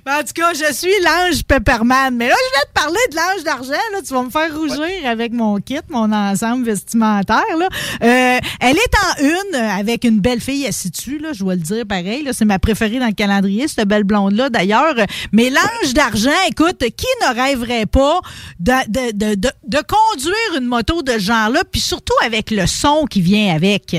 Ben, 0.05 0.15
en 0.15 0.19
tout 0.19 0.33
cas, 0.35 0.53
je 0.53 0.73
suis 0.73 0.91
l'ange 1.03 1.43
Pepperman. 1.47 2.15
Mais 2.15 2.27
là, 2.27 2.35
je 2.35 2.59
vais 2.59 2.65
te 2.65 2.73
parler 2.73 2.99
de 3.09 3.15
l'ange 3.15 3.43
d'argent. 3.43 3.83
Là, 3.93 3.99
tu 4.05 4.13
vas 4.13 4.23
me 4.23 4.29
faire 4.29 4.53
rougir 4.53 5.05
avec 5.05 5.31
mon 5.31 5.57
kit, 5.59 5.79
mon 5.89 6.11
ensemble 6.11 6.65
vestimentaire. 6.65 7.43
Là. 7.57 7.67
Euh, 8.03 8.39
elle 8.59 8.77
est 8.77 8.95
en 8.95 9.23
une 9.23 9.55
avec 9.55 10.03
une 10.03 10.19
belle 10.19 10.41
fille 10.41 10.67
assise 10.67 10.91
dessus. 10.91 11.19
Là, 11.19 11.31
je 11.33 11.39
dois 11.39 11.55
le 11.55 11.61
dire 11.61 11.85
pareil. 11.87 12.27
C'est 12.33 12.45
ma 12.45 12.59
préférée 12.59 12.99
dans 12.99 13.07
le 13.07 13.13
calendrier, 13.13 13.67
cette 13.67 13.87
belle 13.87 14.03
blonde-là, 14.03 14.49
d'ailleurs. 14.49 14.95
Mais 15.31 15.49
l'ange 15.49 15.93
d'argent, 15.93 16.31
écoute, 16.49 16.79
qui 16.79 17.07
ne 17.21 17.33
rêverait 17.33 17.85
pas 17.85 18.19
de, 18.59 18.73
de, 18.89 19.11
de, 19.11 19.35
de, 19.35 19.49
de 19.67 19.77
conduire 19.77 20.57
une 20.57 20.65
moto 20.65 21.01
de 21.01 21.13
ce 21.13 21.19
genre-là, 21.19 21.63
puis 21.71 21.81
surtout 21.81 22.15
avec 22.25 22.51
le 22.51 22.67
son 22.67 23.05
qui 23.05 23.21
vient 23.21 23.55
avec? 23.55 23.95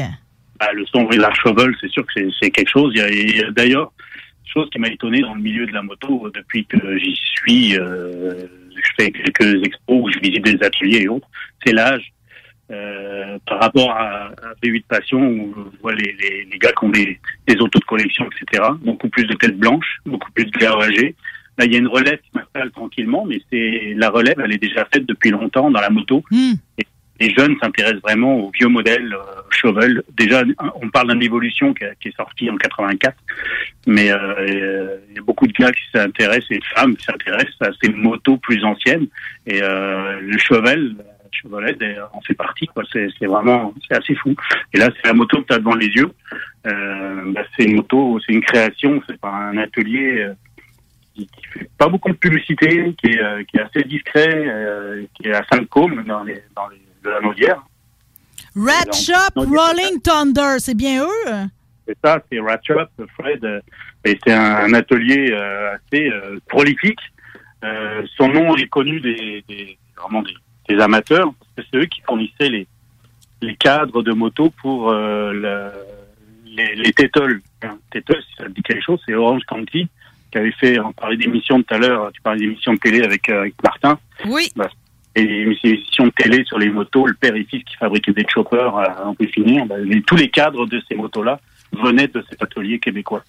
Bah, 0.61 0.73
le 0.73 0.85
son 0.87 1.09
et 1.11 1.17
la 1.17 1.33
cheval, 1.35 1.75
c'est 1.81 1.91
sûr 1.91 2.05
que 2.07 2.13
c'est- 2.17 2.29
c'est 2.41 2.51
quelque 2.51 2.69
chose. 2.71 2.93
Il 2.95 3.37
y 3.37 3.43
a, 3.43 3.47
a 3.49 3.51
d'ailleurs, 3.51 3.93
chose 4.45 4.69
qui 4.71 4.79
m'a 4.79 4.89
étonné 4.89 5.21
dans 5.21 5.35
le 5.35 5.41
milieu 5.43 5.67
de 5.67 5.73
la 5.73 5.83
moto 5.83 6.27
euh, 6.27 6.33
depuis 6.35 6.65
que 6.67 6.97
j'y 6.99 7.15
suis. 7.17 7.77
euh, 7.79 8.47
je 8.75 8.91
fais 9.05 9.11
quelques 9.11 9.63
expos 9.67 10.03
où 10.03 10.11
je 10.11 10.19
visite 10.21 10.45
des 10.45 10.65
ateliers 10.65 11.03
et 11.03 11.09
autres. 11.09 11.29
C'est 11.65 11.73
l'âge. 11.73 12.13
Euh, 12.71 13.39
par 13.47 13.61
rapport 13.61 13.91
à, 13.93 14.27
à 14.27 14.55
V8 14.63 14.85
Passion, 14.87 15.21
où 15.27 15.55
je 15.75 15.79
vois 15.81 15.95
les, 15.95 16.15
les, 16.21 16.45
les 16.51 16.59
gars 16.59 16.71
qui 16.73 16.85
ont 16.85 16.91
des, 16.91 17.19
des 17.47 17.57
autos 17.61 17.79
de 17.79 17.85
collection, 17.85 18.27
etc. 18.27 18.63
Beaucoup 18.83 19.09
plus 19.09 19.25
de 19.25 19.33
têtes 19.35 19.57
blanches, 19.57 19.99
beaucoup 20.05 20.31
plus 20.33 20.45
de 20.45 20.59
gars 20.59 20.75
âgés. 20.77 21.15
Là, 21.57 21.65
il 21.65 21.73
y 21.73 21.77
a 21.77 21.79
une 21.79 21.87
relève 21.89 22.19
qui 22.19 22.31
m'installe 22.35 22.71
tranquillement, 22.73 23.25
mais 23.27 23.41
c'est 23.51 23.95
la 23.97 24.11
relève, 24.11 24.39
elle 24.45 24.53
est 24.53 24.59
déjà 24.63 24.85
faite 24.93 25.07
depuis 25.07 25.31
longtemps 25.31 25.71
dans 25.71 25.81
la 25.81 25.89
moto. 25.91 26.23
Et 26.79 26.85
les 27.21 27.31
jeunes 27.35 27.57
s'intéressent 27.61 28.03
vraiment 28.03 28.37
aux 28.37 28.51
vieux 28.51 28.69
modèles 28.69 29.13
euh, 29.13 29.43
Chauvel. 29.51 30.03
Déjà, 30.17 30.43
on 30.81 30.89
parle 30.91 31.13
d'une 31.13 31.23
évolution 31.23 31.75
qui, 31.75 31.85
qui 32.01 32.09
est 32.09 32.17
sortie 32.17 32.51
en 32.51 32.57
84, 32.57 33.17
mais 33.87 34.11
euh, 34.11 34.17
euh, 34.17 34.97
il 35.11 35.17
y 35.17 35.19
a 35.19 35.23
beaucoup 35.23 35.47
de 35.47 35.53
gars 35.53 35.73
qui 35.73 35.83
s'intéressent 35.93 36.51
et 36.51 36.59
de 36.59 36.65
femmes 36.77 36.97
qui 36.97 37.05
s'intéressent 37.05 37.63
à 37.63 37.71
ces 37.83 37.91
motos 37.91 38.37
plus 38.37 38.65
anciennes. 38.65 39.07
Et 39.47 39.63
euh, 39.63 40.21
le 40.21 40.39
Chauvel, 40.39 40.97
le 40.99 41.05
Chevrolet 41.33 41.77
euh, 41.83 42.03
en 42.13 42.21
fait 42.21 42.35
partie. 42.35 42.69
C'est 42.93 43.27
vraiment, 43.27 43.75
c'est 43.89 43.97
assez 43.97 44.15
fou. 44.15 44.35
Et 44.73 44.79
là, 44.79 44.89
c'est 44.97 45.09
la 45.09 45.15
moto 45.15 45.43
que 45.43 45.47
tu 45.49 45.55
as 45.55 45.59
devant 45.59 45.75
les 45.75 45.89
yeux. 45.89 46.11
Euh, 46.67 47.33
bah, 47.33 47.43
c'est 47.57 47.65
une 47.65 47.77
moto, 47.77 48.19
c'est 48.25 48.33
une 48.33 48.43
création, 48.43 49.03
c'est 49.09 49.21
pas 49.21 49.31
un 49.31 49.57
atelier. 49.59 50.23
euh, 50.23 50.35
qui, 51.15 51.27
qui 51.27 51.47
fait 51.59 51.71
pas 51.77 51.89
beaucoup 51.89 52.11
de 52.11 52.17
publicité, 52.17 52.95
qui 53.03 53.11
est, 53.11 53.21
euh, 53.21 53.43
qui 53.45 53.57
est 53.57 53.61
assez 53.61 53.83
discret, 53.83 54.29
euh, 54.47 55.05
qui 55.15 55.29
est 55.29 55.35
à 55.35 55.45
Saint-Côme, 55.51 56.05
dans 56.05 56.23
les, 56.23 56.43
dans 56.55 56.69
les, 56.69 56.81
de 57.03 57.11
la 57.11 57.21
Naudière. 57.21 57.63
Rolling 59.37 60.01
Thunder, 60.03 60.57
c'est 60.59 60.75
bien 60.77 61.05
eux? 61.05 61.49
C'est 61.87 61.97
ça, 62.05 62.21
c'est 62.31 62.41
Ratchop, 62.41 62.89
Fred, 63.19 63.45
euh, 63.45 63.61
et 64.05 64.19
c'est 64.25 64.33
un, 64.33 64.73
atelier 64.75 65.31
euh, 65.33 65.75
assez 65.75 66.09
euh, 66.11 66.39
prolifique. 66.49 67.01
Son 68.17 68.29
nom 68.29 68.57
est 68.57 68.69
connu 68.69 69.01
des, 69.01 69.43
des 69.49 69.79
vraiment 69.97 70.23
des, 70.23 70.35
des 70.69 70.81
amateurs, 70.81 71.33
parce 71.39 71.51
que 71.57 71.63
c'est 71.73 71.79
eux 71.79 71.87
qui 71.87 72.01
fournissaient 72.03 72.49
les, 72.51 72.67
les 73.43 73.57
cadres 73.57 74.03
de 74.03 74.13
moto 74.13 74.51
pour 74.61 74.93
le- 74.93 75.73
les, 76.47 76.75
les 76.77 76.93
Tétols. 76.93 77.41
Hein, 77.63 77.79
Tétols, 77.91 78.23
si 78.23 78.35
ça 78.37 78.45
te 78.45 78.51
dit 78.51 78.63
quelque 78.63 78.85
chose, 78.85 79.01
c'est 79.07 79.15
Orange 79.15 79.43
County, 79.49 79.89
qui 80.31 80.39
avait 80.39 80.53
fait, 80.53 80.79
on 80.79 80.93
parlait 80.93 81.17
d'émissions 81.17 81.61
tout 81.63 81.75
à 81.75 81.79
l'heure, 81.79 82.11
tu 82.13 82.21
parlais 82.21 82.41
d'émissions 82.41 82.75
de 82.75 82.79
télé 82.79 83.03
avec, 83.03 83.29
euh, 83.29 83.41
avec 83.41 83.55
Martin. 83.63 83.99
Oui. 84.27 84.51
Bah, 84.55 84.69
les 85.23 85.57
émissions 85.65 86.07
de 86.07 86.13
télé 86.17 86.45
sur 86.45 86.59
les 86.59 86.71
motos, 86.71 87.07
le 87.07 87.15
père 87.15 87.35
et 87.35 87.45
fils 87.45 87.63
qui 87.65 87.77
fabriquaient 87.77 88.13
des 88.13 88.27
choppers, 88.29 88.77
euh, 88.77 88.87
on 89.05 89.15
peut 89.15 89.27
finir. 89.27 89.67
Bah, 89.67 89.77
tous 90.07 90.17
les 90.17 90.29
cadres 90.29 90.67
de 90.67 90.81
ces 90.89 90.95
motos-là 90.95 91.41
venaient 91.73 92.09
de 92.09 92.25
cet 92.29 92.43
atelier 92.43 92.79
québécois. 92.79 93.23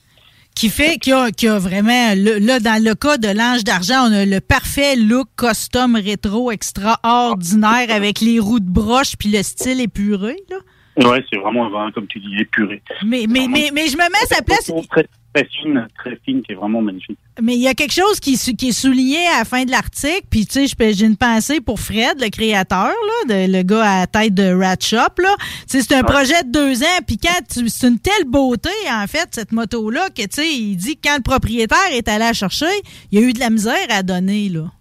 qui 0.55 0.69
fait 0.69 0.97
qu'il 0.97 1.11
y 1.11 1.15
a, 1.15 1.31
qu'il 1.31 1.47
y 1.47 1.51
a 1.51 1.57
vraiment, 1.57 2.13
là, 2.15 2.59
dans 2.59 2.83
le 2.83 2.93
cas 2.95 3.17
de 3.17 3.27
l'ange 3.27 3.63
d'argent, 3.63 4.09
on 4.09 4.13
a 4.13 4.25
le 4.25 4.41
parfait 4.41 4.95
look 4.95 5.27
custom 5.37 5.95
rétro 5.95 6.51
extraordinaire 6.51 7.87
avec 7.89 8.19
les 8.19 8.39
roues 8.39 8.59
de 8.59 8.69
broche 8.69 9.15
puis 9.17 9.29
le 9.29 9.41
style 9.43 9.79
épuré. 9.79 10.35
Là. 10.49 10.57
Ouais, 10.99 11.23
c'est 11.31 11.39
vraiment 11.39 11.65
un 11.67 11.69
vin, 11.69 11.91
comme 11.91 12.07
tu 12.07 12.19
dis, 12.19 12.35
épuré. 12.39 12.81
Mais, 13.05 13.25
mais, 13.29 13.47
mais, 13.47 13.71
mais 13.73 13.87
je 13.87 13.93
me 13.95 14.03
mets 14.03 14.23
à 14.23 14.35
sa 14.35 14.41
place. 14.41 14.69
Très, 14.89 15.07
très 15.33 15.47
fine, 15.47 15.87
très 15.97 16.19
fine, 16.25 16.41
qui 16.41 16.51
est 16.51 16.55
vraiment 16.55 16.81
magnifique. 16.81 17.17
Mais 17.41 17.55
il 17.55 17.61
y 17.61 17.67
a 17.69 17.73
quelque 17.73 17.93
chose 17.93 18.19
qui, 18.19 18.33
est 18.33 18.71
souligné 18.71 19.25
à 19.27 19.39
la 19.39 19.45
fin 19.45 19.63
de 19.63 19.71
l'article. 19.71 20.23
Puis, 20.29 20.45
tu 20.45 20.67
sais, 20.67 20.93
j'ai 20.93 21.05
une 21.05 21.15
pensée 21.15 21.61
pour 21.61 21.79
Fred, 21.79 22.19
le 22.19 22.29
créateur, 22.29 22.87
là, 22.89 23.47
de- 23.47 23.51
le 23.51 23.63
gars 23.63 23.83
à 23.89 23.99
la 24.01 24.07
tête 24.07 24.33
de 24.33 24.51
Rat 24.51 24.75
Shop. 24.81 25.21
Là. 25.21 25.35
Tu 25.39 25.79
sais, 25.79 25.81
C'est 25.83 25.95
un 25.95 26.03
projet 26.03 26.43
de 26.43 26.51
deux 26.51 26.83
ans. 26.83 26.99
Puis, 27.07 27.17
quand 27.17 27.39
c'est 27.47 27.87
une 27.87 27.99
telle 27.99 28.25
beauté, 28.25 28.69
en 28.91 29.07
fait, 29.07 29.29
cette 29.31 29.53
moto-là, 29.53 30.09
que, 30.09 30.23
tu 30.23 30.27
sais, 30.31 30.49
il 30.53 30.75
dit 30.75 30.97
que 30.97 31.07
quand 31.07 31.15
le 31.15 31.23
propriétaire 31.23 31.77
est 31.93 32.09
allé 32.09 32.25
la 32.25 32.33
chercher, 32.33 32.65
il 33.11 33.19
y 33.19 33.23
a 33.23 33.25
eu 33.25 33.31
de 33.31 33.39
la 33.39 33.49
misère 33.49 33.87
à 33.89 34.03
donner. 34.03 34.49
Là. 34.49 34.71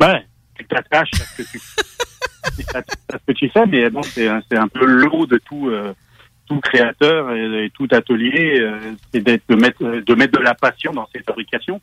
Ouais, 0.00 0.26
tu 0.62 0.68
t'attaches 0.68 1.10
à 1.14 1.24
ce 1.24 1.42
que 1.42 1.50
tu, 1.50 1.60
à 2.74 2.82
ce 3.18 3.26
que 3.26 3.32
tu 3.32 3.48
fais, 3.48 3.66
mais 3.66 3.90
bon, 3.90 4.02
c'est 4.02 4.28
un, 4.28 4.68
peu 4.68 4.84
l'eau 4.84 5.26
de 5.26 5.38
tout, 5.38 5.68
euh, 5.68 5.94
tout 6.46 6.60
créateur 6.60 7.32
et, 7.32 7.66
et 7.66 7.70
tout 7.70 7.88
atelier, 7.90 8.60
euh, 8.60 8.78
c'est 9.12 9.20
d'être, 9.20 9.44
de 9.48 9.54
mettre, 9.54 9.82
de 9.82 10.14
mettre 10.14 10.38
de 10.38 10.44
la 10.44 10.54
passion 10.54 10.92
dans 10.92 11.08
ses 11.14 11.22
fabrications. 11.22 11.80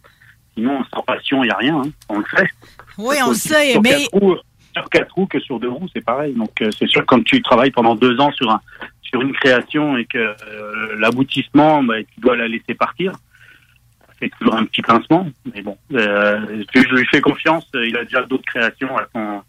Sinon, 0.55 0.83
sans 0.93 1.01
passion, 1.03 1.43
il 1.43 1.47
n'y 1.47 1.51
a 1.51 1.57
rien, 1.57 1.77
hein, 1.77 1.89
on 2.09 2.19
le 2.19 2.25
sait. 2.35 2.49
Oui, 2.97 3.15
on 3.23 3.29
le 3.29 3.35
sait, 3.35 3.71
sur 3.71 3.81
mais... 3.81 3.89
Quatre 3.91 4.13
roues, 4.13 4.37
sur 4.75 4.89
quatre 4.89 5.15
roues 5.15 5.27
que 5.27 5.39
sur 5.39 5.59
deux 5.59 5.69
roues, 5.69 5.87
c'est 5.93 6.03
pareil. 6.03 6.33
Donc, 6.33 6.61
euh, 6.61 6.69
c'est 6.77 6.87
sûr, 6.87 7.05
comme 7.05 7.23
tu 7.23 7.41
travailles 7.41 7.71
pendant 7.71 7.95
deux 7.95 8.19
ans 8.19 8.31
sur 8.31 8.49
un, 8.49 8.61
sur 9.01 9.21
une 9.21 9.33
création 9.33 9.97
et 9.97 10.05
que 10.05 10.17
euh, 10.17 10.95
l'aboutissement, 10.97 11.83
bah, 11.83 11.95
tu 12.03 12.19
dois 12.19 12.35
la 12.35 12.47
laisser 12.47 12.73
partir, 12.75 13.13
fait 14.19 14.29
toujours 14.37 14.55
un 14.55 14.65
petit 14.65 14.81
pincement. 14.81 15.27
Mais 15.53 15.61
bon, 15.61 15.77
euh, 15.93 16.63
je 16.73 16.95
lui 16.95 17.05
fais 17.07 17.21
confiance. 17.21 17.67
Il 17.73 17.97
a 17.97 18.03
déjà 18.03 18.23
d'autres 18.23 18.45
créations 18.45 18.97
à 18.97 19.07
son. 19.13 19.41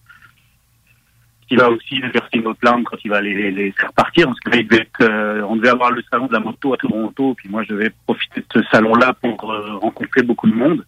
Il 1.52 1.58
va 1.58 1.68
aussi 1.68 2.00
verser 2.00 2.28
une 2.34 2.46
autre 2.46 2.60
quand 2.62 2.96
il 3.04 3.10
va 3.10 3.20
les, 3.20 3.34
les, 3.34 3.50
les 3.50 3.72
faire 3.72 3.92
partir. 3.92 4.26
Parce 4.26 4.38
que 4.38 4.50
là, 4.50 4.56
il 4.56 4.68
devait 4.68 4.82
être, 4.82 5.00
euh, 5.00 5.42
on 5.42 5.56
devait 5.56 5.70
avoir 5.70 5.90
le 5.90 6.00
salon 6.08 6.26
de 6.26 6.32
la 6.32 6.38
moto 6.38 6.72
à 6.74 6.76
Toronto, 6.76 7.34
puis 7.34 7.48
moi 7.48 7.64
je 7.68 7.74
vais 7.74 7.90
profiter 8.06 8.40
de 8.40 8.46
ce 8.52 8.62
salon-là 8.70 9.14
pour 9.14 9.50
euh, 9.50 9.76
rencontrer 9.78 10.22
beaucoup 10.22 10.48
de 10.48 10.54
monde 10.54 10.84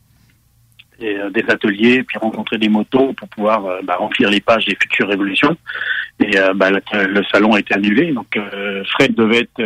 et 1.01 1.17
euh, 1.19 1.31
des 1.31 1.45
ateliers, 1.49 2.03
puis 2.03 2.19
rencontrer 2.19 2.59
des 2.59 2.69
motos 2.69 3.13
pour 3.15 3.29
pouvoir 3.29 3.65
euh, 3.67 3.81
bah, 3.83 3.97
remplir 3.97 4.31
les 4.31 4.41
pages 4.41 4.65
des 4.67 4.77
futures 4.81 5.09
révolutions. 5.09 5.57
Et 6.21 6.39
euh, 6.39 6.55
bah, 6.55 6.71
le, 6.71 6.81
le 7.07 7.25
salon 7.25 7.55
a 7.55 7.61
été 7.61 7.75
annulé, 7.75 8.13
donc 8.13 8.39
Fred 8.93 9.15
devait 9.15 9.41
être 9.41 9.61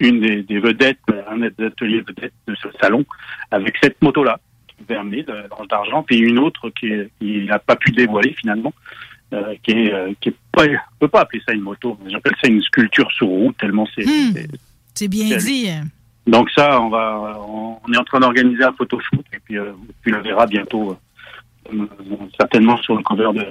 une 0.00 0.20
des, 0.20 0.42
des 0.42 0.58
vedettes, 0.60 0.98
un 1.30 1.38
des 1.38 1.64
ateliers 1.66 2.00
vedettes 2.00 2.32
de 2.46 2.54
ce 2.54 2.68
salon, 2.80 3.04
avec 3.50 3.76
cette 3.82 4.00
moto-là 4.00 4.38
qu'il 4.68 4.86
devait 4.86 4.98
amener 5.00 5.22
de- 5.24 5.48
dans 5.50 5.64
d'argent, 5.66 6.02
puis 6.02 6.18
une 6.18 6.38
autre 6.38 6.70
qui 6.70 6.90
n'a 7.20 7.58
pas 7.58 7.76
pu 7.76 7.90
dévoiler 7.90 8.34
finalement, 8.40 8.72
euh, 9.34 9.54
qui 9.62 9.72
est, 9.72 9.92
euh, 9.92 10.12
qui 10.20 10.30
est 10.30 10.34
pas, 10.52 10.64
on 10.66 10.98
peut 11.00 11.08
pas 11.08 11.22
appeler 11.22 11.42
ça 11.46 11.52
une 11.52 11.60
moto, 11.62 11.98
j'appelle 12.06 12.34
ça 12.42 12.48
une 12.50 12.62
sculpture 12.62 13.10
sur 13.12 13.26
roue 13.26 13.52
tellement 13.58 13.86
c'est. 13.94 14.04
Hmm. 14.04 14.32
c'est- 14.34 14.48
C'est 14.94 15.08
bien 15.08 15.26
c'est- 15.38 15.46
dit. 15.46 15.68
Donc 16.26 16.50
ça, 16.50 16.80
on 16.80 16.88
va, 16.88 17.38
on, 17.48 17.78
est 17.92 17.96
en 17.98 18.04
train 18.04 18.20
d'organiser 18.20 18.62
un 18.64 18.72
photoshoot 18.72 19.24
et 19.32 19.38
puis 19.44 19.58
euh, 19.58 19.72
tu 20.04 20.10
le 20.10 20.20
verras 20.22 20.46
bientôt, 20.46 20.96
euh, 21.72 21.74
euh, 21.74 21.86
certainement 22.38 22.76
sur 22.78 22.94
le 22.96 23.02
cover 23.02 23.30
de, 23.34 23.46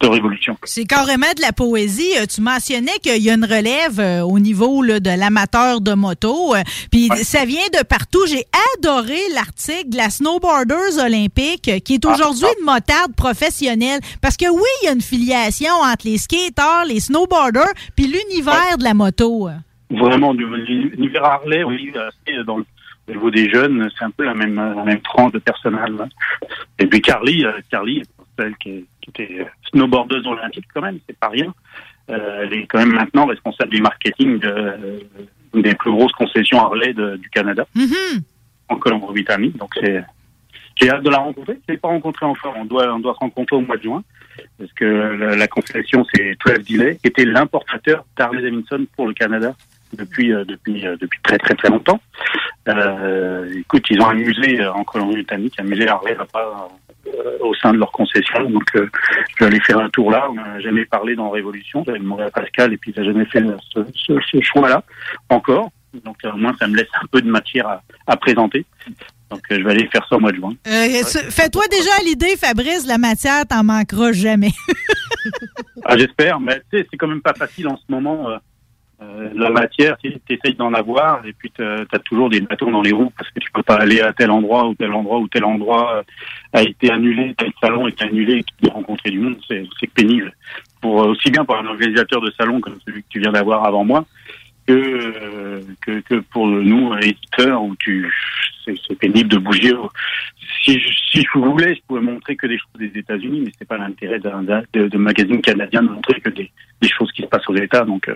de 0.00 0.06
révolution. 0.08 0.56
C'est 0.64 0.84
carrément 0.84 1.32
de 1.36 1.40
la 1.40 1.52
poésie. 1.52 2.12
Euh, 2.18 2.26
Tu 2.26 2.40
mentionnais 2.42 2.98
qu'il 3.02 3.22
y 3.22 3.30
a 3.30 3.34
une 3.34 3.44
relève 3.46 3.98
euh, 4.00 4.20
au 4.22 4.38
niveau 4.38 4.82
là, 4.82 5.00
de 5.00 5.08
l'amateur 5.10 5.80
de 5.80 5.94
moto. 5.94 6.54
euh, 6.54 6.62
Puis 6.90 7.08
ça 7.22 7.44
vient 7.46 7.66
de 7.72 7.82
partout. 7.84 8.26
J'ai 8.26 8.44
adoré 8.76 9.18
l'article 9.34 9.88
de 9.90 9.96
la 9.96 10.10
Snowboarders 10.10 10.98
Olympique 11.02 11.70
qui 11.84 11.94
est 11.94 12.04
aujourd'hui 12.04 12.46
une 12.58 12.64
motarde 12.66 13.14
professionnelle. 13.14 14.00
Parce 14.20 14.36
que 14.36 14.46
oui, 14.50 14.68
il 14.82 14.86
y 14.86 14.88
a 14.88 14.92
une 14.92 15.00
filiation 15.00 15.72
entre 15.82 16.06
les 16.06 16.18
skateurs, 16.18 16.84
les 16.86 17.00
snowboarders, 17.00 17.72
puis 17.94 18.06
l'univers 18.06 18.76
de 18.78 18.84
la 18.84 18.92
moto. 18.94 19.48
Vraiment, 19.90 20.34
du- 20.34 20.46
l'univers 20.46 21.24
Harley, 21.24 21.62
oui, 21.64 21.92
euh, 21.96 22.42
dans 22.44 22.58
le 22.58 22.64
au 23.08 23.12
niveau 23.12 23.30
des 23.30 23.48
jeunes, 23.48 23.88
c'est 23.96 24.04
un 24.04 24.10
peu 24.10 24.24
la 24.24 24.34
même, 24.34 24.56
la 24.56 24.82
même 24.82 25.00
tranche 25.00 25.30
de 25.30 25.38
personnel. 25.38 25.92
là. 25.96 26.08
Et 26.80 26.86
puis 26.88 27.00
Carly, 27.00 27.44
euh, 27.44 27.52
Carly, 27.70 28.02
celle 28.36 28.56
qui, 28.56 28.84
qui 29.00 29.10
était 29.10 29.42
euh, 29.42 29.44
snowboardeuse 29.70 30.26
olympique 30.26 30.64
quand 30.74 30.80
même, 30.82 30.98
c'est 31.08 31.16
pas 31.16 31.28
rien. 31.28 31.54
Euh, 32.10 32.40
elle 32.42 32.52
est 32.54 32.66
quand 32.66 32.78
même 32.80 32.92
maintenant 32.94 33.26
responsable 33.26 33.70
du 33.70 33.80
marketing 33.80 34.40
de, 34.40 34.72
des 35.54 35.74
plus 35.76 35.92
grosses 35.92 36.10
concessions 36.14 36.58
Harley 36.60 36.94
de- 36.94 37.14
du 37.16 37.30
Canada, 37.30 37.64
en 38.68 38.76
Colombie-Britannique. 38.76 39.56
Donc 39.56 39.70
c'est, 39.80 40.02
j'ai 40.74 40.90
hâte 40.90 41.04
de 41.04 41.10
la 41.10 41.18
rencontrer. 41.18 41.60
Je 41.68 41.74
l'ai 41.74 41.78
pas 41.78 41.86
rencontrée 41.88 42.26
encore. 42.26 42.54
On 42.56 42.64
doit, 42.64 42.92
on 42.92 42.98
doit 42.98 43.14
se 43.14 43.20
rencontrer 43.20 43.54
au 43.54 43.60
mois 43.60 43.76
de 43.76 43.82
juin 43.84 44.02
parce 44.58 44.72
que 44.72 44.84
la, 44.84 45.36
la 45.36 45.46
concession 45.46 46.04
c'est 46.12 46.36
12 46.44 46.64
Delay, 46.68 46.96
qui 46.96 47.06
était 47.06 47.24
l'importateur 47.24 48.04
d'Harley 48.16 48.42
Davidson 48.42 48.84
pour 48.96 49.06
le 49.06 49.14
Canada 49.14 49.54
depuis 49.92 50.32
euh, 50.32 50.44
depuis 50.44 50.86
euh, 50.86 50.96
depuis 51.00 51.18
très 51.22 51.38
très 51.38 51.54
très 51.54 51.68
longtemps. 51.68 52.00
Euh, 52.68 53.52
écoute, 53.56 53.84
ils 53.90 54.00
ont 54.00 54.08
un 54.08 54.14
musée 54.14 54.66
en 54.66 54.82
Colombie-Britannique, 54.84 55.54
un 55.58 55.64
musée 55.64 55.84
là-bas 55.84 56.68
euh, 57.06 57.38
au 57.40 57.54
sein 57.54 57.72
de 57.72 57.78
leur 57.78 57.92
concession. 57.92 58.50
Donc, 58.50 58.64
euh, 58.74 58.88
je 59.38 59.44
vais 59.44 59.50
aller 59.50 59.60
faire 59.60 59.78
un 59.78 59.88
tour 59.90 60.10
là. 60.10 60.26
On 60.30 60.34
n'a 60.34 60.58
jamais 60.60 60.84
parlé 60.84 61.14
dans 61.14 61.30
Révolution. 61.30 61.84
J'avais 61.86 61.98
demandé 62.00 62.24
à 62.24 62.30
Pascal 62.30 62.72
et 62.72 62.76
puis 62.76 62.92
il 62.94 63.00
n'a 63.00 63.06
jamais 63.06 63.24
fait 63.26 63.42
ce, 63.72 63.80
ce- 63.94 64.20
ce 64.32 64.40
choix-là 64.42 64.82
encore. 65.28 65.70
Donc, 66.04 66.16
euh, 66.24 66.32
au 66.32 66.36
moins, 66.36 66.54
ça 66.58 66.66
me 66.66 66.76
laisse 66.76 66.88
un 67.00 67.06
peu 67.10 67.22
de 67.22 67.30
matière 67.30 67.68
à, 67.68 67.82
à 68.08 68.16
présenter. 68.16 68.66
Donc, 69.30 69.40
euh, 69.50 69.58
je 69.58 69.64
vais 69.64 69.70
aller 69.70 69.88
faire 69.92 70.06
ça 70.08 70.16
au 70.16 70.20
mois 70.20 70.30
de 70.32 70.36
juin. 70.36 70.52
Fais-toi 71.30 71.62
déjà 71.70 71.90
à 72.00 72.02
l'idée, 72.04 72.36
Fabrice, 72.36 72.86
la 72.86 72.98
matière, 72.98 73.46
t'en 73.46 73.62
manqueras 73.64 74.12
jamais. 74.12 74.50
Ah, 75.84 75.96
j'espère, 75.96 76.40
mais 76.40 76.60
tu 76.70 76.78
sais, 76.78 76.86
c'est 76.90 76.96
quand 76.96 77.06
même 77.06 77.20
pas 77.20 77.34
facile 77.34 77.68
en 77.68 77.76
ce 77.76 77.82
moment. 77.88 78.28
Euh, 79.02 79.28
la 79.34 79.50
matière, 79.50 79.98
tu 79.98 80.18
essayes 80.28 80.54
d'en 80.54 80.72
avoir, 80.72 81.26
et 81.26 81.34
puis 81.34 81.50
tu 81.54 81.62
as 81.62 81.98
toujours 81.98 82.30
des 82.30 82.40
bâtons 82.40 82.70
dans 82.70 82.80
les 82.80 82.92
roues 82.92 83.12
parce 83.16 83.30
que 83.30 83.40
tu 83.40 83.50
peux 83.52 83.62
pas 83.62 83.76
aller 83.76 84.00
à 84.00 84.14
tel 84.14 84.30
endroit 84.30 84.66
ou 84.66 84.74
tel 84.74 84.92
endroit 84.92 85.18
ou 85.18 85.28
tel 85.28 85.44
endroit 85.44 85.96
euh, 85.96 86.02
a 86.54 86.62
été 86.62 86.90
annulé, 86.90 87.34
tel 87.36 87.52
salon 87.60 87.86
est 87.88 88.00
annulé, 88.00 88.42
et 88.62 88.68
rencontrer 88.70 89.10
du 89.10 89.20
monde, 89.20 89.36
c'est 89.46 89.66
c'est 89.78 89.92
pénible. 89.92 90.32
Pour 90.80 91.02
euh, 91.02 91.08
aussi 91.08 91.30
bien 91.30 91.44
pour 91.44 91.56
un 91.56 91.66
organisateur 91.66 92.22
de 92.22 92.30
salon 92.30 92.60
comme 92.60 92.78
celui 92.86 93.02
que 93.02 93.08
tu 93.10 93.20
viens 93.20 93.32
d'avoir 93.32 93.66
avant 93.66 93.84
moi, 93.84 94.06
que, 94.66 94.72
euh, 94.72 95.60
que 95.80 96.00
que 96.00 96.14
pour 96.16 96.46
nous 96.48 96.94
éditeurs 96.98 97.62
où 97.62 97.74
tu 97.76 98.12
c'est 98.64 98.98
pénible 98.98 99.28
de 99.28 99.38
bouger. 99.38 99.72
Si 100.64 100.80
je, 100.80 100.88
si 101.12 101.22
je 101.22 101.38
voulais, 101.38 101.76
je 101.76 101.80
pouvais 101.86 102.00
montrer 102.00 102.34
que 102.34 102.46
des 102.48 102.58
choses 102.58 102.80
des 102.92 102.98
États-Unis, 102.98 103.42
mais 103.44 103.52
c'est 103.56 103.68
pas 103.68 103.78
l'intérêt 103.78 104.18
d'un 104.18 104.42
de, 104.42 104.96
magazine 104.98 105.40
canadien 105.40 105.82
de 105.82 105.88
montrer 105.90 106.20
que 106.20 106.30
des, 106.30 106.50
des 106.80 106.88
choses 106.88 107.12
qui 107.12 107.22
se 107.22 107.28
passent 107.28 107.48
aux 107.48 107.54
États. 107.54 107.84
Donc 107.84 108.08
euh, 108.08 108.14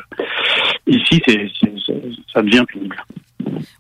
ici, 0.87 1.23
c'est- 1.27 1.49
ça 2.33 2.43
devient 2.43 2.65
pénible. 2.73 2.97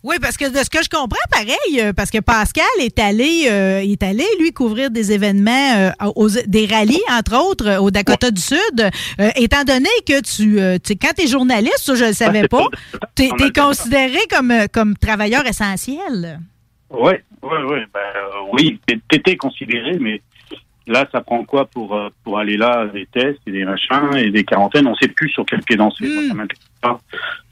Oui, 0.02 0.16
parce 0.20 0.36
que 0.36 0.48
de 0.50 0.58
ce 0.64 0.70
que 0.70 0.82
je 0.82 0.88
comprends, 0.88 1.16
pareil, 1.30 1.80
euh, 1.80 1.92
parce 1.92 2.10
que 2.10 2.18
Pascal 2.18 2.64
est 2.80 2.98
allé, 2.98 3.46
euh, 3.50 3.80
est 3.80 4.02
allé 4.02 4.24
lui 4.38 4.52
couvrir 4.52 4.90
des 4.90 5.12
événements, 5.12 5.74
euh, 5.76 5.90
aux, 6.16 6.28
des 6.28 6.66
rallyes 6.66 7.02
entre 7.10 7.36
autres 7.36 7.78
au 7.80 7.90
Dakota 7.90 8.30
du 8.30 8.40
Sud. 8.40 8.58
Euh, 9.20 9.30
étant 9.36 9.64
donné 9.64 9.88
que 10.06 10.20
tu, 10.20 10.58
tu 10.82 10.96
quand 10.96 11.12
t'es 11.14 11.26
journaliste, 11.26 11.78
ça 11.80 11.94
je 11.94 12.04
le 12.06 12.12
savais 12.12 12.48
pas, 12.48 12.66
t'es 13.14 13.26
es 13.26 13.52
considéré 13.52 14.18
comme 14.30 14.52
comme 14.72 14.96
travailleur 14.96 15.46
essentiel. 15.46 16.40
Ouais, 16.90 17.22
ouais, 17.42 17.62
ouais. 17.64 17.84
Ben, 17.94 18.00
euh, 18.16 18.48
oui, 18.52 18.80
t'é- 18.86 19.00
t'étais 19.08 19.36
considéré, 19.36 19.96
mais 20.00 20.20
là, 20.86 21.06
ça 21.12 21.20
prend 21.20 21.44
quoi 21.44 21.66
pour 21.66 21.96
pour 22.24 22.38
aller 22.38 22.56
là, 22.56 22.86
des 22.92 23.06
tests 23.06 23.38
et 23.46 23.52
des 23.52 23.64
machins 23.64 24.14
et 24.16 24.30
des 24.30 24.44
quarantaines? 24.44 24.86
On 24.88 24.94
sait 24.96 25.08
plus 25.08 25.28
sur 25.30 25.44
quel 25.46 25.60
pied 25.62 25.76
danser. 25.76 26.04
Pas. 26.36 26.44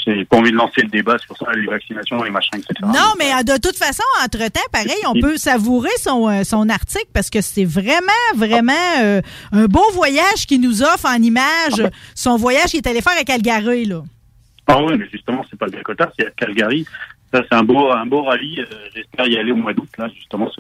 J'ai 0.04 0.24
pas 0.24 0.38
envie 0.38 0.50
de 0.50 0.56
lancer 0.56 0.82
le 0.82 0.88
débat 0.88 1.18
sur 1.18 1.36
ça, 1.36 1.46
les 1.52 1.66
vaccinations, 1.66 2.22
les 2.22 2.30
machins, 2.30 2.58
etc. 2.58 2.74
Non, 2.82 3.14
mais 3.18 3.32
euh, 3.34 3.42
de 3.42 3.60
toute 3.60 3.76
façon, 3.76 4.04
entre-temps, 4.24 4.60
pareil, 4.72 5.02
on 5.06 5.20
peut 5.20 5.36
savourer 5.36 5.90
son, 5.98 6.28
euh, 6.28 6.44
son 6.44 6.68
article 6.68 7.08
parce 7.12 7.28
que 7.28 7.40
c'est 7.40 7.64
vraiment, 7.64 7.98
vraiment 8.36 8.72
euh, 9.02 9.20
un 9.52 9.66
beau 9.66 9.84
voyage 9.92 10.46
qu'il 10.46 10.60
nous 10.60 10.82
offre 10.82 11.06
en 11.06 11.20
image. 11.20 11.82
Son 12.14 12.36
voyage 12.36 12.66
qu'il 12.66 12.78
est 12.78 12.88
allé 12.88 13.02
faire 13.02 13.18
à 13.18 13.24
Calgary, 13.24 13.84
là. 13.84 14.02
Ah 14.66 14.82
oui, 14.82 14.94
mais 14.98 15.08
justement, 15.10 15.44
c'est 15.48 15.58
pas 15.58 15.66
le 15.66 15.72
Dakota, 15.72 16.10
c'est 16.18 16.26
à 16.26 16.30
Calgary. 16.30 16.86
Ça, 17.32 17.42
c'est 17.48 17.56
un 17.56 17.62
beau, 17.62 17.90
un 17.90 18.06
beau 18.06 18.22
rallye. 18.22 18.64
J'espère 18.94 19.26
y 19.26 19.36
aller 19.36 19.52
au 19.52 19.56
mois 19.56 19.74
d'août, 19.74 19.88
là, 19.98 20.08
justement. 20.14 20.50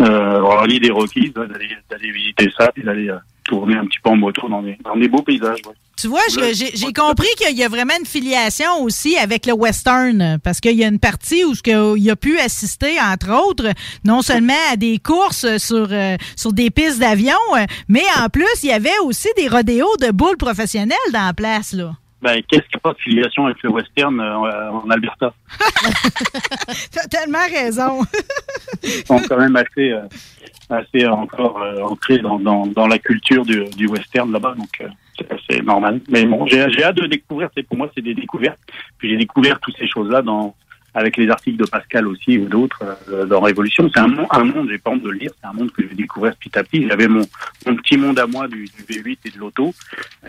Euh, 0.00 0.42
rallye 0.42 0.80
des 0.80 0.90
Rockies, 0.90 1.30
d'aller, 1.30 1.76
d'aller 1.90 2.10
visiter 2.10 2.50
ça, 2.56 2.70
puis 2.72 2.82
d'aller 2.82 3.08
euh, 3.08 3.18
tourner 3.46 3.76
un 3.76 3.86
petit 3.86 3.98
peu 4.02 4.10
en 4.10 4.16
moto 4.16 4.48
dans 4.48 4.62
des, 4.62 4.76
dans 4.84 4.96
des 4.96 5.08
beaux 5.08 5.22
paysages. 5.22 5.60
ouais. 5.66 5.74
Tu 5.96 6.08
vois, 6.08 6.20
j'ai 6.28 6.52
j'ai 6.54 6.92
compris 6.92 7.28
qu'il 7.38 7.56
y 7.56 7.64
a 7.64 7.68
vraiment 7.68 7.94
une 7.98 8.04
filiation 8.04 8.82
aussi 8.82 9.16
avec 9.16 9.46
le 9.46 9.54
western, 9.54 10.38
parce 10.44 10.60
qu'il 10.60 10.76
y 10.76 10.84
a 10.84 10.88
une 10.88 10.98
partie 10.98 11.42
où 11.42 11.54
il 11.96 12.10
a 12.10 12.16
pu 12.16 12.38
assister, 12.38 13.00
entre 13.00 13.32
autres, 13.32 13.70
non 14.04 14.20
seulement 14.20 14.52
à 14.70 14.76
des 14.76 14.98
courses 14.98 15.56
sur, 15.56 15.88
euh, 15.90 16.16
sur 16.36 16.52
des 16.52 16.68
pistes 16.70 16.98
d'avion, 16.98 17.38
euh, 17.56 17.64
mais 17.88 18.04
en 18.22 18.28
plus, 18.28 18.44
il 18.62 18.68
y 18.68 18.72
avait 18.72 18.98
aussi 19.04 19.28
des 19.38 19.48
rodéos 19.48 19.96
de 19.98 20.10
boules 20.10 20.36
professionnelles 20.36 20.96
dans 21.14 21.24
la 21.24 21.32
place, 21.32 21.72
là. 21.72 21.94
Ben, 22.22 22.42
qu'est-ce 22.48 22.62
qu'il 22.62 22.76
n'y 22.76 22.78
a 22.78 22.80
pas 22.80 22.92
de 22.94 22.98
filiation 22.98 23.46
avec 23.46 23.62
le 23.62 23.70
western 23.70 24.18
euh, 24.20 24.70
en 24.70 24.88
Alberta? 24.90 25.34
T'as 26.92 27.06
tellement 27.08 27.46
raison. 27.52 28.00
Ils 28.82 29.06
sont 29.06 29.20
quand 29.28 29.38
même 29.38 29.56
assez, 29.56 29.92
euh, 29.92 30.02
assez 30.70 31.06
encore 31.06 31.62
euh, 31.62 31.82
ancrés 31.82 32.18
dans, 32.18 32.38
dans, 32.38 32.66
dans 32.66 32.86
la 32.86 32.98
culture 32.98 33.44
du, 33.44 33.64
du 33.76 33.86
western 33.86 34.32
là-bas, 34.32 34.54
donc 34.56 34.68
euh, 34.80 34.88
c'est 35.18 35.30
assez 35.30 35.62
normal. 35.62 36.00
Mais 36.08 36.24
bon, 36.24 36.46
j'ai 36.46 36.68
j'ai 36.70 36.84
hâte 36.84 36.96
de 36.96 37.06
découvrir. 37.06 37.48
C'est 37.54 37.62
pour 37.62 37.76
moi, 37.76 37.90
c'est 37.94 38.02
des 38.02 38.14
découvertes. 38.14 38.58
Puis 38.98 39.10
j'ai 39.10 39.16
découvert 39.16 39.60
toutes 39.60 39.76
ces 39.76 39.88
choses-là 39.88 40.22
dans 40.22 40.54
avec 40.96 41.16
les 41.18 41.28
articles 41.28 41.58
de 41.58 41.66
Pascal 41.68 42.06
aussi 42.08 42.38
ou 42.38 42.46
d'autres 42.46 42.82
euh, 43.10 43.26
dans 43.26 43.40
Révolution. 43.40 43.88
C'est 43.94 44.00
un, 44.00 44.08
monde- 44.08 44.26
un 44.30 44.44
monde, 44.44 44.68
j'ai 44.70 44.78
pas 44.78 44.90
honte 44.90 45.02
de 45.02 45.10
le 45.10 45.18
dire, 45.18 45.30
c'est 45.40 45.46
un 45.46 45.52
monde 45.52 45.70
que 45.70 45.82
j'ai 45.86 45.94
découvert 45.94 46.34
petit 46.36 46.58
à 46.58 46.64
petit. 46.64 46.86
J'avais 46.88 47.06
mon, 47.06 47.22
mon 47.66 47.76
petit 47.76 47.96
monde 47.98 48.18
à 48.18 48.26
moi 48.26 48.48
du, 48.48 48.64
du 48.64 48.82
V8 48.88 49.18
et 49.26 49.30
de 49.30 49.38
l'auto 49.38 49.74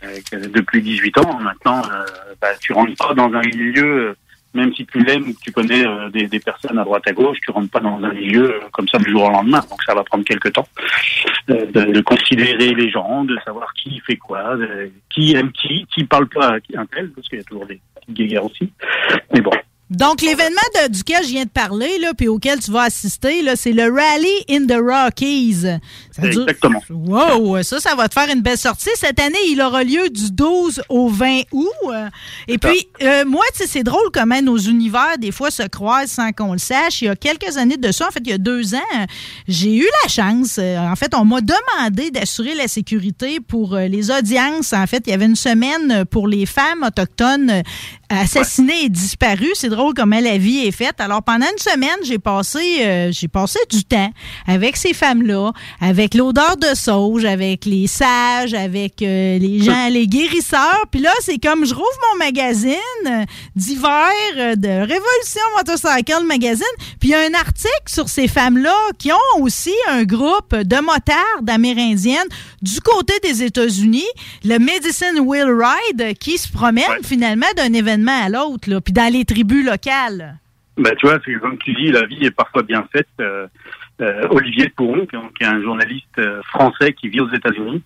euh, 0.04 0.18
depuis 0.50 0.82
18 0.82 1.18
ans. 1.20 1.40
Maintenant, 1.40 1.82
euh, 1.92 2.04
bah, 2.42 2.50
tu 2.60 2.74
rentres 2.74 2.96
pas 2.98 3.14
dans 3.14 3.32
un 3.34 3.42
milieu, 3.42 4.10
euh, 4.10 4.16
même 4.54 4.74
si 4.74 4.86
tu 4.86 5.00
l'aimes 5.00 5.30
ou 5.30 5.34
que 5.34 5.40
tu 5.42 5.52
connais 5.54 5.86
euh, 5.88 6.10
des, 6.10 6.28
des 6.28 6.40
personnes 6.42 6.78
à 6.78 6.84
droite 6.84 7.08
à 7.08 7.14
gauche, 7.14 7.38
tu 7.42 7.52
rentres 7.52 7.72
pas 7.72 7.80
dans 7.80 8.04
un 8.04 8.12
milieu 8.14 8.56
euh, 8.56 8.60
comme 8.74 8.90
ça 8.90 8.98
du 8.98 9.10
jour 9.10 9.24
au 9.24 9.30
lendemain. 9.32 9.64
Donc 9.70 9.82
ça 9.84 9.96
va 9.96 10.04
prendre 10.04 10.26
quelques 10.26 10.52
temps 10.52 10.68
de, 11.48 11.64
de 11.94 12.02
considérer 12.02 12.74
les 12.76 12.90
gens, 12.90 13.24
de 13.24 13.38
savoir 13.46 13.72
qui 13.74 14.02
fait 14.02 14.18
quoi, 14.18 14.58
qui 15.10 15.34
aime 15.34 15.52
qui, 15.54 15.86
qui 15.94 16.04
parle 16.04 16.28
pas 16.28 16.56
à 16.56 16.58
un 16.82 16.86
tel, 16.88 17.10
parce 17.12 17.30
qu'il 17.30 17.38
y 17.38 17.42
a 17.42 17.46
toujours 17.46 17.66
des 17.66 17.80
guéguerres 18.10 18.44
aussi. 18.46 18.70
Mais 19.34 19.40
bon. 19.40 19.52
Donc, 19.90 20.22
l'événement 20.22 20.60
duquel 20.90 21.24
je 21.24 21.30
viens 21.30 21.46
de 21.46 21.50
parler, 21.50 21.98
là, 22.00 22.14
puis 22.14 22.28
auquel 22.28 22.60
tu 22.60 22.72
vas 22.72 22.84
assister, 22.84 23.42
là, 23.42 23.56
c'est 23.56 23.72
le 23.72 23.84
Rally 23.92 24.28
in 24.50 24.66
the 24.66 24.78
Rockies. 24.82 25.62
Ça 26.12 26.28
dure- 26.28 26.42
Exactement. 26.50 26.82
Wow, 26.90 27.64
ça, 27.64 27.80
ça 27.80 27.96
va 27.96 28.10
te 28.10 28.14
faire 28.14 28.30
une 28.34 28.42
belle 28.42 28.58
sortie. 28.58 28.90
Cette 28.96 29.20
année, 29.20 29.38
il 29.50 29.62
aura 29.62 29.84
lieu 29.86 30.10
du 30.10 30.32
12 30.32 30.82
au 30.90 31.08
20 31.08 31.42
août. 31.54 31.68
Et 32.50 32.58
puis, 32.58 32.88
euh, 33.02 33.24
moi, 33.26 33.44
tu 33.54 33.60
sais, 33.64 33.68
c'est 33.68 33.84
drôle 33.84 34.10
comment 34.14 34.42
nos 34.42 34.58
univers, 34.58 35.18
des 35.18 35.32
fois, 35.32 35.52
se 35.52 35.64
croisent 35.64 36.12
sans 36.12 36.32
qu'on 36.34 36.52
le 36.54 36.58
sache. 36.60 37.02
Il 37.02 37.06
y 37.06 37.10
a 37.10 37.16
quelques 37.16 37.56
années 37.58 37.78
de 37.78 37.92
ça, 37.94 38.08
en 38.08 38.12
fait, 38.12 38.22
il 38.26 38.30
y 38.30 38.34
a 38.34 38.38
deux 38.38 38.76
ans, 38.76 39.06
j'ai 39.48 39.76
eu 39.78 39.88
la 40.04 40.10
chance. 40.10 40.58
euh, 40.60 40.78
En 40.80 40.96
fait, 40.98 41.14
on 41.16 41.24
m'a 41.24 41.40
demandé 41.42 42.12
d'assurer 42.12 42.56
la 42.56 42.68
sécurité 42.68 43.40
pour 43.40 43.74
euh, 43.76 43.88
les 43.88 44.12
audiences. 44.12 44.74
En 44.74 44.86
fait, 44.86 45.04
il 45.08 45.12
y 45.12 45.14
avait 45.14 45.26
une 45.26 45.36
semaine 45.38 46.04
pour 46.06 46.28
les 46.28 46.46
femmes 46.46 46.84
autochtones 46.86 47.64
euh, 48.12 48.16
assassinées 48.16 48.86
et 48.86 48.90
disparues. 48.90 49.52
C'est 49.54 49.70
drôle 49.70 49.94
comment 49.94 50.20
la 50.20 50.38
vie 50.38 50.60
est 50.60 50.72
faite. 50.72 51.00
Alors, 51.00 51.24
pendant 51.24 51.46
une 51.46 51.58
semaine, 51.58 51.98
j'ai 52.04 52.20
passé, 52.20 52.60
euh, 52.82 53.12
j'ai 53.12 53.28
passé 53.28 53.60
du 53.70 53.84
temps 53.84 54.12
avec 54.48 54.78
ces 54.78 54.94
femmes-là, 54.94 55.52
avec 55.82 56.14
l'odeur 56.14 56.58
de 56.58 56.76
sauge, 56.76 57.26
avec 57.26 57.66
les 57.66 57.88
sages, 57.88 58.54
avec 58.54 59.02
euh, 59.02 59.38
les 59.38 59.62
gens, 59.62 59.90
les 59.90 60.08
guérisseurs. 60.08 60.86
Puis 60.92 61.02
là, 61.02 61.12
c'est 61.22 61.38
comme 61.38 61.66
je 61.66 61.74
rouvre 61.74 61.88
mon 62.14 62.20
magazine 62.20 62.74
euh, 63.06 63.26
d'hiver 63.56 64.10
euh, 64.38 64.56
de 64.56 64.68
Révolution 64.68 65.42
Motorcycle 65.58 66.24
Magazine. 66.26 66.66
Puis 67.00 67.10
il 67.10 67.12
y 67.12 67.16
a 67.16 67.20
un 67.20 67.34
article 67.34 67.68
sur 67.88 68.10
ces 68.10 68.28
femmes-là 68.28 68.76
qui 68.98 69.12
ont 69.12 69.42
aussi 69.42 69.74
un 69.90 70.04
groupe 70.04 70.56
de 70.56 70.80
motards 70.80 71.42
amérindiennes 71.48 72.28
du 72.62 72.80
côté 72.82 73.14
des 73.24 73.44
États-Unis, 73.44 74.08
le 74.44 74.58
Medicine 74.60 75.20
Wheel 75.20 75.50
Ride, 75.50 76.18
qui 76.20 76.38
se 76.38 76.48
promène 76.48 77.04
finalement 77.04 77.46
d'un 77.56 77.74
événement 77.74 77.97
à 78.06 78.30
l'autre, 78.30 78.80
puis 78.80 78.94
dans 78.94 79.12
les 79.12 79.26
tribus 79.26 79.66
locales. 79.66 80.38
Ben, 80.78 80.94
tu 80.98 81.08
vois, 81.08 81.18
c'est 81.26 81.34
comme 81.36 81.58
tu 81.58 81.74
dis, 81.74 81.92
la 81.92 82.06
vie 82.06 82.26
est 82.26 82.32
parfois 82.32 82.62
bien 82.64 82.88
faite. 82.92 83.08
Euh, 83.20 83.48
euh, 84.00 84.28
Olivier 84.30 84.72
qui 84.78 85.44
est 85.44 85.48
un 85.48 85.62
journaliste 85.62 86.20
euh, 86.20 86.42
français 86.44 86.94
qui 86.94 87.10
vit 87.10 87.22
aux 87.22 87.34
États-Unis, 87.34 87.82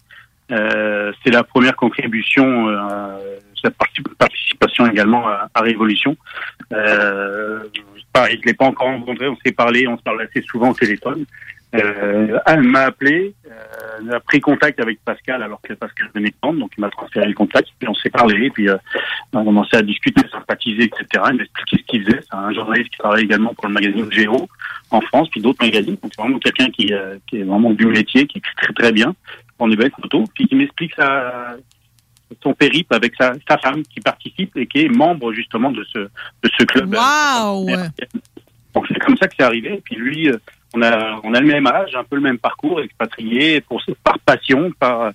Euh, 0.52 1.14
c'est 1.24 1.32
la 1.32 1.44
première 1.44 1.78
contribution, 1.78 2.68
euh, 2.68 3.40
parti- 3.78 4.04
participation 4.18 4.86
également 4.86 5.26
à, 5.26 5.62
Révolution. 5.62 6.18
Pareil, 8.12 8.38
je 8.42 8.48
l'ai 8.48 8.54
pas 8.54 8.66
encore 8.66 8.88
rencontré, 8.88 9.30
on 9.30 9.38
s'est 9.46 9.54
parlé, 9.54 9.88
on 9.88 9.98
se 9.98 10.04
parle 10.04 10.22
assez 10.24 10.42
souvent 10.42 10.72
au 10.72 10.74
téléphone. 10.74 11.24
Euh, 11.74 12.38
elle 12.48 12.64
m'a 12.64 12.82
appelé, 12.82 13.34
euh, 13.48 13.52
elle 14.02 14.14
a 14.14 14.20
pris 14.20 14.42
contact 14.42 14.82
avec 14.82 15.00
Pascal 15.06 15.42
alors 15.42 15.62
que 15.62 15.72
Pascal 15.74 16.10
venait 16.14 16.30
de 16.30 16.36
prendre, 16.42 16.60
donc 16.60 16.72
il 16.78 16.82
m'a 16.82 16.90
transféré 16.90 17.26
le 17.26 17.34
contact, 17.34 17.70
puis 17.80 17.88
on 17.88 17.94
s'est 17.96 18.10
parlé, 18.10 18.50
puis 18.50 18.68
euh, 18.68 18.76
on 19.32 19.40
a 19.40 19.44
commencé 19.46 19.78
à 19.78 19.82
discuter, 19.82 20.22
sympathiser, 20.30 20.84
etc. 20.84 21.06
Il 21.30 21.38
m'a 21.38 21.44
expliqué 21.44 21.78
ce 21.78 21.84
qu'il 21.84 22.06
faisait. 22.06 22.20
C'est 22.30 22.36
un 22.36 22.54
journaliste 22.54 22.90
qui 22.90 22.98
travaille 22.98 23.24
également 23.24 23.54
pour 23.54 23.68
le 23.68 23.74
magazine 23.74 24.12
Géo 24.12 24.50
en 24.90 25.00
France, 25.00 25.30
puis 25.30 25.40
d'autres 25.40 25.64
magazines. 25.64 25.96
Donc 26.02 26.12
c'est 26.14 26.22
vraiment 26.22 26.40
quelqu'un 26.40 26.70
qui, 26.72 26.94
euh, 26.94 27.18
qui 27.28 27.38
est 27.38 27.44
vraiment 27.44 27.72
du 27.72 27.86
métier, 27.86 28.28
qui 28.28 28.40
écrit 28.40 28.56
très 28.62 28.74
très 28.74 28.92
bien, 28.92 29.16
prend 29.58 29.70
des 29.70 29.78
belles 29.78 29.94
photos, 30.02 30.28
puis 30.36 30.48
qui 30.48 30.56
m'explique 30.56 30.94
sa, 30.96 31.56
son 32.44 32.54
périple 32.54 32.94
avec 32.94 33.14
sa, 33.18 33.34
sa 33.48 33.58
femme 33.58 33.84
qui 33.84 34.02
participe 34.02 34.58
et 34.58 34.68
qui 34.68 34.86
est 34.86 34.90
membre 34.90 35.32
justement 35.32 35.72
de 35.72 35.86
ce, 35.86 36.00
de 36.00 36.50
ce 36.58 36.66
club. 36.66 36.94
Wow! 36.94 37.66
Donc 38.74 38.88
c'est 38.88 39.00
comme 39.00 39.18
ça 39.18 39.28
que 39.28 39.36
c'est 39.38 39.46
arrivé. 39.46 39.76
Et 39.76 39.82
puis 39.82 39.96
lui, 39.96 40.30
euh, 40.30 40.38
on 40.74 40.82
a 40.82 41.20
on 41.24 41.34
a 41.34 41.40
le 41.40 41.48
même 41.48 41.68
âge, 41.68 41.96
un 41.96 42.04
peu 42.04 42.16
le 42.16 42.22
même 42.22 42.38
parcours, 42.38 42.82
expatrié 42.82 43.62
pour 43.62 43.82
par 44.04 44.20
passion, 44.20 44.72
par 44.80 45.12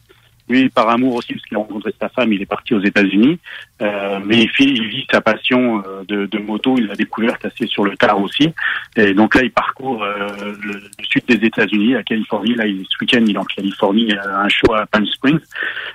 lui 0.48 0.68
par 0.68 0.88
amour 0.88 1.14
aussi 1.14 1.32
parce 1.32 1.44
qu'il 1.44 1.56
a 1.56 1.60
rencontré 1.60 1.94
sa 2.00 2.08
femme, 2.08 2.32
il 2.32 2.42
est 2.42 2.46
parti 2.46 2.74
aux 2.74 2.80
États-Unis. 2.80 3.38
Euh, 3.82 4.20
mais 4.24 4.48
il 4.58 4.88
vit, 4.88 5.06
sa 5.10 5.20
passion 5.20 5.82
euh, 5.86 6.04
de, 6.06 6.26
de 6.26 6.38
moto, 6.38 6.76
il 6.78 6.86
l'a 6.86 6.94
découverte 6.94 7.44
assez 7.44 7.66
sur 7.66 7.84
le 7.84 7.96
tard 7.96 8.20
aussi. 8.20 8.52
Et 8.96 9.14
donc 9.14 9.34
là, 9.34 9.42
il 9.42 9.50
parcourt 9.50 10.02
euh, 10.02 10.28
le, 10.62 10.80
sud 11.02 11.24
des 11.26 11.46
États-Unis, 11.46 11.94
la 11.94 12.02
Californie. 12.02 12.54
Là, 12.54 12.66
il, 12.66 12.84
ce 12.88 12.96
week-end, 13.00 13.24
il 13.26 13.34
est 13.34 13.38
en 13.38 13.44
Californie, 13.44 14.12
à 14.12 14.40
un 14.40 14.48
show 14.48 14.72
à 14.74 14.86
Palm 14.86 15.06
Springs 15.06 15.40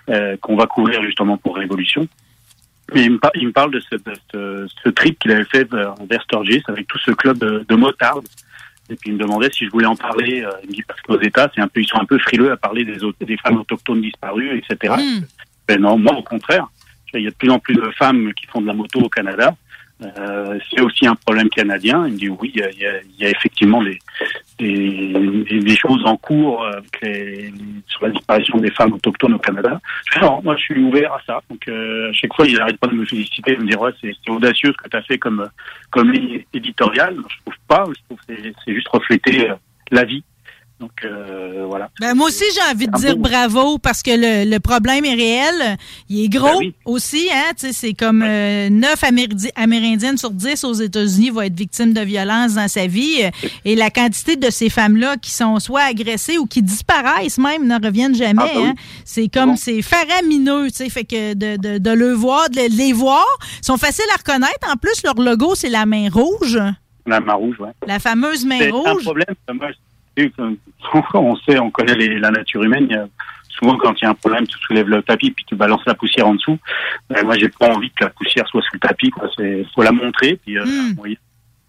euh, 0.09 0.35
qu'on 0.41 0.55
va 0.55 0.67
couvrir 0.67 1.01
justement 1.03 1.37
pour 1.37 1.57
Révolution. 1.57 2.07
Et 2.93 3.03
il 3.03 3.11
me, 3.11 3.19
il 3.35 3.47
me 3.47 3.53
parle 3.53 3.71
de 3.71 3.79
ce, 3.79 3.95
de 3.95 4.13
ce, 4.33 4.67
ce 4.83 4.89
trip 4.89 5.17
qu'il 5.19 5.31
avait 5.31 5.45
fait 5.45 5.63
vers, 5.71 5.95
Sturgis 6.23 6.61
avec 6.67 6.87
tout 6.87 6.99
ce 6.99 7.11
club 7.11 7.37
de 7.39 7.75
motards. 7.75 8.21
Et 8.91 8.95
puis 8.97 9.09
il 9.09 9.13
me 9.13 9.19
demandait 9.19 9.49
si 9.51 9.65
je 9.65 9.71
voulais 9.71 9.85
en 9.85 9.95
parler. 9.95 10.43
euh, 10.43 10.51
il 10.63 10.69
me 10.69 10.75
dit 10.75 10.83
parce 10.83 10.99
qu'aux 11.01 11.19
États, 11.21 11.49
c'est 11.55 11.61
un 11.61 11.67
peu, 11.67 11.79
ils 11.79 11.87
sont 11.87 11.99
un 11.99 12.05
peu 12.05 12.19
frileux 12.19 12.51
à 12.51 12.57
parler 12.57 12.83
des, 12.83 13.03
autres, 13.03 13.17
des 13.25 13.37
femmes 13.37 13.57
autochtones 13.57 14.01
disparues, 14.01 14.57
etc. 14.57 14.93
Ben 15.67 15.79
non, 15.79 15.97
moi 15.97 16.13
au 16.17 16.23
contraire. 16.23 16.67
Il 17.13 17.21
y 17.21 17.27
a 17.27 17.29
de 17.29 17.35
plus 17.35 17.49
en 17.49 17.59
plus 17.59 17.75
de 17.75 17.91
femmes 17.97 18.33
qui 18.33 18.45
font 18.47 18.61
de 18.61 18.67
la 18.67 18.73
moto 18.73 18.99
au 18.99 19.09
Canada. 19.09 19.55
Euh, 20.03 20.57
c'est 20.69 20.81
aussi 20.81 21.05
un 21.05 21.15
problème 21.15 21.49
canadien. 21.49 22.05
Il 22.07 22.13
me 22.13 22.17
dit 22.17 22.29
oui, 22.29 22.51
il 22.55 22.59
y 22.59 22.63
a, 22.63 22.71
il 22.71 23.15
y 23.19 23.25
a- 23.25 23.29
effectivement 23.29 23.83
des, 23.83 23.99
des, 24.57 25.59
des- 25.59 25.75
choses 25.75 26.03
en 26.05 26.17
cours 26.17 26.63
euh, 26.63 26.79
sur 27.87 28.03
la 28.05 28.09
disparition 28.11 28.57
des 28.57 28.71
femmes 28.71 28.93
autochtones 28.93 29.33
au 29.35 29.39
Canada. 29.39 29.79
Non, 30.21 30.41
moi 30.43 30.55
je 30.57 30.61
suis 30.63 30.79
ouvert 30.83 31.13
à 31.13 31.21
ça. 31.25 31.41
Donc 31.49 31.67
euh, 31.67 32.09
à 32.09 32.13
chaque 32.13 32.33
fois, 32.35 32.47
il 32.47 32.55
n'arrête 32.57 32.77
pas 32.77 32.87
de 32.87 32.93
me 32.95 33.05
féliciter, 33.05 33.55
de 33.55 33.61
me 33.61 33.67
dire 33.67 33.79
ouais, 33.81 33.91
c'est 34.01 34.13
audacieux 34.29 34.73
ce 34.75 34.83
que 34.83 34.89
tu 34.89 34.97
as 34.97 35.01
fait 35.03 35.17
comme 35.17 35.47
comme 35.91 36.11
ligne 36.11 36.43
éditoriale. 36.53 37.17
Je 37.29 37.37
trouve 37.41 37.55
pas. 37.67 37.85
Je 37.87 38.01
trouve 38.05 38.19
c'est 38.65 38.73
juste 38.73 38.87
refléter 38.87 39.49
euh, 39.49 39.55
la 39.91 40.03
vie. 40.03 40.23
Donc 40.81 40.91
euh, 41.05 41.65
voilà. 41.69 41.89
Ben, 41.99 42.15
moi 42.15 42.27
aussi, 42.29 42.43
j'ai 42.55 42.73
envie 42.73 42.87
de 42.87 42.97
dire 42.97 43.15
bravo 43.15 43.77
parce 43.77 44.01
que 44.01 44.09
le, 44.11 44.49
le 44.49 44.59
problème 44.59 45.05
est 45.05 45.13
réel. 45.13 45.77
Il 46.09 46.25
est 46.25 46.27
gros 46.29 46.59
Ben 46.59 46.71
aussi. 46.85 47.29
Hein? 47.31 47.51
C'est 47.55 47.93
comme 47.93 48.23
euh, 48.25 48.67
9 48.69 49.03
Améri- 49.03 49.51
Amérindiennes 49.55 50.17
sur 50.17 50.31
10 50.31 50.63
aux 50.63 50.73
États-Unis 50.73 51.29
vont 51.29 51.41
être 51.41 51.55
victimes 51.55 51.93
de 51.93 52.01
violences 52.01 52.55
dans 52.55 52.67
sa 52.67 52.87
vie. 52.87 53.19
Euh, 53.23 53.29
Et 53.63 53.75
la 53.75 53.91
quantité 53.91 54.35
de 54.37 54.49
ces 54.49 54.69
femmes-là 54.69 55.17
qui 55.17 55.29
sont 55.29 55.59
soit 55.59 55.83
agressées 55.83 56.39
ou 56.39 56.47
qui 56.47 56.63
disparaissent 56.63 57.37
même, 57.37 57.67
ne 57.67 57.75
reviennent 57.75 58.15
jamais. 58.15 58.41
Ah, 58.43 58.49
ben 58.51 58.59
oui. 58.61 58.67
hein. 58.69 58.73
C'est 59.05 59.27
comme, 59.27 59.57
c'est 59.57 59.83
faramineux. 59.83 60.67
Fait 60.89 61.05
que 61.05 61.35
de, 61.35 61.57
de, 61.57 61.77
de 61.77 61.91
le 61.91 62.11
voir, 62.13 62.49
de 62.49 62.75
les 62.75 62.91
voir, 62.91 63.23
ils 63.61 63.65
sont 63.65 63.77
faciles 63.77 64.03
à 64.13 64.17
reconnaître. 64.17 64.67
En 64.67 64.77
plus, 64.77 65.03
leur 65.03 65.13
logo, 65.13 65.53
c'est 65.53 65.69
la 65.69 65.85
main 65.85 66.09
rouge. 66.11 66.59
La 67.05 67.19
main 67.19 67.33
rouge, 67.33 67.59
ouais. 67.59 67.69
La 67.85 67.99
fameuse 67.99 68.45
main 68.45 68.59
un 68.61 68.71
rouge. 68.71 69.03
problème. 69.03 69.27
On 71.13 71.35
sait, 71.37 71.59
on 71.59 71.71
connaît 71.71 71.95
les- 71.95 72.19
la 72.19 72.31
nature 72.31 72.63
humaine. 72.63 72.87
Il 72.89 72.93
y 72.95 72.99
a- 72.99 73.07
souvent, 73.49 73.77
quand 73.77 73.93
il 74.01 74.03
y 74.03 74.07
a 74.07 74.09
un 74.11 74.13
problème, 74.15 74.45
tu 74.47 74.57
soulèves 74.59 74.87
le 74.89 75.01
tapis 75.01 75.31
puis 75.31 75.45
tu 75.45 75.55
balances 75.55 75.85
la 75.85 75.93
poussière 75.93 76.27
en 76.27 76.35
dessous. 76.35 76.57
Euh, 77.15 77.23
moi, 77.23 77.37
j'ai 77.37 77.49
pas 77.49 77.67
envie 77.69 77.91
que 77.91 78.03
la 78.05 78.09
poussière 78.09 78.47
soit 78.47 78.61
sous 78.61 78.73
le 78.73 78.79
tapis. 78.79 79.09
Quoi. 79.09 79.29
C'est, 79.37 79.65
faut 79.73 79.83
la 79.83 79.91
montrer. 79.91 80.39
Puis, 80.45 80.57
euh, 80.57 80.63
oui, 80.97 81.17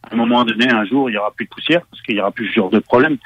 à 0.08 0.14
un 0.14 0.16
moment 0.16 0.44
donné, 0.44 0.68
un 0.70 0.84
jour, 0.84 1.10
il 1.10 1.14
y 1.14 1.16
aura 1.18 1.30
plus 1.32 1.44
de 1.44 1.50
poussière 1.50 1.82
parce 1.90 2.02
qu'il 2.02 2.16
y 2.16 2.20
aura 2.20 2.30
plus 2.30 2.48
ce 2.48 2.54
genre 2.54 2.70
de 2.70 2.78
problème. 2.80 3.16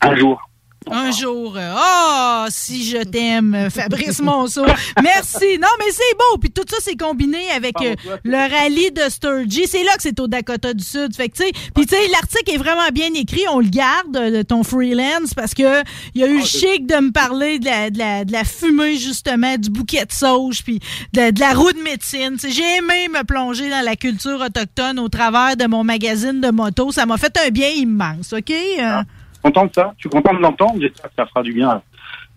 Un 0.00 0.08
jour. 0.16 0.48
Un 0.90 1.10
jour. 1.10 1.54
euh, 1.56 1.72
Oh, 1.76 2.44
si 2.50 2.84
je 2.88 2.98
t'aime, 2.98 3.54
euh, 3.54 3.70
Fabrice 3.70 4.20
Monceau. 4.20 4.64
Merci. 5.02 5.58
Non, 5.60 5.68
mais 5.78 5.90
c'est 5.90 6.16
beau. 6.18 6.38
Puis 6.38 6.50
tout 6.50 6.64
ça, 6.68 6.76
c'est 6.80 6.96
combiné 6.96 7.50
avec 7.50 7.74
euh, 7.80 7.94
le 8.24 8.36
rallye 8.36 8.90
de 8.92 9.08
Sturgis. 9.08 9.66
C'est 9.66 9.82
là 9.82 9.94
que 9.96 10.02
c'est 10.02 10.18
au 10.20 10.26
Dakota 10.28 10.74
du 10.74 10.84
Sud. 10.84 11.14
Fait 11.16 11.28
que, 11.28 11.36
tu 11.36 11.44
sais, 11.44 11.52
puis 11.74 11.86
tu 11.86 11.94
sais, 11.96 12.08
l'article 12.08 12.52
est 12.52 12.58
vraiment 12.58 12.88
bien 12.92 13.12
écrit. 13.14 13.42
On 13.50 13.60
le 13.60 13.68
garde, 13.68 14.12
de 14.12 14.42
ton 14.42 14.62
freelance, 14.62 15.34
parce 15.34 15.54
que 15.54 15.82
il 16.14 16.20
y 16.20 16.24
a 16.24 16.26
eu 16.26 16.38
le 16.38 16.44
chic 16.44 16.86
de 16.86 16.96
me 16.96 17.10
parler 17.12 17.58
de 17.58 17.64
la, 17.66 17.90
de 17.90 17.98
la, 17.98 18.24
de 18.24 18.32
la 18.32 18.44
fumée, 18.44 18.96
justement, 18.96 19.56
du 19.56 19.70
bouquet 19.70 20.04
de 20.04 20.12
sauge, 20.12 20.62
puis 20.64 20.80
de, 21.12 21.30
de 21.30 21.40
la 21.40 21.54
roue 21.54 21.72
de 21.72 21.82
médecine. 21.82 22.36
J'ai 22.46 22.76
aimé 22.76 23.08
me 23.08 23.24
plonger 23.24 23.70
dans 23.70 23.84
la 23.84 23.96
culture 23.96 24.40
autochtone 24.40 24.98
au 24.98 25.08
travers 25.08 25.56
de 25.56 25.66
mon 25.66 25.82
magazine 25.84 26.40
de 26.40 26.50
moto. 26.50 26.92
Ça 26.92 27.06
m'a 27.06 27.16
fait 27.16 27.36
un 27.44 27.50
bien 27.50 27.70
immense, 27.70 28.32
OK? 28.32 28.50
Euh, 28.50 29.02
Content 29.44 29.66
de 29.66 29.70
ça. 29.74 29.92
Je 29.98 30.02
suis 30.02 30.08
content 30.08 30.32
de 30.34 30.40
l'entendre. 30.40 30.80
J'espère 30.80 31.10
que 31.10 31.16
ça 31.18 31.26
fera 31.26 31.42
du 31.42 31.52
bien 31.52 31.68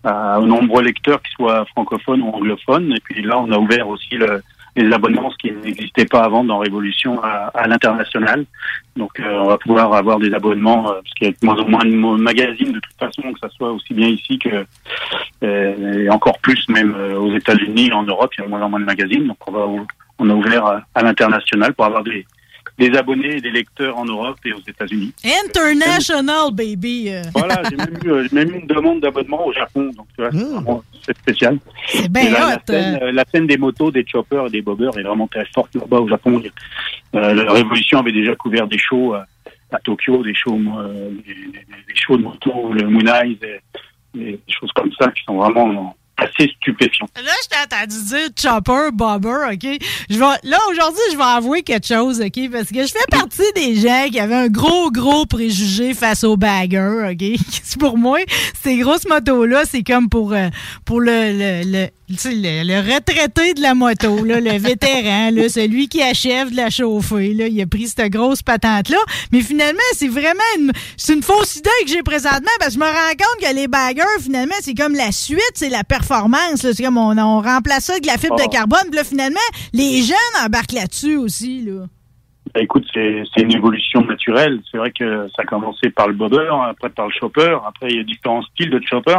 à, 0.04 0.34
à- 0.36 0.40
aux 0.42 0.46
nombreux 0.46 0.84
lecteurs, 0.84 1.22
qu'ils 1.22 1.34
soient 1.36 1.66
francophones 1.68 2.22
ou 2.22 2.30
anglophones. 2.30 2.92
Et 2.92 3.00
puis 3.00 3.22
là, 3.24 3.40
on 3.40 3.50
a 3.52 3.58
ouvert 3.58 3.88
aussi 3.88 4.16
le- 4.16 4.44
les 4.76 4.92
abonnements, 4.94 5.32
ce 5.32 5.38
qui 5.38 5.52
n'existait 5.52 6.06
pas 6.06 6.24
avant 6.24 6.44
dans 6.44 6.60
Révolution 6.60 7.20
à, 7.24 7.50
à 7.56 7.66
l'international. 7.68 8.46
Donc, 8.96 9.20
euh, 9.20 9.40
on 9.40 9.48
va 9.48 9.58
pouvoir 9.58 9.92
avoir 9.94 10.20
des 10.20 10.32
abonnements, 10.34 10.90
euh, 10.92 10.96
parce 11.02 11.14
qu'il 11.16 11.28
y 11.28 11.30
a 11.30 11.34
de 11.34 11.38
moins 11.44 11.58
en 11.60 11.68
moins 11.98 12.18
de 12.18 12.22
magazines, 12.22 12.74
de 12.74 12.80
toute 12.80 12.98
façon, 13.00 13.22
que 13.34 13.40
ça 13.40 13.50
soit 13.50 13.72
aussi 13.72 13.94
bien 13.96 14.08
ici 14.10 14.38
que 14.38 14.66
euh, 15.44 16.04
et 16.04 16.10
encore 16.10 16.38
plus 16.40 16.68
même 16.70 16.94
euh, 16.96 17.18
aux 17.18 17.34
États-Unis, 17.34 17.92
en 17.94 18.04
Europe, 18.04 18.32
il 18.38 18.42
y 18.42 18.44
a 18.44 18.46
de 18.46 18.52
moins 18.52 18.62
en 18.62 18.70
moins 18.70 18.80
de 18.82 18.86
magazines. 18.86 19.26
Donc, 19.28 19.38
on 19.48 19.52
va 19.52 19.66
on 20.20 20.30
a 20.30 20.34
ouvert 20.34 20.66
à 20.96 21.02
l'international 21.04 21.74
pour 21.74 21.86
avoir 21.86 22.04
des, 22.04 22.26
des 22.78 22.96
abonnés 22.96 23.38
et 23.38 23.42
des 23.42 23.50
lecteurs 23.52 23.98
en 23.98 24.06
Europe 24.06 24.38
et 24.46 24.54
aux 24.54 24.62
États-Unis. 24.68 25.14
International, 25.46 26.52
baby. 26.54 27.10
Voilà, 27.34 27.62
j'ai 27.70 27.76
même, 27.76 27.98
eu, 28.04 28.10
euh, 28.12 28.28
j'ai 28.30 28.36
même 28.36 28.50
eu 28.52 28.60
une 28.60 28.68
demande 28.68 29.02
d'abonnement 29.02 29.46
au 29.48 29.54
Japon, 29.54 29.92
donc 29.96 30.08
tu 30.16 30.22
vois, 30.22 30.30
c'est 30.32 31.02
c'est 31.08 31.18
spécial. 31.18 31.58
C'est 31.88 32.12
bien 32.12 32.32
hot, 32.34 32.36
La 32.36 32.60
scène, 32.68 33.00
la 33.12 33.26
scène 33.32 33.48
des 33.48 33.58
motos, 33.58 33.92
des 33.92 34.06
choppers 34.06 34.48
et 34.48 34.50
des 34.50 34.62
bobbers 34.62 34.98
est 34.98 35.04
vraiment 35.04 35.28
très 35.28 35.46
forte 35.56 35.74
là-bas 35.76 36.00
au 36.02 36.08
Japon. 36.08 36.42
Euh, 37.16 37.34
la 37.34 37.52
Révolution 37.54 38.00
avait 38.00 38.12
déjà 38.12 38.36
couvert 38.36 38.68
des 38.68 38.78
shows 38.78 39.16
euh, 39.16 39.22
à 39.72 39.80
Tokyo, 39.80 40.22
des 40.24 40.36
shows, 40.36 40.60
euh, 40.78 41.10
des, 41.26 41.34
des- 41.34 41.66
des 41.88 41.96
shows 41.96 42.18
de 42.18 42.24
moto, 42.24 42.72
le 42.74 42.88
Moon 42.88 43.06
Eyes, 43.08 43.38
et, 43.44 44.20
et 44.20 44.32
des 44.34 44.54
choses 44.54 44.72
comme 44.74 44.92
ça 45.00 45.10
qui 45.12 45.24
sont 45.24 45.36
vraiment 45.38 45.96
assez 46.18 46.52
stupéfiants. 46.58 47.08
Là, 47.16 47.32
je 47.44 47.48
t'ai 47.50 47.76
entendu 47.76 48.04
dire 48.06 48.30
chopper, 48.40 48.90
bobber, 48.92 49.54
OK? 49.54 49.80
Je 50.10 50.18
vais, 50.18 50.50
là, 50.50 50.58
aujourd'hui, 50.72 51.02
je 51.12 51.18
vais 51.18 51.24
avouer 51.24 51.62
quelque 51.62 51.88
chose, 51.88 52.22
OK? 52.22 52.50
Parce 52.52 52.70
que 52.70 52.82
je 52.82 52.92
fais 52.92 53.06
partie 53.10 53.54
des 53.56 53.76
gens 53.76 54.08
qui 54.12 54.20
avaient 54.20 54.36
un 54.36 54.48
gros, 54.48 54.92
gros 54.92 55.26
préjugé 55.26 55.94
face 55.94 56.24
aux 56.24 56.38
baggers, 56.38 57.12
OK? 57.12 57.78
Pour 57.80 57.98
moi, 57.98 58.20
ces 58.64 58.78
grosses 58.78 59.06
motos-là, 59.08 59.64
c'est 59.70 59.84
comme 59.84 60.10
pour, 60.10 60.34
euh, 60.34 60.48
pour 60.84 61.00
le, 61.00 61.32
le, 61.32 61.64
le, 61.64 61.88
le, 62.10 62.64
le 62.64 62.96
retraité 62.96 63.54
de 63.54 63.62
la 63.62 63.76
moto, 63.76 64.24
là, 64.24 64.40
le 64.40 64.58
vétéran, 64.58 65.30
là, 65.32 65.48
celui 65.50 65.88
qui 65.88 66.02
achève 66.02 66.50
de 66.50 66.56
la 66.56 66.72
chauffer. 66.72 67.34
Là, 67.34 67.48
il 67.48 67.62
a 67.62 67.68
pris 67.68 67.88
cette 67.88 68.12
grosse 68.12 68.42
patente-là. 68.42 68.98
Mais 69.32 69.42
finalement, 69.42 69.80
c'est 69.94 70.08
vraiment 70.08 70.40
une, 70.58 70.72
c'est 70.96 71.14
une 71.14 71.22
fausse 71.22 71.58
idée 71.58 71.70
que 71.84 71.90
j'ai 71.90 72.02
présentement 72.02 72.50
parce 72.60 72.70
que 72.70 72.76
je 72.76 72.80
me 72.80 72.86
rends 72.86 73.12
compte 73.12 73.48
que 73.48 73.54
les 73.56 73.68
baggers, 73.68 74.04
finalement, 74.22 74.56
c'est 74.62 74.74
comme 74.74 74.96
la 74.96 75.12
suite, 75.12 75.42
c'est 75.54 75.70
la 75.70 75.84
performance. 76.08 76.72
C'est 76.72 76.84
comme 76.84 76.98
on, 76.98 77.18
on 77.18 77.42
remplace 77.42 77.86
ça 77.86 77.94
avec 77.94 78.04
de 78.04 78.08
la 78.08 78.18
fibre 78.18 78.36
Oh. 78.40 78.46
de 78.46 78.52
carbone. 78.52 78.80
Puis 78.90 78.96
là, 78.98 79.04
finalement, 79.04 79.40
les 79.74 80.02
jeunes 80.02 80.46
embarquent 80.46 80.74
là-dessus 80.74 81.18
aussi. 81.18 81.62
Là. 81.62 81.86
Bah, 82.54 82.62
écoute, 82.62 82.86
c'est 82.94 83.42
une 83.42 83.54
évolution 83.54 84.02
naturelle. 84.06 84.62
C'est 84.72 84.78
vrai 84.78 84.92
que 84.92 85.28
ça 85.36 85.44
a 85.44 85.46
commencé 85.46 85.90
par 85.90 86.08
le 86.08 86.14
bobber, 86.14 86.50
après 86.70 86.90
par 86.90 87.08
le 87.08 87.14
chopper. 87.14 87.58
Après, 87.68 87.88
il 87.90 87.98
y 87.98 88.00
a 88.00 88.04
différents 88.04 88.42
styles 88.44 88.70
de 88.70 88.82
chopper. 88.86 89.18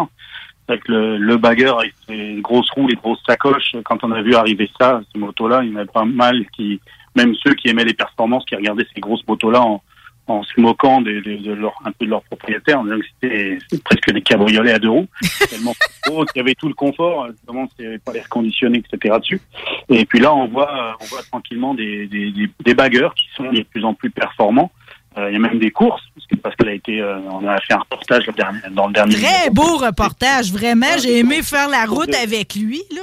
C'est 0.69 0.87
le, 0.89 1.17
le 1.17 1.37
bagger 1.39 1.69
avec 1.79 1.95
ses 2.07 2.37
grosses 2.43 2.71
roues, 2.71 2.87
les 2.89 2.97
grosses 2.97 3.23
sacoches, 3.27 3.75
quand 3.85 4.05
on 4.05 4.13
a 4.13 4.21
vu 4.21 4.35
arriver 4.35 4.71
ça, 4.79 5.01
ces 5.13 5.19
motos-là, 5.19 5.63
il 5.63 5.71
y 5.71 5.73
en 5.73 5.77
avait 5.77 5.87
pas 5.87 6.05
mal 6.05 6.45
qui, 6.55 6.79
même 7.17 7.35
ceux 7.43 7.55
qui 7.55 7.69
aimaient 7.69 7.87
les 7.87 7.95
performances, 7.95 8.45
qui 8.45 8.55
regardaient 8.55 8.87
ces 8.95 9.01
grosses 9.01 9.27
motos-là 9.27 9.63
en, 9.63 9.83
en 10.29 10.43
se 10.43 10.61
moquant 10.61 11.01
de, 11.01 11.21
de, 11.21 11.37
de 11.37 11.53
leur, 11.53 11.75
un 11.85 11.91
peu 11.93 12.05
de 12.05 12.11
leur 12.11 12.23
propriétaire, 12.23 12.81
en 12.81 12.85
disant 12.85 12.99
que 12.99 13.07
c'était 13.21 13.59
presque 13.85 14.13
des 14.13 14.23
cabriolets 14.23 14.73
à 14.73 14.79
deux 14.79 14.91
roues, 14.91 15.09
tellement 15.51 15.75
gros, 16.07 16.25
qu'il 16.27 16.37
y 16.37 16.41
avait 16.41 16.55
tout 16.55 16.69
le 16.69 16.75
confort, 16.75 17.29
vraiment, 17.47 17.67
il 17.79 17.83
n'y 17.83 17.89
avait 17.89 17.99
pas 17.99 18.13
l'air 18.13 18.29
conditionné, 18.29 18.83
etc. 18.87 19.17
dessus. 19.19 19.41
Et 19.89 20.05
puis 20.05 20.21
là, 20.21 20.35
on 20.35 20.47
voit, 20.47 20.97
on 21.01 21.05
voit 21.07 21.23
tranquillement 21.23 21.75
des, 21.75 22.07
des, 22.07 22.33
des, 22.65 22.75
baggers 22.75 23.09
qui 23.17 23.27
sont 23.37 23.51
de 23.51 23.63
plus 23.63 23.85
en 23.85 23.95
plus 23.95 24.11
performants. 24.11 24.71
Euh, 25.17 25.31
Il 25.31 25.33
y 25.33 25.37
a 25.37 25.41
même 25.41 25.59
des 25.59 25.71
courses, 25.71 26.03
parce 26.15 26.27
que- 26.27 26.37
parce 26.37 26.55
qu'elle 26.57 26.69
a 26.69 26.75
été, 26.75 27.01
euh, 27.01 27.19
on 27.31 27.47
a 27.49 27.59
fait 27.61 27.73
un 27.73 27.79
reportage 27.79 28.27
dans 28.73 28.87
le 28.87 28.93
dernier. 28.93 29.15
Très 29.17 29.51
beau 29.51 29.79
reportage, 29.79 30.53
vraiment. 30.53 30.99
J'ai 31.03 31.19
aimé 31.19 31.43
faire 31.43 31.69
la 31.69 31.87
route 31.87 32.15
avec 32.15 32.55
lui, 32.55 32.83
là. 32.95 33.03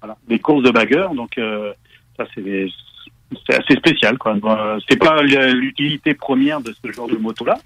Voilà, 0.00 0.16
des 0.28 0.38
courses 0.40 0.64
de 0.64 0.70
bagueurs, 0.70 1.14
donc 1.14 1.38
euh, 1.38 1.72
ça 2.16 2.26
c'est 2.34 2.42
c'est 3.46 3.56
assez 3.56 3.74
spécial 3.74 4.18
quoi. 4.18 4.36
Euh, 4.42 4.78
c'est 4.88 4.98
pas 4.98 5.22
l'utilité 5.22 6.14
première 6.14 6.60
de 6.60 6.72
ce 6.72 6.92
genre 6.92 7.08
de 7.08 7.16
moto 7.16 7.44
là, 7.44 7.58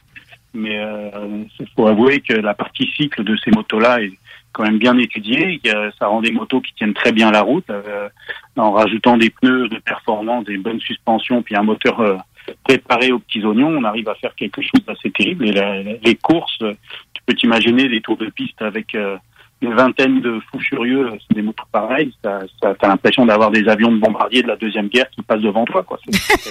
mais 0.55 0.79
euh, 0.79 1.45
il 1.61 1.67
faut 1.77 1.87
avouer 1.87 2.21
que 2.21 2.35
la 2.35 2.55
partie 2.55 2.91
cycle 2.97 3.25
de 3.25 3.37
ces 3.37 3.51
motos 3.51 3.81
là 3.81 4.01
est 4.03 4.13
quand 4.53 4.65
même 4.65 4.79
bien 4.79 4.97
étudiée. 4.99 5.61
Ça 5.99 6.07
rend 6.07 6.21
des 6.21 6.33
motos 6.33 6.61
qui 6.61 6.75
tiennent 6.75 6.95
très 6.95 7.13
bien 7.13 7.31
la 7.31 7.43
route 7.43 7.69
euh, 7.71 8.09
en 8.57 8.73
rajoutant 8.73 9.17
des 9.17 9.31
pneus 9.31 9.69
de 9.69 9.79
performance, 9.79 10.45
des 10.45 10.59
bonnes 10.59 10.81
suspensions, 10.81 11.43
puis 11.43 11.57
un 11.57 11.63
moteur 11.63 12.01
euh, 12.01 12.17
préparé 12.65 13.13
aux 13.13 13.19
petits 13.19 13.45
oignons, 13.45 13.69
on 13.69 13.85
arrive 13.85 14.09
à 14.09 14.15
faire 14.15 14.35
quelque 14.35 14.63
chose 14.63 14.85
d'assez 14.87 15.11
terrible. 15.11 15.49
Et 15.49 15.99
les 16.03 16.15
courses, 16.17 16.59
euh, 16.63 16.75
tu 17.15 17.23
peux 17.27 17.35
t'imaginer 17.35 17.89
des 17.89 18.01
tours 18.01 18.17
de 18.17 18.27
piste 18.31 18.61
avec 18.63 18.95
euh, 18.95 19.17
une 19.61 19.75
vingtaine 19.75 20.21
de 20.21 20.41
fous 20.51 20.61
furieux 20.61 21.09
sur 21.27 21.35
des 21.35 21.43
motos 21.43 21.65
pareils, 21.73 22.15
ça, 22.23 22.41
ça, 22.63 22.75
t'as 22.81 22.89
l'impression 22.89 23.27
d'avoir 23.27 23.51
des 23.51 23.69
avions 23.69 23.91
de 23.93 23.99
bombardier 23.99 24.43
de 24.43 24.49
la 24.49 24.57
deuxième 24.57 24.89
guerre 24.89 25.11
qui 25.11 25.23
passent 25.23 25.41
devant 25.41 25.65
toi, 25.65 25.83
quoi. 25.83 25.99
C'est- 26.09 26.51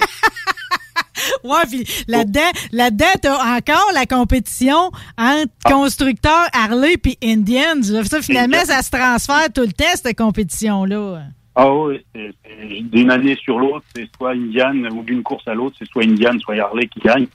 Ouais, 1.44 1.62
puis 1.68 1.84
là-dedans, 2.06 2.40
là-dedans, 2.72 3.06
t'as 3.20 3.56
encore 3.56 3.90
la 3.94 4.06
compétition 4.06 4.90
entre 5.18 5.48
constructeurs 5.64 6.46
Harley 6.52 6.96
puis 6.96 7.18
Indians. 7.22 7.82
Ça, 7.82 8.22
finalement, 8.22 8.64
ça 8.64 8.82
se 8.82 8.90
transfère 8.90 9.52
tout 9.54 9.62
le 9.62 9.72
temps, 9.72 9.84
cette 9.94 10.16
compétition-là. 10.16 11.22
Ah 11.56 11.72
oui, 11.72 12.00
c'est- 12.14 12.32
c'est 12.44 12.80
d'une 12.82 13.10
année 13.10 13.36
sur 13.42 13.58
l'autre, 13.58 13.84
c'est 13.94 14.08
soit 14.16 14.30
Indian 14.30 14.74
ou 14.92 15.02
d'une 15.02 15.22
course 15.24 15.46
à 15.48 15.54
l'autre, 15.54 15.74
c'est 15.78 15.88
soit 15.88 16.04
Indian, 16.04 16.38
soit 16.38 16.56
Harley 16.60 16.86
qui 16.86 17.00
gagne. 17.00 17.26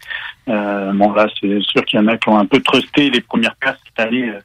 Euh, 0.47 0.93
bon 0.93 1.11
là, 1.11 1.27
c'est 1.41 1.59
sûr 1.61 1.83
qu'il 1.85 1.99
y 1.99 2.03
en 2.03 2.07
a 2.07 2.17
qui 2.17 2.29
ont 2.29 2.37
un 2.37 2.45
peu 2.45 2.61
trusté 2.61 3.09
les 3.09 3.19
premières 3.21 3.55
places 3.57 3.77
cette 3.85 4.07
année, 4.07 4.29
euh, 4.29 4.39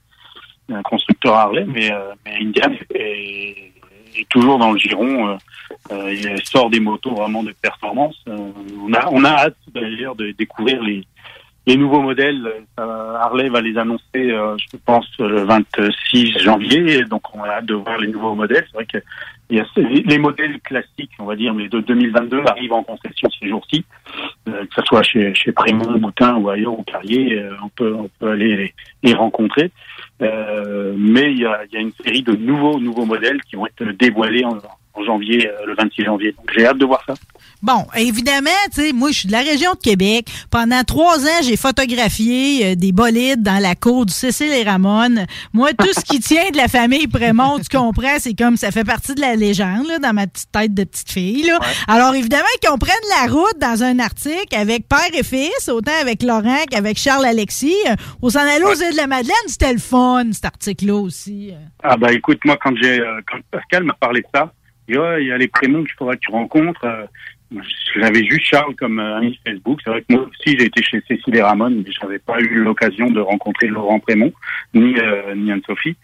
un 0.70 0.82
constructeur 0.82 1.34
Harley, 1.34 1.64
mais, 1.66 1.92
euh, 1.92 2.12
mais 2.24 2.36
Indian 2.40 2.72
est, 2.94 3.72
est 4.16 4.28
toujours 4.28 4.58
dans 4.58 4.72
le 4.72 4.78
giron. 4.78 5.28
Euh, 5.28 5.36
euh, 5.92 6.12
il 6.12 6.44
sort 6.44 6.70
des 6.70 6.80
motos 6.80 7.14
vraiment 7.14 7.42
de 7.42 7.52
performance. 7.52 8.16
On 8.26 8.92
a 8.92 9.08
on 9.10 9.24
a 9.24 9.30
hâte 9.30 9.56
d'ailleurs 9.72 10.14
de 10.14 10.30
découvrir 10.32 10.82
les 10.82 11.04
les 11.66 11.76
nouveaux 11.76 12.00
modèles. 12.00 12.50
Harley 12.78 13.50
va 13.50 13.60
les 13.60 13.76
annoncer, 13.76 14.00
je 14.14 14.76
pense, 14.86 15.06
le 15.18 15.44
26 15.44 16.38
janvier. 16.38 17.04
Donc, 17.04 17.22
on 17.36 17.42
a 17.42 17.48
hâte 17.48 17.66
de 17.66 17.74
voir 17.74 17.98
les 17.98 18.08
nouveaux 18.08 18.34
modèles. 18.34 18.64
C'est 18.70 18.74
vrai 18.74 18.86
que 18.86 18.96
les 19.50 20.18
modèles 20.18 20.60
classiques, 20.60 21.12
on 21.18 21.24
va 21.24 21.36
dire, 21.36 21.54
mais 21.54 21.68
de 21.68 21.80
2022 21.80 22.42
arrivent 22.46 22.72
en 22.72 22.82
concession 22.82 23.28
ces 23.40 23.48
jours-ci, 23.48 23.84
euh, 24.48 24.64
que 24.66 24.74
ce 24.74 24.82
soit 24.82 25.02
chez, 25.02 25.34
chez 25.34 25.52
Prémont, 25.52 25.98
Boutin 25.98 26.36
ou 26.36 26.50
ailleurs, 26.50 26.78
au 26.78 26.82
Carrier, 26.82 27.38
euh, 27.38 27.50
on 27.62 27.68
peut 27.70 27.94
on 27.94 28.10
peut 28.18 28.30
aller 28.30 28.74
les, 29.02 29.14
rencontrer. 29.14 29.70
Euh, 30.20 30.94
mais 30.98 31.32
il 31.32 31.38
y 31.38 31.46
a, 31.46 31.62
y 31.72 31.76
a 31.76 31.80
une 31.80 31.92
série 32.04 32.22
de 32.22 32.32
nouveaux 32.32 32.78
nouveaux 32.78 33.06
modèles 33.06 33.40
qui 33.42 33.56
vont 33.56 33.66
être 33.66 33.84
dévoilés 33.92 34.44
en, 34.44 34.58
en 34.98 35.04
janvier, 35.04 35.48
euh, 35.48 35.66
le 35.66 35.74
26 35.74 36.04
janvier. 36.04 36.32
Donc, 36.32 36.50
j'ai 36.54 36.66
hâte 36.66 36.78
de 36.78 36.84
voir 36.84 37.02
ça. 37.06 37.14
Bon, 37.60 37.86
évidemment, 37.96 38.50
tu 38.72 38.82
sais, 38.82 38.92
moi, 38.92 39.10
je 39.10 39.18
suis 39.20 39.26
de 39.26 39.32
la 39.32 39.40
région 39.40 39.72
de 39.72 39.78
Québec. 39.78 40.28
Pendant 40.50 40.82
trois 40.84 41.18
ans, 41.24 41.42
j'ai 41.42 41.56
photographié 41.56 42.66
euh, 42.66 42.74
des 42.76 42.92
bolides 42.92 43.42
dans 43.42 43.60
la 43.60 43.74
cour 43.74 44.06
du 44.06 44.12
Cécile 44.12 44.52
et 44.52 44.62
Ramon. 44.62 45.26
Moi, 45.52 45.70
tout 45.72 45.92
ce 45.92 46.04
qui 46.04 46.20
tient 46.20 46.50
de 46.50 46.56
la 46.56 46.68
famille 46.68 47.08
Prémont, 47.08 47.58
tu 47.58 47.76
comprends, 47.76 48.18
c'est 48.20 48.34
comme 48.38 48.56
ça 48.56 48.70
fait 48.70 48.84
partie 48.84 49.14
de 49.14 49.20
la 49.20 49.34
légende, 49.34 49.86
là, 49.88 49.98
dans 49.98 50.12
ma 50.12 50.26
petite 50.28 50.52
tête 50.52 50.72
de 50.72 50.84
petite 50.84 51.10
fille, 51.10 51.42
là. 51.42 51.58
Alors, 51.88 52.14
évidemment, 52.14 52.44
qu'on 52.64 52.78
prenne 52.78 52.94
la 53.24 53.32
route 53.32 53.58
dans 53.60 53.82
un 53.82 53.98
article 53.98 54.54
avec 54.56 54.86
père 54.88 54.98
et 55.12 55.24
fils, 55.24 55.68
autant 55.68 55.92
avec 56.00 56.22
Laurent 56.22 56.64
qu'avec 56.70 56.96
Charles-Alexis, 56.96 57.74
euh, 57.88 57.96
au 58.22 58.30
s'en 58.30 58.40
aller 58.40 58.64
aux 58.64 58.74
îles 58.74 58.92
de 58.92 58.96
la 58.96 59.06
Madeleine, 59.08 59.34
c'était 59.48 59.72
le 59.72 59.78
fun, 59.80 60.26
cet 60.32 60.44
article-là 60.44 60.94
aussi. 60.94 61.50
euh. 61.52 61.56
Ah 61.82 61.96
bah 61.96 62.12
écoute, 62.12 62.38
moi 62.44 62.56
quand 62.62 62.72
j'ai 62.80 63.00
euh, 63.00 63.20
quand 63.30 63.38
Pascal 63.50 63.84
m'a 63.84 63.94
parlé 63.94 64.20
de 64.20 64.26
ça, 64.34 64.52
il 64.88 64.98
Ouais, 64.98 65.22
il 65.22 65.28
y 65.28 65.32
a 65.32 65.38
les 65.38 65.48
prénoms 65.48 65.82
qu'il 65.84 65.92
faudra 65.98 66.14
que 66.14 66.20
tu 66.20 66.30
rencontres. 66.30 66.84
J'avais 67.94 68.24
juste 68.24 68.44
Charles 68.44 68.74
comme 68.76 68.98
euh, 68.98 69.16
ami 69.16 69.38
Facebook. 69.46 69.80
C'est 69.82 69.90
vrai 69.90 70.02
que 70.02 70.12
moi 70.12 70.22
aussi 70.24 70.58
j'ai 70.58 70.66
été 70.66 70.82
chez 70.82 71.02
Cécile 71.08 71.36
et 71.36 71.42
Ramon, 71.42 71.70
mais 71.70 71.90
j'avais 72.00 72.18
pas 72.18 72.38
eu 72.40 72.62
l'occasion 72.62 73.10
de 73.10 73.20
rencontrer 73.20 73.68
Laurent 73.68 74.00
Prémont 74.00 74.32
ni 74.74 74.98
euh, 74.98 75.34
ni 75.34 75.50
Anne-Sophie. 75.50 75.96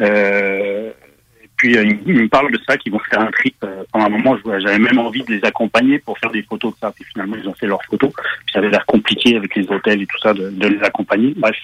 Euh, 0.00 0.90
puis 1.60 1.76
euh, 1.76 1.84
il, 1.84 2.00
il 2.06 2.22
me 2.22 2.28
parle 2.28 2.50
de 2.50 2.58
ça, 2.66 2.78
qu'ils 2.78 2.90
vont 2.90 2.98
faire 3.00 3.20
un 3.20 3.30
trip. 3.30 3.54
Euh, 3.64 3.84
pendant 3.92 4.06
un 4.06 4.08
moment, 4.08 4.34
je 4.36 4.60
j'avais 4.60 4.78
même 4.78 4.98
envie 4.98 5.22
de 5.22 5.34
les 5.34 5.44
accompagner 5.44 5.98
pour 5.98 6.18
faire 6.18 6.30
des 6.30 6.42
photos 6.42 6.72
de 6.72 6.78
ça. 6.78 6.90
Puis 6.90 7.04
finalement, 7.04 7.36
ils 7.36 7.46
ont 7.46 7.54
fait 7.54 7.66
leurs 7.66 7.84
photos. 7.84 8.10
Puis 8.14 8.52
ça 8.52 8.60
avait 8.60 8.70
l'air 8.70 8.86
compliqué 8.86 9.36
avec 9.36 9.54
les 9.54 9.70
hôtels 9.70 10.00
et 10.00 10.06
tout 10.06 10.18
ça 10.22 10.32
de, 10.32 10.48
de 10.48 10.66
les 10.68 10.82
accompagner. 10.82 11.34
Bref. 11.36 11.56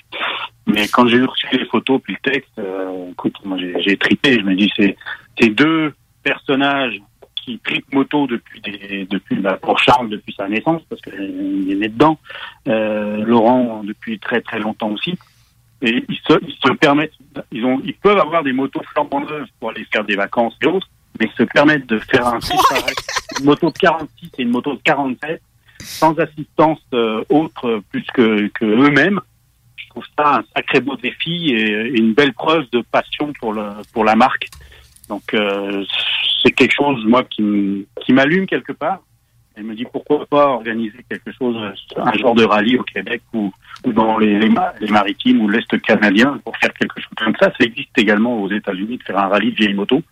Mais 0.66 0.86
quand 0.88 1.08
j'ai 1.08 1.22
reçu 1.22 1.46
les 1.52 1.64
photos 1.64 2.00
puis 2.02 2.14
le 2.22 2.30
texte, 2.30 2.58
euh, 2.58 3.10
écoute, 3.12 3.36
moi 3.44 3.56
j'ai 3.58 3.96
tripé. 3.96 4.34
Je 4.38 4.44
me 4.44 4.54
dis 4.54 4.70
c'est 4.76 5.48
deux 5.48 5.94
personnages 6.22 7.00
qui 7.46 7.60
tripent 7.60 7.92
moto 7.92 8.26
depuis 8.26 8.60
des, 8.60 9.06
depuis 9.08 9.36
bah, 9.36 9.56
pour 9.62 9.78
Charles 9.78 10.10
depuis 10.10 10.34
sa 10.36 10.48
naissance 10.48 10.82
parce 10.90 11.00
qu'il 11.00 11.70
est 11.70 11.76
né 11.76 11.88
dedans. 11.88 12.18
Euh, 12.66 13.24
Laurent 13.24 13.82
depuis 13.84 14.18
très 14.18 14.40
très 14.40 14.58
longtemps 14.58 14.90
aussi. 14.90 15.16
Et 15.82 16.04
ils 16.08 16.18
se, 16.26 16.32
ils 16.42 16.54
se 16.54 16.72
permettent, 16.72 17.12
ils 17.52 17.64
ont, 17.64 17.80
ils 17.84 17.94
peuvent 17.94 18.18
avoir 18.18 18.42
des 18.42 18.52
motos 18.52 18.82
flambant 18.92 19.20
neuves 19.20 19.46
pour 19.60 19.70
aller 19.70 19.86
faire 19.92 20.04
des 20.04 20.16
vacances 20.16 20.56
et 20.62 20.66
autres, 20.66 20.88
mais 21.20 21.26
ils 21.26 21.36
se 21.36 21.44
permettent 21.44 21.86
de 21.86 21.98
faire 21.98 22.26
un. 22.26 22.38
Une 23.38 23.44
moto 23.44 23.70
de 23.70 23.78
46 23.78 24.30
et 24.38 24.42
une 24.42 24.50
moto 24.50 24.74
de 24.74 24.80
47 24.82 25.42
sans 25.80 26.18
assistance 26.18 26.80
euh, 26.94 27.22
autre 27.28 27.82
plus 27.90 28.06
que, 28.14 28.48
que 28.48 28.64
eux-mêmes. 28.64 29.20
Je 29.76 29.88
trouve 29.90 30.04
ça 30.18 30.38
un 30.38 30.44
sacré 30.54 30.80
beau 30.80 30.96
défi 30.96 31.50
et, 31.50 31.70
et 31.70 31.98
une 31.98 32.14
belle 32.14 32.32
preuve 32.32 32.64
de 32.72 32.80
passion 32.80 33.32
pour 33.38 33.52
le 33.52 33.64
pour 33.92 34.04
la 34.04 34.16
marque. 34.16 34.48
Donc 35.08 35.34
euh, 35.34 35.84
c'est 36.42 36.52
quelque 36.52 36.74
chose 36.74 37.04
moi 37.06 37.24
qui 37.24 37.86
m'allume 38.08 38.46
quelque 38.46 38.72
part. 38.72 39.00
Elle 39.58 39.64
me 39.64 39.74
dit 39.74 39.86
pourquoi 39.90 40.26
pas 40.26 40.48
organiser 40.48 40.98
quelque 41.08 41.32
chose, 41.38 41.56
un 41.96 42.12
genre 42.18 42.34
de 42.34 42.44
rallye 42.44 42.76
au 42.76 42.82
Québec 42.82 43.22
ou, 43.32 43.50
ou 43.86 43.92
dans 43.92 44.18
les, 44.18 44.38
les, 44.38 44.50
ma- 44.50 44.74
les 44.80 44.88
maritimes 44.88 45.40
ou 45.40 45.48
l'Est 45.48 45.80
canadien 45.80 46.38
pour 46.44 46.54
faire 46.58 46.74
quelque 46.74 47.00
chose 47.00 47.08
comme 47.16 47.32
ça. 47.40 47.50
Ça 47.58 47.64
existe 47.64 47.88
également 47.96 48.42
aux 48.42 48.50
États-Unis 48.50 48.98
de 48.98 49.02
faire 49.02 49.18
un 49.18 49.28
rallye 49.28 49.52
de 49.52 49.56
vieilles 49.56 49.72
motos. 49.72 50.02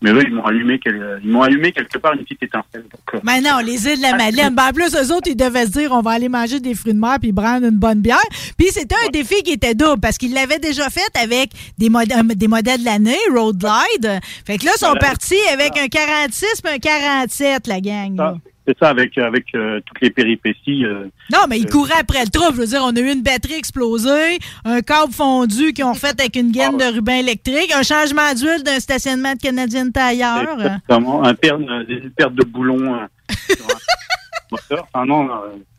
Mais 0.00 0.10
eux, 0.10 0.22
ils 0.26 0.32
m'ont 0.34 0.44
allumé, 0.46 0.80
ils 0.86 1.28
m'ont 1.30 1.42
allumé 1.42 1.70
quelque 1.72 1.98
part 1.98 2.14
une 2.14 2.20
petite 2.20 2.44
étincelle. 2.44 2.84
Donc, 2.90 3.14
euh, 3.14 3.18
Mais 3.24 3.42
non, 3.42 3.58
les 3.62 3.86
îles 3.86 3.98
de 3.98 4.02
la 4.02 4.16
Madeleine. 4.16 4.54
Ben, 4.54 4.68
en 4.68 4.72
plus, 4.72 4.94
eux 4.96 5.14
autres, 5.14 5.28
ils 5.28 5.36
devaient 5.36 5.66
se 5.66 5.72
dire, 5.72 5.92
on 5.92 6.00
va 6.00 6.12
aller 6.12 6.30
manger 6.30 6.60
des 6.60 6.74
fruits 6.74 6.94
de 6.94 6.98
mer 6.98 7.18
puis 7.20 7.32
prendre 7.34 7.66
une 7.66 7.76
bonne 7.78 8.00
bière. 8.00 8.16
Puis 8.56 8.68
c'était 8.70 8.94
un 9.06 9.10
défi 9.10 9.42
qui 9.42 9.52
était 9.52 9.74
double 9.74 10.00
parce 10.00 10.16
qu'ils 10.16 10.32
l'avaient 10.32 10.58
déjà 10.60 10.88
fait 10.88 11.14
avec 11.22 11.50
des, 11.76 11.90
mod- 11.90 12.10
euh, 12.10 12.22
des 12.34 12.48
modèles 12.48 12.80
de 12.80 12.86
l'année, 12.86 13.18
Road 13.34 13.58
Glide. 13.58 14.18
Fait 14.46 14.56
que 14.56 14.64
là, 14.64 14.70
ils 14.74 14.78
sont 14.78 14.86
Voilà. 14.86 15.00
partis 15.00 15.36
avec 15.52 15.76
un 15.76 15.88
46 15.88 16.62
puis 16.62 16.72
un 16.74 16.78
47, 16.78 17.66
la 17.66 17.80
gang. 17.82 18.38
C'est 18.66 18.78
ça 18.78 18.88
avec 18.88 19.16
avec 19.18 19.46
euh, 19.54 19.80
toutes 19.84 20.00
les 20.00 20.10
péripéties. 20.10 20.84
euh, 20.84 21.04
Non, 21.32 21.40
mais 21.48 21.58
ils 21.58 21.66
euh, 21.66 21.70
couraient 21.70 21.98
après 22.00 22.24
le 22.24 22.30
trouble. 22.30 22.54
Je 22.56 22.60
veux 22.62 22.66
dire, 22.66 22.82
on 22.84 22.94
a 22.96 23.00
eu 23.00 23.12
une 23.12 23.22
batterie 23.22 23.54
explosée, 23.54 24.38
un 24.64 24.80
câble 24.80 25.12
fondu 25.12 25.72
qu'ils 25.72 25.84
ont 25.84 25.94
fait 25.94 26.18
avec 26.20 26.36
une 26.36 26.50
gaine 26.52 26.76
de 26.76 26.84
ruban 26.84 27.14
électrique, 27.14 27.72
un 27.74 27.82
changement 27.82 28.32
d'huile 28.34 28.62
d'un 28.64 28.80
stationnement 28.80 29.34
de 29.34 29.38
Canadian 29.38 29.90
Tire. 29.90 30.46
Exactement, 30.54 31.24
un 31.24 31.34
perte, 31.34 31.60
euh, 31.60 31.84
des 31.84 32.00
pertes 32.16 32.34
de 32.34 32.44
un 32.44 33.08
moteur. 34.50 34.86
Enfin 34.92 35.04
non, 35.06 35.28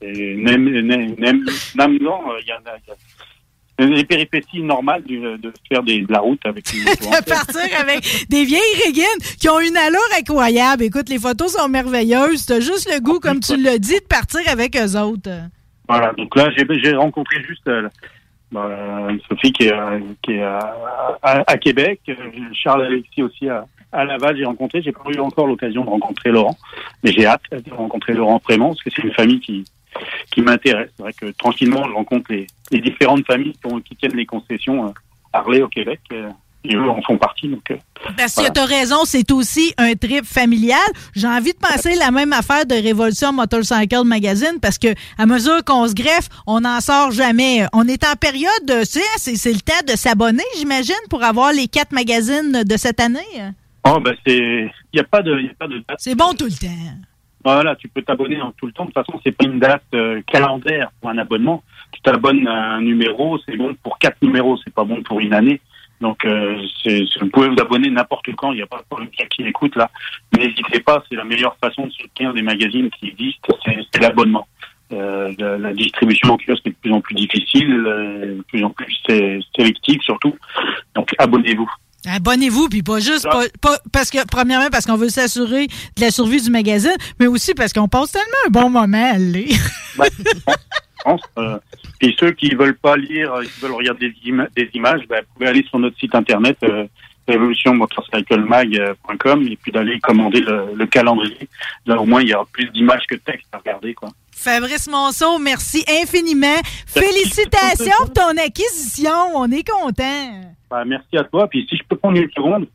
c'est 0.01 0.11
même, 0.35 0.63
même, 0.63 1.15
même, 1.17 1.45
même 1.75 1.97
non, 2.01 2.31
euh, 2.31 2.39
il 2.41 2.47
y 2.47 2.53
en 2.53 2.57
a. 2.57 2.77
il 2.85 2.87
y 2.87 2.91
a- 2.91 2.95
les 3.77 4.03
péripéties 4.05 4.61
normales 4.61 5.03
de 5.03 5.53
faire 5.69 5.83
des, 5.83 6.01
de 6.01 6.11
la 6.11 6.19
route 6.19 6.39
avec 6.45 6.71
une 6.73 6.83
de 6.85 7.29
partir 7.29 7.79
avec 7.79 8.27
des 8.29 8.45
vieilles 8.45 8.61
régines 8.85 9.37
qui 9.39 9.49
ont 9.49 9.59
une 9.59 9.75
allure 9.75 9.99
incroyable. 10.17 10.83
Écoute, 10.83 11.09
les 11.09 11.19
photos 11.19 11.53
sont 11.53 11.67
merveilleuses. 11.67 12.45
T'as 12.45 12.59
juste 12.59 12.89
le 12.93 13.01
goût, 13.01 13.19
comme 13.19 13.39
tu 13.39 13.61
l'as 13.61 13.77
dit, 13.77 13.99
de 13.99 14.07
partir 14.07 14.41
avec 14.47 14.77
eux 14.77 14.97
autres. 14.97 15.29
Voilà, 15.87 16.13
donc 16.13 16.35
là, 16.35 16.49
j'ai 16.55 16.95
rencontré 16.95 17.43
juste 17.43 17.67
euh, 17.67 17.87
bah, 18.51 19.07
Sophie 19.29 19.51
qui 19.51 19.65
est, 19.65 19.73
euh, 19.73 19.99
qui 20.23 20.33
est 20.33 20.43
à, 20.43 21.57
Québec, 21.57 21.99
euh, 22.09 22.15
Charles 22.53 22.85
Alexis 22.85 23.21
aussi 23.21 23.49
à, 23.49 23.65
à 23.91 24.05
Laval, 24.05 24.37
j'ai 24.37 24.45
rencontré. 24.45 24.81
J'ai 24.81 24.91
pas 24.91 25.03
eu 25.13 25.19
encore 25.19 25.47
l'occasion 25.47 25.83
de 25.83 25.89
rencontrer 25.89 26.31
Laurent, 26.31 26.57
mais 27.03 27.11
j'ai 27.11 27.25
hâte 27.25 27.43
de 27.51 27.73
rencontrer 27.73 28.13
Laurent 28.13 28.39
Prémont 28.39 28.69
parce 28.69 28.83
que 28.83 28.89
c'est 28.89 29.03
une 29.03 29.13
famille 29.13 29.39
qui, 29.39 29.63
qui 30.31 30.41
m'intéresse. 30.41 30.89
C'est 30.97 31.03
vrai 31.03 31.13
que 31.13 31.27
tranquillement, 31.37 31.83
je 31.87 31.93
rencontre 31.93 32.31
les, 32.31 32.47
les 32.71 32.81
différentes 32.81 33.25
familles 33.25 33.53
qui, 33.53 33.71
ont- 33.73 33.79
qui 33.81 33.95
tiennent 33.95 34.15
les 34.15 34.25
concessions 34.25 34.85
euh, 34.87 34.89
Harley 35.33 35.61
au 35.61 35.67
Québec. 35.67 35.99
euh, 36.11 36.29
et 36.67 36.73
eux 36.75 36.89
en 36.89 36.99
font 37.03 37.15
partie. 37.19 37.47
Donc, 37.47 37.69
euh, 37.69 37.75
Parce 38.17 38.33
voilà. 38.33 38.49
que 38.49 38.53
tu 38.55 38.59
as 38.59 38.65
raison, 38.65 39.05
c'est 39.05 39.31
aussi 39.31 39.71
un 39.77 39.93
trip 39.93 40.25
familial. 40.25 40.79
J'ai 41.15 41.27
envie 41.27 41.53
de 41.53 41.59
penser 41.59 41.93
la 41.93 42.09
même 42.09 42.33
affaire 42.33 42.65
de 42.65 42.73
Révolution 42.73 43.31
Motorcycle 43.31 44.03
Magazine 44.03 44.57
parce 44.59 44.79
que 44.79 44.87
à 45.19 45.27
mesure 45.27 45.63
qu'on 45.63 45.87
se 45.87 45.93
greffe, 45.93 46.27
on 46.47 46.61
n'en 46.61 46.81
sort 46.81 47.11
jamais. 47.11 47.67
On 47.71 47.87
est 47.87 48.03
en 48.03 48.15
période, 48.15 48.49
de- 48.67 48.81
c'est 48.83 49.53
le 49.53 49.59
temps 49.61 49.73
de 49.87 49.95
s'abonner, 49.95 50.41
j'imagine, 50.57 50.95
pour 51.07 51.23
avoir 51.23 51.51
les 51.53 51.67
quatre 51.67 51.91
magazines 51.91 52.63
de 52.63 52.77
cette 52.77 52.99
année. 52.99 53.19
Oh, 53.87 53.99
ben 53.99 54.15
c'est, 54.25 54.35
il 54.35 54.71
n'y 54.95 55.01
a 55.01 55.03
pas 55.03 55.21
de, 55.21 55.37
il 55.37 55.45
y 55.45 55.49
a 55.49 55.53
pas 55.53 55.67
de 55.67 55.77
date. 55.87 55.97
C'est 55.99 56.15
bon 56.15 56.33
tout 56.33 56.45
le 56.45 56.51
temps. 56.51 56.67
Voilà, 57.45 57.75
tu 57.75 57.87
peux 57.87 58.01
t'abonner 58.01 58.41
en 58.41 58.51
tout 58.53 58.65
le 58.65 58.71
temps. 58.73 58.85
De 58.85 58.91
toute 58.91 59.05
façon, 59.05 59.21
c'est 59.23 59.31
pas 59.31 59.45
une 59.45 59.59
date 59.59 59.83
euh, 59.93 60.19
calendaire 60.25 60.89
pour 60.99 61.11
un 61.11 61.17
abonnement. 61.19 61.63
Tu 61.91 62.01
t'abonnes 62.01 62.47
à 62.47 62.73
un 62.73 62.81
numéro, 62.81 63.37
c'est 63.45 63.55
bon 63.55 63.75
pour 63.83 63.99
quatre 63.99 64.19
numéros, 64.23 64.57
c'est 64.65 64.73
pas 64.73 64.83
bon 64.83 65.03
pour 65.03 65.19
une 65.19 65.33
année. 65.33 65.61
Donc, 66.01 66.25
euh, 66.25 66.57
c'est, 66.83 67.05
c'est- 67.05 67.19
vous 67.21 67.29
pouvez 67.29 67.47
vous 67.49 67.61
abonner 67.61 67.91
n'importe 67.91 68.33
quand. 68.35 68.51
Il 68.51 68.55
n'y 68.55 68.61
a 68.63 68.65
pas 68.67 68.79
de 68.79 68.83
problème 68.89 69.09
qui 69.11 69.43
écoute 69.43 69.75
là. 69.75 69.91
N'hésitez 70.35 70.79
pas, 70.79 71.03
c'est 71.07 71.15
la 71.15 71.23
meilleure 71.23 71.55
façon 71.63 71.85
de 71.85 71.91
soutenir 71.91 72.33
des 72.33 72.41
magazines 72.41 72.89
qui 72.89 73.09
existent, 73.09 73.55
c'est, 73.63 73.77
c'est 73.93 74.01
l'abonnement. 74.01 74.47
Euh, 74.91 75.31
la, 75.37 75.57
la 75.59 75.73
distribution 75.73 76.33
en 76.33 76.37
kiosque 76.37 76.65
est 76.65 76.71
de 76.71 76.75
plus 76.81 76.91
en 76.91 77.01
plus 77.01 77.15
difficile, 77.15 77.71
euh, 77.87 78.37
de 78.37 78.41
plus 78.47 78.63
en 78.63 78.71
plus 78.71 78.91
sé- 79.07 79.39
sélective 79.55 80.01
surtout. 80.01 80.35
Donc, 80.95 81.13
abonnez-vous. 81.19 81.69
Abonnez-vous, 82.07 82.69
puis 82.69 82.83
pas 82.83 82.99
juste, 82.99 83.23
pas, 83.23 83.43
pas- 83.61 83.79
parce 83.91 84.09
que, 84.09 84.25
premièrement, 84.27 84.69
parce 84.71 84.85
qu'on 84.85 84.97
veut 84.97 85.09
s'assurer 85.09 85.67
de 85.67 86.01
la 86.01 86.11
survie 86.11 86.41
du 86.41 86.49
magazine, 86.49 86.95
mais 87.19 87.27
aussi 87.27 87.53
parce 87.53 87.73
qu'on 87.73 87.87
passe 87.87 88.11
tellement 88.11 88.27
un 88.47 88.49
bon 88.49 88.69
moment 88.69 89.11
à 89.13 89.17
le 89.17 89.25
lire. 89.25 89.59
pense. 91.05 91.21
Euh, 91.37 91.57
puis 91.99 92.15
ceux 92.19 92.31
qui 92.31 92.49
veulent 92.55 92.77
pas 92.77 92.97
lire, 92.97 93.33
euh, 93.33 93.43
qui 93.43 93.59
veulent 93.61 93.71
regarder 93.73 94.09
des, 94.09 94.31
des 94.55 94.69
images, 94.73 95.01
ben, 95.07 95.21
vous 95.21 95.27
pouvez 95.35 95.47
aller 95.47 95.63
sur 95.69 95.79
notre 95.79 95.97
site 95.97 96.13
internet 96.15 96.57
euh, 96.63 96.85
revolutionmotorcyclemag.com 97.27 99.47
et 99.47 99.55
puis 99.55 99.71
d'aller 99.71 99.99
commander 99.99 100.41
le, 100.41 100.73
le 100.75 100.85
calendrier. 100.87 101.47
Là, 101.85 101.99
au 101.99 102.05
moins, 102.05 102.21
il 102.21 102.29
y 102.29 102.33
aura 102.33 102.45
plus 102.51 102.69
d'images 102.71 103.03
que 103.09 103.15
de 103.15 103.21
texte 103.21 103.47
à 103.53 103.57
regarder. 103.59 103.93
Quoi. 103.93 104.09
Fabrice 104.31 104.87
Monceau, 104.87 105.37
merci 105.39 105.85
infiniment. 106.01 106.59
Félicitations 106.87 107.91
pour 107.99 108.13
ton 108.13 108.35
acquisition. 108.37 109.11
On 109.35 109.49
est 109.51 109.67
content. 109.67 110.41
Ben, 110.75 110.83
merci 110.83 111.17
à 111.17 111.23
toi. 111.23 111.47
Puis 111.47 111.65
si 111.69 111.77
je 111.77 111.83
peux 111.87 111.95
prendre 111.95 112.17
une 112.19 112.29
seconde, 112.31 112.67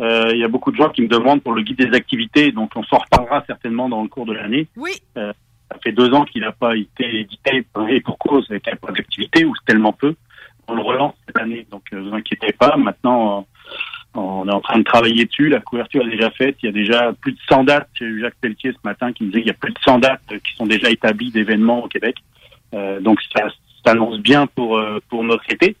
euh, 0.00 0.32
il 0.32 0.40
y 0.40 0.44
a 0.44 0.48
beaucoup 0.48 0.72
de 0.72 0.76
gens 0.76 0.88
qui 0.88 1.02
me 1.02 1.06
demandent 1.06 1.40
pour 1.40 1.52
le 1.52 1.62
guide 1.62 1.78
des 1.78 1.96
activités, 1.96 2.50
donc 2.50 2.72
on 2.74 2.82
s'en 2.82 2.98
reparlera 2.98 3.44
certainement 3.46 3.88
dans 3.88 4.02
le 4.02 4.08
cours 4.08 4.26
de 4.26 4.32
l'année. 4.32 4.66
Oui. 4.76 4.90
Euh, 5.16 5.32
ça 5.70 5.78
fait 5.80 5.92
deux 5.92 6.12
ans 6.12 6.24
qu'il 6.24 6.42
n'a 6.42 6.50
pas 6.50 6.74
été 6.74 7.20
édité 7.20 7.64
et 7.88 8.00
pour 8.00 8.18
cause, 8.18 8.44
il 8.50 8.54
n'y 8.54 8.60
pas 8.60 8.90
d'activité 8.90 9.44
ou 9.44 9.54
c'est 9.54 9.72
tellement 9.72 9.92
peu. 9.92 10.16
On 10.66 10.74
le 10.74 10.82
relance 10.82 11.14
cette 11.26 11.38
année, 11.38 11.64
donc 11.70 11.82
ne 11.92 12.00
vous 12.00 12.12
inquiétez 12.12 12.52
pas. 12.54 12.76
Maintenant, 12.76 13.46
euh, 14.16 14.20
on 14.20 14.48
est 14.48 14.52
en 14.52 14.60
train 14.60 14.78
de 14.80 14.84
travailler 14.84 15.24
dessus. 15.24 15.48
La 15.48 15.60
couverture 15.60 16.04
est 16.04 16.10
déjà 16.10 16.30
faite. 16.32 16.56
Il 16.64 16.66
y 16.66 16.68
a 16.70 16.72
déjà 16.72 17.12
plus 17.20 17.32
de 17.32 17.38
100 17.48 17.64
dates. 17.64 17.88
J'ai 17.94 18.06
eu 18.06 18.20
Jacques 18.20 18.38
Pelletier 18.40 18.72
ce 18.72 18.78
matin 18.82 19.12
qui 19.12 19.22
me 19.22 19.28
disait 19.28 19.42
qu'il 19.42 19.52
y 19.52 19.54
a 19.54 19.58
plus 19.58 19.72
de 19.72 19.78
100 19.84 20.00
dates 20.00 20.22
qui 20.26 20.56
sont 20.56 20.66
déjà 20.66 20.90
établies 20.90 21.30
d'événements 21.30 21.84
au 21.84 21.88
Québec. 21.88 22.16
Euh, 22.74 22.98
donc 22.98 23.20
ça 23.32 23.46
s'annonce 23.86 24.18
bien 24.18 24.48
pour 24.48 24.76
euh, 24.76 24.98
pour 25.08 25.22
notre 25.22 25.48
été. 25.52 25.76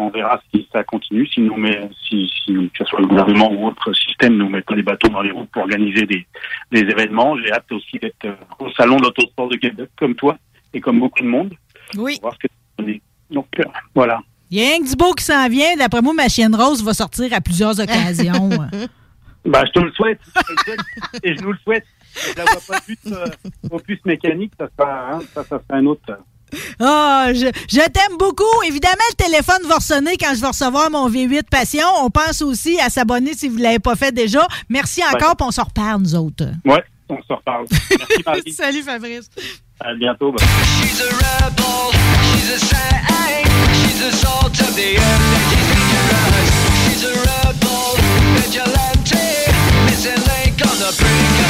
On 0.00 0.10
verra 0.10 0.40
si 0.52 0.66
ça 0.72 0.82
continue, 0.84 1.26
si 1.26 1.40
nous 1.40 1.56
met, 1.56 1.90
si, 2.08 2.30
si 2.44 2.54
que 2.54 2.78
ce 2.78 2.84
soit 2.86 3.00
le 3.00 3.06
gouvernement 3.06 3.52
ou 3.52 3.66
autre 3.66 3.92
système 3.92 4.36
nous 4.36 4.48
met 4.48 4.62
pas 4.62 4.74
des 4.74 4.82
bâtons 4.82 5.08
dans 5.08 5.20
les 5.20 5.30
roues 5.30 5.46
pour 5.52 5.62
organiser 5.62 6.06
des, 6.06 6.26
des 6.72 6.80
événements. 6.80 7.36
J'ai 7.36 7.52
hâte 7.52 7.70
aussi 7.70 7.98
d'être 7.98 8.26
au 8.58 8.70
salon 8.72 8.96
de 8.96 9.02
l'autosport 9.02 9.48
de 9.48 9.56
Québec 9.56 9.90
comme 9.98 10.14
toi 10.14 10.38
et 10.72 10.80
comme 10.80 11.00
beaucoup 11.00 11.22
de 11.22 11.28
monde. 11.28 11.54
Oui. 11.96 12.14
Pour 12.14 12.30
voir 12.30 12.34
ce 12.40 12.48
que. 12.48 13.00
Donc 13.30 13.48
euh, 13.58 13.64
voilà. 13.94 14.20
Il 14.50 14.58
y 14.58 14.72
a 14.72 14.76
un 14.76 14.80
du 14.80 14.96
beau 14.96 15.12
qui 15.12 15.24
s'en 15.24 15.48
vient. 15.48 15.76
D'après 15.76 16.02
moi, 16.02 16.14
ma 16.14 16.28
chienne 16.28 16.54
rose 16.54 16.82
va 16.82 16.94
sortir 16.94 17.32
à 17.32 17.40
plusieurs 17.40 17.78
occasions. 17.78 18.50
Bah, 19.44 19.64
je 19.64 19.72
te 19.72 19.78
le 19.78 19.90
souhaite, 19.92 20.20
je 20.26 20.32
te 20.32 20.50
le 20.50 20.56
souhaite 20.58 20.80
et 21.22 21.34
je 21.34 21.42
nous 21.42 21.52
le 21.52 21.58
souhaite. 21.64 21.86
Je 22.14 22.36
la 22.36 22.44
vois 22.44 22.60
pas 22.68 22.80
plus 22.80 22.98
euh, 23.06 23.24
opus 23.70 23.98
mécanique, 24.04 24.52
ça 24.58 24.68
sera, 24.76 25.12
hein, 25.12 25.20
ça, 25.32 25.44
ça 25.44 25.62
sera 25.66 25.78
un 25.78 25.86
autre. 25.86 26.18
Ah, 26.80 27.28
je, 27.34 27.46
je 27.68 27.80
t'aime 27.90 28.16
beaucoup. 28.18 28.44
Évidemment, 28.66 28.94
le 29.10 29.14
téléphone 29.24 29.62
va 29.68 29.80
sonner 29.80 30.16
quand 30.16 30.34
je 30.34 30.40
vais 30.40 30.46
recevoir 30.48 30.90
mon 30.90 31.08
V8 31.10 31.42
Passion. 31.50 31.84
On 32.02 32.10
pense 32.10 32.40
aussi 32.42 32.80
à 32.80 32.88
s'abonner 32.88 33.34
si 33.34 33.48
vous 33.48 33.58
ne 33.58 33.62
l'avez 33.62 33.78
pas 33.78 33.96
fait 33.96 34.12
déjà. 34.12 34.46
Merci 34.68 35.02
encore, 35.04 35.36
puis 35.36 35.46
on 35.46 35.50
se 35.50 35.60
reparle, 35.60 36.00
nous 36.02 36.14
autres. 36.14 36.44
Ouais, 36.64 36.82
on 37.08 37.16
se 37.22 37.32
reparle. 37.32 37.66
Merci. 38.26 38.52
Salut, 38.56 38.82
Fabrice. 38.82 39.28
À 39.80 39.94
bientôt. 39.94 40.32
bah. 40.32 40.42
She's 40.82 41.00
a 41.00 41.04
rebel, 41.06 41.92
she's 42.34 42.50
a 42.54 42.58
saint, 42.58 43.44
she's 43.74 44.02
a 44.02 44.12
salt 44.12 44.60
of 44.60 44.74
the 44.76 44.96
earth 44.96 45.70
dangerous. 45.90 46.50
She's 46.84 47.04
a 47.04 47.12
rebel, 47.12 47.96
vigilante, 48.36 49.14
missing 49.86 50.22
link 50.28 50.60
on 50.64 50.76
the 50.78 50.96
brink 50.98 51.49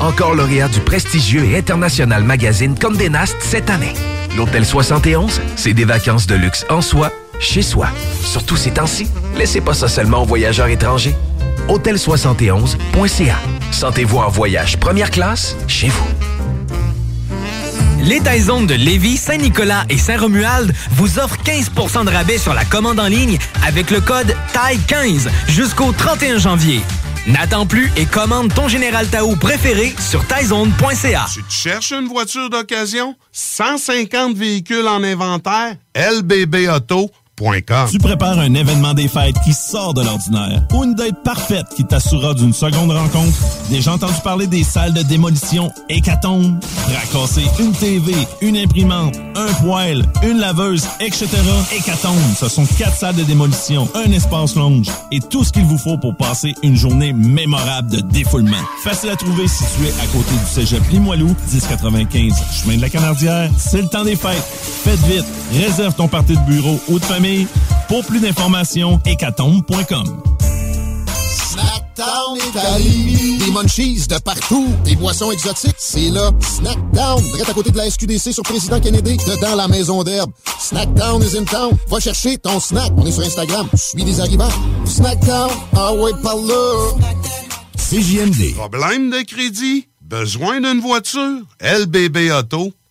Encore 0.00 0.34
lauréat 0.34 0.68
du 0.68 0.80
prestigieux 0.80 1.44
et 1.44 1.58
international 1.58 2.24
magazine 2.24 2.78
Condé 2.78 3.08
Nast 3.08 3.36
cette 3.40 3.70
année. 3.70 3.94
L'Hôtel 4.36 4.66
71, 4.66 5.40
c'est 5.56 5.72
des 5.72 5.84
vacances 5.84 6.26
de 6.26 6.34
luxe 6.34 6.66
en 6.68 6.80
soi, 6.80 7.10
chez 7.38 7.62
soi. 7.62 7.88
Surtout 8.22 8.56
ces 8.56 8.72
temps-ci, 8.72 9.06
laissez 9.36 9.60
pas 9.60 9.74
ça 9.74 9.88
seulement 9.88 10.22
aux 10.22 10.26
voyageurs 10.26 10.68
étrangers. 10.68 11.14
Hôtel71.ca. 11.68 13.36
Sentez-vous 13.70 14.18
en 14.18 14.28
voyage 14.28 14.76
première 14.78 15.10
classe 15.10 15.56
chez 15.68 15.88
vous. 15.88 16.06
Les 18.02 18.20
Taizones 18.20 18.66
de 18.66 18.74
Lévis, 18.74 19.16
Saint-Nicolas 19.16 19.84
et 19.88 19.96
Saint-Romuald 19.96 20.74
vous 20.90 21.18
offrent 21.18 21.38
15% 21.42 22.04
de 22.04 22.10
rabais 22.10 22.36
sur 22.36 22.52
la 22.52 22.64
commande 22.66 23.00
en 23.00 23.06
ligne 23.06 23.38
avec 23.66 23.90
le 23.90 24.02
code 24.02 24.36
TAI15 24.52 25.28
jusqu'au 25.48 25.90
31 25.92 26.38
janvier. 26.38 26.82
N'attends 27.26 27.64
plus 27.64 27.90
et 27.96 28.04
commande 28.04 28.52
ton 28.52 28.68
Général 28.68 29.08
Tao 29.08 29.34
préféré 29.36 29.94
sur 29.98 30.26
taizone.ca. 30.26 31.24
Tu 31.32 31.40
cherches 31.48 31.92
une 31.92 32.06
voiture 32.06 32.50
d'occasion? 32.50 33.14
150 33.32 34.36
véhicules 34.36 34.86
en 34.86 35.02
inventaire? 35.02 35.76
LBBauto.com. 35.96 37.23
Tu 37.90 37.98
prépares 37.98 38.38
un 38.38 38.54
événement 38.54 38.94
des 38.94 39.08
fêtes 39.08 39.34
qui 39.44 39.52
sort 39.52 39.92
de 39.92 40.02
l'ordinaire 40.02 40.62
ou 40.72 40.84
une 40.84 40.94
date 40.94 41.20
parfaite 41.24 41.66
qui 41.74 41.84
t'assurera 41.84 42.32
d'une 42.32 42.52
seconde 42.52 42.92
rencontre. 42.92 43.36
Déjà 43.70 43.92
entendu 43.92 44.14
parler 44.22 44.46
des 44.46 44.62
salles 44.62 44.92
de 44.92 45.02
démolition 45.02 45.72
Hécatombe? 45.88 46.60
Racasser 46.86 47.44
une 47.58 47.72
TV, 47.72 48.14
une 48.40 48.56
imprimante, 48.56 49.16
un 49.34 49.52
poêle, 49.54 50.04
une 50.22 50.38
laveuse, 50.38 50.86
etc. 51.00 51.26
Hécatombe, 51.76 52.20
ce 52.38 52.48
sont 52.48 52.66
quatre 52.78 52.96
salles 52.96 53.16
de 53.16 53.24
démolition, 53.24 53.88
un 53.96 54.12
espace 54.12 54.54
lounge 54.54 54.86
et 55.10 55.18
tout 55.18 55.42
ce 55.42 55.50
qu'il 55.52 55.64
vous 55.64 55.78
faut 55.78 55.98
pour 55.98 56.14
passer 56.16 56.54
une 56.62 56.76
journée 56.76 57.12
mémorable 57.12 57.90
de 57.90 58.00
défoulement. 58.00 58.62
Facile 58.84 59.10
à 59.10 59.16
trouver 59.16 59.48
situé 59.48 59.88
à 60.00 60.06
côté 60.06 60.30
du 60.30 60.46
cégep 60.46 60.88
Limoilou, 60.88 61.34
1095 61.52 62.32
chemin 62.62 62.76
de 62.76 62.82
la 62.82 62.90
Canardière. 62.90 63.50
C'est 63.58 63.82
le 63.82 63.88
temps 63.88 64.04
des 64.04 64.14
fêtes. 64.14 64.44
Faites 64.84 65.00
vite, 65.00 65.24
réserve 65.52 65.94
ton 65.94 66.06
party 66.06 66.36
de 66.36 66.42
bureau 66.42 66.78
ou 66.88 67.00
de 67.00 67.04
famille. 67.04 67.23
Pour 67.88 68.04
plus 68.04 68.20
d'informations, 68.20 69.00
hécatombe.com. 69.06 70.22
Snackdown 71.26 72.36
Italie. 72.36 73.38
Des 73.38 73.50
munchies 73.50 74.06
de 74.06 74.18
partout. 74.18 74.68
Des 74.84 74.94
boissons 74.94 75.30
exotiques. 75.32 75.76
C'est 75.78 76.10
là. 76.10 76.30
Snackdown. 76.40 77.22
Direct 77.22 77.48
à 77.48 77.54
côté 77.54 77.70
de 77.70 77.78
la 77.78 77.88
SQDC 77.88 78.32
sur 78.32 78.42
Président 78.42 78.78
Kennedy. 78.78 79.16
Dedans 79.16 79.54
la 79.56 79.68
maison 79.68 80.02
d'herbe. 80.02 80.32
Snackdown 80.58 81.22
is 81.22 81.38
in 81.38 81.44
town. 81.44 81.74
Va 81.88 81.98
chercher 81.98 82.36
ton 82.36 82.60
snack. 82.60 82.92
On 82.98 83.06
est 83.06 83.12
sur 83.12 83.22
Instagram. 83.22 83.68
Suis 83.74 84.04
des 84.04 84.20
arrivants. 84.20 84.52
Snackdown. 84.84 85.50
Ah 85.76 85.94
ouais, 85.94 86.12
par 86.22 86.36
là. 86.36 86.92
CJMD. 87.78 88.54
Problème 88.54 89.08
de 89.08 89.22
crédit? 89.22 89.88
Besoin 90.02 90.60
d'une 90.60 90.80
voiture? 90.80 91.40
LBBauto.com. 91.60 92.72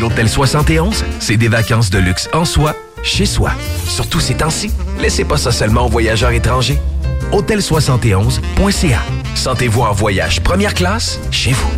L'Hôtel 0.00 0.30
71, 0.30 1.04
c'est 1.18 1.36
des 1.36 1.48
vacances 1.48 1.90
de 1.90 1.98
luxe 1.98 2.30
en 2.32 2.46
soi, 2.46 2.74
chez 3.02 3.26
soi. 3.26 3.50
Surtout 3.86 4.18
ces 4.18 4.32
temps-ci, 4.32 4.70
laissez 4.98 5.26
pas 5.26 5.36
ça 5.36 5.52
seulement 5.52 5.84
aux 5.84 5.90
voyageurs 5.90 6.30
étrangers. 6.30 6.78
Hôtel71.ca. 7.32 9.02
Sentez-vous 9.34 9.82
en 9.82 9.92
voyage 9.92 10.40
première 10.40 10.72
classe 10.72 11.20
chez 11.30 11.52
vous. 11.52 11.70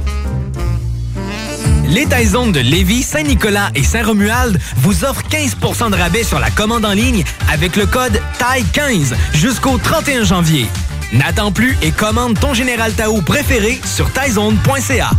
Les 1.89 2.07
Taizones 2.07 2.53
de 2.53 2.61
Lévis, 2.61 3.03
Saint-Nicolas 3.03 3.71
et 3.75 3.83
Saint-Romuald 3.83 4.57
vous 4.77 5.05
offrent 5.05 5.25
15% 5.29 5.91
de 5.91 5.97
rabais 5.97 6.23
sur 6.23 6.39
la 6.39 6.51
commande 6.51 6.85
en 6.85 6.93
ligne 6.93 7.25
avec 7.53 7.75
le 7.75 7.87
code 7.87 8.21
TAI15 8.39 9.15
jusqu'au 9.35 9.79
31 9.79 10.23
janvier. 10.23 10.67
N'attends 11.13 11.51
plus 11.51 11.77
et 11.83 11.91
commande 11.91 12.39
ton 12.39 12.55
Général 12.55 12.93
Tao 12.93 13.21
préféré 13.21 13.81
sur 13.85 14.13
taizone.ca. 14.13 15.11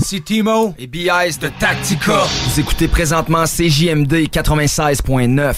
Ici 0.00 0.22
Timo 0.22 0.74
et 0.78 0.86
BIS 0.86 1.38
de 1.40 1.48
Tactica. 1.48 2.22
Vous 2.46 2.58
écoutez 2.60 2.88
présentement 2.88 3.44
CJMD 3.44 4.28
96.9. 4.30 5.54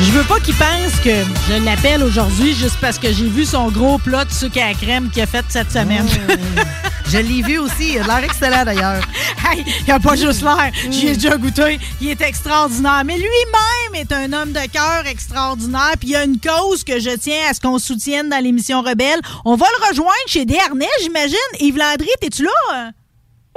Je 0.00 0.12
veux 0.12 0.22
pas 0.24 0.38
qu'il 0.38 0.54
pense 0.54 1.00
que 1.02 1.10
je 1.50 1.64
l'appelle 1.64 2.04
aujourd'hui 2.04 2.54
juste 2.54 2.78
parce 2.80 3.00
que 3.00 3.12
j'ai 3.12 3.28
vu 3.28 3.44
son 3.44 3.68
gros 3.68 3.98
plat 3.98 4.24
de 4.24 4.30
sucre 4.30 4.58
à 4.62 4.68
la 4.68 4.74
crème 4.74 5.10
qu'il 5.10 5.22
a 5.22 5.26
fait 5.26 5.44
cette 5.48 5.72
semaine. 5.72 6.06
je 7.10 7.18
l'ai 7.18 7.42
vu 7.42 7.58
aussi. 7.58 7.94
Il 7.94 7.98
a 8.00 8.04
l'air 8.04 8.24
excellent 8.24 8.64
d'ailleurs. 8.64 9.02
Hey, 9.46 9.64
il 9.86 9.92
a 9.92 9.98
pas 9.98 10.16
juste 10.16 10.42
l'air. 10.42 10.70
J'y 10.90 11.08
ai 11.08 11.14
déjà 11.14 11.36
goûté. 11.36 11.78
Il 12.00 12.10
est 12.10 12.20
extraordinaire. 12.20 13.02
Mais 13.04 13.16
lui-même 13.16 13.94
est 13.94 14.12
un 14.12 14.32
homme 14.32 14.52
de 14.52 14.70
cœur 14.70 15.06
extraordinaire. 15.06 15.92
Puis 15.98 16.08
il 16.08 16.12
y 16.12 16.16
a 16.16 16.24
une 16.24 16.38
cause 16.40 16.84
que 16.84 16.98
je 16.98 17.16
tiens 17.16 17.42
à 17.50 17.54
ce 17.54 17.60
qu'on 17.60 17.78
soutienne 17.78 18.28
dans 18.28 18.42
l'émission 18.42 18.82
Rebelle. 18.82 19.20
On 19.44 19.56
va 19.56 19.66
le 19.78 19.88
rejoindre 19.88 20.12
chez 20.26 20.44
Desharnais, 20.44 20.86
j'imagine. 21.02 21.36
Yves 21.60 21.78
Landry, 21.78 22.08
t'es-tu 22.20 22.44
là? 22.44 22.90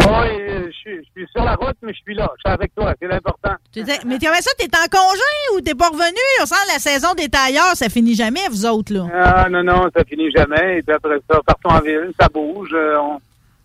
Oui, 0.04 0.30
je 0.66 0.72
suis, 0.72 0.98
je 0.98 1.22
suis 1.22 1.28
sur 1.32 1.44
la 1.44 1.54
route, 1.56 1.76
mais 1.84 1.94
je 1.94 2.00
suis 2.00 2.16
là. 2.16 2.28
Je 2.38 2.50
suis 2.50 2.54
avec 2.54 2.74
toi, 2.74 2.94
c'est 3.00 3.08
l'important. 3.08 3.54
Mais 3.76 4.18
comment 4.20 4.42
ça, 4.42 4.52
t'es 4.58 4.70
en 4.76 4.88
congé 4.90 5.56
ou 5.56 5.62
t'es 5.62 5.76
pas 5.76 5.90
revenu? 5.90 6.18
On 6.42 6.46
sent 6.46 6.56
la 6.74 6.80
saison 6.80 7.14
des 7.16 7.30
tailleurs, 7.30 7.76
ça 7.76 7.88
finit 7.88 8.16
jamais, 8.16 8.42
vous 8.50 8.66
autres, 8.66 8.94
là. 8.94 9.06
Ah, 9.14 9.48
non, 9.50 9.64
non, 9.64 9.90
ça 9.96 10.04
finit 10.04 10.32
jamais. 10.32 10.80
Et 10.80 10.82
puis 10.82 10.96
après 10.96 11.20
ça, 11.30 11.40
partout 11.46 11.68
en 11.68 11.80
ville, 11.82 12.12
ça 12.20 12.28
bouge. 12.30 12.72
Euh, 12.74 12.98
On, 12.98 13.20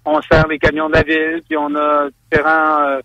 on 0.07 0.23
sert 0.23 0.47
les 0.47 0.59
camions 0.59 0.89
de 0.89 0.95
la 0.95 1.03
ville, 1.03 1.43
puis 1.49 1.57
on 1.59 1.75
a 1.75 2.07
différents, 2.31 2.81
euh, 2.81 3.01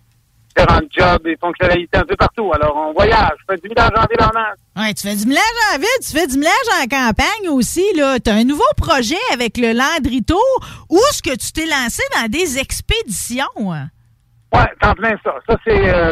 différents 0.49 0.79
jobs 0.89 1.27
et 1.27 1.37
fonctionnalités 1.37 1.97
un 1.97 2.03
peu 2.03 2.15
partout. 2.15 2.51
Alors, 2.53 2.75
on 2.77 2.93
voyage. 2.93 3.37
Je 3.39 3.53
fais 3.53 3.61
du 3.61 3.67
village 3.67 3.91
en 3.97 4.01
ville 4.01 4.21
en 4.21 4.33
masse. 4.33 4.57
Ouais, 4.77 4.93
tu 4.93 5.07
fais 5.07 5.15
du 5.15 5.25
ménage 5.25 5.41
en 5.73 5.77
ville, 5.77 5.99
tu 6.01 6.17
fais 6.17 6.27
du 6.27 6.37
ménage 6.37 6.69
en 6.81 6.87
campagne 6.87 7.49
aussi, 7.49 7.85
là. 7.95 8.19
T'as 8.19 8.35
un 8.35 8.43
nouveau 8.43 8.63
projet 8.77 9.15
avec 9.33 9.57
le 9.57 9.73
Landrito. 9.73 10.39
Où 10.89 10.97
est-ce 11.09 11.21
que 11.21 11.35
tu 11.35 11.51
t'es 11.51 11.65
lancé 11.65 12.03
dans 12.15 12.27
des 12.29 12.59
expéditions? 12.59 13.45
Ouais, 14.53 14.67
t'en 14.81 14.93
plein 14.93 15.15
ça. 15.23 15.33
Ça, 15.47 15.57
c'est 15.65 15.93
euh, 15.93 16.11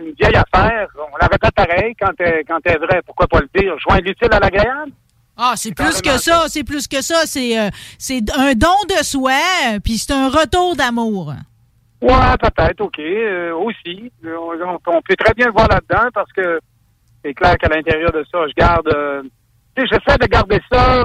une 0.00 0.12
vieille 0.18 0.36
affaire. 0.36 0.88
On 0.96 1.16
la 1.20 1.26
répète 1.26 1.54
pareil 1.54 1.94
quand 2.00 2.12
elle, 2.18 2.42
quand 2.48 2.58
elle 2.64 2.72
est 2.74 2.86
vraie. 2.86 3.02
Pourquoi 3.04 3.26
pas 3.26 3.40
le 3.40 3.60
dire? 3.60 3.74
Joindre 3.78 4.04
l'utile 4.04 4.32
à 4.32 4.40
l'agréable? 4.40 4.92
Ah, 5.36 5.52
c'est 5.56 5.74
plus 5.74 6.00
que 6.00 6.16
ça, 6.18 6.44
c'est 6.48 6.64
plus 6.64 6.88
que 6.88 7.02
ça. 7.02 7.26
C'est 7.26 7.58
euh, 7.58 7.68
c'est 7.98 8.22
un 8.36 8.54
don 8.54 8.76
de 8.88 9.04
soi, 9.04 9.32
puis 9.84 9.98
c'est 9.98 10.12
un 10.12 10.28
retour 10.28 10.76
d'amour. 10.76 11.34
Ouais, 12.00 12.36
peut-être, 12.40 12.80
OK. 12.80 12.98
euh, 12.98 13.54
aussi. 13.54 14.12
On, 14.24 14.78
on 14.86 15.02
peut 15.02 15.16
très 15.16 15.34
bien 15.34 15.46
le 15.46 15.52
voir 15.52 15.68
là-dedans 15.68 16.08
parce 16.14 16.30
que 16.32 16.60
c'est 17.24 17.34
clair 17.34 17.56
qu'à 17.58 17.68
l'intérieur 17.68 18.12
de 18.12 18.24
ça, 18.30 18.38
je 18.48 18.52
garde. 18.56 18.88
euh, 18.94 19.22
tu 19.74 19.82
sais, 19.82 19.88
j'essaie 19.92 20.18
de 20.18 20.26
garder 20.26 20.60
ça. 20.72 21.04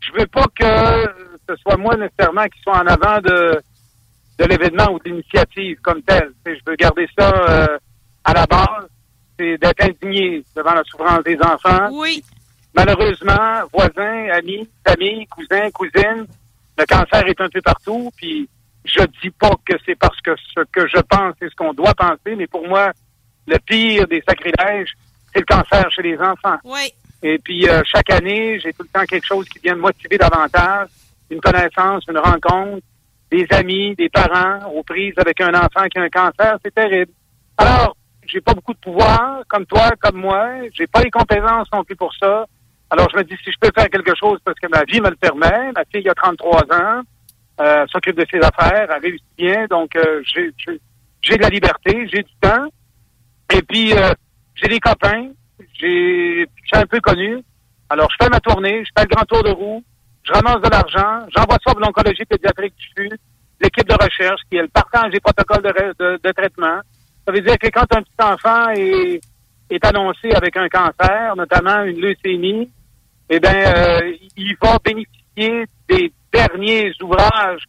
Je 0.00 0.18
veux 0.18 0.26
pas 0.26 0.46
que 0.58 1.12
ce 1.48 1.56
soit 1.62 1.76
moi 1.76 1.96
nécessairement 1.96 2.44
qui 2.44 2.60
soit 2.62 2.78
en 2.78 2.86
avant 2.86 3.20
de, 3.20 3.60
de 4.38 4.44
l'événement 4.46 4.92
ou 4.92 4.98
de 4.98 5.10
l'initiative 5.10 5.78
comme 5.82 6.02
telle. 6.02 6.32
Tu 6.44 6.52
sais, 6.52 6.58
je 6.58 6.70
veux 6.70 6.76
garder 6.76 7.06
ça 7.18 7.30
euh, 7.48 7.78
à 8.24 8.32
la 8.32 8.46
base. 8.46 8.88
C'est 9.38 9.58
d'être 9.58 9.82
indigné 9.84 10.44
devant 10.56 10.74
la 10.74 10.82
souffrance 10.84 11.22
des 11.24 11.38
enfants. 11.42 11.88
Oui. 11.92 12.22
Malheureusement, 12.74 13.62
voisins, 13.72 14.28
amis, 14.32 14.68
famille, 14.86 15.26
cousins, 15.26 15.70
cousines, 15.70 16.26
le 16.78 16.84
cancer 16.86 17.26
est 17.26 17.40
un 17.40 17.48
peu 17.48 17.60
partout. 17.60 18.10
Puis 18.16 18.48
je 18.84 19.02
dis 19.22 19.30
pas 19.30 19.52
que 19.64 19.74
c'est 19.84 19.96
parce 19.96 20.20
que 20.20 20.34
ce 20.54 20.60
que 20.72 20.86
je 20.86 21.00
pense, 21.00 21.34
c'est 21.40 21.50
ce 21.50 21.54
qu'on 21.54 21.72
doit 21.72 21.94
penser, 21.94 22.36
mais 22.36 22.46
pour 22.46 22.66
moi, 22.66 22.92
le 23.46 23.58
pire 23.58 24.06
des 24.06 24.22
sacrilèges, 24.26 24.92
c'est 25.32 25.40
le 25.40 25.46
cancer 25.46 25.90
chez 25.90 26.02
les 26.02 26.18
enfants. 26.18 26.58
Oui. 26.64 26.92
Et 27.22 27.38
puis, 27.38 27.68
euh, 27.68 27.82
chaque 27.84 28.10
année, 28.10 28.58
j'ai 28.60 28.72
tout 28.72 28.82
le 28.82 28.88
temps 28.88 29.04
quelque 29.04 29.26
chose 29.26 29.48
qui 29.48 29.58
vient 29.58 29.74
me 29.74 29.82
motiver 29.82 30.16
davantage, 30.16 30.88
une 31.28 31.40
connaissance, 31.40 32.04
une 32.08 32.18
rencontre, 32.18 32.82
des 33.30 33.46
amis, 33.50 33.94
des 33.94 34.08
parents 34.08 34.70
aux 34.72 34.82
prises 34.82 35.14
avec 35.18 35.40
un 35.40 35.54
enfant 35.54 35.86
qui 35.88 35.98
a 35.98 36.02
un 36.02 36.08
cancer, 36.08 36.58
c'est 36.64 36.74
terrible. 36.74 37.12
Alors, 37.56 37.96
j'ai 38.26 38.40
pas 38.40 38.54
beaucoup 38.54 38.74
de 38.74 38.78
pouvoir, 38.78 39.42
comme 39.48 39.66
toi, 39.66 39.90
comme 40.00 40.20
moi. 40.20 40.48
J'ai 40.72 40.86
pas 40.86 41.02
les 41.02 41.10
compétences 41.10 41.68
non 41.72 41.84
plus 41.84 41.96
pour 41.96 42.12
ça. 42.14 42.46
Alors, 42.90 43.08
je 43.12 43.16
me 43.18 43.22
dis, 43.24 43.36
si 43.44 43.50
je 43.52 43.56
peux 43.60 43.70
faire 43.74 43.88
quelque 43.88 44.14
chose 44.18 44.38
parce 44.44 44.58
que 44.58 44.66
ma 44.68 44.82
vie 44.84 45.00
me 45.00 45.10
le 45.10 45.16
permet, 45.16 45.72
ma 45.72 45.84
fille 45.92 46.08
a 46.08 46.14
33 46.14 46.62
ans, 46.72 47.02
euh, 47.60 47.86
s'occupe 47.88 48.16
de 48.16 48.26
ses 48.30 48.38
affaires, 48.38 48.88
elle 48.90 49.00
réussit 49.02 49.24
bien, 49.38 49.66
donc 49.68 49.94
euh, 49.96 50.22
j'ai 50.24 51.36
de 51.36 51.42
la 51.42 51.48
liberté, 51.48 52.08
j'ai 52.12 52.22
du 52.22 52.32
temps. 52.40 52.66
Et 53.52 53.62
puis, 53.62 53.92
euh, 53.92 54.12
j'ai 54.54 54.68
des 54.68 54.80
copains, 54.80 55.28
j'ai 55.78 56.46
suis 56.64 56.76
un 56.76 56.86
peu 56.86 57.00
connu. 57.00 57.42
Alors, 57.90 58.08
je 58.10 58.24
fais 58.24 58.30
ma 58.30 58.40
tournée, 58.40 58.84
je 58.84 58.90
fais 58.96 59.04
le 59.08 59.14
grand 59.14 59.24
tour 59.24 59.42
de 59.42 59.50
roue, 59.50 59.82
je 60.24 60.32
ramasse 60.32 60.60
de 60.62 60.68
l'argent, 60.70 61.26
j'envoie 61.36 61.58
ça 61.64 61.72
pour 61.72 61.80
l'oncologie 61.80 62.24
pédiatrique 62.24 62.74
du 62.76 62.86
Sud, 63.04 63.16
l'équipe 63.60 63.88
de 63.88 63.94
recherche 63.94 64.40
qui 64.50 64.56
est 64.56 64.62
le 64.62 64.68
partage 64.68 65.10
des 65.12 65.20
protocoles 65.20 65.62
de, 65.62 65.94
de- 65.98 66.20
de 66.22 66.32
traitement. 66.32 66.80
Ça 67.26 67.32
veut 67.32 67.40
dire 67.40 67.58
que 67.58 67.68
quand 67.68 67.86
un 67.94 68.02
petit 68.02 68.22
enfant 68.22 68.70
est, 68.70 69.20
est 69.70 69.84
annoncé 69.84 70.30
avec 70.32 70.56
un 70.56 70.68
cancer, 70.68 71.34
notamment 71.36 71.82
une 71.82 72.00
leucémie, 72.00 72.70
eh 73.30 73.40
bien, 73.40 73.54
euh, 73.54 74.12
il 74.36 74.56
va 74.60 74.78
bénéficier 74.84 75.66
des 75.88 76.12
derniers 76.32 76.92
ouvrages 77.02 77.62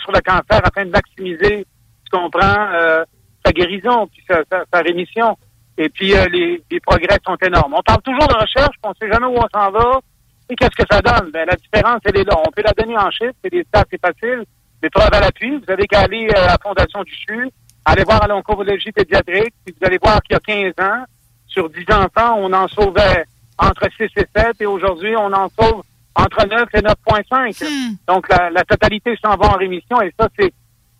sur 0.00 0.12
le 0.12 0.20
cancer 0.20 0.60
afin 0.64 0.86
de 0.86 0.90
maximiser, 0.90 1.66
tu 2.04 2.10
comprends, 2.18 2.66
euh, 2.72 3.04
sa 3.44 3.52
guérison, 3.52 4.06
puis 4.06 4.22
sa, 4.26 4.36
sa- 4.50 4.64
sa 4.72 4.80
rémission. 4.80 5.36
Et 5.76 5.88
puis, 5.90 6.14
euh, 6.14 6.24
les, 6.32 6.62
les 6.70 6.80
progrès 6.80 7.18
sont 7.26 7.36
énormes. 7.44 7.74
On 7.74 7.82
parle 7.82 8.00
toujours 8.02 8.26
de 8.26 8.34
recherche, 8.34 8.74
on 8.82 8.90
ne 8.90 8.94
sait 9.00 9.12
jamais 9.12 9.26
où 9.26 9.36
on 9.36 9.48
s'en 9.52 9.70
va. 9.70 10.00
Et 10.48 10.54
qu'est-ce 10.56 10.82
que 10.82 10.86
ça 10.90 11.00
donne? 11.02 11.30
Ben, 11.30 11.46
la 11.46 11.56
différence, 11.56 12.00
elle 12.04 12.16
est 12.18 12.24
là. 12.24 12.34
On 12.46 12.50
peut 12.50 12.62
la 12.64 12.72
donner 12.72 12.96
en 12.96 13.10
chiffres, 13.10 13.34
c'est 13.44 13.50
des 13.50 13.64
stats, 13.64 13.84
c'est 13.90 14.00
facile. 14.00 14.44
Des 14.82 14.90
preuves 14.90 15.08
à 15.12 15.20
l'appui. 15.20 15.56
Vous 15.58 15.70
avez 15.72 15.86
qu'à 15.86 16.00
aller 16.00 16.28
euh, 16.34 16.42
à 16.44 16.46
la 16.48 16.58
Fondation 16.62 17.02
du 17.02 17.12
CHU, 17.14 17.48
aller 17.84 18.04
voir 18.04 18.22
à 18.22 18.26
l'oncologie 18.28 18.92
pédiatrique, 18.92 19.54
puis 19.64 19.74
vous 19.78 19.86
allez 19.86 19.98
voir 20.02 20.22
qu'il 20.22 20.34
y 20.34 20.36
a 20.36 20.72
15 20.72 20.84
ans, 20.86 21.04
sur 21.46 21.68
10 21.68 21.84
enfants, 21.92 22.36
on 22.38 22.52
en 22.52 22.66
sauvait 22.68 23.24
entre 23.62 23.86
6 23.96 24.04
et 24.16 24.26
7, 24.36 24.60
et 24.60 24.66
aujourd'hui, 24.66 25.14
on 25.16 25.32
en 25.32 25.48
sauve 25.48 25.82
entre 26.14 26.46
9 26.46 26.68
et 26.74 26.80
9,5. 26.80 27.96
Donc, 28.06 28.28
la, 28.28 28.50
la 28.50 28.64
totalité 28.64 29.16
s'en 29.22 29.36
va 29.36 29.46
en 29.54 29.56
rémission, 29.56 30.00
et 30.02 30.12
ça, 30.18 30.28
c'est 30.38 30.52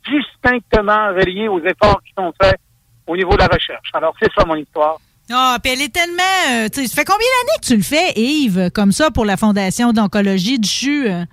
distinctement 0.08 1.08
relié 1.08 1.48
aux 1.48 1.60
efforts 1.60 2.00
qui 2.04 2.12
sont 2.16 2.32
faits 2.40 2.56
au 3.06 3.16
niveau 3.16 3.32
de 3.32 3.38
la 3.38 3.46
recherche. 3.46 3.88
Alors, 3.94 4.14
c'est 4.20 4.30
ça 4.36 4.44
mon 4.46 4.54
histoire. 4.56 4.96
Ah, 5.30 5.56
puis 5.62 5.72
elle 5.72 5.82
est 5.82 5.92
tellement. 5.94 6.22
euh, 6.50 6.68
tu 6.68 6.82
sais, 6.82 6.86
ça 6.88 6.96
fait 6.96 7.04
combien 7.04 7.26
d'années 7.26 7.58
que 7.60 7.66
tu 7.66 7.76
le 7.76 7.82
fais, 7.82 8.12
Yves, 8.16 8.70
comme 8.74 8.92
ça, 8.92 9.10
pour 9.10 9.24
la 9.24 9.36
Fondation 9.36 9.92
d'oncologie 9.92 10.58
du 10.58 10.68
CHU? 10.68 11.08
euh? 11.08 11.24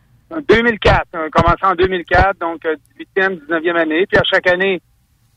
2004, 0.47 1.07
on 1.13 1.17
a 1.25 1.29
commencé 1.29 1.63
en 1.63 1.73
2004, 1.73 2.39
donc 2.39 2.63
euh, 2.65 2.75
18e, 3.17 3.39
19e 3.49 3.75
année. 3.75 4.05
Puis 4.05 4.17
à 4.19 4.23
chaque 4.23 4.45
année, 4.47 4.79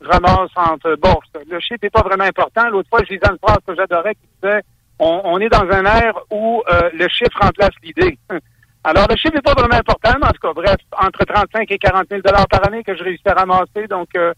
je 0.01 0.07
ramasse 0.07 0.51
entre... 0.55 0.95
Bon, 1.01 1.15
le 1.49 1.59
chiffre 1.59 1.79
n'est 1.81 1.89
pas 1.89 2.03
vraiment 2.03 2.25
important. 2.25 2.69
L'autre 2.69 2.89
fois, 2.89 2.99
je 3.07 3.13
lisais 3.13 3.27
une 3.29 3.39
phrase 3.41 3.57
que 3.67 3.75
j'adorais 3.75 4.13
qui 4.13 4.27
disait 4.41 4.61
on, 4.99 5.21
on 5.23 5.39
est 5.39 5.49
dans 5.49 5.67
un 5.69 5.85
air 5.85 6.13
où 6.31 6.63
euh, 6.69 6.89
le 6.93 7.07
chiffre 7.09 7.37
remplace 7.39 7.75
l'idée. 7.83 8.17
Alors, 8.85 9.07
le 9.09 9.15
chiffre 9.15 9.35
n'est 9.35 9.41
pas 9.41 9.53
vraiment 9.53 9.75
important, 9.75 10.11
mais 10.19 10.27
en 10.27 10.31
tout 10.31 10.41
cas, 10.41 10.53
bref, 10.53 10.75
entre 10.99 11.23
35 11.25 11.71
et 11.71 11.77
40 11.77 12.05
000 12.09 12.21
par 12.21 12.67
année 12.67 12.83
que 12.83 12.95
je 12.95 13.03
réussis 13.03 13.27
à 13.27 13.33
ramasser, 13.33 13.87
donc 13.89 14.09
euh, 14.17 14.33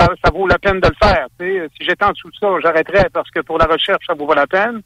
ça, 0.00 0.08
ça 0.24 0.30
vaut 0.30 0.46
la 0.46 0.58
peine 0.58 0.80
de 0.80 0.88
le 0.88 0.94
faire. 1.02 1.26
tu 1.38 1.46
sais. 1.46 1.66
Si 1.76 1.84
j'étais 1.86 2.04
en 2.04 2.12
dessous 2.12 2.30
de 2.30 2.36
ça, 2.36 2.48
j'arrêterais 2.62 3.08
parce 3.12 3.30
que 3.30 3.40
pour 3.40 3.58
la 3.58 3.66
recherche, 3.66 4.04
ça 4.06 4.14
vaut 4.14 4.32
la 4.32 4.46
peine. 4.46 4.80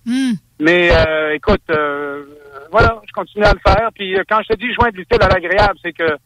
Mais 0.58 0.90
euh, 0.92 1.34
écoute, 1.34 1.62
euh, 1.70 2.24
voilà, 2.70 3.00
je 3.06 3.12
continue 3.12 3.44
à 3.44 3.52
le 3.52 3.60
faire. 3.66 3.90
Puis 3.94 4.16
euh, 4.16 4.22
quand 4.28 4.40
je 4.42 4.54
te 4.54 4.58
dis 4.58 4.72
joindre 4.72 4.96
l'utile 4.96 5.22
à 5.22 5.28
l'agréable, 5.28 5.78
c'est 5.82 5.92
que 5.92 6.16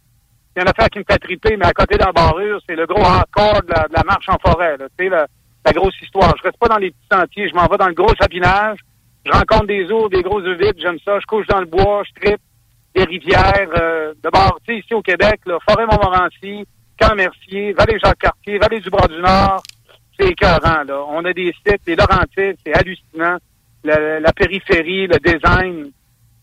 il 0.56 0.60
y 0.60 0.60
a 0.60 0.62
une 0.62 0.68
affaire 0.68 0.88
qui 0.90 0.98
me 0.98 1.04
fait 1.08 1.18
triper, 1.18 1.56
mais 1.56 1.66
à 1.66 1.72
côté 1.72 1.96
d'embarrure, 1.98 2.60
c'est 2.68 2.74
le 2.74 2.86
gros 2.86 3.04
hardcore 3.04 3.62
de 3.62 3.72
la, 3.72 3.86
de 3.86 3.92
la 3.94 4.02
marche 4.04 4.28
en 4.28 4.38
forêt. 4.38 4.76
là. 4.76 5.26
La, 5.68 5.72
grosse 5.72 6.00
histoire. 6.02 6.34
Je 6.38 6.42
reste 6.42 6.58
pas 6.58 6.68
dans 6.68 6.78
les 6.78 6.90
petits 6.90 7.06
sentiers, 7.10 7.48
je 7.48 7.54
m'en 7.54 7.66
vais 7.66 7.76
dans 7.76 7.88
le 7.88 7.94
gros 7.94 8.14
sapinage. 8.20 8.78
Je 9.24 9.32
rencontre 9.32 9.66
des 9.66 9.90
ours, 9.90 10.08
des 10.10 10.22
gros 10.22 10.40
œufs 10.40 10.58
vides, 10.58 10.78
j'aime 10.78 10.98
ça. 11.04 11.18
Je 11.20 11.26
couche 11.26 11.46
dans 11.46 11.60
le 11.60 11.66
bois, 11.66 12.02
je 12.06 12.20
tripe 12.20 12.40
des 12.94 13.04
rivières. 13.04 13.68
Euh, 13.78 14.14
D'abord, 14.22 14.58
tu 14.66 14.74
sais, 14.74 14.80
ici 14.80 14.94
au 14.94 15.02
Québec, 15.02 15.40
là, 15.46 15.58
Forêt 15.68 15.86
Montmorency, 15.86 16.64
Camp 16.98 17.14
Mercier, 17.14 17.72
Vallée 17.72 18.80
du 18.80 18.90
Bras-du-Nord, 18.90 19.62
c'est 20.18 20.28
écœurant, 20.28 20.82
là. 20.86 21.04
On 21.08 21.24
a 21.24 21.32
des 21.32 21.52
sites, 21.66 21.82
les 21.86 21.96
Laurentides, 21.96 22.56
c'est 22.64 22.74
hallucinant. 22.74 23.36
La, 23.84 24.20
la 24.20 24.32
périphérie, 24.32 25.06
le 25.06 25.18
design, 25.18 25.92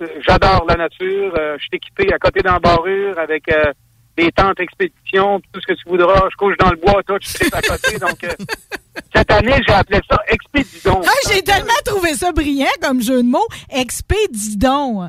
euh, 0.02 0.07
j'adore 0.27 0.65
la 0.68 0.76
nature. 0.76 1.34
Euh, 1.38 1.56
je 1.57 1.64
suis 1.64 1.69
équipé 1.73 2.14
à 2.14 2.18
côté 2.18 2.41
d'embarrure 2.41 3.18
avec 3.18 3.49
euh, 3.52 3.72
des 4.18 4.32
tentes 4.32 4.60
expéditions, 4.60 5.40
tout 5.52 5.62
ce 5.62 5.68
que 5.68 5.74
tu 5.74 5.90
voudras. 5.90 6.28
Je 6.32 6.36
couche 6.38 6.56
dans 6.58 6.70
le 6.70 6.78
bois, 6.78 7.02
toi, 7.04 7.20
tu 7.20 7.34
tripes 7.34 7.54
à 7.54 7.62
côté. 7.62 7.98
Donc, 8.00 8.24
euh, 8.24 8.32
cette 9.16 9.32
année, 9.32 9.62
j'ai 9.68 9.74
appelé 9.74 10.00
ça 10.10 10.18
Expédidon. 10.28 11.02
Ah, 11.06 11.30
j'ai 11.32 11.42
tellement 11.42 11.74
trouvé 11.86 12.14
ça 12.14 12.32
brillant 12.32 12.68
comme 12.82 13.02
jeu 13.02 13.22
de 13.22 13.28
mots. 13.28 13.48
Expédidon. 13.70 15.04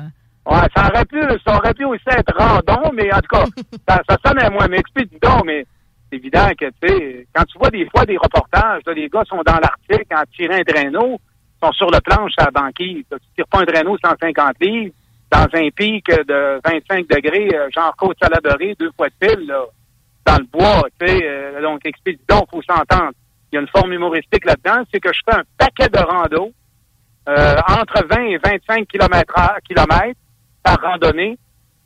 Ouais, 0.45 0.67
ça 0.75 0.87
aurait 0.87 1.05
pu, 1.05 1.21
ça 1.45 1.57
aurait 1.57 1.73
pu 1.73 1.85
aussi 1.85 2.03
être 2.07 2.33
randon, 2.37 2.91
mais 2.93 3.13
en 3.13 3.19
tout 3.19 3.35
cas, 3.35 3.45
ça, 3.87 4.01
ça 4.07 4.17
sonne 4.25 4.39
à 4.39 4.49
moi, 4.49 4.67
mais 4.69 4.77
expédidon, 4.79 5.41
mais 5.45 5.65
c'est 6.09 6.17
évident 6.17 6.47
que, 6.57 6.65
tu 6.65 6.87
sais, 6.87 7.27
quand 7.33 7.43
tu 7.45 7.57
vois 7.57 7.69
des 7.69 7.87
fois 7.89 8.05
des 8.05 8.17
reportages, 8.17 8.81
là, 8.85 8.93
les 8.93 9.09
gars 9.09 9.23
sont 9.27 9.41
dans 9.45 9.59
l'Arctique 9.59 10.07
en 10.13 10.23
tirant 10.35 10.55
un 10.55 10.63
traîneau, 10.63 11.19
sont 11.61 11.71
sur 11.73 11.89
le 11.91 11.99
planche 11.99 12.31
à 12.37 12.45
la 12.45 12.51
banquise. 12.51 13.03
là. 13.11 13.17
Tu 13.19 13.27
tires 13.35 13.47
pas 13.47 13.59
un 13.61 13.65
traîneau 13.65 13.97
150 14.03 14.53
livres 14.61 14.93
dans 15.31 15.47
un 15.53 15.69
pic 15.75 16.05
de 16.07 16.59
25 16.63 17.07
degrés, 17.07 17.49
euh, 17.53 17.69
genre 17.75 17.95
côte 17.97 18.17
salaberée, 18.21 18.75
deux 18.79 18.91
fois 18.95 19.07
de 19.09 19.27
fil, 19.27 19.47
là, 19.47 19.63
dans 20.25 20.37
le 20.37 20.45
bois, 20.45 20.83
tu 20.99 21.07
sais. 21.07 21.21
euh, 21.23 21.61
donc, 21.61 21.85
expédidon, 21.85 22.45
faut 22.49 22.61
s'entendre. 22.61 23.11
Il 23.51 23.55
y 23.55 23.57
a 23.57 23.61
une 23.61 23.67
forme 23.67 23.93
humoristique 23.93 24.45
là-dedans, 24.45 24.83
c'est 24.91 24.99
que 24.99 25.11
je 25.13 25.19
fais 25.29 25.37
un 25.37 25.43
paquet 25.57 25.89
de 25.89 25.99
rando, 25.99 26.51
euh, 27.29 27.55
entre 27.67 28.05
20 28.09 28.21
et 28.23 28.37
25 28.37 28.87
km, 28.87 29.33
kilomètres 29.67 30.19
par 30.63 30.81
randonnée. 30.81 31.37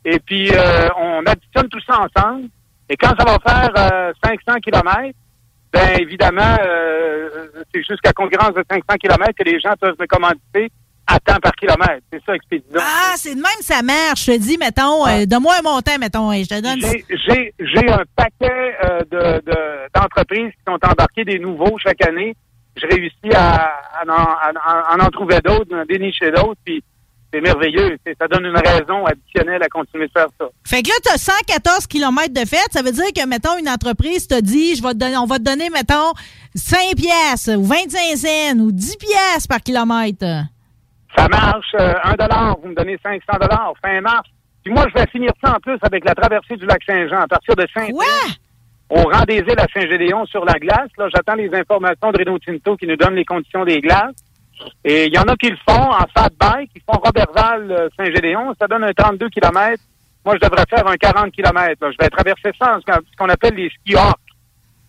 Et 0.05 0.19
puis, 0.19 0.49
euh, 0.51 0.87
on 0.97 1.23
additionne 1.25 1.69
tout 1.69 1.81
ça 1.81 1.99
ensemble. 1.99 2.47
Et 2.89 2.97
quand 2.97 3.13
ça 3.17 3.25
va 3.25 3.37
faire 3.39 3.71
euh, 3.77 4.13
500 4.23 4.59
km, 4.59 5.15
ben 5.71 5.99
évidemment, 5.99 6.57
euh, 6.65 7.47
c'est 7.73 7.83
jusqu'à 7.83 8.11
concurrence 8.11 8.53
de 8.53 8.63
500 8.69 8.83
km 8.99 9.31
que 9.37 9.43
les 9.43 9.59
gens 9.59 9.73
peuvent 9.79 9.95
me 9.99 10.05
commanditer 10.05 10.71
à 11.13 11.19
temps 11.19 11.39
par 11.41 11.51
kilomètre. 11.53 12.01
C'est 12.11 12.21
ça, 12.25 12.35
Expédition. 12.35 12.79
Ah, 12.79 13.13
c'est 13.15 13.31
de 13.35 13.41
même 13.41 13.61
ça 13.61 13.81
marche. 13.81 14.25
Je 14.25 14.31
te 14.33 14.37
dis, 14.37 14.57
mettons, 14.57 15.05
euh, 15.07 15.25
donne-moi 15.25 15.55
un 15.59 15.61
montant, 15.61 15.97
mettons, 15.99 16.31
et 16.31 16.43
je 16.43 16.49
te 16.49 16.59
donne... 16.61 16.79
J'ai- 16.79 17.89
un 17.91 18.03
paquet 18.15 18.75
euh, 18.85 18.99
de- 19.11 19.41
de- 19.45 19.89
d'entreprises 19.99 20.51
qui 20.51 20.63
sont 20.67 20.77
embarquées 20.87 21.25
des 21.25 21.39
nouveaux 21.39 21.77
chaque 21.79 22.05
année. 22.05 22.35
Je 22.77 22.85
réussis 22.87 23.33
à, 23.35 23.55
à 23.99 24.03
en, 24.07 24.11
à- 24.11 24.93
à 24.93 25.05
en 25.05 25.09
trouver 25.09 25.39
d'autres, 25.43 25.65
d'en 25.69 25.83
dénicher 25.85 26.31
d'autres, 26.31 26.59
puis 26.63 26.81
c'est 27.33 27.41
merveilleux. 27.41 27.97
Ça 28.19 28.27
donne 28.27 28.45
une 28.45 28.57
raison 28.57 29.05
additionnelle 29.05 29.61
à 29.63 29.67
continuer 29.67 30.07
de 30.07 30.11
faire 30.11 30.27
ça. 30.39 30.45
Fait 30.65 30.81
que 30.81 30.89
là, 30.89 30.95
tu 31.03 31.11
as 31.13 31.17
114 31.17 31.87
km 31.87 32.33
de 32.33 32.45
fête. 32.45 32.67
Ça 32.71 32.81
veut 32.81 32.91
dire 32.91 33.11
que, 33.15 33.25
mettons, 33.27 33.57
une 33.57 33.69
entreprise 33.69 34.27
te 34.27 34.39
dit, 34.39 34.75
je 34.75 34.81
vais 34.83 34.89
te 34.89 34.97
donner, 34.97 35.17
on 35.17 35.25
va 35.25 35.37
te 35.37 35.43
donner, 35.43 35.69
mettons, 35.69 36.11
5 36.55 36.95
piastres 36.95 37.57
ou 37.57 37.63
25 37.63 38.17
cents 38.17 38.59
ou 38.59 38.71
10 38.71 38.97
piastres 38.97 39.47
par 39.49 39.61
kilomètre. 39.61 40.25
Ça 41.17 41.27
marche, 41.27 41.73
euh, 41.79 41.93
un 42.03 42.13
dollar, 42.13 42.57
vous 42.61 42.69
me 42.69 42.75
donnez 42.75 42.97
500 43.03 43.21
dollars, 43.39 43.73
fin 43.83 43.99
mars. 44.01 44.29
Puis 44.63 44.73
moi, 44.73 44.85
je 44.89 44.99
vais 44.99 45.07
finir 45.09 45.31
ça 45.43 45.55
en 45.55 45.59
plus 45.59 45.77
avec 45.81 46.05
la 46.05 46.13
traversée 46.15 46.55
du 46.55 46.65
lac 46.65 46.81
Saint-Jean 46.85 47.21
à 47.21 47.27
partir 47.27 47.55
de 47.55 47.65
saint 47.75 47.87
au 48.89 49.01
rang 49.09 49.23
des 49.27 49.37
îles 49.37 49.59
à 49.59 49.67
Saint-Gédéon 49.73 50.25
sur 50.25 50.45
la 50.45 50.53
glace. 50.53 50.89
Là, 50.97 51.07
j'attends 51.13 51.35
les 51.35 51.53
informations 51.53 52.11
de 52.11 52.19
Renault 52.19 52.39
Tinto 52.39 52.75
qui 52.77 52.85
nous 52.87 52.95
donnent 52.97 53.15
les 53.15 53.25
conditions 53.25 53.65
des 53.65 53.79
glaces. 53.81 54.15
Et 54.85 55.07
il 55.07 55.13
y 55.13 55.17
en 55.17 55.23
a 55.23 55.35
qui 55.35 55.49
le 55.49 55.57
font 55.67 55.81
en 55.91 56.05
fat 56.15 56.29
bike, 56.39 56.69
ils 56.75 56.81
font 56.83 56.99
Robertval 57.03 57.71
euh, 57.71 57.89
Saint-Gédéon, 57.97 58.53
ça 58.59 58.67
donne 58.67 58.83
un 58.83 58.93
32 58.93 59.29
km. 59.29 59.81
Moi, 60.23 60.35
je 60.39 60.47
devrais 60.47 60.65
faire 60.69 60.87
un 60.87 60.95
40 60.97 61.31
km. 61.31 61.75
Je 61.91 61.97
vais 61.99 62.09
traverser 62.09 62.51
ça 62.61 62.75
en 62.75 62.79
ce 62.79 62.85
qu'on- 62.85 63.01
ce 63.11 63.15
qu'on 63.17 63.29
appelle 63.29 63.55
les 63.55 63.69
ski 63.71 63.95
hawks. 63.95 64.15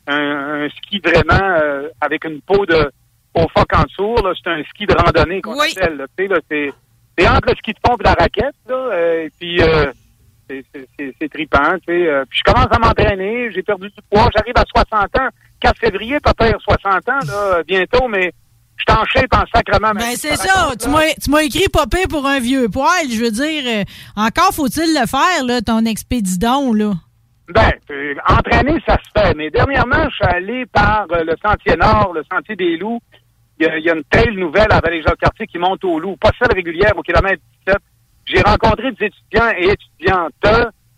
Un, 0.09 0.65
un 0.65 0.69
ski 0.69 1.01
vraiment 1.03 1.41
euh, 1.63 1.89
avec 2.01 2.25
une 2.27 2.43
peau 2.43 2.67
de 2.67 2.91
au 3.35 3.41
en 3.43 3.83
dessous. 3.85 4.17
là. 4.23 4.33
C'est 4.43 4.51
un 4.51 4.63
ski 4.65 4.87
de 4.87 4.95
randonnée 4.95 5.41
qu'on 5.41 5.55
appelle. 5.81 5.97
là. 5.97 6.05
Tu 6.17 6.25
sais, 6.25 6.29
là, 6.29 6.39
C'est 6.51 6.71
c'est 7.19 7.29
entre 7.29 7.49
le 7.51 7.55
ski 7.57 7.73
de 7.73 7.79
fond 7.87 7.97
et 8.01 8.05
la 8.05 8.15
raquette. 8.15 8.55
Là, 8.69 8.75
euh, 8.75 9.25
et 9.27 9.31
puis, 9.39 9.61
euh, 9.63 9.93
c'est- 10.49 10.65
c'est- 10.75 10.89
c'est 10.99 11.15
c'est 11.21 11.29
trippant. 11.29 11.79
Tu 11.87 11.93
sais. 11.93 12.09
Euh, 12.09 12.25
puis 12.29 12.39
je 12.45 12.53
commence 12.53 12.69
à 12.71 12.79
m'entraîner. 12.79 13.51
J'ai 13.53 13.63
perdu 13.63 13.89
du 13.89 14.03
poids. 14.11 14.29
J'arrive 14.35 14.55
à 14.57 14.65
60 14.67 15.19
ans. 15.19 15.29
4 15.61 15.79
février, 15.79 16.19
pire 16.21 16.59
60 16.61 17.09
ans 17.09 17.21
là, 17.27 17.63
bientôt, 17.67 18.09
mais 18.09 18.33
je 18.77 18.85
t'en 18.85 19.05
shape 19.05 19.33
en 19.33 19.45
sacrement. 19.55 19.93
Ben, 19.95 20.17
c'est 20.17 20.35
ça. 20.37 20.73
Tu 20.81 20.89
m'as- 20.89 21.15
tu 21.23 21.31
m'as 21.31 21.43
écrit 21.43 21.69
popé 21.73 22.07
pour 22.09 22.27
un 22.27 22.41
vieux 22.41 22.69
poil. 22.69 23.09
Je 23.09 23.21
veux 23.23 23.31
dire, 23.31 23.63
euh, 23.67 23.85
encore 24.17 24.53
faut-il 24.53 24.93
le 24.99 25.07
faire, 25.07 25.45
là, 25.47 25.61
ton 25.61 25.85
expédidon, 25.85 26.73
là. 26.73 26.93
Ben, 27.49 27.71
euh, 27.91 28.15
entraîner, 28.29 28.81
ça 28.89 28.97
se 28.97 29.21
fait. 29.21 29.35
Mais 29.35 29.51
dernièrement, 29.51 30.09
je 30.09 30.15
suis 30.15 30.25
allé 30.25 30.65
par 30.67 31.07
euh, 31.13 31.23
le 31.25 31.35
Sentier 31.45 31.77
Nord, 31.77 32.13
le 32.15 32.23
Sentier 32.33 32.57
des 32.57 32.77
Loups. 32.77 33.01
Il 33.61 33.67
y 33.79 33.83
y 33.83 33.91
a 33.91 33.95
une 33.95 34.05
trail 34.05 34.35
nouvelle 34.37 34.71
à 34.71 34.81
Vallée-Jacques-Cartier 34.81 35.47
qui 35.47 35.59
monte 35.59 35.85
aux 35.85 35.99
Loups, 36.01 36.17
pas 36.17 36.31
celle 36.39 36.55
régulière 36.55 36.93
au 36.97 37.03
kilomètre 37.03 37.43
17. 37.67 37.77
J'ai 38.27 38.41
rencontré 38.43 38.91
des 38.93 39.07
étudiants 39.07 39.51
et 39.57 39.71
étudiantes. 39.73 40.33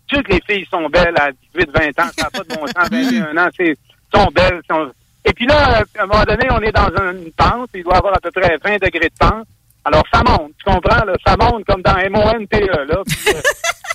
Tu 0.07 0.15
sais 0.15 0.23
que 0.23 0.31
les 0.31 0.41
filles 0.47 0.67
sont 0.71 0.87
belles 0.89 1.15
à 1.19 1.31
18-20 1.55 2.01
ans, 2.01 2.09
ça 2.17 2.23
n'a 2.23 2.29
pas 2.29 2.39
de 2.43 2.47
bon 2.55 2.67
sens, 2.67 2.89
21 2.91 3.37
ans, 3.37 3.49
c'est 3.55 3.75
sont 4.13 4.27
belles. 4.33 4.61
sont- 4.69 4.91
Et 5.25 5.33
puis 5.33 5.45
là, 5.47 5.81
à 5.97 6.03
un 6.03 6.05
moment 6.05 6.23
donné, 6.23 6.47
on 6.51 6.59
est 6.61 6.71
dans 6.71 6.89
une 7.11 7.31
pente, 7.31 7.69
il 7.73 7.83
doit 7.83 7.95
y 7.95 7.97
avoir 7.97 8.15
à 8.15 8.19
peu 8.19 8.29
près 8.31 8.57
20 8.63 8.75
degrés 8.81 9.09
de 9.09 9.15
pente. 9.19 9.47
Alors, 9.83 10.03
ça 10.13 10.21
monte, 10.27 10.51
tu 10.57 10.71
comprends? 10.71 11.03
Là, 11.05 11.13
ça 11.25 11.35
monte 11.37 11.65
comme 11.65 11.81
dans 11.81 11.95
M-O-N-T-E. 11.97 12.85
Là. 12.85 13.01
Puis, 13.05 13.33
euh, 13.35 13.41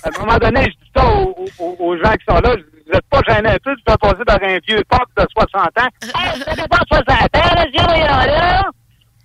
à 0.03 0.09
un 0.09 0.19
moment 0.25 0.37
donné, 0.37 0.63
je 0.63 0.69
dis 0.69 0.91
ça 0.95 1.05
aux, 1.05 1.45
aux- 1.59 1.75
aux 1.79 1.97
gens 1.97 2.11
qui 2.13 2.25
sont 2.27 2.39
là, 2.39 2.55
je 2.57 2.61
dis, 2.77 2.80
vous 2.91 2.97
n'êtes 2.97 3.05
pas 3.09 3.21
gênés 3.33 3.49
un 3.49 3.57
peu 3.63 3.73
de 3.73 3.81
faire 3.87 3.97
passer 3.97 4.25
par 4.25 4.43
un 4.43 4.59
vieux 4.67 4.83
pop 4.89 5.07
de 5.17 5.25
60 5.31 5.55
ans? 5.55 5.89
Hey, 6.13 6.43
avez 6.45 6.67
pas 6.67 6.83
60 6.87 7.09
ans, 7.11 7.63
ce 7.73 7.83
voyons 7.85 8.05
là! 8.05 8.63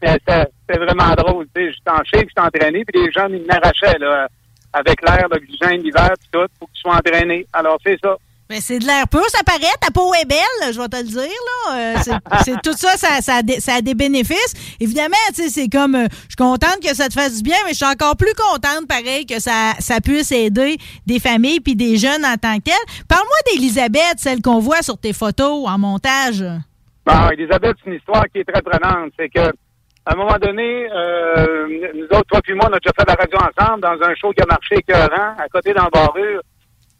Mais 0.02 0.12
c'était 0.12 0.78
vraiment 0.78 1.14
drôle, 1.16 1.46
tu 1.54 1.62
sais. 1.62 1.72
J'étais 1.72 1.90
en 1.90 2.04
shape, 2.04 2.28
j'étais 2.28 2.40
entraîné, 2.40 2.84
puis 2.84 3.02
les 3.02 3.12
jeunes, 3.12 3.34
ils 3.34 3.46
m'arrachaient, 3.46 3.98
là, 3.98 4.28
avec 4.72 5.02
l'air, 5.02 5.26
l'oxygène, 5.30 5.82
l'hiver, 5.82 6.10
puis 6.18 6.28
tout, 6.32 6.46
pour 6.58 6.70
qu'ils 6.70 6.80
soient 6.80 6.96
entraînés. 6.96 7.46
Alors, 7.52 7.78
c'est 7.84 7.98
ça. 8.02 8.16
Ben, 8.48 8.60
c'est 8.60 8.78
de 8.78 8.86
l'air 8.86 9.08
pur, 9.08 9.24
ça 9.28 9.42
paraît. 9.44 9.74
Ta 9.80 9.90
peau 9.90 10.12
est 10.14 10.24
belle, 10.24 10.72
je 10.72 10.80
vais 10.80 10.86
te 10.88 10.96
le 10.98 11.02
dire. 11.02 11.20
Là. 11.68 11.74
Euh, 11.76 11.94
c'est- 12.00 12.12
c'est- 12.44 12.62
tout 12.62 12.74
ça, 12.76 12.96
ça, 12.96 13.20
ça, 13.20 13.36
a 13.38 13.42
des, 13.42 13.58
ça 13.58 13.74
a 13.74 13.80
des 13.80 13.94
bénéfices. 13.94 14.54
Évidemment, 14.78 15.16
tu 15.34 15.42
sais, 15.42 15.48
c'est 15.48 15.68
comme... 15.68 15.96
euh, 15.96 16.06
je 16.10 16.26
suis 16.28 16.36
contente 16.38 16.78
que 16.80 16.94
ça 16.94 17.08
te 17.08 17.14
fasse 17.14 17.38
du 17.38 17.42
bien, 17.42 17.56
mais 17.64 17.70
je 17.72 17.76
suis 17.78 17.84
encore 17.86 18.16
plus 18.16 18.34
contente, 18.34 18.86
pareil, 18.88 19.26
que 19.26 19.40
ça, 19.40 19.72
ça 19.80 20.00
puisse 20.00 20.30
aider 20.30 20.76
des 21.06 21.18
familles 21.18 21.58
puis 21.58 21.74
des 21.74 21.96
jeunes 21.96 22.24
en 22.24 22.36
tant 22.36 22.56
que 22.58 22.62
telles. 22.64 23.04
Parle-moi 23.08 23.36
d'Elisabeth, 23.52 24.14
celle 24.18 24.40
qu'on 24.42 24.60
voit 24.60 24.82
sur 24.82 24.96
tes 24.96 25.12
photos 25.12 25.66
en 25.68 25.76
montage. 25.78 26.44
Bon, 27.04 27.28
Elisabeth, 27.30 27.76
c'est 27.82 27.90
une 27.90 27.96
histoire 27.96 28.24
qui 28.32 28.38
est 28.40 28.44
très 28.44 28.62
prenante. 28.62 29.10
C'est 29.18 29.28
que, 29.28 29.40
à 29.40 30.12
un 30.12 30.14
moment 30.16 30.36
donné, 30.40 30.86
euh, 30.94 31.66
nous 31.94 32.04
autres, 32.16 32.26
toi 32.30 32.40
puis 32.44 32.54
moi, 32.54 32.68
on 32.70 32.74
a 32.74 32.78
déjà 32.78 32.92
fait 32.96 33.08
la 33.08 33.14
radio 33.14 33.38
ensemble 33.38 33.80
dans 33.82 34.06
un 34.06 34.14
show 34.14 34.30
qui 34.30 34.40
a 34.42 34.46
marché 34.46 34.76
écœurant, 34.76 35.34
à 35.36 35.48
côté 35.52 35.72
d'Embarrure. 35.74 36.42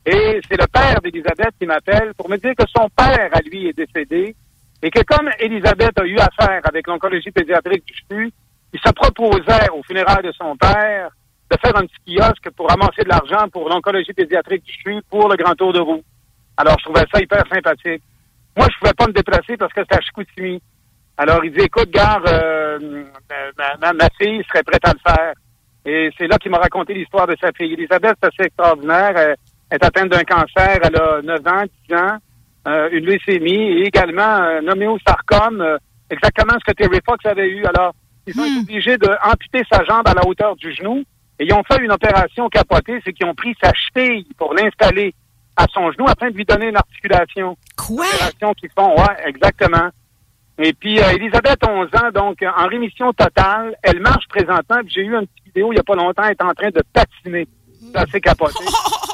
Et 0.06 0.40
c'est 0.48 0.60
le 0.60 0.66
père 0.68 1.00
d'Elisabeth 1.02 1.50
qui 1.58 1.66
m'appelle 1.66 2.14
pour 2.16 2.30
me 2.30 2.36
dire 2.36 2.54
que 2.56 2.64
son 2.76 2.88
père, 2.90 3.28
à 3.32 3.40
lui, 3.40 3.66
est 3.68 3.76
décédé. 3.76 4.36
Et 4.82 4.90
que 4.90 5.02
comme 5.02 5.28
Elisabeth 5.40 5.98
a 5.98 6.04
eu 6.04 6.16
affaire 6.18 6.60
avec 6.64 6.86
l'oncologie 6.86 7.30
pédiatrique 7.32 7.84
du 7.86 7.92
CHU, 8.08 8.30
il 8.72 8.80
se 8.80 8.92
proposait 8.92 9.68
au 9.74 9.82
funérailles 9.82 10.22
de 10.22 10.32
son 10.32 10.56
père 10.56 11.10
de 11.50 11.56
faire 11.60 11.76
un 11.76 11.86
petit 11.86 12.16
kiosque 12.16 12.50
pour 12.56 12.70
amasser 12.70 13.02
de 13.02 13.08
l'argent 13.08 13.48
pour 13.48 13.68
l'oncologie 13.68 14.12
pédiatrique 14.12 14.64
du 14.64 14.72
CHU 14.72 15.00
pour 15.10 15.28
le 15.28 15.36
Grand 15.36 15.54
Tour 15.54 15.72
de 15.72 15.80
roue. 15.80 16.02
Alors, 16.56 16.76
je 16.78 16.84
trouvais 16.84 17.04
ça 17.12 17.20
hyper 17.20 17.42
sympathique. 17.52 18.02
Moi, 18.56 18.66
je 18.72 18.78
pouvais 18.78 18.94
pas 18.94 19.06
me 19.08 19.12
déplacer 19.12 19.56
parce 19.56 19.72
que 19.72 19.80
c'était 19.82 19.96
à 19.96 20.00
Chicoutimi. 20.00 20.62
Alors, 21.18 21.44
il 21.44 21.52
dit, 21.52 21.60
écoute, 21.64 21.90
gare, 21.90 22.22
euh, 22.28 22.78
ma, 23.58 23.76
ma- 23.80 23.92
ma 23.92 24.08
fille 24.20 24.42
serait 24.48 24.62
prête 24.62 24.86
à 24.86 24.92
le 24.92 24.98
faire. 25.12 25.32
Et 25.84 26.10
c'est 26.18 26.26
là 26.26 26.36
qu'il 26.38 26.50
m'a 26.50 26.58
raconté 26.58 26.94
l'histoire 26.94 27.26
de 27.26 27.36
sa 27.40 27.50
fille. 27.52 27.72
Elisabeth, 27.72 28.16
c'est 28.20 28.26
assez 28.28 28.46
extraordinaire. 28.46 29.16
Elle 29.16 29.36
est 29.70 29.84
atteinte 29.84 30.10
d'un 30.10 30.24
cancer. 30.24 30.78
Elle 30.82 30.96
a 30.96 31.22
9 31.22 31.46
ans, 31.46 31.64
10 31.88 31.94
ans, 31.96 32.18
euh, 32.68 32.88
une 32.92 33.06
leucémie 33.06 33.52
et 33.52 33.86
également 33.86 34.22
un 34.22 34.62
noméosarcome, 34.62 35.60
euh, 35.60 35.78
exactement 36.10 36.54
ce 36.58 36.72
que 36.72 36.76
Terry 36.76 36.98
Fox 37.04 37.24
avait 37.26 37.48
eu. 37.48 37.64
Alors, 37.66 37.94
Ils 38.26 38.40
ont 38.40 38.44
été 38.44 38.58
obligés 38.58 38.98
d'amputer 38.98 39.62
sa 39.70 39.84
jambe 39.84 40.06
à 40.06 40.14
la 40.14 40.26
hauteur 40.26 40.56
du 40.56 40.72
genou. 40.72 41.04
Et 41.38 41.44
ils 41.44 41.52
ont 41.52 41.62
fait 41.70 41.82
une 41.84 41.92
opération 41.92 42.48
capotée, 42.48 42.98
c'est 43.04 43.12
qu'ils 43.12 43.26
ont 43.26 43.34
pris 43.34 43.54
sa 43.62 43.70
cheville 43.74 44.26
pour 44.38 44.54
l'installer 44.54 45.14
à 45.56 45.66
son 45.72 45.92
genou 45.92 46.06
afin 46.08 46.30
de 46.30 46.36
lui 46.36 46.44
donner 46.44 46.68
une 46.68 46.76
articulation. 46.76 47.56
Quoi? 47.76 48.06
Opération 48.06 48.52
qu'ils 48.54 48.70
font, 48.76 48.96
ouais, 48.96 49.16
exactement. 49.26 49.90
Et 50.58 50.72
puis, 50.72 50.98
euh, 50.98 51.10
Elisabeth, 51.10 51.58
11 51.68 51.88
ans, 51.94 52.10
donc 52.14 52.38
en 52.42 52.66
rémission 52.66 53.12
totale. 53.12 53.76
Elle 53.82 54.00
marche 54.00 54.26
présentement. 54.28 54.80
J'ai 54.86 55.02
eu 55.02 55.14
une 55.14 55.26
petite 55.26 55.44
vidéo 55.46 55.72
il 55.72 55.74
n'y 55.74 55.80
a 55.80 55.84
pas 55.84 55.94
longtemps. 55.94 56.22
Elle 56.24 56.32
est 56.32 56.42
en 56.42 56.54
train 56.54 56.70
de 56.70 56.82
patiner. 56.92 57.46
C'est 57.92 57.98
assez 57.98 58.20
capoté. 58.20 58.64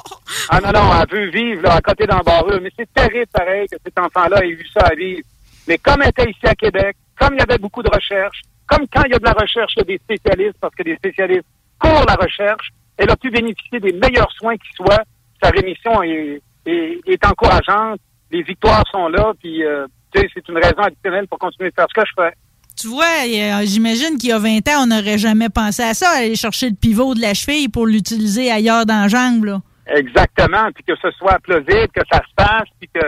Ah 0.48 0.60
non, 0.60 0.72
non, 0.72 0.90
elle 1.00 1.08
veut 1.18 1.30
vivre 1.30 1.62
là, 1.62 1.74
à 1.74 1.80
côté 1.80 2.06
d'embarreux. 2.06 2.60
Mais 2.60 2.70
c'est 2.78 2.92
terrible, 2.92 3.26
pareil, 3.32 3.66
que 3.68 3.76
cet 3.84 3.98
enfant-là 3.98 4.44
ait 4.44 4.48
eu 4.48 4.66
ça 4.72 4.86
à 4.86 4.94
vivre. 4.94 5.22
Mais 5.68 5.78
comme 5.78 6.02
elle 6.02 6.08
était 6.08 6.30
ici 6.30 6.46
à 6.46 6.54
Québec, 6.54 6.96
comme 7.18 7.34
il 7.34 7.38
y 7.38 7.42
avait 7.42 7.58
beaucoup 7.58 7.82
de 7.82 7.90
recherches, 7.90 8.42
comme 8.66 8.86
quand 8.92 9.02
il 9.04 9.12
y 9.12 9.14
a 9.14 9.18
de 9.18 9.24
la 9.24 9.32
recherche, 9.32 9.72
il 9.76 9.80
y 9.80 9.82
a 9.82 9.84
des 9.84 9.98
spécialistes, 9.98 10.58
parce 10.60 10.74
que 10.74 10.82
des 10.82 10.96
spécialistes 10.96 11.46
courent 11.78 12.04
la 12.06 12.14
recherche, 12.14 12.70
elle 12.96 13.10
a 13.10 13.16
pu 13.16 13.30
bénéficier 13.30 13.80
des 13.80 13.92
meilleurs 13.92 14.30
soins 14.32 14.56
qui 14.56 14.68
soient. 14.74 15.02
Sa 15.42 15.50
rémission 15.50 16.02
est, 16.02 16.40
est, 16.66 17.00
est 17.06 17.26
encourageante. 17.26 18.00
Les 18.30 18.42
victoires 18.42 18.84
sont 18.90 19.08
là, 19.08 19.32
puis 19.40 19.64
euh, 19.64 19.86
c'est 20.14 20.48
une 20.48 20.56
raison 20.56 20.82
additionnelle 20.82 21.26
pour 21.28 21.38
continuer 21.38 21.70
de 21.70 21.74
faire 21.74 21.86
ce 21.88 22.00
que 22.00 22.06
je 22.06 22.22
fais. 22.22 22.34
Tu 22.76 22.88
vois, 22.88 23.04
euh, 23.26 23.62
j'imagine 23.64 24.18
qu'il 24.18 24.30
y 24.30 24.32
a 24.32 24.38
20 24.38 24.68
ans, 24.68 24.82
on 24.82 24.86
n'aurait 24.86 25.18
jamais 25.18 25.48
pensé 25.48 25.82
à 25.82 25.94
ça, 25.94 26.10
aller 26.16 26.34
chercher 26.36 26.70
le 26.70 26.74
pivot 26.74 27.14
de 27.14 27.20
la 27.20 27.34
cheville 27.34 27.68
pour 27.68 27.86
l'utiliser 27.86 28.50
ailleurs 28.50 28.86
dans 28.86 29.02
la 29.02 29.08
jambe. 29.08 29.44
Là. 29.44 29.60
Exactement, 29.94 30.70
puis 30.74 30.84
que 30.84 30.96
ce 30.96 31.10
soit 31.12 31.38
plausible, 31.42 31.88
que 31.94 32.00
ça 32.10 32.18
se 32.18 32.34
passe, 32.34 32.68
puis 32.80 32.88
que 32.92 33.00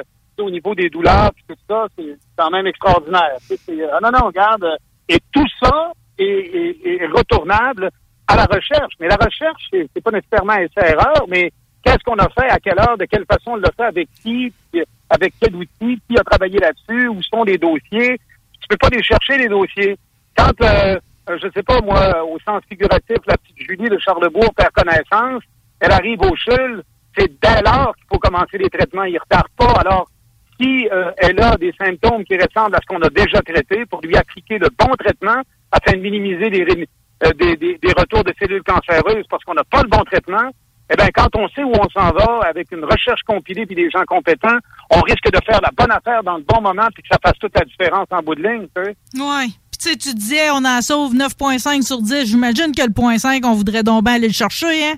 au 0.43 0.51
niveau 0.51 0.75
des 0.75 0.91
douleurs, 0.91 1.31
puis 1.35 1.45
tout 1.49 1.57
ça, 1.69 1.87
c'est 1.97 2.17
quand 2.37 2.51
même 2.51 2.67
extraordinaire. 2.67 3.37
Ah 3.93 3.99
non, 4.03 4.11
non, 4.11 4.27
regarde, 4.27 4.65
euh, 4.65 4.77
et 5.09 5.19
tout 5.33 5.47
ça 5.63 5.93
est, 6.19 6.25
est- 6.25 7.07
retournable 7.07 7.89
à 8.27 8.37
la 8.37 8.45
recherche. 8.47 8.95
Mais 8.99 9.07
la 9.09 9.17
recherche, 9.17 9.63
c'est 9.71 10.03
pas 10.03 10.11
nécessairement 10.11 10.55
essai-erreur, 10.55 11.25
mais 11.29 11.53
qu'est-ce 11.85 12.03
qu'on 12.05 12.17
a 12.19 12.29
fait, 12.31 12.49
à 12.51 12.59
quelle 12.59 12.79
heure, 12.81 12.99
de 12.99 13.05
quelle 13.05 13.25
façon 13.27 13.53
on 13.53 13.57
l'a 13.57 13.71
fait, 13.77 13.85
avec 13.85 14.09
qui, 14.23 14.53
avec 15.09 15.35
quel 15.41 15.55
outil, 15.55 16.01
qui 16.09 16.19
a 16.19 16.25
travaillé 16.25 16.59
là-dessus, 16.59 17.07
où 17.09 17.23
sont 17.23 17.45
les 17.45 17.57
dossiers. 17.59 18.19
Tu 18.61 18.69
peux 18.69 18.77
pas 18.77 18.89
les 18.89 19.03
chercher, 19.05 19.39
les 19.39 19.49
dossiers. 19.49 19.97
Quand, 20.37 20.51
euh, 20.63 20.99
je 21.29 21.49
sais 21.55 21.63
pas, 21.63 21.81
moi, 21.81 22.25
au 22.25 22.39
sens 22.41 22.61
figuratif, 22.69 23.19
la 23.27 23.37
petite 23.37 23.59
Julie 23.69 23.89
de 23.89 23.99
Charlebourg 23.99 24.53
perd 24.57 24.73
connaissance, 24.73 25.43
elle 25.81 25.93
arrive 25.93 26.21
au 26.23 26.35
CHUL, 26.37 26.83
c'est 27.17 27.33
dès 27.41 27.63
lors 27.63 27.95
qu'il 27.97 28.07
faut 28.13 28.19
commencer 28.19 28.59
les 28.59 28.69
traitements, 28.71 29.05
ils 29.05 29.19
retardent 29.19 29.49
pas. 29.57 29.73
Alors, 29.81 30.09
si 30.61 30.89
euh, 30.93 31.11
elle 31.19 31.41
a 31.41 31.57
des 31.57 31.73
symptômes 31.79 32.25
qui 32.25 32.37
ressemblent 32.37 32.77
à 32.77 32.81
ce 32.81 32.87
qu'on 32.87 33.03
a 33.03 33.11
déjà 33.11 33.41
traité, 33.43 33.85
pour 33.87 34.01
lui 34.03 34.17
appliquer 34.17 34.59
le 34.59 34.69
bon 34.79 34.93
traitement 34.99 35.41
afin 35.73 35.93
de 35.97 36.03
minimiser 36.03 36.49
les, 36.51 36.87
euh, 37.25 37.33
des, 37.33 37.57
des- 37.57 37.93
retours 37.97 38.25
de 38.25 38.33
cellules 38.41 38.63
cancéreuses 38.63 39.25
parce 39.29 39.43
qu'on 39.45 39.55
n'a 39.55 39.65
pas 39.65 39.83
le 39.83 39.89
bon 39.89 40.03
traitement, 40.05 40.51
eh 40.93 40.97
bien, 40.97 41.09
quand 41.15 41.29
on 41.37 41.49
sait 41.49 41.63
où 41.65 41.73
on 41.73 41.89
s'en 41.91 42.11
va 42.13 42.41
avec 42.47 42.71
une 42.71 42.85
recherche 42.85 43.23
compilée 43.27 43.65
puis 43.67 43.75
des 43.75 43.91
gens 43.91 44.05
compétents, 44.07 44.59
on 44.91 45.01
risque 45.01 45.31
de 45.31 45.39
faire 45.45 45.61
la 45.61 45.71
bonne 45.77 45.91
affaire 45.91 46.23
dans 46.23 46.37
le 46.37 46.43
bon 46.45 46.61
moment 46.61 46.87
puis 46.95 47.03
que 47.03 47.09
ça 47.11 47.19
fasse 47.23 47.39
toute 47.41 47.57
la 47.59 47.65
différence 47.65 48.07
en 48.11 48.23
bout 48.23 48.35
de 48.35 48.43
ligne. 48.43 48.67
Puis 49.71 49.79
tu 49.81 49.91
sais, 49.91 49.97
tu 49.97 50.15
disais, 50.15 50.51
on 50.53 50.65
en 50.65 50.81
sauve 50.83 51.15
9,5 51.15 51.83
sur 51.83 52.01
10. 52.01 52.27
J'imagine 52.27 52.73
que 52.77 52.83
le 52.87 52.93
point 52.93 53.19
5, 53.19 53.45
on 53.45 53.55
voudrait 53.55 53.83
donc 53.83 54.05
bien 54.05 54.15
aller 54.15 54.29
le 54.29 54.33
chercher, 54.35 54.85
hein? 54.85 54.95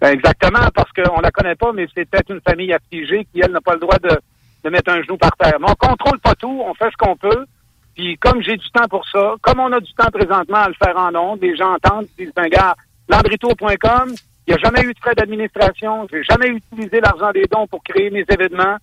Ben, 0.00 0.12
exactement, 0.12 0.68
parce 0.74 0.90
qu'on 0.92 1.20
la 1.20 1.30
connaît 1.30 1.56
pas, 1.56 1.72
mais 1.72 1.86
c'est 1.94 2.08
peut-être 2.08 2.30
une 2.30 2.40
famille 2.40 2.72
affligée 2.72 3.26
qui, 3.32 3.40
elle, 3.40 3.50
n'a 3.52 3.60
pas 3.60 3.74
le 3.74 3.80
droit 3.80 3.98
de, 3.98 4.10
de 4.64 4.70
mettre 4.70 4.92
un 4.92 5.02
genou 5.02 5.16
par 5.16 5.36
terre. 5.36 5.58
Mais 5.60 5.66
on 5.70 5.74
contrôle 5.74 6.20
pas 6.20 6.34
tout, 6.36 6.62
on 6.64 6.74
fait 6.74 6.90
ce 6.90 6.96
qu'on 6.96 7.16
peut. 7.16 7.46
Puis 7.96 8.16
comme 8.18 8.40
j'ai 8.42 8.56
du 8.56 8.70
temps 8.70 8.86
pour 8.88 9.04
ça, 9.08 9.34
comme 9.42 9.58
on 9.58 9.72
a 9.72 9.80
du 9.80 9.92
temps 9.94 10.10
présentement 10.12 10.58
à 10.58 10.68
le 10.68 10.74
faire 10.74 10.96
en 10.96 11.12
ondes, 11.16 11.40
les 11.42 11.56
gens 11.56 11.74
entendent, 11.74 12.06
ils 12.16 12.26
disent, 12.26 12.34
ben, 12.34 12.46
gars, 12.48 12.76
landrito.com, 13.08 14.14
il 14.46 14.54
n'y 14.54 14.54
a 14.54 14.58
jamais 14.64 14.82
eu 14.88 14.94
de 14.94 14.98
frais 15.00 15.14
d'administration, 15.16 16.06
j'ai 16.10 16.22
jamais 16.22 16.48
utilisé 16.48 17.00
l'argent 17.00 17.32
des 17.32 17.44
dons 17.50 17.66
pour 17.66 17.82
créer 17.82 18.10
mes 18.10 18.24
événements, 18.28 18.76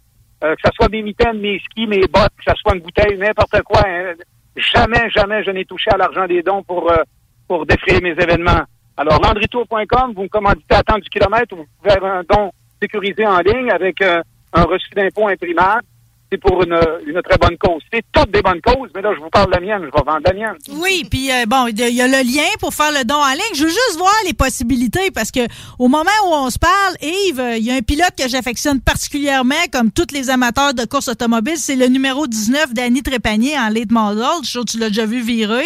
euh, 0.43 0.53
que 0.55 0.61
ce 0.65 0.71
soit 0.75 0.89
mes 0.89 1.01
mitaines, 1.01 1.39
mes 1.39 1.59
skis, 1.59 1.87
mes 1.87 2.01
bottes, 2.07 2.33
que 2.37 2.43
ce 2.51 2.55
soit 2.57 2.75
une 2.75 2.81
bouteille, 2.81 3.17
n'importe 3.17 3.61
quoi. 3.63 3.81
hein. 3.87 4.13
Jamais, 4.57 5.09
jamais 5.09 5.43
je 5.43 5.51
n'ai 5.51 5.65
touché 5.65 5.89
à 5.91 5.97
l'argent 5.97 6.27
des 6.27 6.41
dons 6.43 6.63
pour, 6.63 6.91
euh, 6.91 7.03
pour 7.47 7.65
défrayer 7.65 8.01
mes 8.01 8.11
événements. 8.11 8.63
Alors, 8.97 9.19
landritour.com, 9.22 10.13
vous 10.15 10.23
me 10.23 10.27
commanditez 10.30 10.76
à 10.76 10.84
temps 10.84 10.97
du 10.97 11.09
kilomètre, 11.09 11.55
vous 11.55 11.65
pouvez 11.81 11.93
faire 11.93 12.05
un 12.05 12.23
don 12.23 12.51
sécurisé 12.81 13.26
en 13.27 13.39
ligne 13.39 13.69
avec 13.69 14.01
euh, 14.01 14.22
un 14.53 14.63
reçu 14.63 14.89
d'impôt 14.95 15.27
imprimable. 15.27 15.84
C'est 16.31 16.39
pour 16.39 16.64
une, 16.64 16.73
une 17.06 17.22
très 17.22 17.38
bonne 17.38 17.57
cause. 17.57 17.81
C'est 17.93 18.03
toutes 18.11 18.31
des 18.31 18.41
bonnes 18.41 18.61
causes, 18.61 18.89
mais 18.95 19.02
là, 19.02 19.11
je 19.15 19.22
vous 19.22 19.30
parle 19.30 19.47
de 19.47 19.52
la 19.56 19.60
mienne, 19.61 19.81
je 19.81 19.85
vais 19.85 20.03
vendre 20.06 20.22
la 20.26 20.34
mienne. 20.34 20.57
Oui, 20.72 21.03
puis 21.10 21.31
euh, 21.31 21.45
bon, 21.47 21.68
il 21.68 21.80
y 21.80 21.84
a- 21.84 21.89
il 21.89 22.11
le 22.11 22.23
lien 22.23 22.47
pour 22.60 22.73
faire 22.73 22.91
le 22.91 23.03
don 23.06 23.15
en 23.15 23.31
ligne. 23.31 23.53
Je 23.53 23.64
veux 23.64 23.69
juste 23.69 23.95
voir 23.97 24.14
les 24.26 24.34
possibilités 24.34 25.11
parce 25.11 25.31
que 25.31 25.41
au 25.80 25.88
moment 25.88 26.10
où 26.26 26.34
on 26.34 26.49
se 26.49 26.57
parle, 26.60 26.95
Yves, 27.02 27.39
euh, 27.39 27.57
il 27.57 27.64
y 27.65 27.72
a 27.72 27.76
un 27.76 27.81
pilote 27.81 28.11
que 28.18 28.27
j'affectionne 28.27 28.81
particulièrement, 28.81 29.56
comme 29.72 29.91
tous 29.91 30.07
les 30.14 30.30
amateurs 30.30 30.73
de 30.73 30.85
course 30.85 31.07
automobile, 31.10 31.57
c'est 31.57 31.76
le 31.76 31.88
numéro 31.88 32.26
19 32.27 32.73
d'Annie 32.73 33.03
Trépanier 33.03 33.57
en 33.57 33.69
late 33.69 33.91
model. 33.91 34.26
Je 34.41 34.45
suis 34.45 34.52
sûr 34.53 34.65
que 34.65 34.72
tu 34.72 34.77
l'as 34.80 34.89
déjà 34.89 35.06
vu 35.06 35.22
virer. 35.22 35.65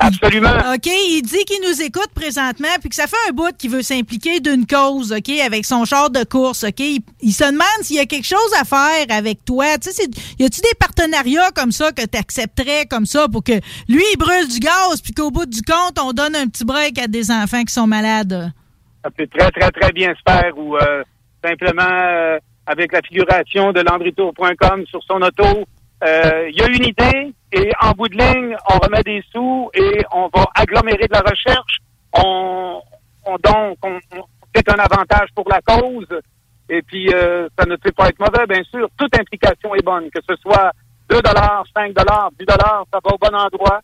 Absolument. 0.00 0.54
OK, 0.74 0.86
il 0.86 1.22
dit 1.22 1.44
qu'il 1.44 1.60
nous 1.68 1.82
écoute 1.82 2.08
présentement 2.14 2.68
puis 2.80 2.88
que 2.90 2.94
ça 2.94 3.06
fait 3.06 3.16
un 3.28 3.32
bout 3.32 3.54
qu'il 3.56 3.70
veut 3.70 3.82
s'impliquer 3.82 4.40
d'une 4.40 4.66
cause, 4.66 5.12
OK, 5.12 5.30
avec 5.44 5.64
son 5.66 5.84
char 5.84 6.10
de 6.10 6.24
course, 6.24 6.64
OK. 6.64 6.80
Il, 6.80 7.00
il 7.20 7.32
se 7.32 7.44
demande 7.44 7.66
s'il 7.82 7.96
y 7.96 8.00
a 8.00 8.06
quelque 8.06 8.26
chose 8.26 8.38
à 8.60 8.64
faire 8.64 9.06
avec 9.08 9.44
toi. 9.44 9.78
Tu 9.78 9.90
sais, 9.90 9.95
y 10.38 10.44
a-tu 10.44 10.60
des 10.60 10.74
partenariats 10.78 11.50
comme 11.54 11.72
ça 11.72 11.92
que 11.92 12.04
tu 12.06 12.18
accepterais 12.18 12.86
comme 12.86 13.06
ça 13.06 13.26
pour 13.28 13.42
que 13.44 13.52
lui, 13.88 14.02
il 14.12 14.16
brûle 14.18 14.48
du 14.48 14.58
gaz 14.60 15.00
puis 15.02 15.12
qu'au 15.12 15.30
bout 15.30 15.46
du 15.46 15.62
compte, 15.62 15.98
on 16.00 16.12
donne 16.12 16.36
un 16.36 16.46
petit 16.48 16.64
break 16.64 16.98
à 16.98 17.06
des 17.06 17.30
enfants 17.30 17.62
qui 17.64 17.72
sont 17.72 17.86
malades? 17.86 18.52
Ça 19.04 19.10
peut 19.10 19.26
très, 19.26 19.50
très, 19.50 19.70
très 19.70 19.92
bien 19.92 20.12
se 20.14 20.20
faire 20.32 20.56
ou 20.58 20.76
euh, 20.76 21.02
simplement 21.44 21.82
euh, 21.90 22.38
avec 22.66 22.92
la 22.92 23.00
figuration 23.02 23.72
de 23.72 23.80
landritour.com 23.80 24.84
sur 24.86 25.00
son 25.04 25.22
auto. 25.22 25.64
euh, 26.04 26.48
Il 26.50 26.56
y 26.56 26.62
a 26.62 26.66
une 26.68 26.84
idée 26.86 27.32
et 27.52 27.70
en 27.80 27.92
bout 27.92 28.08
de 28.08 28.16
ligne, 28.18 28.56
on 28.72 28.78
remet 28.78 29.02
des 29.04 29.22
sous 29.32 29.70
et 29.74 30.04
on 30.12 30.28
va 30.34 30.44
agglomérer 30.56 31.06
de 31.06 31.12
la 31.12 31.20
recherche. 31.20 31.78
On, 32.12 32.80
on 33.24 33.36
donc, 33.36 33.78
on, 33.82 33.98
on- 34.16 34.24
c'est 34.54 34.68
un 34.70 34.78
avantage 34.78 35.28
pour 35.34 35.46
la 35.50 35.60
cause. 35.60 36.06
Et 36.68 36.82
puis, 36.82 37.12
euh, 37.12 37.48
ça 37.58 37.64
ne 37.66 37.76
peut 37.76 37.92
pas 37.92 38.08
être 38.08 38.18
mauvais, 38.18 38.46
bien 38.46 38.62
sûr. 38.64 38.88
Toute 38.96 39.16
implication 39.18 39.74
est 39.74 39.84
bonne, 39.84 40.10
que 40.10 40.20
ce 40.28 40.34
soit 40.36 40.72
2 41.08 41.20
dollars, 41.22 41.64
5 41.76 41.92
dollars, 41.92 42.30
10 42.38 42.44
dollars, 42.46 42.84
ça 42.92 42.98
va 43.04 43.14
au 43.14 43.18
bon 43.18 43.36
endroit. 43.36 43.80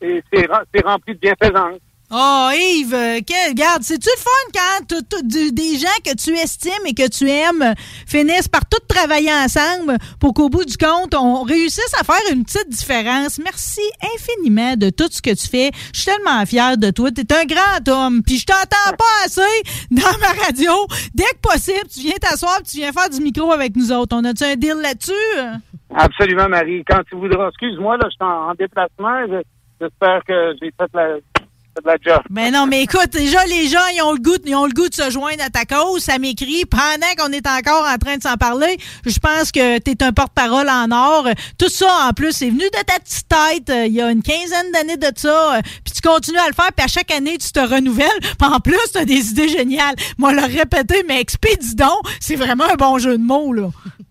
Et 0.00 0.22
c'est 0.32 0.46
rem- 0.46 0.64
c'est 0.72 0.84
rempli 0.84 1.14
de 1.14 1.18
bienfaisance. 1.20 1.78
Oh, 2.10 2.48
Yves, 2.54 2.94
euh, 2.94 3.18
quel, 3.26 3.50
regarde, 3.50 3.82
c'est-tu 3.82 4.08
le 4.08 4.18
fun 4.22 4.30
quand 4.54 4.86
tout- 5.10 5.22
du- 5.26 5.52
des 5.52 5.76
gens 5.76 5.88
que 6.02 6.14
tu 6.16 6.34
estimes 6.38 6.86
et 6.86 6.94
que 6.94 7.06
tu 7.06 7.28
aimes 7.28 7.74
finissent 8.06 8.48
par 8.48 8.62
tout 8.66 8.80
travailler 8.88 9.30
ensemble 9.30 9.98
pour 10.18 10.32
qu'au 10.32 10.48
bout 10.48 10.64
du 10.64 10.78
compte, 10.78 11.14
on 11.14 11.42
réussisse 11.42 11.92
à 12.00 12.04
faire 12.04 12.32
une 12.32 12.44
petite 12.46 12.70
différence? 12.70 13.38
Merci 13.38 13.82
infiniment 14.14 14.74
de 14.76 14.88
tout 14.88 15.08
ce 15.10 15.20
que 15.20 15.34
tu 15.34 15.46
fais. 15.48 15.70
Je 15.92 16.00
suis 16.00 16.10
tellement 16.10 16.46
fière 16.46 16.78
de 16.78 16.90
toi. 16.90 17.10
Tu 17.10 17.20
es 17.20 17.32
un 17.34 17.44
grand 17.44 17.86
homme. 18.06 18.22
Puis 18.22 18.38
je 18.38 18.46
t'entends 18.46 18.96
pas 18.96 19.26
assez 19.26 19.42
dans 19.90 20.18
ma 20.20 20.44
radio. 20.46 20.72
Dès 21.14 21.24
que 21.24 21.40
possible, 21.42 21.88
tu 21.92 22.00
viens 22.00 22.16
t'asseoir 22.18 22.62
tu 22.62 22.78
viens 22.78 22.90
faire 22.92 23.10
du 23.10 23.20
micro 23.20 23.52
avec 23.52 23.76
nous 23.76 23.92
autres. 23.92 24.16
On 24.16 24.24
a-tu 24.24 24.44
un 24.44 24.56
deal 24.56 24.76
là-dessus? 24.80 25.12
Absolument, 25.94 26.48
Marie. 26.48 26.82
Quand 26.88 27.00
tu 27.06 27.16
voudras. 27.16 27.48
Excuse-moi, 27.48 27.98
là, 27.98 28.04
je 28.06 28.12
suis 28.12 28.22
en, 28.22 28.50
en 28.50 28.54
déplacement. 28.54 29.26
Je- 29.28 29.42
J'espère 29.80 30.24
que 30.26 30.54
j'ai 30.60 30.72
fait 30.76 30.90
la, 30.92 31.18
fait 31.80 31.86
la 31.86 31.96
job. 32.14 32.22
Ben 32.30 32.52
non, 32.52 32.66
mais 32.66 32.82
écoute, 32.82 33.10
déjà, 33.12 33.44
les 33.46 33.68
gens, 33.68 33.78
ils 33.94 34.02
ont 34.02 34.12
le 34.12 34.18
goût, 34.20 34.36
ils 34.44 34.54
ont 34.54 34.66
le 34.66 34.72
goût 34.72 34.88
de 34.88 34.94
se 34.94 35.10
joindre 35.10 35.42
à 35.44 35.50
ta 35.50 35.64
cause. 35.64 36.02
Ça 36.02 36.18
m'écrit 36.18 36.64
pendant 36.64 37.06
qu'on 37.16 37.32
est 37.32 37.46
encore 37.46 37.86
en 37.86 37.96
train 37.98 38.16
de 38.16 38.22
s'en 38.22 38.36
parler. 38.36 38.76
Je 39.06 39.18
pense 39.18 39.52
que 39.52 39.78
tu 39.78 39.90
es 39.92 40.02
un 40.02 40.12
porte-parole 40.12 40.68
en 40.68 40.90
or. 40.90 41.28
Tout 41.58 41.68
ça, 41.68 42.08
en 42.08 42.12
plus, 42.12 42.32
c'est 42.32 42.50
venu 42.50 42.64
de 42.64 42.84
ta 42.84 42.98
petite 42.98 43.28
tête. 43.28 43.70
euh, 43.70 43.86
Il 43.86 43.92
y 43.94 44.02
a 44.02 44.10
une 44.10 44.22
quinzaine 44.22 44.70
d'années 44.72 44.96
de 44.96 45.10
ça. 45.16 45.56
euh, 45.56 45.60
Puis 45.84 45.94
tu 45.94 46.00
continues 46.00 46.38
à 46.38 46.48
le 46.48 46.54
faire. 46.54 46.72
Puis 46.76 46.84
à 46.84 46.88
chaque 46.88 47.10
année, 47.10 47.38
tu 47.38 47.50
te 47.52 47.60
renouvelles. 47.60 48.08
Puis 48.20 48.48
en 48.50 48.60
plus, 48.60 48.78
tu 48.92 48.98
as 48.98 49.04
des 49.04 49.30
idées 49.30 49.48
géniales. 49.48 49.94
Moi, 50.18 50.32
le 50.32 50.42
répéter, 50.42 51.04
mais 51.08 51.20
expédidon, 51.20 51.94
c'est 52.20 52.36
vraiment 52.36 52.64
un 52.64 52.76
bon 52.76 52.98
jeu 52.98 53.16
de 53.18 53.22
mots, 53.22 53.52
là. 53.52 53.68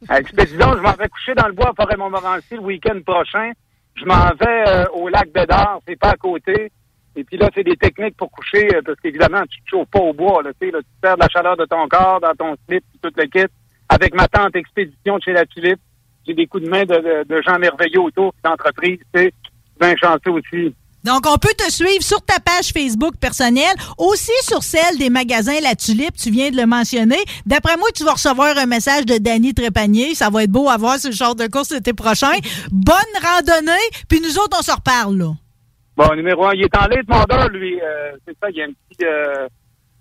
Expédition, 0.18 0.73
je 0.77 0.81
m'en 0.81 0.94
vais 0.94 1.10
coucher 1.10 1.34
dans 1.35 1.48
le 1.48 1.53
bois 1.53 1.69
à 1.72 1.73
Forêt-Montmorency 1.84 2.53
le 2.53 2.60
week-end 2.61 2.99
prochain. 3.06 3.52
Je 3.95 4.06
m'en 4.06 4.30
vais 4.39 4.64
euh, 4.68 4.85
au 4.94 5.10
lac 5.10 5.30
Bédard, 5.34 5.80
c'est 5.88 5.98
pas 5.99 6.10
à 6.11 6.15
côté. 6.15 6.72
Et 7.18 7.23
puis 7.23 7.38
là, 7.38 7.49
c'est 7.53 7.64
des 7.64 7.76
techniques 7.76 8.15
pour 8.15 8.31
coucher, 8.31 8.73
euh, 8.76 8.81
parce 8.85 8.99
qu'évidemment, 9.02 9.41
tu 9.49 9.60
te 9.64 9.69
chauffes 9.72 9.89
pas 9.89 9.99
au 9.99 10.14
bois. 10.14 10.44
Là, 10.44 10.52
là, 10.61 10.80
tu 10.80 10.85
perds 11.02 11.18
la 11.18 11.27
chaleur 11.30 11.57
de 11.57 11.65
ton 11.65 11.88
corps 11.89 12.19
dans 12.22 12.34
ton 12.35 12.56
slip, 12.69 12.84
tout 13.02 13.10
le 13.15 13.26
kit. 13.26 13.52
Avec 13.89 14.14
ma 14.14 14.27
tante 14.27 14.56
expédition 14.56 15.18
de 15.18 15.23
chez 15.23 15.34
la 15.34 15.45
Tulipe, 15.45 15.80
j'ai 16.27 16.34
des 16.34 16.45
coups 16.45 16.64
de 16.64 16.69
main 16.69 16.84
de, 16.84 16.95
de- 16.95 17.23
de 17.27 17.41
gens 17.41 17.57
merveilleux 17.57 18.02
autour, 18.02 18.34
d'entreprise, 18.44 18.99
sais. 19.15 19.34
Bien 19.80 19.95
chanceux 19.95 20.31
aussi. 20.31 20.73
Donc, 21.03 21.26
on 21.26 21.38
peut 21.38 21.53
te 21.57 21.72
suivre 21.72 22.02
sur 22.03 22.22
ta 22.22 22.39
page 22.39 22.73
Facebook 22.73 23.15
personnelle, 23.18 23.76
aussi 23.98 24.31
sur 24.41 24.61
celle 24.61 24.98
des 24.98 25.10
magasins 25.10 25.60
La 25.64 25.76
Tulipe, 25.76 26.18
tu 26.18 26.31
viens 26.31 26.49
de 26.52 26.57
le 26.57 26.65
mentionner. 26.65 27.19
D'après 27.45 27.77
moi, 27.77 27.88
tu 27.95 28.03
vas 28.03 28.14
recevoir 28.14 28.57
un 28.57 28.65
message 28.65 29.06
de 29.06 29.18
Danny 29.18 29.53
Trépanier. 29.53 30.15
Ça 30.15 30.30
va 30.30 30.44
être 30.44 30.52
beau 30.52 30.68
à 30.69 30.76
voir 30.77 30.98
le 31.03 31.11
genre 31.11 31.35
de 31.35 31.48
course 31.48 31.72
l'été 31.72 31.94
prochain. 31.94 32.34
Bonne 32.72 32.95
randonnée, 33.23 33.72
puis 34.10 34.19
nous 34.19 34.38
autres, 34.38 34.57
on 34.60 34.64
se 34.64 34.72
reparle, 34.72 35.18
là. 35.18 35.31
Bon, 35.98 36.14
numéro 36.15 36.45
un, 36.45 36.53
il 36.53 36.64
est 36.64 36.78
en 36.78 36.86
late 36.86 37.52
lui. 37.52 37.82
Euh, 37.82 38.11
c'est 38.26 38.38
ça, 38.40 38.52
il 38.52 38.57
y 38.57 38.61
a 38.61 38.65
un 38.65 38.72
petit... 38.72 39.03
Euh, 39.03 39.48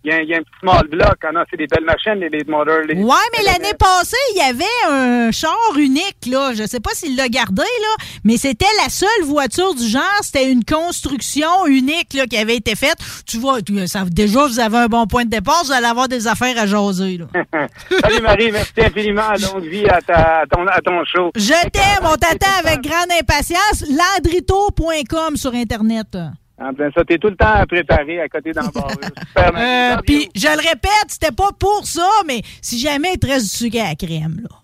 il 0.06 0.12
y, 0.12 0.14
a, 0.14 0.22
il 0.22 0.28
y 0.28 0.34
a 0.34 0.38
un 0.38 0.40
petit 0.42 0.60
small 0.60 0.86
block. 0.88 1.16
Ah 1.24 1.32
non, 1.32 1.42
c'est 1.50 1.56
des 1.56 1.66
belles 1.66 1.84
machines, 1.84 2.14
les 2.20 2.28
late 2.28 2.46
models. 2.48 2.86
Les- 2.88 3.02
Ouais, 3.02 3.26
mais 3.36 3.44
l'année 3.44 3.74
passée, 3.78 4.16
il 4.34 4.38
y 4.38 4.40
avait 4.40 4.64
un 4.88 5.32
char 5.32 5.56
unique, 5.76 6.26
là. 6.30 6.52
Je 6.54 6.64
sais 6.66 6.78
pas 6.80 6.90
s'il 6.94 7.16
l'a 7.16 7.28
gardé, 7.28 7.62
là, 7.62 8.04
mais 8.24 8.36
c'était 8.36 8.64
la 8.82 8.88
seule 8.88 9.24
voiture 9.24 9.74
du 9.74 9.86
genre. 9.86 10.02
C'était 10.22 10.50
une 10.50 10.64
construction 10.64 11.66
unique, 11.66 12.14
là, 12.14 12.26
qui 12.26 12.36
avait 12.36 12.56
été 12.56 12.74
faite. 12.76 12.96
Tu 13.26 13.38
vois, 13.38 13.58
ça, 13.86 14.04
déjà, 14.04 14.46
vous 14.46 14.60
avez 14.60 14.76
un 14.78 14.86
bon 14.86 15.06
point 15.06 15.24
de 15.24 15.30
départ. 15.30 15.62
Vous 15.64 15.72
allez 15.72 15.86
avoir 15.86 16.06
des 16.08 16.26
affaires 16.28 16.56
à 16.58 16.66
jaser, 16.66 17.18
là. 17.18 17.26
Salut 18.02 18.20
Marie, 18.22 18.52
merci 18.52 18.72
infiniment. 18.78 19.32
Longue 19.42 19.64
vie 19.64 19.86
à, 19.88 20.00
ta, 20.00 20.40
à, 20.42 20.46
ton, 20.46 20.66
à 20.68 20.80
ton 20.80 21.04
show. 21.04 21.30
Je 21.34 21.68
t'aime, 21.70 22.04
on 22.04 22.14
t'attend 22.16 22.58
avec 22.64 22.80
grande 22.82 23.10
impatience. 23.20 23.84
Landrito.com 23.90 25.36
sur 25.36 25.52
Internet. 25.54 26.16
En 26.58 26.72
plein 26.72 26.90
ça, 26.94 27.04
t'es 27.04 27.18
tout 27.18 27.28
le 27.28 27.36
temps 27.36 27.52
à 27.52 27.66
préparer 27.66 28.20
à 28.20 28.28
côté 28.28 28.52
d'en 28.52 28.62
bas. 28.68 28.88
Super, 29.28 29.52
Marie. 29.52 29.64
Euh, 29.64 29.96
Puis, 30.06 30.30
je 30.34 30.46
le 30.46 30.68
répète, 30.68 31.08
c'était 31.08 31.32
pas 31.32 31.50
pour 31.58 31.86
ça, 31.86 32.08
mais 32.26 32.40
si 32.62 32.78
jamais 32.78 33.12
il 33.14 33.18
te 33.18 33.26
reste 33.26 33.44
du 33.44 33.50
sucre 33.66 33.80
à 33.80 33.88
la 33.88 33.94
crème, 33.94 34.40
là. 34.42 34.56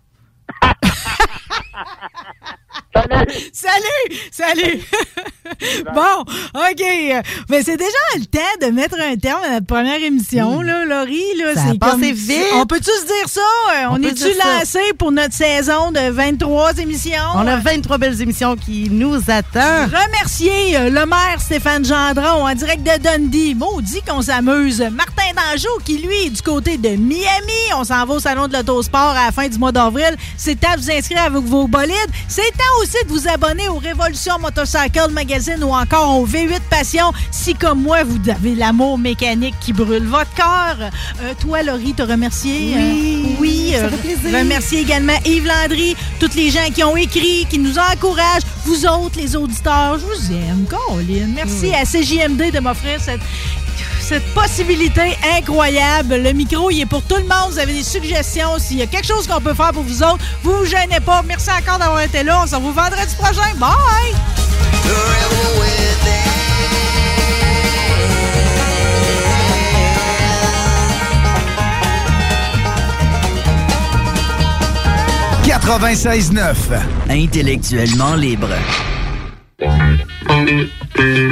Salut! 3.53 4.19
Salut! 4.31 4.81
bon, 5.95 6.21
OK. 6.55 6.83
Mais 7.49 7.63
c'est 7.63 7.77
déjà 7.77 7.91
le 8.17 8.25
temps 8.27 8.67
de 8.67 8.67
mettre 8.73 8.97
un 9.01 9.17
terme 9.17 9.43
à 9.45 9.51
notre 9.55 9.67
première 9.67 10.03
émission, 10.03 10.61
là, 10.61 10.85
Laurie. 10.85 11.23
Là, 11.39 11.55
Ça 11.55 11.61
a 11.63 11.73
c'est 11.73 11.79
passé 11.79 11.93
comme- 11.93 12.13
vite. 12.13 12.45
On 12.55 12.67
peut-tu 12.67 12.91
se 12.91 13.07
dire 13.07 13.29
ça? 13.29 13.41
Euh, 13.41 13.85
On, 13.91 13.95
On 13.95 14.03
est-tu 14.03 14.27
lancé 14.39 14.81
pour 14.99 15.11
notre 15.13 15.35
saison 15.35 15.91
de 15.91 16.11
23 16.11 16.75
émissions? 16.79 17.13
On 17.35 17.47
a 17.47 17.57
23 17.57 17.99
belles 17.99 18.21
émissions 18.21 18.57
qui 18.57 18.89
nous 18.91 19.17
attendent. 19.29 19.91
Remercier 19.93 20.77
euh, 20.77 20.91
le 20.91 21.07
maire 21.07 21.41
Stéphane 21.41 21.85
Gendron 21.85 22.47
en 22.49 22.55
direct 22.55 22.83
de 22.83 22.99
Dundee. 23.03 23.55
Maudit 23.55 24.03
qu'on 24.03 24.23
s'amuse. 24.23 24.81
Martin 24.81 25.23
Danjou 25.35 25.69
qui, 25.85 25.99
lui, 25.99 26.27
est 26.27 26.31
du 26.31 26.43
côté 26.43 26.77
de 26.77 26.91
Miami. 26.91 27.73
On 27.77 27.85
s'en 27.85 28.05
va 28.05 28.15
au 28.15 28.21
Salon 28.21 28.49
de 28.49 28.55
l'Autosport 28.55 29.11
à 29.17 29.27
la 29.27 29.33
fin 29.33 29.49
du 29.49 29.59
mois 29.59 29.73
d'avril. 29.73 30.15
C'est 30.37 30.55
de 30.55 30.67
vous 30.81 30.91
inscrire 30.91 31.12
avec 31.19 31.43
vos 31.43 31.67
bolides. 31.67 31.93
C'est 32.29 32.51
temps 32.53 32.83
aussi 32.83 32.97
de 33.05 33.09
vous 33.13 33.29
abonner 33.29 33.69
au 33.69 33.77
Révolution 33.79 34.39
Motorcycle 34.41 35.11
Magazine 35.11 35.63
ou 35.63 35.73
encore 35.73 36.19
au 36.19 36.27
V8 36.27 36.61
Passion 36.71 37.13
si, 37.31 37.55
comme 37.55 37.83
moi, 37.83 38.03
vous 38.05 38.19
avez 38.31 38.55
l'amour 38.55 38.99
mécanique 38.99 39.55
qui 39.61 39.73
brûle 39.73 40.07
votre 40.07 40.33
cœur. 40.35 40.77
Euh, 41.23 41.33
toi, 41.41 41.63
Laurie, 41.63 41.95
te 41.95 42.03
remercier. 42.03 42.75
Oui, 42.77 43.23
Euh, 43.35 43.41
oui. 43.41 43.71
ça 43.73 43.85
euh, 43.87 43.91
fait 43.91 44.15
plaisir. 44.15 44.39
remercier 44.39 44.81
également 44.81 45.19
Yves 45.25 45.47
Landry, 45.47 45.97
toutes 46.21 46.35
les 46.35 46.51
gens 46.51 46.69
qui 46.75 46.83
ont 46.85 46.97
écrit, 46.97 47.47
qui 47.51 47.59
nous 47.59 47.77
encouragent, 47.79 48.43
vous 48.65 48.87
autres, 48.87 49.19
les 49.19 49.35
auditeurs, 49.37 49.99
je 49.99 50.05
vous 50.07 50.33
aime, 50.33 50.65
Colin. 50.69 51.27
Merci 51.35 51.67
Oui. 51.67 51.75
à 51.75 51.85
CJMD 51.85 52.51
de 52.53 52.61
m'offrir 52.61 53.01
cette, 53.01 53.21
cette 54.03 54.27
possibilité 54.35 55.17
incroyable. 55.37 56.17
Le 56.17 56.33
micro, 56.33 56.71
il 56.71 56.81
est 56.81 56.87
pour 56.87 57.03
tout 57.03 57.17
le 57.17 57.23
monde. 57.23 57.53
Vous 57.53 57.59
avez 57.59 57.73
des 57.73 57.83
suggestions. 57.83 58.59
S'il 58.59 58.79
y 58.79 58.83
a 58.83 58.87
quelque 58.87 59.07
chose 59.07 59.27
qu'on 59.27 59.41
peut 59.41 59.55
faire 59.55 59.73
pour 59.73 59.83
vous 59.83 60.03
autres, 60.03 60.25
vous 60.43 60.59
vous 60.59 60.65
gênez 60.65 61.01
pas. 61.01 61.23
Merci 61.27 61.51
encore 61.51 61.79
d'avoir 61.79 62.01
été 62.01 62.23
là. 62.23 62.41
On 62.43 62.47
se 62.47 62.55
revoit 62.55 62.73
vendredi 62.73 63.15
prochain. 63.17 63.55
Bye! 63.57 63.71
«96.9. 75.45 76.55
Intellectuellement 77.11 78.15
libre. 78.15 78.49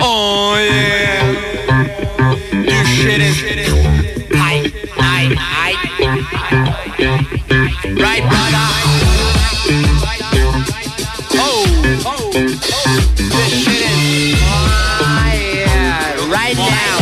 Oh 0.03 0.57
yeah. 0.59 1.60
Shit 3.01 3.21
is 3.23 3.41
I, 4.35 4.71
I, 4.99 5.35
I. 5.39 5.73
Right, 7.97 8.25
brother. 8.29 8.67
Oh, 11.33 11.65
oh, 12.05 12.21
oh, 12.21 12.33
this 13.17 13.53
shit 13.65 13.81
is 13.81 14.37
oh, 14.43 15.33
yeah. 15.33 16.29
right 16.31 16.59
now. 16.59 17.01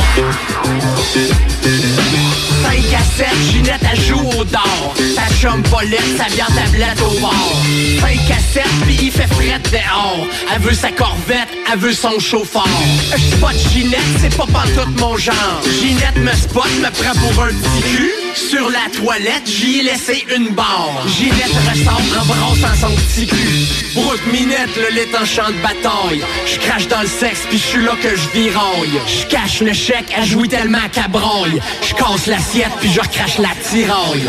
5 3.19 3.25
à 3.25 3.31
7, 3.31 3.53
Ginette, 3.53 3.81
elle 3.91 4.01
joue 4.01 4.31
au 4.39 4.45
dard. 4.45 4.95
Sa 5.15 5.35
chum 5.35 5.61
Paulette, 5.65 6.17
sa 6.17 6.33
bière 6.33 6.47
tablette 6.55 7.01
au 7.01 7.21
bord. 7.21 7.53
5 8.01 8.31
à 8.31 8.39
7, 8.39 8.63
pis 8.87 8.99
il 9.07 9.11
fait 9.11 9.27
fret 9.27 9.59
dehors. 9.73 10.27
Elle 10.55 10.63
veut 10.63 10.75
sa 10.75 10.93
corvette, 10.93 11.49
elle 11.71 11.79
veut 11.81 11.93
son 11.93 12.19
chauffeur. 12.21 12.69
Je 13.17 13.37
spot 13.37 13.57
Ginette, 13.73 14.01
c'est 14.21 14.37
pas 14.37 14.47
pantoute 14.47 15.01
mon 15.01 15.17
genre. 15.17 15.35
Ginette 15.81 16.17
me 16.17 16.33
spot, 16.33 16.71
me 16.81 16.91
prend 16.91 17.15
pour 17.19 17.43
un 17.43 17.49
petit 17.49 17.97
cul. 17.97 18.28
Sur 18.35 18.71
la 18.71 18.89
toilette, 18.93 19.47
j'y 19.47 19.81
ai 19.81 19.83
laissé 19.83 20.25
une 20.37 20.51
barre. 20.51 21.05
Ginette 21.07 21.53
ressort 21.69 22.01
en 22.21 22.25
brassant 22.25 22.89
son 22.89 22.95
petit 22.95 23.27
cul. 23.27 23.67
Brooke 23.95 24.27
Minette, 24.33 24.77
le 24.77 24.95
lit 24.95 25.15
en 25.21 25.25
champ 25.25 25.49
de 25.49 25.63
bataille. 25.63 26.23
Je 26.47 26.59
crache 26.59 26.89
dans 26.89 27.01
le 27.01 27.07
sexe, 27.07 27.41
puis 27.49 27.59
je 27.59 27.65
suis 27.65 27.83
là 27.85 27.93
que 28.03 28.11
je 28.11 28.39
viraille. 28.39 29.01
Je 29.07 29.27
cache 29.27 29.61
le 29.61 29.73
chèque, 29.73 30.13
elle 30.17 30.25
jouit 30.25 30.49
tellement 30.49 30.89
qu'elle 30.93 31.11
broille. 31.11 31.61
Je 31.83 32.31
l'assiette, 32.31 32.73
puis 32.81 32.91
je 32.93 33.01
recrache 33.01 33.39
la 33.39 33.51
tiraille. 33.63 34.29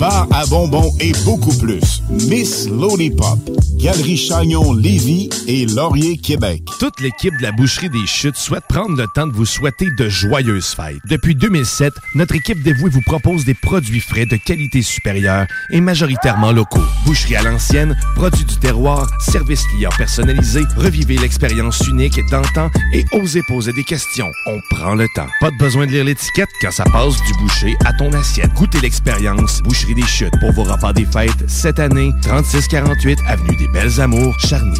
bar 0.00 0.26
à 0.32 0.46
bonbons 0.46 0.90
et 0.98 1.12
beaucoup 1.26 1.54
plus. 1.58 2.02
Miss 2.08 2.66
Lollipop, 2.70 3.38
Galerie 3.76 4.16
Chagnon 4.16 4.72
Lévis 4.72 5.28
et 5.46 5.66
Laurier 5.66 6.16
Québec. 6.16 6.62
Toute 6.78 7.00
l'équipe 7.00 7.36
de 7.36 7.42
la 7.42 7.52
Boucherie 7.52 7.90
des 7.90 8.06
Chutes 8.06 8.36
souhaite 8.36 8.64
prendre 8.66 8.96
le 8.96 9.06
temps 9.14 9.26
de 9.26 9.32
vous 9.32 9.44
souhaiter 9.44 9.90
de 9.98 10.08
joyeuses 10.08 10.68
fêtes. 10.68 10.96
Depuis 11.10 11.34
2007, 11.34 11.92
notre 12.14 12.34
équipe 12.34 12.62
dévouée 12.62 12.88
vous 12.88 13.02
propose 13.02 13.44
des 13.44 13.52
produits 13.52 14.00
frais 14.00 14.24
de 14.24 14.36
qualité 14.36 14.80
supérieure 14.80 15.46
et 15.68 15.82
majoritairement 15.82 16.52
locaux. 16.52 16.80
Boucherie 17.04 17.36
à 17.36 17.42
l'ancienne, 17.42 17.94
produits 18.16 18.46
du 18.46 18.56
terroir, 18.56 19.06
service 19.20 19.62
client 19.66 19.90
personnalisé, 19.98 20.62
revivez 20.78 21.18
l'expérience 21.18 21.86
unique 21.86 22.18
d'antan 22.30 22.70
et 22.94 23.04
osez 23.12 23.42
poser 23.46 23.74
des 23.74 23.84
questions. 23.84 24.30
On 24.46 24.58
prend 24.70 24.94
le 24.94 25.06
temps. 25.14 25.28
Pas 25.42 25.50
de 25.50 25.58
besoin 25.58 25.86
de 25.86 25.92
lire 25.92 26.04
l'étiquette 26.04 26.48
quand 26.62 26.70
ça 26.70 26.84
passe 26.84 27.16
du 27.22 27.34
boucher 27.34 27.76
à 27.84 27.92
ton 27.92 28.10
assiette. 28.14 28.54
Goûtez 28.54 28.80
l'expérience 28.80 29.60
Boucherie 29.60 29.89
des 29.94 30.06
Chutes 30.06 30.38
pour 30.40 30.52
vos 30.52 30.62
repas 30.62 30.92
des 30.92 31.04
fêtes 31.04 31.48
cette 31.48 31.78
année, 31.78 32.12
3648 32.22 33.18
Avenue 33.28 33.56
des 33.56 33.68
Belles 33.68 34.00
Amours, 34.00 34.34
Charny. 34.40 34.78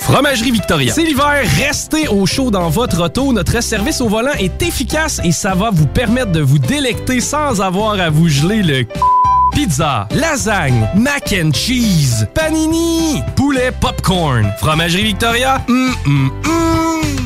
Fromagerie 0.00 0.52
Victoria. 0.52 0.92
C'est 0.92 1.02
l'hiver, 1.02 1.42
restez 1.58 2.06
au 2.08 2.26
chaud 2.26 2.50
dans 2.50 2.68
votre 2.68 3.02
auto. 3.02 3.32
Notre 3.32 3.62
service 3.62 4.00
au 4.00 4.08
volant 4.08 4.34
est 4.38 4.62
efficace 4.62 5.20
et 5.24 5.32
ça 5.32 5.54
va 5.54 5.70
vous 5.70 5.86
permettre 5.86 6.32
de 6.32 6.40
vous 6.40 6.58
délecter 6.58 7.20
sans 7.20 7.60
avoir 7.60 7.98
à 7.98 8.10
vous 8.10 8.28
geler 8.28 8.62
le 8.62 8.86
Pizza, 9.52 10.06
lasagne, 10.14 10.86
mac 10.94 11.34
and 11.34 11.52
cheese, 11.54 12.26
panini, 12.34 13.22
poulet 13.34 13.72
popcorn. 13.80 14.52
Fromagerie 14.58 15.04
Victoria, 15.04 15.62
hum, 15.68 15.94
hum, 16.04 16.30
hum. 16.44 17.25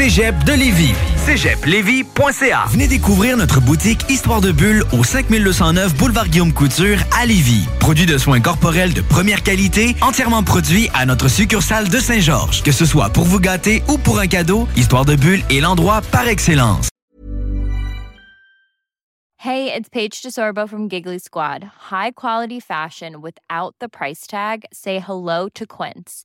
de 0.00 0.56
Lévis. 0.56 0.94
cégeplevis.ca. 1.26 2.64
Venez 2.70 2.88
découvrir 2.88 3.36
notre 3.36 3.60
boutique 3.60 4.00
Histoire 4.08 4.40
de 4.40 4.50
Bulle 4.50 4.82
au 4.92 5.04
5209 5.04 5.94
Boulevard 5.94 6.26
Guillaume 6.28 6.54
Couture 6.54 6.96
à 7.20 7.26
Lévis. 7.26 7.66
Produit 7.80 8.06
de 8.06 8.16
soins 8.16 8.40
corporels 8.40 8.94
de 8.94 9.02
première 9.02 9.42
qualité, 9.42 9.94
entièrement 10.00 10.42
produit 10.42 10.88
à 10.94 11.04
notre 11.04 11.28
succursale 11.28 11.90
de 11.90 11.98
Saint-Georges. 11.98 12.62
Que 12.62 12.72
ce 12.72 12.86
soit 12.86 13.10
pour 13.10 13.24
vous 13.24 13.40
gâter 13.40 13.82
ou 13.88 13.98
pour 13.98 14.20
un 14.20 14.26
cadeau, 14.26 14.66
Histoire 14.74 15.04
de 15.04 15.16
Bulle 15.16 15.42
est 15.50 15.60
l'endroit 15.60 16.00
par 16.10 16.26
excellence. 16.28 16.88
Hey, 19.36 19.70
it's 19.70 19.90
Paige 19.90 20.22
DeSorbo 20.22 20.66
from 20.66 20.88
Giggly 20.88 21.18
Squad. 21.18 21.64
High 21.90 22.12
quality 22.12 22.58
fashion 22.58 23.20
without 23.20 23.74
the 23.80 23.88
price 23.88 24.26
tag. 24.26 24.64
Say 24.72 24.98
hello 24.98 25.50
to 25.50 25.66
Quince. 25.66 26.24